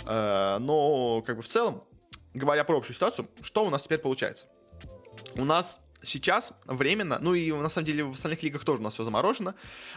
Э, 0.07 0.57
но, 0.59 1.21
как 1.21 1.37
бы 1.37 1.43
в 1.43 1.47
целом, 1.47 1.83
говоря 2.33 2.63
про 2.63 2.77
общую 2.77 2.95
ситуацию, 2.95 3.27
что 3.41 3.65
у 3.65 3.69
нас 3.69 3.83
теперь 3.83 3.99
получается? 3.99 4.47
У 5.35 5.45
нас 5.45 5.81
сейчас 6.03 6.53
временно, 6.65 7.19
ну 7.21 7.33
и 7.33 7.51
на 7.51 7.69
самом 7.69 7.85
деле 7.85 8.03
в 8.03 8.13
остальных 8.13 8.43
лигах 8.43 8.63
тоже 8.63 8.81
у 8.81 8.83
нас 8.83 8.93
все 8.93 9.03
заморожено. 9.03 9.55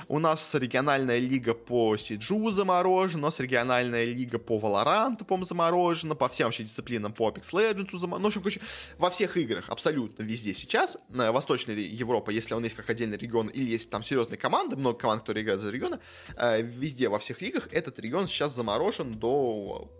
У 0.09 0.19
нас 0.19 0.55
региональная 0.55 1.19
лига 1.19 1.55
по 1.55 1.97
Сиджу 1.97 2.51
заморожена, 2.51 3.23
у 3.23 3.27
нас 3.27 3.41
региональная 3.41 4.05
лига 4.05 4.39
по 4.39 4.59
Valorant, 4.59 5.25
по 5.25 5.43
заморожена, 5.45 6.15
по 6.15 6.29
всем 6.29 6.47
вообще 6.47 6.65
дисциплинам 6.65 7.13
по 7.13 7.29
Apex 7.31 7.53
Legends 7.53 7.99
заморожена. 7.99 8.19
Ну, 8.19 8.25
в 8.25 8.27
общем, 8.27 8.41
короче, 8.43 8.61
во 8.99 9.11
всех 9.11 9.37
играх 9.37 9.71
абсолютно 9.71 10.23
везде 10.23 10.55
сейчас. 10.55 10.97
Э, 11.15 11.31
Восточная 11.31 11.77
Европа, 11.77 12.31
если 12.31 12.55
он 12.55 12.65
есть 12.65 12.77
как 12.77 12.91
отдельный 12.91 13.17
регион, 13.17 13.49
или 13.49 13.71
есть 13.71 13.91
там 13.91 14.03
серьезные 14.03 14.39
команды, 14.39 14.77
много 14.77 14.99
команд, 14.99 15.23
которые 15.23 15.45
играют 15.45 15.63
за 15.63 15.71
регионы, 15.71 15.99
э, 16.37 16.63
везде 16.63 17.09
во 17.09 17.19
всех 17.19 17.41
лигах 17.43 17.69
этот 17.73 17.99
регион 17.99 18.27
сейчас 18.27 18.55
заморожен 18.55 19.13
до 19.13 19.91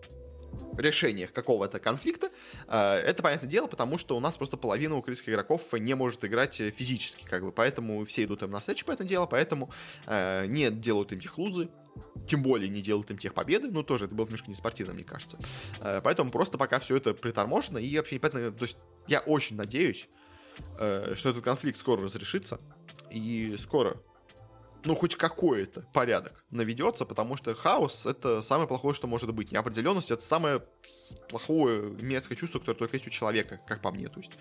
решениях 0.77 1.31
какого-то 1.31 1.79
конфликта, 1.79 2.29
э, 2.67 2.95
это 2.97 3.23
понятное 3.23 3.49
дело, 3.49 3.67
потому 3.67 3.97
что 3.97 4.17
у 4.17 4.19
нас 4.19 4.37
просто 4.37 4.57
половина 4.57 4.97
украинских 4.97 5.29
игроков 5.29 5.71
не 5.73 5.93
может 5.95 6.23
играть 6.25 6.55
физически, 6.55 7.25
как 7.25 7.43
бы, 7.43 7.51
поэтому 7.51 8.03
все 8.05 8.23
идут 8.23 8.43
им 8.43 8.51
навстречу, 8.51 8.85
понятное 8.85 9.07
дело, 9.07 9.25
поэтому 9.25 9.71
э, 10.05 10.45
не 10.47 10.69
делают 10.71 11.11
им 11.11 11.19
техлузы, 11.19 11.69
тем 12.27 12.41
более 12.41 12.69
не 12.69 12.81
делают 12.81 13.11
им 13.11 13.17
тех 13.17 13.33
победы, 13.33 13.69
ну 13.69 13.83
тоже 13.83 14.05
это 14.05 14.15
было 14.15 14.25
немножко 14.25 14.49
не 14.49 14.55
спортивно, 14.55 14.93
мне 14.93 15.03
кажется. 15.03 15.37
Э, 15.81 16.01
поэтому 16.03 16.31
просто 16.31 16.57
пока 16.57 16.79
все 16.79 16.97
это 16.97 17.13
приторможено, 17.13 17.77
и 17.77 17.97
вообще 17.97 18.15
непонятно, 18.15 18.51
то 18.51 18.63
есть 18.63 18.77
я 19.07 19.19
очень 19.19 19.55
надеюсь, 19.55 20.07
что 20.75 21.29
этот 21.29 21.43
конфликт 21.43 21.79
скоро 21.79 22.03
разрешится, 22.03 22.59
и 23.09 23.55
скоро 23.57 23.97
ну, 24.85 24.95
хоть 24.95 25.15
какой-то 25.15 25.81
порядок 25.93 26.43
наведется, 26.49 27.05
потому 27.05 27.35
что 27.37 27.55
хаос— 27.55 28.05
это 28.05 28.41
самое 28.41 28.67
плохое, 28.67 28.93
что 28.93 29.07
может 29.07 29.33
быть. 29.33 29.51
Неопределенность— 29.51 30.11
это 30.11 30.23
самое 30.23 30.61
плохое 31.29 31.81
мерзкое 32.01 32.37
чувство, 32.37 32.59
которое 32.59 32.77
только 32.77 32.95
есть 32.95 33.07
у 33.07 33.09
человека, 33.09 33.61
как 33.67 33.81
по 33.81 33.91
мне, 33.91 34.07
то 34.07 34.19
есть. 34.19 34.31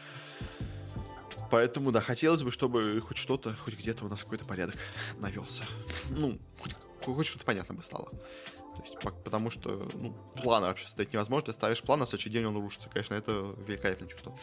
Поэтому, 1.51 1.93
да, 1.93 2.01
хотелось 2.01 2.43
бы, 2.43 2.51
чтобы 2.51 3.01
хоть 3.07 3.19
что-то, 3.19 3.55
хоть 3.55 3.75
где-то 3.75 4.07
у 4.07 4.09
нас 4.09 4.23
какой-то 4.23 4.45
порядок 4.45 4.77
навелся. 5.19 5.65
Ну, 6.11 6.39
хоть, 6.59 6.75
хоть 7.05 7.27
что-то 7.27 7.45
понятно 7.45 7.75
бы 7.75 7.83
стало. 7.83 8.07
То 8.07 8.83
есть, 8.83 8.99
потому 9.23 9.51
что 9.51 9.87
ну, 9.95 10.15
планы 10.43 10.67
вообще 10.67 10.87
создать 10.87 11.13
невозможно. 11.13 11.47
Ты 11.47 11.53
ставишь 11.53 11.83
план, 11.83 12.01
на 12.01 12.07
следующий 12.07 12.31
день 12.31 12.47
он 12.47 12.57
рушится. 12.57 12.89
Конечно, 12.89 13.15
это 13.15 13.55
великолепное 13.67 14.09
чувство. 14.09 14.35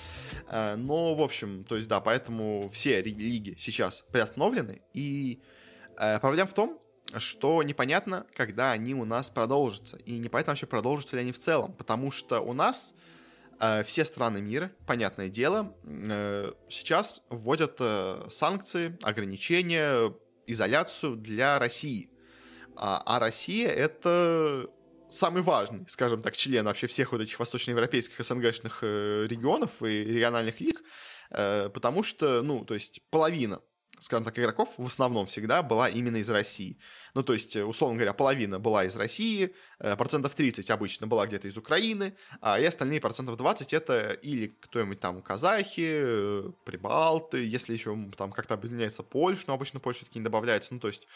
Э, 0.50 0.76
но, 0.76 1.16
в 1.16 1.22
общем, 1.24 1.64
то 1.64 1.76
есть, 1.76 1.88
да, 1.88 2.00
поэтому 2.00 2.70
все 2.70 3.02
лиги 3.02 3.56
сейчас 3.58 4.06
приостановлены. 4.12 4.84
И 4.94 5.42
проблема 6.22 6.48
в 6.48 6.54
том, 6.54 6.80
что 7.18 7.64
непонятно, 7.64 8.26
когда 8.36 8.72
они 8.72 8.94
у 8.94 9.06
нас 9.06 9.30
продолжатся. 9.30 9.98
И 9.98 10.18
непонятно 10.18 10.52
вообще, 10.52 10.68
продолжатся 10.68 11.16
ли 11.16 11.24
они 11.24 11.32
в 11.32 11.40
целом. 11.40 11.74
Потому 11.74 12.12
что 12.12 12.40
у 12.40 12.54
нас 12.54 12.94
э, 13.60 13.84
все 13.84 14.06
страны 14.06 14.42
мира, 14.42 14.72
понятное 14.88 15.30
дело, 15.30 15.76
сейчас 16.70 17.24
вводят 17.30 17.80
санкции, 18.32 18.98
ограничения, 19.02 20.14
изоляцию 20.46 21.16
для 21.16 21.60
России. 21.60 22.10
А, 22.76 23.02
а 23.06 23.20
Россия— 23.20 23.70
это 23.70 24.68
самый 25.10 25.42
важный, 25.42 25.86
скажем 25.88 26.22
так, 26.22 26.36
член 26.38 26.66
вообще 26.66 26.88
всех 26.88 27.12
вот 27.12 27.22
этих 27.22 27.40
восточноевропейских 27.40 28.24
СНГшных 28.24 28.80
э, 28.82 29.26
регионов 29.28 29.82
и 29.84 30.06
региональных 30.06 30.60
лиг, 30.62 30.82
э, 31.32 31.70
потому 31.74 32.04
что, 32.04 32.42
ну, 32.42 32.64
то 32.64 32.74
есть 32.74 33.02
половина 33.10 33.62
скажем 34.00 34.26
так, 34.26 34.38
игроков 34.40 34.74
в 34.78 34.86
основном 34.86 35.26
всегда 35.26 35.62
была 35.62 35.90
именно 35.90 36.18
из 36.18 36.30
России. 36.30 36.78
Ну, 37.14 37.24
то 37.24 37.34
есть, 37.34 37.56
условно 37.56 37.98
говоря, 37.98 38.14
половина 38.14 38.60
была 38.60 38.86
из 38.86 38.96
России, 38.96 39.54
э, 39.80 39.96
процентов 39.96 40.36
30 40.36 40.70
обычно 40.70 41.08
была 41.08 41.28
где-то 41.28 41.48
из 41.48 41.58
Украины, 41.58 42.16
а 42.42 42.60
и 42.60 42.66
остальные 42.66 43.02
процентов 43.02 43.38
20 43.38 43.74
это 43.74 44.12
или 44.12 44.48
кто-нибудь 44.60 45.00
там 45.00 45.22
казахи, 45.22 46.44
прибалты, 46.64 47.44
если 47.46 47.74
еще 47.74 47.98
там 48.18 48.32
как-то 48.32 48.54
объединяется 48.54 49.04
Польша, 49.04 49.44
но 49.48 49.54
обычно 49.54 49.80
Польша 49.80 50.06
таки 50.06 50.20
не 50.20 50.24
добавляется, 50.24 50.74
ну, 50.74 50.80
то 50.80 50.88
есть 50.88 51.08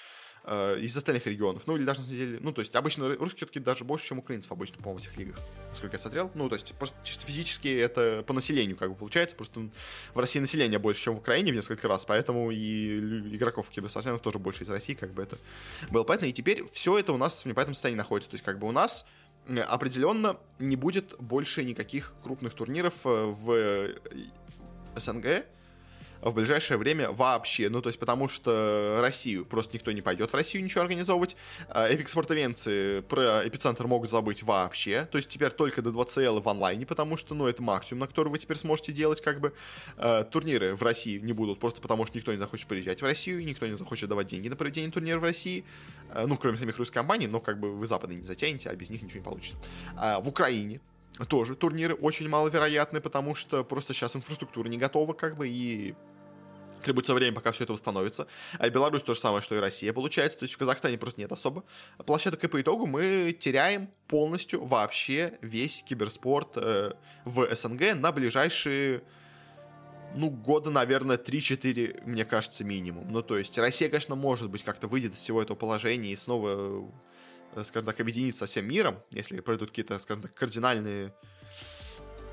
э, 0.44 0.80
из 0.80 0.96
остальных 0.96 1.26
регионов. 1.26 1.64
Ну, 1.66 1.76
или 1.76 1.84
даже 1.84 2.00
на 2.00 2.06
самом 2.06 2.20
деле, 2.20 2.40
ну, 2.42 2.52
то 2.52 2.62
есть 2.62 2.76
обычно 2.76 3.10
русские 3.16 3.38
все-таки 3.38 3.60
даже 3.60 3.84
больше, 3.84 4.08
чем 4.08 4.20
украинцев 4.20 4.52
обычно, 4.52 4.78
по-моему, 4.78 4.96
во 4.96 5.00
всех 5.00 5.18
лигах, 5.18 5.40
насколько 5.70 5.96
я 5.96 6.00
смотрел. 6.00 6.32
Ну, 6.36 6.50
то 6.50 6.56
есть 6.56 6.74
просто 6.74 6.96
чисто 7.04 7.26
физически 7.26 7.68
это 7.68 8.24
по 8.26 8.34
населению 8.34 8.78
как 8.78 8.90
бы 8.90 8.96
получается, 8.96 9.36
просто 9.36 9.70
в 10.14 10.20
России 10.20 10.40
население 10.40 10.80
больше, 10.80 11.04
чем 11.04 11.16
в 11.16 11.20
Украине 11.20 11.52
в 11.52 11.56
несколько 11.56 11.88
раз, 11.88 12.06
поэтому 12.06 12.52
и 12.52 13.00
игроков 13.36 13.70
киберспортсменов 13.70 14.22
тоже 14.22 14.40
больше 14.40 14.64
из 14.64 14.70
России, 14.70 14.94
как 14.94 15.14
бы 15.14 15.24
это 15.24 15.38
было 15.90 16.04
понятно. 16.04 16.26
И 16.26 16.34
теперь 16.34 16.66
все 16.72 16.98
это 16.98 17.14
у 17.14 17.18
нас 17.18 17.44
в 17.44 17.46
непонятном 17.46 17.76
состоянии 17.76 17.98
находится. 17.98 18.30
То 18.30 18.36
есть 18.36 18.44
как 18.44 18.60
бы 18.60 18.68
у 18.68 18.72
нас 18.72 19.06
определенно 19.48 20.38
не 20.60 20.76
будет 20.76 21.16
больше 21.20 21.64
никаких 21.64 22.14
крупных 22.24 22.54
турниров 22.54 22.94
э, 23.06 23.26
в 23.26 23.52
э, 23.52 23.96
СНГ, 24.96 25.46
в 26.30 26.34
ближайшее 26.34 26.78
время 26.78 27.12
вообще. 27.12 27.70
Ну, 27.70 27.82
то 27.82 27.90
есть, 27.90 28.00
потому 28.00 28.28
что 28.28 29.00
Россию 29.02 29.46
просто 29.46 29.76
никто 29.76 29.92
не 29.92 30.02
пойдет 30.02 30.32
в 30.32 30.36
Россию 30.36 30.64
ничего 30.64 30.82
организовывать. 30.82 31.36
Epic 31.70 32.08
спортовенцы 32.08 33.04
про 33.10 33.48
эпицентр 33.48 33.88
могут 33.88 34.10
забыть 34.10 34.44
вообще. 34.44 35.08
То 35.12 35.18
есть, 35.18 35.30
теперь 35.30 35.52
только 35.52 35.82
до 35.82 35.90
2CL 35.92 36.42
в 36.42 36.50
онлайне, 36.50 36.86
потому 36.86 37.18
что, 37.18 37.36
ну, 37.36 37.48
это 37.48 37.62
максимум, 37.62 38.02
на 38.02 38.08
который 38.08 38.30
вы 38.30 38.38
теперь 38.38 38.58
сможете 38.58 38.92
делать, 38.92 39.22
как 39.22 39.40
бы. 39.40 39.54
А, 39.98 40.24
турниры 40.24 40.76
в 40.76 40.84
России 40.84 41.20
не 41.20 41.34
будут, 41.34 41.60
просто 41.60 41.82
потому 41.82 42.06
что 42.06 42.18
никто 42.18 42.32
не 42.32 42.40
захочет 42.40 42.68
приезжать 42.68 43.02
в 43.02 43.06
Россию, 43.06 43.44
никто 43.46 43.68
не 43.68 43.78
захочет 43.78 44.10
давать 44.10 44.28
деньги 44.28 44.48
на 44.48 44.56
проведение 44.56 44.92
турнира 44.92 45.20
в 45.20 45.24
России. 45.24 45.64
А, 46.10 46.28
ну, 46.28 46.38
кроме 46.38 46.58
самих 46.58 46.78
русских 46.78 46.96
компаний, 46.96 47.28
но 47.28 47.40
как 47.40 47.60
бы 47.60 47.72
вы 47.72 47.86
запады 47.86 48.16
не 48.16 48.24
затянете, 48.24 48.70
а 48.70 48.76
без 48.76 48.90
них 48.90 49.02
ничего 49.02 49.20
не 49.20 49.26
получится. 49.26 49.58
А, 49.96 50.20
в 50.20 50.28
Украине 50.28 50.82
тоже 51.28 51.56
турниры 51.56 51.94
очень 51.96 52.28
маловероятны, 52.28 53.00
потому 53.00 53.36
что 53.36 53.64
просто 53.64 53.94
сейчас 53.94 54.16
инфраструктура 54.16 54.68
не 54.68 54.78
готова, 54.78 55.14
как 55.14 55.38
бы, 55.38 55.48
и 55.48 55.96
требуется 56.84 57.14
время, 57.14 57.36
пока 57.36 57.52
все 57.52 57.64
это 57.64 57.74
восстановится. 57.74 58.28
А 58.60 58.70
Беларусь 58.70 59.04
то 59.04 59.14
же 59.14 59.20
самое, 59.20 59.42
что 59.42 59.56
и 59.56 59.60
Россия, 59.60 59.94
получается. 59.94 60.40
То 60.40 60.44
есть 60.44 60.54
в 60.54 60.58
Казахстане 60.58 60.98
просто 60.98 61.22
нет 61.22 61.32
особо 61.32 61.64
площадок, 62.06 62.44
и 62.44 62.48
по 62.48 62.62
итогу 62.62 62.86
мы 62.86 63.36
теряем 63.38 63.90
полностью 64.08 64.64
вообще 64.64 65.38
весь 65.42 65.84
киберспорт 65.84 66.58
э, 66.58 66.94
в 67.26 67.56
СНГ 67.56 67.96
на 67.96 68.12
ближайшие 68.12 69.04
ну, 70.16 70.30
года, 70.30 70.70
наверное, 70.70 71.18
3-4, 71.18 72.04
мне 72.06 72.26
кажется, 72.26 72.64
минимум. 72.64 73.12
Ну, 73.12 73.24
то 73.24 73.38
есть 73.38 73.58
Россия, 73.58 73.90
конечно, 73.90 74.16
может 74.16 74.50
быть, 74.50 74.64
как-то 74.64 74.88
выйдет 74.88 75.14
из 75.14 75.20
всего 75.20 75.42
этого 75.42 75.58
положения 75.58 76.12
и 76.12 76.16
снова, 76.16 76.88
э, 77.56 77.64
скажем 77.64 77.86
так, 77.86 78.00
объединится 78.00 78.40
со 78.40 78.46
всем 78.46 78.68
миром, 78.68 79.00
если 79.12 79.40
пройдут 79.40 79.70
какие-то, 79.70 79.98
скажем 80.00 80.24
так, 80.24 80.34
кардинальные 80.34 81.14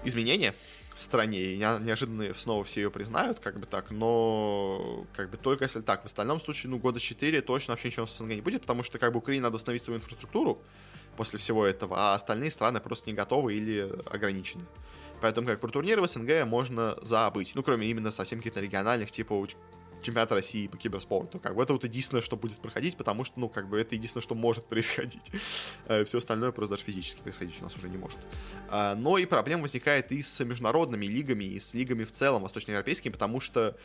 изменения 0.04 0.54
в 0.94 1.00
стране, 1.00 1.40
и 1.40 1.56
неожиданно 1.56 2.34
снова 2.34 2.64
все 2.64 2.82
ее 2.82 2.90
признают, 2.90 3.40
как 3.40 3.58
бы 3.58 3.66
так, 3.66 3.90
но 3.90 5.06
как 5.14 5.30
бы 5.30 5.36
только 5.36 5.64
если 5.64 5.80
так. 5.80 6.02
В 6.02 6.06
остальном 6.06 6.40
случае, 6.40 6.70
ну, 6.70 6.78
года 6.78 7.00
4 7.00 7.40
точно 7.42 7.72
вообще 7.72 7.88
ничего 7.88 8.06
с 8.06 8.16
СНГ 8.16 8.28
не 8.30 8.40
будет, 8.40 8.62
потому 8.62 8.82
что 8.82 8.98
как 8.98 9.12
бы 9.12 9.18
Украине 9.18 9.42
надо 9.42 9.54
восстановить 9.54 9.82
свою 9.82 10.00
инфраструктуру 10.00 10.62
после 11.16 11.38
всего 11.38 11.64
этого, 11.64 11.96
а 11.96 12.14
остальные 12.14 12.50
страны 12.50 12.80
просто 12.80 13.08
не 13.10 13.16
готовы 13.16 13.54
или 13.54 13.90
ограничены. 14.06 14.64
Поэтому 15.20 15.46
как 15.46 15.60
про 15.60 15.68
турниры 15.68 16.00
в 16.00 16.06
СНГ 16.06 16.44
можно 16.46 16.96
забыть. 17.02 17.52
Ну, 17.54 17.62
кроме 17.62 17.88
именно 17.88 18.10
совсем 18.10 18.38
каких-то 18.38 18.60
региональных, 18.60 19.10
типа 19.10 19.34
чемпионат 20.02 20.32
России 20.32 20.66
по 20.66 20.76
киберспорту. 20.76 21.38
Как 21.38 21.54
бы 21.54 21.62
это 21.62 21.72
вот 21.72 21.84
единственное, 21.84 22.20
что 22.20 22.36
будет 22.36 22.58
проходить, 22.58 22.96
потому 22.96 23.24
что, 23.24 23.38
ну, 23.40 23.48
как 23.48 23.68
бы 23.68 23.80
это 23.80 23.94
единственное, 23.94 24.22
что 24.22 24.34
может 24.34 24.66
происходить. 24.66 25.30
Э, 25.86 26.04
Все 26.04 26.18
остальное 26.18 26.52
просто 26.52 26.74
даже 26.76 26.84
физически 26.84 27.20
происходить 27.20 27.56
у 27.60 27.64
нас 27.64 27.76
уже 27.76 27.88
не 27.88 27.96
может. 27.96 28.18
А, 28.68 28.94
но 28.94 29.18
и 29.18 29.26
проблема 29.26 29.62
возникает 29.62 30.12
и 30.12 30.22
с 30.22 30.44
международными 30.44 31.06
лигами, 31.06 31.44
и 31.44 31.60
с 31.60 31.74
лигами 31.74 32.04
в 32.04 32.12
целом 32.12 32.42
восточноевропейскими, 32.42 33.12
потому 33.12 33.40
что 33.40 33.76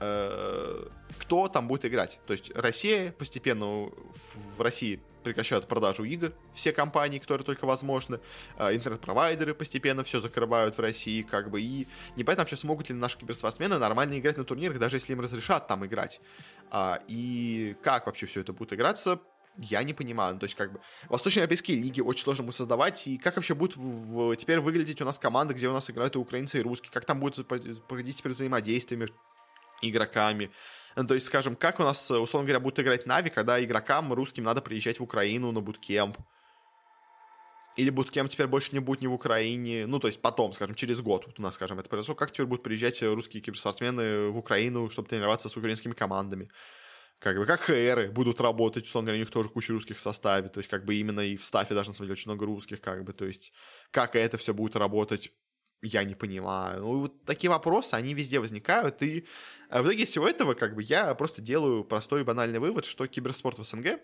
э, 0.00 0.86
кто 1.18 1.48
там 1.48 1.68
будет 1.68 1.84
играть. 1.84 2.18
То 2.26 2.32
есть 2.32 2.50
Россия 2.54 3.12
постепенно 3.12 3.90
в 4.56 4.60
России 4.60 5.00
прекращают 5.22 5.66
продажу 5.66 6.04
игр, 6.04 6.32
все 6.54 6.72
компании, 6.72 7.18
которые 7.18 7.44
только 7.44 7.66
возможны, 7.66 8.20
а, 8.56 8.74
интернет-провайдеры 8.74 9.54
постепенно 9.54 10.04
все 10.04 10.20
закрывают 10.20 10.76
в 10.76 10.80
России, 10.80 11.22
как 11.22 11.50
бы, 11.50 11.60
и 11.60 11.86
непонятно 12.16 12.42
вообще, 12.42 12.56
смогут 12.56 12.88
ли 12.88 12.94
наши 12.94 13.18
киберспортсмены 13.18 13.78
нормально 13.78 14.18
играть 14.18 14.36
на 14.36 14.44
турнирах, 14.44 14.78
даже 14.78 14.96
если 14.96 15.12
им 15.12 15.20
разрешат 15.20 15.68
там 15.68 15.84
играть. 15.86 16.20
А, 16.70 17.00
и 17.08 17.76
как 17.82 18.06
вообще 18.06 18.26
все 18.26 18.40
это 18.40 18.52
будет 18.52 18.72
играться, 18.72 19.20
я 19.56 19.82
не 19.82 19.92
понимаю. 19.92 20.38
То 20.38 20.44
есть, 20.44 20.54
как 20.54 20.72
бы, 20.72 20.80
восточноевропейские 21.08 21.80
лиги 21.80 22.00
очень 22.00 22.24
сложно 22.24 22.44
будет 22.44 22.56
создавать, 22.56 23.06
и 23.06 23.18
как 23.18 23.36
вообще 23.36 23.54
будет 23.54 23.76
в, 23.76 24.36
теперь 24.36 24.60
выглядеть 24.60 25.00
у 25.02 25.04
нас 25.04 25.18
команда, 25.18 25.54
где 25.54 25.68
у 25.68 25.72
нас 25.72 25.90
играют 25.90 26.16
и 26.16 26.18
украинцы, 26.18 26.58
и 26.58 26.62
русские, 26.62 26.90
как 26.92 27.04
там 27.04 27.20
будет 27.20 27.46
проходить 27.46 28.18
теперь 28.18 28.32
взаимодействие 28.32 28.98
между 28.98 29.16
игроками, 29.82 30.50
ну, 30.96 31.06
то 31.06 31.14
есть, 31.14 31.26
скажем, 31.26 31.56
как 31.56 31.80
у 31.80 31.82
нас, 31.82 32.10
условно 32.10 32.46
говоря, 32.46 32.60
будут 32.60 32.80
играть 32.80 33.06
Нави, 33.06 33.30
когда 33.30 33.62
игрокам 33.62 34.12
русским 34.12 34.44
надо 34.44 34.60
приезжать 34.60 34.98
в 34.98 35.02
Украину 35.02 35.52
на 35.52 35.60
буткемп. 35.60 36.16
Или 37.76 37.90
буткемп 37.90 38.28
теперь 38.28 38.48
больше 38.48 38.72
не 38.72 38.80
будет 38.80 39.00
ни 39.00 39.06
в 39.06 39.12
Украине. 39.14 39.86
Ну, 39.86 40.00
то 40.00 40.08
есть 40.08 40.20
потом, 40.20 40.52
скажем, 40.52 40.74
через 40.74 41.00
год 41.00 41.26
вот 41.26 41.38
у 41.38 41.42
нас, 41.42 41.54
скажем, 41.54 41.78
это 41.78 41.88
произошло. 41.88 42.14
Как 42.14 42.32
теперь 42.32 42.46
будут 42.46 42.64
приезжать 42.64 43.02
русские 43.02 43.42
киберспортсмены 43.42 44.28
в 44.28 44.36
Украину, 44.36 44.90
чтобы 44.90 45.08
тренироваться 45.08 45.48
с 45.48 45.56
украинскими 45.56 45.92
командами? 45.92 46.50
Как 47.20 47.36
бы, 47.36 47.46
как 47.46 47.60
ХРы 47.60 48.10
будут 48.10 48.40
работать, 48.40 48.84
условно 48.84 49.08
говоря, 49.08 49.20
у 49.20 49.24
них 49.24 49.30
тоже 49.30 49.48
куча 49.50 49.72
русских 49.72 49.98
в 49.98 50.00
составе. 50.00 50.48
То 50.48 50.58
есть, 50.58 50.68
как 50.68 50.84
бы 50.84 50.94
именно 50.96 51.20
и 51.20 51.36
в 51.36 51.44
стафе 51.44 51.74
даже, 51.74 51.90
на 51.90 51.94
самом 51.94 52.06
деле, 52.06 52.14
очень 52.14 52.30
много 52.30 52.46
русских, 52.46 52.80
как 52.80 53.04
бы. 53.04 53.12
То 53.12 53.26
есть, 53.26 53.52
как 53.92 54.16
это 54.16 54.36
все 54.36 54.52
будет 54.52 54.74
работать 54.74 55.30
я 55.82 56.04
не 56.04 56.14
понимаю. 56.14 56.80
Ну, 56.80 57.00
вот 57.00 57.24
такие 57.24 57.50
вопросы, 57.50 57.94
они 57.94 58.14
везде 58.14 58.38
возникают, 58.38 59.02
и 59.02 59.24
э, 59.70 59.82
в 59.82 59.86
итоге 59.86 60.04
всего 60.04 60.28
этого, 60.28 60.54
как 60.54 60.74
бы, 60.74 60.82
я 60.82 61.14
просто 61.14 61.42
делаю 61.42 61.84
простой 61.84 62.24
банальный 62.24 62.58
вывод, 62.58 62.84
что 62.84 63.06
киберспорт 63.06 63.58
в 63.58 63.64
СНГ 63.64 64.00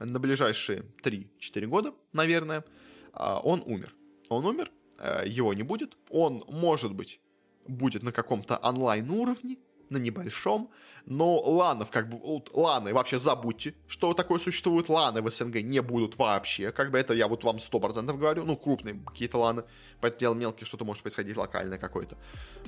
на 0.00 0.18
ближайшие 0.18 0.84
3-4 1.02 1.66
года, 1.66 1.94
наверное, 2.12 2.64
а, 3.12 3.40
он 3.40 3.62
умер. 3.66 3.94
Он 4.28 4.44
умер, 4.46 4.70
э, 4.98 5.24
его 5.26 5.54
не 5.54 5.62
будет, 5.62 5.96
он, 6.10 6.44
может 6.48 6.94
быть, 6.94 7.20
будет 7.66 8.02
на 8.02 8.12
каком-то 8.12 8.56
онлайн 8.58 9.10
уровне, 9.10 9.58
на 9.90 9.96
небольшом, 9.98 10.70
но 11.10 11.40
ланов, 11.40 11.90
как 11.90 12.10
бы, 12.10 12.18
вот, 12.18 12.50
ланы 12.52 12.92
вообще 12.92 13.18
забудьте, 13.18 13.74
что 13.86 14.12
такое 14.12 14.38
существует, 14.38 14.90
ланы 14.90 15.22
в 15.22 15.30
СНГ 15.30 15.62
не 15.62 15.80
будут 15.80 16.18
вообще, 16.18 16.70
как 16.70 16.90
бы 16.90 16.98
это 16.98 17.14
я 17.14 17.28
вот 17.28 17.44
вам 17.44 17.56
100% 17.56 18.16
говорю, 18.18 18.44
ну, 18.44 18.56
крупные 18.56 19.00
какие-то 19.06 19.38
ланы, 19.38 19.64
поэтому 20.00 20.20
дело 20.20 20.34
мелкие, 20.34 20.66
что-то 20.66 20.84
может 20.84 21.02
происходить 21.02 21.34
локальное 21.36 21.78
какое-то. 21.78 22.18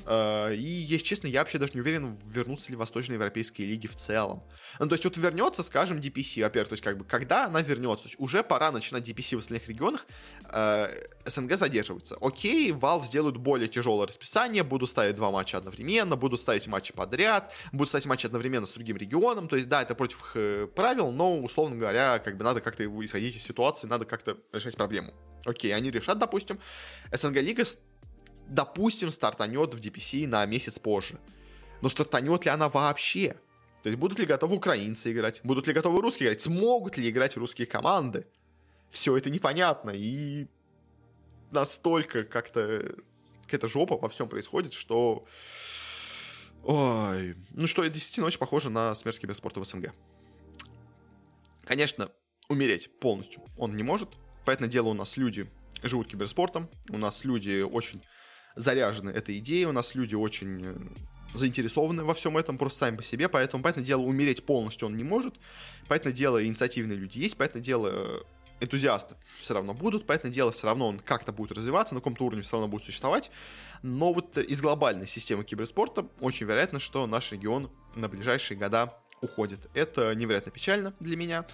Э, 0.06 0.54
и, 0.54 0.62
если 0.62 1.04
честно, 1.04 1.26
я 1.26 1.40
вообще 1.40 1.58
даже 1.58 1.72
не 1.74 1.80
уверен, 1.80 2.18
вернутся 2.26 2.70
ли 2.70 2.76
восточноевропейские 2.76 3.68
лиги 3.68 3.86
в 3.86 3.96
целом. 3.96 4.42
Ну, 4.78 4.86
то 4.86 4.94
есть 4.94 5.04
вот 5.04 5.18
вернется, 5.18 5.62
скажем, 5.62 5.98
DPC, 5.98 6.42
во-первых, 6.42 6.70
то 6.70 6.72
есть 6.72 6.82
как 6.82 6.96
бы, 6.96 7.04
когда 7.04 7.44
она 7.44 7.60
вернется, 7.60 8.08
уже 8.16 8.42
пора 8.42 8.72
начинать 8.72 9.06
DPC 9.06 9.36
в 9.36 9.40
остальных 9.40 9.68
регионах, 9.68 10.06
э, 10.50 10.88
СНГ 11.26 11.56
задерживается. 11.56 12.16
Окей, 12.22 12.72
Valve 12.72 13.04
сделают 13.04 13.36
более 13.36 13.68
тяжелое 13.68 14.06
расписание, 14.06 14.62
буду 14.62 14.86
ставить 14.86 15.16
два 15.16 15.30
матча 15.30 15.58
одновременно, 15.58 16.16
буду 16.16 16.38
ставить 16.38 16.66
матчи 16.66 16.94
по 16.94 17.06
подряд, 17.10 17.52
будут 17.72 17.88
ставить 17.88 18.06
матчи 18.06 18.26
одновременно 18.26 18.66
с 18.66 18.72
другим 18.72 18.96
регионом, 18.96 19.48
то 19.48 19.56
есть, 19.56 19.68
да, 19.68 19.82
это 19.82 19.94
против 19.94 20.32
э, 20.34 20.68
правил, 20.74 21.10
но, 21.10 21.40
условно 21.40 21.76
говоря, 21.76 22.18
как 22.20 22.36
бы 22.36 22.44
надо 22.44 22.60
как-то 22.60 22.84
исходить 23.04 23.36
из 23.36 23.42
ситуации, 23.42 23.88
надо 23.88 24.04
как-то 24.04 24.36
решать 24.52 24.76
проблему. 24.76 25.12
Окей, 25.44 25.74
они 25.74 25.90
решат, 25.90 26.18
допустим. 26.18 26.60
СНГ-лига, 27.12 27.64
допустим, 28.46 29.10
стартанет 29.10 29.74
в 29.74 29.80
DPC 29.80 30.26
на 30.28 30.46
месяц 30.46 30.78
позже. 30.78 31.18
Но 31.82 31.88
стартанет 31.88 32.44
ли 32.44 32.50
она 32.50 32.68
вообще? 32.68 33.36
То 33.82 33.88
есть 33.88 33.98
будут 33.98 34.18
ли 34.18 34.26
готовы 34.26 34.56
украинцы 34.56 35.10
играть? 35.10 35.40
Будут 35.42 35.66
ли 35.66 35.72
готовы 35.72 36.02
русские 36.02 36.28
играть? 36.28 36.42
Смогут 36.42 36.98
ли 36.98 37.08
играть 37.08 37.36
русские 37.36 37.66
команды? 37.66 38.26
Все 38.90 39.16
это 39.16 39.30
непонятно. 39.30 39.90
И 39.90 40.46
настолько 41.50 42.24
как-то 42.24 42.94
какая-то 43.44 43.68
жопа 43.68 43.96
во 43.96 44.08
всем 44.08 44.28
происходит, 44.28 44.74
что... 44.74 45.24
Ой, 46.64 47.36
ну 47.50 47.66
что, 47.66 47.86
действительно 47.86 48.26
очень 48.26 48.38
похоже 48.38 48.70
на 48.70 48.94
смерть 48.94 49.18
киберспорта 49.18 49.60
в 49.60 49.64
СНГ. 49.64 49.92
Конечно, 51.64 52.10
умереть 52.48 52.90
полностью 53.00 53.42
он 53.56 53.76
не 53.76 53.82
может. 53.82 54.10
Поэтому 54.44 54.68
дело 54.68 54.88
у 54.88 54.94
нас 54.94 55.16
люди 55.16 55.48
живут 55.82 56.08
киберспортом, 56.08 56.68
у 56.90 56.98
нас 56.98 57.24
люди 57.24 57.62
очень 57.62 58.02
заряжены 58.56 59.10
этой 59.10 59.38
идеей, 59.38 59.66
у 59.66 59.72
нас 59.72 59.94
люди 59.94 60.14
очень 60.14 60.62
э, 60.64 60.76
заинтересованы 61.34 62.04
во 62.04 62.14
всем 62.14 62.36
этом 62.36 62.58
просто 62.58 62.80
сами 62.80 62.96
по 62.96 63.02
себе, 63.02 63.28
поэтому, 63.28 63.62
поэтому 63.62 63.84
дело, 63.84 64.02
умереть 64.02 64.44
полностью 64.44 64.88
он 64.88 64.96
не 64.96 65.04
может, 65.04 65.34
поэтому 65.88 66.12
дело, 66.14 66.44
инициативные 66.44 66.98
люди 66.98 67.18
есть, 67.18 67.36
поэтому 67.36 67.62
дело, 67.62 68.24
энтузиасты 68.60 69.16
все 69.38 69.54
равно 69.54 69.74
будут, 69.74 70.06
поэтому 70.06 70.32
дело, 70.32 70.52
все 70.52 70.66
равно 70.66 70.88
он 70.88 71.00
как-то 71.00 71.32
будет 71.32 71.52
развиваться, 71.52 71.94
на 71.94 72.00
каком-то 72.00 72.24
уровне 72.24 72.42
все 72.42 72.52
равно 72.52 72.68
будет 72.68 72.84
существовать, 72.84 73.30
но 73.82 74.12
вот 74.12 74.36
из 74.38 74.60
глобальной 74.60 75.06
системы 75.06 75.44
киберспорта 75.44 76.06
очень 76.20 76.46
вероятно, 76.46 76.78
что 76.78 77.06
наш 77.06 77.32
регион 77.32 77.70
на 77.94 78.08
ближайшие 78.08 78.58
года 78.58 78.94
уходит. 79.22 79.68
Это 79.74 80.14
невероятно 80.14 80.52
печально 80.52 80.94
для 81.00 81.16
меня, 81.16 81.46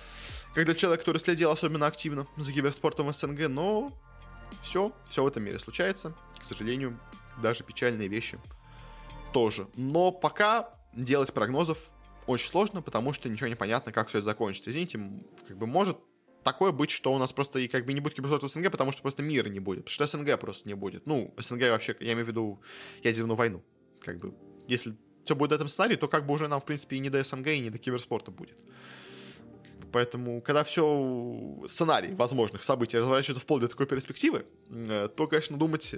как 0.55 0.64
для 0.64 0.74
человека, 0.74 1.02
который 1.02 1.18
следил 1.18 1.51
особенно 1.51 1.86
активно 1.86 2.26
за 2.36 2.52
киберспортом 2.52 3.09
в 3.09 3.12
СНГ, 3.12 3.48
но 3.48 3.93
все, 4.62 4.93
все 5.09 5.22
в 5.22 5.26
этом 5.26 5.44
мире 5.44 5.59
случается. 5.59 6.14
К 6.39 6.44
сожалению, 6.44 6.98
даже 7.43 7.64
печальные 7.64 8.09
вещи 8.09 8.39
тоже. 9.32 9.68
Но 9.74 10.12
пока 10.12 10.70
делать 10.93 11.32
прогнозов 11.32 11.90
очень 12.26 12.48
сложно, 12.48 12.82
потому 12.82 13.12
что 13.12 13.28
ничего 13.28 13.48
не 13.48 13.55
понятно, 13.55 13.93
как 13.93 14.09
все 14.09 14.18
это 14.18 14.26
закончится. 14.26 14.70
Извините, 14.70 15.01
как 15.47 15.56
бы 15.56 15.66
может 15.66 15.98
такое 16.47 16.70
быть, 16.70 16.93
что 16.93 17.12
у 17.12 17.18
нас 17.18 17.32
просто 17.32 17.59
и 17.59 17.66
как 17.66 17.85
бы 17.85 17.93
не 17.93 18.01
будет 18.01 18.14
киберспорта 18.14 18.47
в 18.47 18.51
СНГ, 18.51 18.70
потому 18.70 18.93
что 18.93 19.02
просто 19.02 19.23
мира 19.23 19.48
не 19.48 19.59
будет. 19.59 19.85
Потому 19.85 19.94
что 19.94 20.06
СНГ 20.06 20.39
просто 20.39 20.68
не 20.68 20.74
будет. 20.74 21.05
Ну, 21.05 21.35
СНГ 21.36 21.62
вообще, 21.70 21.97
я 22.01 22.12
имею 22.12 22.24
в 22.24 22.28
виду 22.28 22.60
ядерную 23.02 23.36
войну. 23.36 23.64
Как 24.01 24.18
бы, 24.20 24.32
если 24.68 24.94
все 25.24 25.35
будет 25.35 25.51
в 25.51 25.55
этом 25.55 25.66
сценарии, 25.66 25.97
то 25.97 26.06
как 26.06 26.24
бы 26.24 26.32
уже 26.35 26.47
нам, 26.47 26.60
в 26.60 26.64
принципе, 26.64 26.97
и 26.97 27.01
не 27.01 27.10
до 27.10 27.23
СНГ, 27.23 27.48
и 27.48 27.59
не 27.59 27.70
до 27.70 27.78
киберспорта 27.78 28.31
будет. 28.31 28.56
Поэтому, 29.93 30.40
когда 30.40 30.62
все 30.62 31.64
сценарий 31.66 32.14
возможных 32.14 32.62
событий 32.62 32.98
разворачивается 32.98 33.43
вплоть 33.43 33.62
до 33.62 33.68
такой 33.68 33.86
перспективы, 33.86 34.47
э, 34.70 35.09
то, 35.16 35.27
конечно, 35.27 35.56
думать 35.56 35.97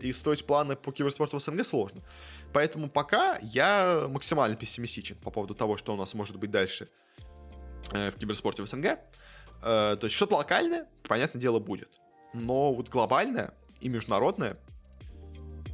и 0.00 0.12
строить 0.12 0.46
планы 0.46 0.76
по 0.76 0.92
киберспорту 0.92 1.38
в 1.38 1.42
СНГ 1.42 1.64
сложно. 1.64 2.02
Поэтому 2.52 2.88
пока 2.88 3.38
я 3.42 4.06
максимально 4.08 4.56
пессимистичен 4.56 5.16
по 5.16 5.30
поводу 5.30 5.54
того, 5.54 5.76
что 5.76 5.92
у 5.92 5.96
нас 5.96 6.14
может 6.14 6.36
быть 6.36 6.50
дальше 6.50 6.88
э, 7.92 8.10
в 8.10 8.16
киберспорте 8.16 8.62
в 8.62 8.66
СНГ. 8.66 8.98
Э, 9.62 9.96
то 9.98 10.04
есть 10.04 10.16
что-то 10.16 10.36
локальное, 10.36 10.86
понятное 11.02 11.40
дело, 11.40 11.58
будет. 11.58 11.88
Но 12.32 12.74
вот 12.74 12.88
глобальное 12.88 13.54
и 13.80 13.88
международное, 13.88 14.58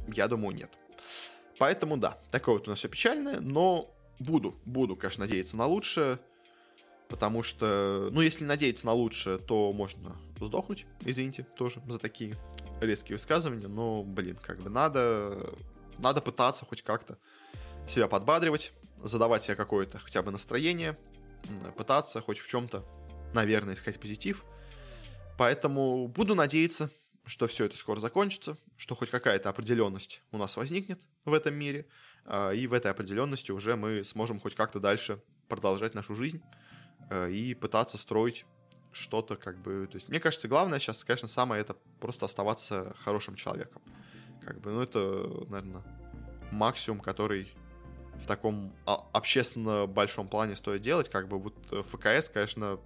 я 0.07 0.27
думаю, 0.27 0.55
нет. 0.55 0.71
Поэтому 1.57 1.97
да, 1.97 2.17
такое 2.31 2.55
вот 2.55 2.67
у 2.67 2.71
нас 2.71 2.79
все 2.79 2.89
печальное, 2.89 3.39
но 3.39 3.93
буду, 4.19 4.55
буду, 4.65 4.95
конечно, 4.95 5.25
надеяться 5.25 5.57
на 5.57 5.65
лучшее. 5.65 6.19
Потому 7.07 7.43
что, 7.43 8.09
ну, 8.11 8.21
если 8.21 8.43
надеяться 8.43 8.85
на 8.87 8.93
лучшее, 8.93 9.37
то 9.37 9.71
можно 9.71 10.15
сдохнуть, 10.39 10.87
извините, 11.01 11.45
тоже 11.55 11.79
за 11.87 11.99
такие 11.99 12.33
резкие 12.81 13.15
высказывания. 13.15 13.67
Но, 13.67 14.03
блин, 14.03 14.37
как 14.41 14.59
бы 14.59 14.71
надо, 14.71 15.53
надо 15.99 16.21
пытаться 16.21 16.65
хоть 16.65 16.81
как-то 16.81 17.17
себя 17.87 18.07
подбадривать, 18.07 18.73
задавать 18.97 19.43
себе 19.43 19.55
какое-то 19.55 19.99
хотя 19.99 20.23
бы 20.23 20.31
настроение, 20.31 20.97
пытаться 21.77 22.21
хоть 22.21 22.39
в 22.39 22.49
чем-то, 22.49 22.83
наверное, 23.35 23.75
искать 23.75 23.99
позитив. 23.99 24.43
Поэтому 25.37 26.07
буду 26.07 26.33
надеяться, 26.33 26.89
что 27.25 27.47
все 27.47 27.65
это 27.65 27.77
скоро 27.77 27.99
закончится, 27.99 28.57
что 28.77 28.95
хоть 28.95 29.09
какая-то 29.09 29.49
определенность 29.49 30.23
у 30.31 30.37
нас 30.37 30.57
возникнет 30.57 30.99
в 31.25 31.33
этом 31.33 31.53
мире, 31.53 31.87
а, 32.25 32.51
и 32.51 32.65
в 32.65 32.73
этой 32.73 32.89
определенности 32.89 33.51
уже 33.51 33.75
мы 33.75 34.03
сможем 34.03 34.39
хоть 34.39 34.55
как-то 34.55 34.79
дальше 34.79 35.21
продолжать 35.47 35.93
нашу 35.93 36.15
жизнь 36.15 36.41
Э, 37.09 37.29
и 37.29 37.53
пытаться 37.53 37.97
строить 37.97 38.45
что-то 38.91 39.35
как 39.35 39.57
бы... 39.61 39.87
То 39.91 39.97
есть, 39.97 40.09
мне 40.09 40.19
кажется, 40.19 40.47
главное 40.47 40.79
сейчас, 40.79 41.03
конечно, 41.03 41.27
самое 41.27 41.61
это 41.61 41.75
просто 41.99 42.25
оставаться 42.25 42.95
хорошим 43.03 43.35
человеком. 43.35 43.81
Как 44.45 44.59
бы, 44.61 44.71
ну, 44.71 44.81
это, 44.81 44.99
наверное, 45.49 45.83
максимум, 46.51 47.01
который 47.01 47.51
в 48.15 48.25
таком 48.27 48.73
общественно 48.85 49.85
большом 49.85 50.27
плане 50.27 50.55
стоит 50.55 50.81
делать. 50.81 51.09
Как 51.09 51.27
бы 51.27 51.37
вот 51.37 51.55
э, 51.71 51.81
ФКС, 51.81 52.29
конечно, 52.29 52.79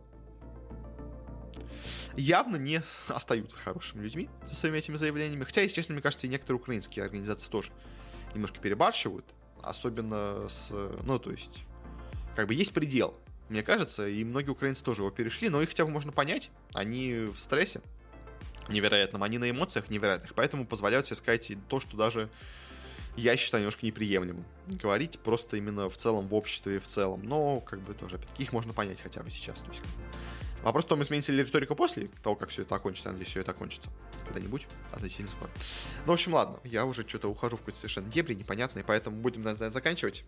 явно 2.16 2.58
не 2.58 2.82
остаются 3.08 3.58
хорошими 3.58 4.04
людьми 4.04 4.30
со 4.48 4.56
своими 4.56 4.78
этими 4.78 4.96
заявлениями. 4.96 5.44
Хотя, 5.44 5.62
если 5.62 5.76
честно, 5.76 5.94
мне 5.94 6.02
кажется, 6.02 6.28
и 6.28 6.30
некоторые 6.30 6.60
украинские 6.60 7.04
организации 7.06 7.50
тоже 7.50 7.72
немножко 8.34 8.60
перебарщивают. 8.60 9.26
Особенно 9.62 10.48
с... 10.48 10.72
Ну, 11.04 11.20
то 11.20 11.32
есть, 11.32 11.66
как 12.36 12.48
бы 12.48 12.54
есть 12.54 12.74
предел 12.74 13.20
мне 13.50 13.64
кажется, 13.64 14.08
и 14.08 14.24
многие 14.24 14.52
украинцы 14.52 14.84
тоже 14.84 15.02
его 15.02 15.10
перешли, 15.10 15.50
но 15.50 15.62
их 15.62 15.70
хотя 15.70 15.84
бы 15.84 15.92
можно 15.92 16.12
понять, 16.12 16.52
они 16.74 17.28
в 17.34 17.40
стрессе 17.40 17.82
невероятном, 18.70 19.24
они 19.24 19.40
на 19.40 19.50
эмоциях 19.50 19.90
невероятных, 19.90 20.36
поэтому 20.36 20.66
позволяют 20.66 21.08
себе 21.08 21.16
сказать 21.16 21.52
то, 21.68 21.80
что 21.80 21.98
даже 21.98 22.30
я 23.16 23.36
считаю 23.36 23.64
немножко 23.64 23.86
неприемлемым. 23.86 24.46
Говорить 24.68 25.20
просто 25.20 25.58
именно 25.58 25.90
в 25.90 25.98
целом, 25.98 26.28
в 26.28 26.36
обществе 26.36 26.80
в 26.80 26.86
целом, 26.86 27.24
но 27.24 27.60
как 27.60 27.82
бы 27.82 27.96
тоже, 27.96 28.20
их 28.38 28.54
можно 28.54 28.72
понять 28.72 29.02
хотя 29.02 29.24
бы 29.24 29.32
сейчас. 29.32 29.60
То 29.60 29.72
есть, 29.72 29.82
Вопрос 30.64 30.86
в 30.86 30.88
том, 30.88 31.02
изменится 31.02 31.32
ли 31.32 31.42
риторика 31.44 31.74
после 31.74 32.10
того, 32.22 32.36
как 32.36 32.50
все 32.50 32.64
это 32.64 32.76
окончится. 32.76 33.10
Надеюсь, 33.12 33.30
все 33.30 33.42
это 33.42 33.52
окончится 33.52 33.90
когда-нибудь, 34.26 34.68
относительно 34.92 35.30
скоро. 35.30 35.50
Ну, 36.06 36.12
в 36.12 36.14
общем, 36.14 36.34
ладно, 36.34 36.60
я 36.64 36.86
уже 36.86 37.08
что-то 37.08 37.30
ухожу 37.30 37.56
в 37.56 37.60
какой-то 37.60 37.80
совершенно 37.80 38.10
дебри 38.10 38.34
непонятные, 38.34 38.84
поэтому 38.84 39.18
будем, 39.18 39.44
наверное, 39.44 39.72
заканчивать. 39.72 40.24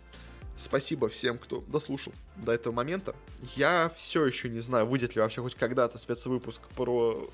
Спасибо 0.57 1.09
всем, 1.09 1.37
кто 1.37 1.61
дослушал 1.61 2.13
до 2.35 2.51
этого 2.51 2.73
момента. 2.73 3.15
Я 3.55 3.91
все 3.97 4.25
еще 4.25 4.49
не 4.49 4.59
знаю, 4.59 4.85
выйдет 4.85 5.15
ли 5.15 5.21
вообще 5.21 5.41
хоть 5.41 5.55
когда-то 5.55 5.97
спецвыпуск 5.97 6.61
про 6.75 7.29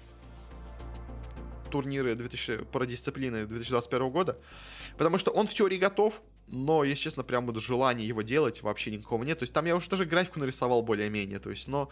турниры 1.70 2.16
2000, 2.16 2.66
про 2.66 2.86
дисциплины 2.86 3.46
2021 3.46 4.10
года, 4.10 4.40
потому 4.98 5.18
что 5.18 5.32
он 5.32 5.48
в 5.48 5.54
теории 5.54 5.78
готов, 5.78 6.22
но, 6.48 6.84
если 6.84 7.04
честно, 7.04 7.24
прям 7.24 7.46
вот 7.46 7.62
желания 7.62 8.06
его 8.06 8.22
делать 8.22 8.62
вообще 8.62 8.92
никакого 8.92 9.24
нет. 9.24 9.40
То 9.40 9.44
есть 9.44 9.54
там 9.54 9.66
я 9.66 9.76
уже 9.76 9.90
даже 9.90 10.06
графику 10.06 10.40
нарисовал 10.40 10.82
более-менее, 10.82 11.40
то 11.40 11.50
есть, 11.50 11.68
но 11.68 11.90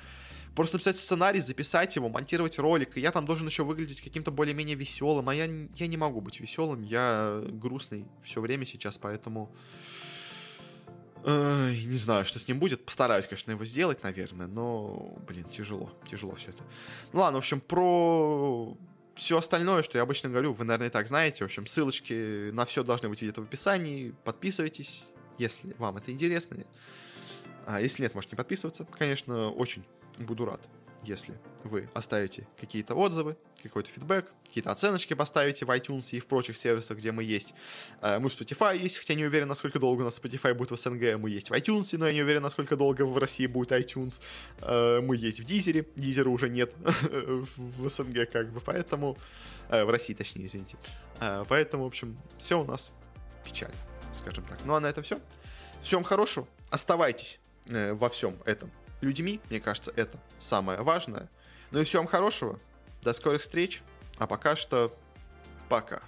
просто 0.56 0.76
написать 0.76 0.98
сценарий, 0.98 1.42
записать 1.42 1.96
его, 1.96 2.10
монтировать 2.10 2.58
ролик, 2.58 2.98
и 2.98 3.02
я 3.02 3.12
там 3.12 3.26
должен 3.26 3.48
еще 3.48 3.64
выглядеть 3.64 4.02
каким-то 4.02 4.32
более-менее 4.32 4.76
веселым, 4.76 5.30
а 5.30 5.36
я, 5.36 5.46
я 5.76 5.88
не 5.88 5.98
могу 5.98 6.22
быть 6.22 6.40
веселым, 6.40 6.82
я 6.82 7.44
грустный 7.52 8.06
все 8.24 8.42
время 8.42 8.66
сейчас, 8.66 8.98
поэтому... 8.98 9.54
Ой, 11.28 11.84
не 11.86 11.98
знаю, 11.98 12.24
что 12.24 12.38
с 12.38 12.48
ним 12.48 12.60
будет. 12.60 12.86
Постараюсь, 12.86 13.26
конечно, 13.26 13.50
его 13.50 13.66
сделать, 13.66 14.04
наверное, 14.04 14.46
но, 14.46 15.18
блин, 15.28 15.46
тяжело, 15.46 15.92
тяжело 16.08 16.36
все 16.36 16.52
это. 16.52 16.64
Ну 17.14 17.22
ладно, 17.22 17.38
в 17.38 17.40
общем, 17.40 17.62
про 17.62 18.78
все 19.16 19.40
остальное, 19.40 19.82
что 19.82 19.98
я 19.98 20.04
обычно 20.04 20.30
говорю, 20.30 20.54
вы, 20.54 20.66
наверное, 20.66 20.90
и 20.90 20.92
так 20.92 21.08
знаете. 21.08 21.44
В 21.44 21.46
общем, 21.46 21.66
ссылочки 21.66 22.52
на 22.52 22.66
все 22.66 22.84
должны 22.84 23.10
быть 23.10 23.24
где-то 23.24 23.42
в 23.42 23.46
описании. 23.46 24.14
Подписывайтесь, 24.24 25.08
если 25.40 25.74
вам 25.80 25.98
это 25.98 26.12
интересно. 26.12 26.64
А 27.66 27.82
если 27.82 28.04
нет, 28.04 28.14
можете 28.14 28.34
не 28.34 28.38
подписываться. 28.38 28.86
Конечно, 28.86 29.50
очень 29.50 29.84
буду 30.18 30.46
рад 30.46 30.62
если 31.08 31.36
вы 31.64 31.90
оставите 31.94 32.48
какие-то 32.60 32.96
отзывы, 32.96 33.38
какой-то 33.64 33.90
фидбэк, 33.90 34.32
какие-то 34.46 34.72
оценочки 34.72 35.14
поставите 35.14 35.66
в 35.66 35.70
iTunes 35.70 36.10
и 36.12 36.20
в 36.20 36.28
прочих 36.28 36.58
сервисах, 36.58 36.98
где 36.98 37.12
мы 37.12 37.24
есть. 37.24 37.54
Э, 38.02 38.20
мы 38.20 38.30
в 38.30 38.40
Spotify 38.40 38.78
есть, 38.78 38.98
хотя 38.98 39.14
не 39.16 39.26
уверен, 39.26 39.48
насколько 39.48 39.80
долго 39.80 40.02
у 40.02 40.04
нас 40.04 40.20
Spotify 40.20 40.54
будет 40.54 40.72
в 40.72 40.78
СНГ. 40.78 41.18
Мы 41.18 41.30
есть 41.30 41.50
в 41.50 41.54
iTunes, 41.54 41.98
но 41.98 42.08
я 42.08 42.14
не 42.14 42.22
уверен, 42.22 42.42
насколько 42.44 42.76
долго 42.76 43.06
в 43.06 43.18
России 43.18 43.48
будет 43.48 43.72
iTunes. 43.72 44.22
Э, 44.62 45.02
мы 45.02 45.16
есть 45.16 45.40
в 45.40 45.46
Дизере, 45.46 45.88
Дизера 45.96 46.30
уже 46.30 46.50
нет 46.50 46.74
в 47.56 47.90
СНГ 47.90 48.30
как 48.32 48.52
бы, 48.52 48.60
поэтому... 48.60 49.18
Э, 49.70 49.84
в 49.84 49.90
России, 49.90 50.14
точнее, 50.14 50.46
извините. 50.46 50.78
Поэтому, 51.48 51.86
в 51.86 51.88
общем, 51.88 52.18
все 52.38 52.60
у 52.62 52.66
нас 52.66 52.92
печально, 53.44 53.76
скажем 54.14 54.44
так. 54.44 54.64
Ну 54.66 54.76
а 54.76 54.80
на 54.80 54.88
этом 54.88 55.04
все. 55.04 55.18
Всем 55.82 56.04
хорошего. 56.04 56.48
Оставайтесь 56.70 57.40
во 57.68 58.10
всем 58.10 58.38
этом 58.46 58.70
людьми, 59.02 59.40
мне 59.50 59.60
кажется, 59.60 59.92
это 59.96 60.18
самое 60.40 60.82
важное. 60.82 61.30
Ну 61.72 61.80
и 61.80 61.84
всем 61.84 62.08
хорошего, 62.08 62.60
до 63.02 63.14
скорых 63.14 63.42
встреч, 63.42 63.82
а 64.18 64.28
пока 64.28 64.56
что 64.56 64.96
пока. 65.70 66.02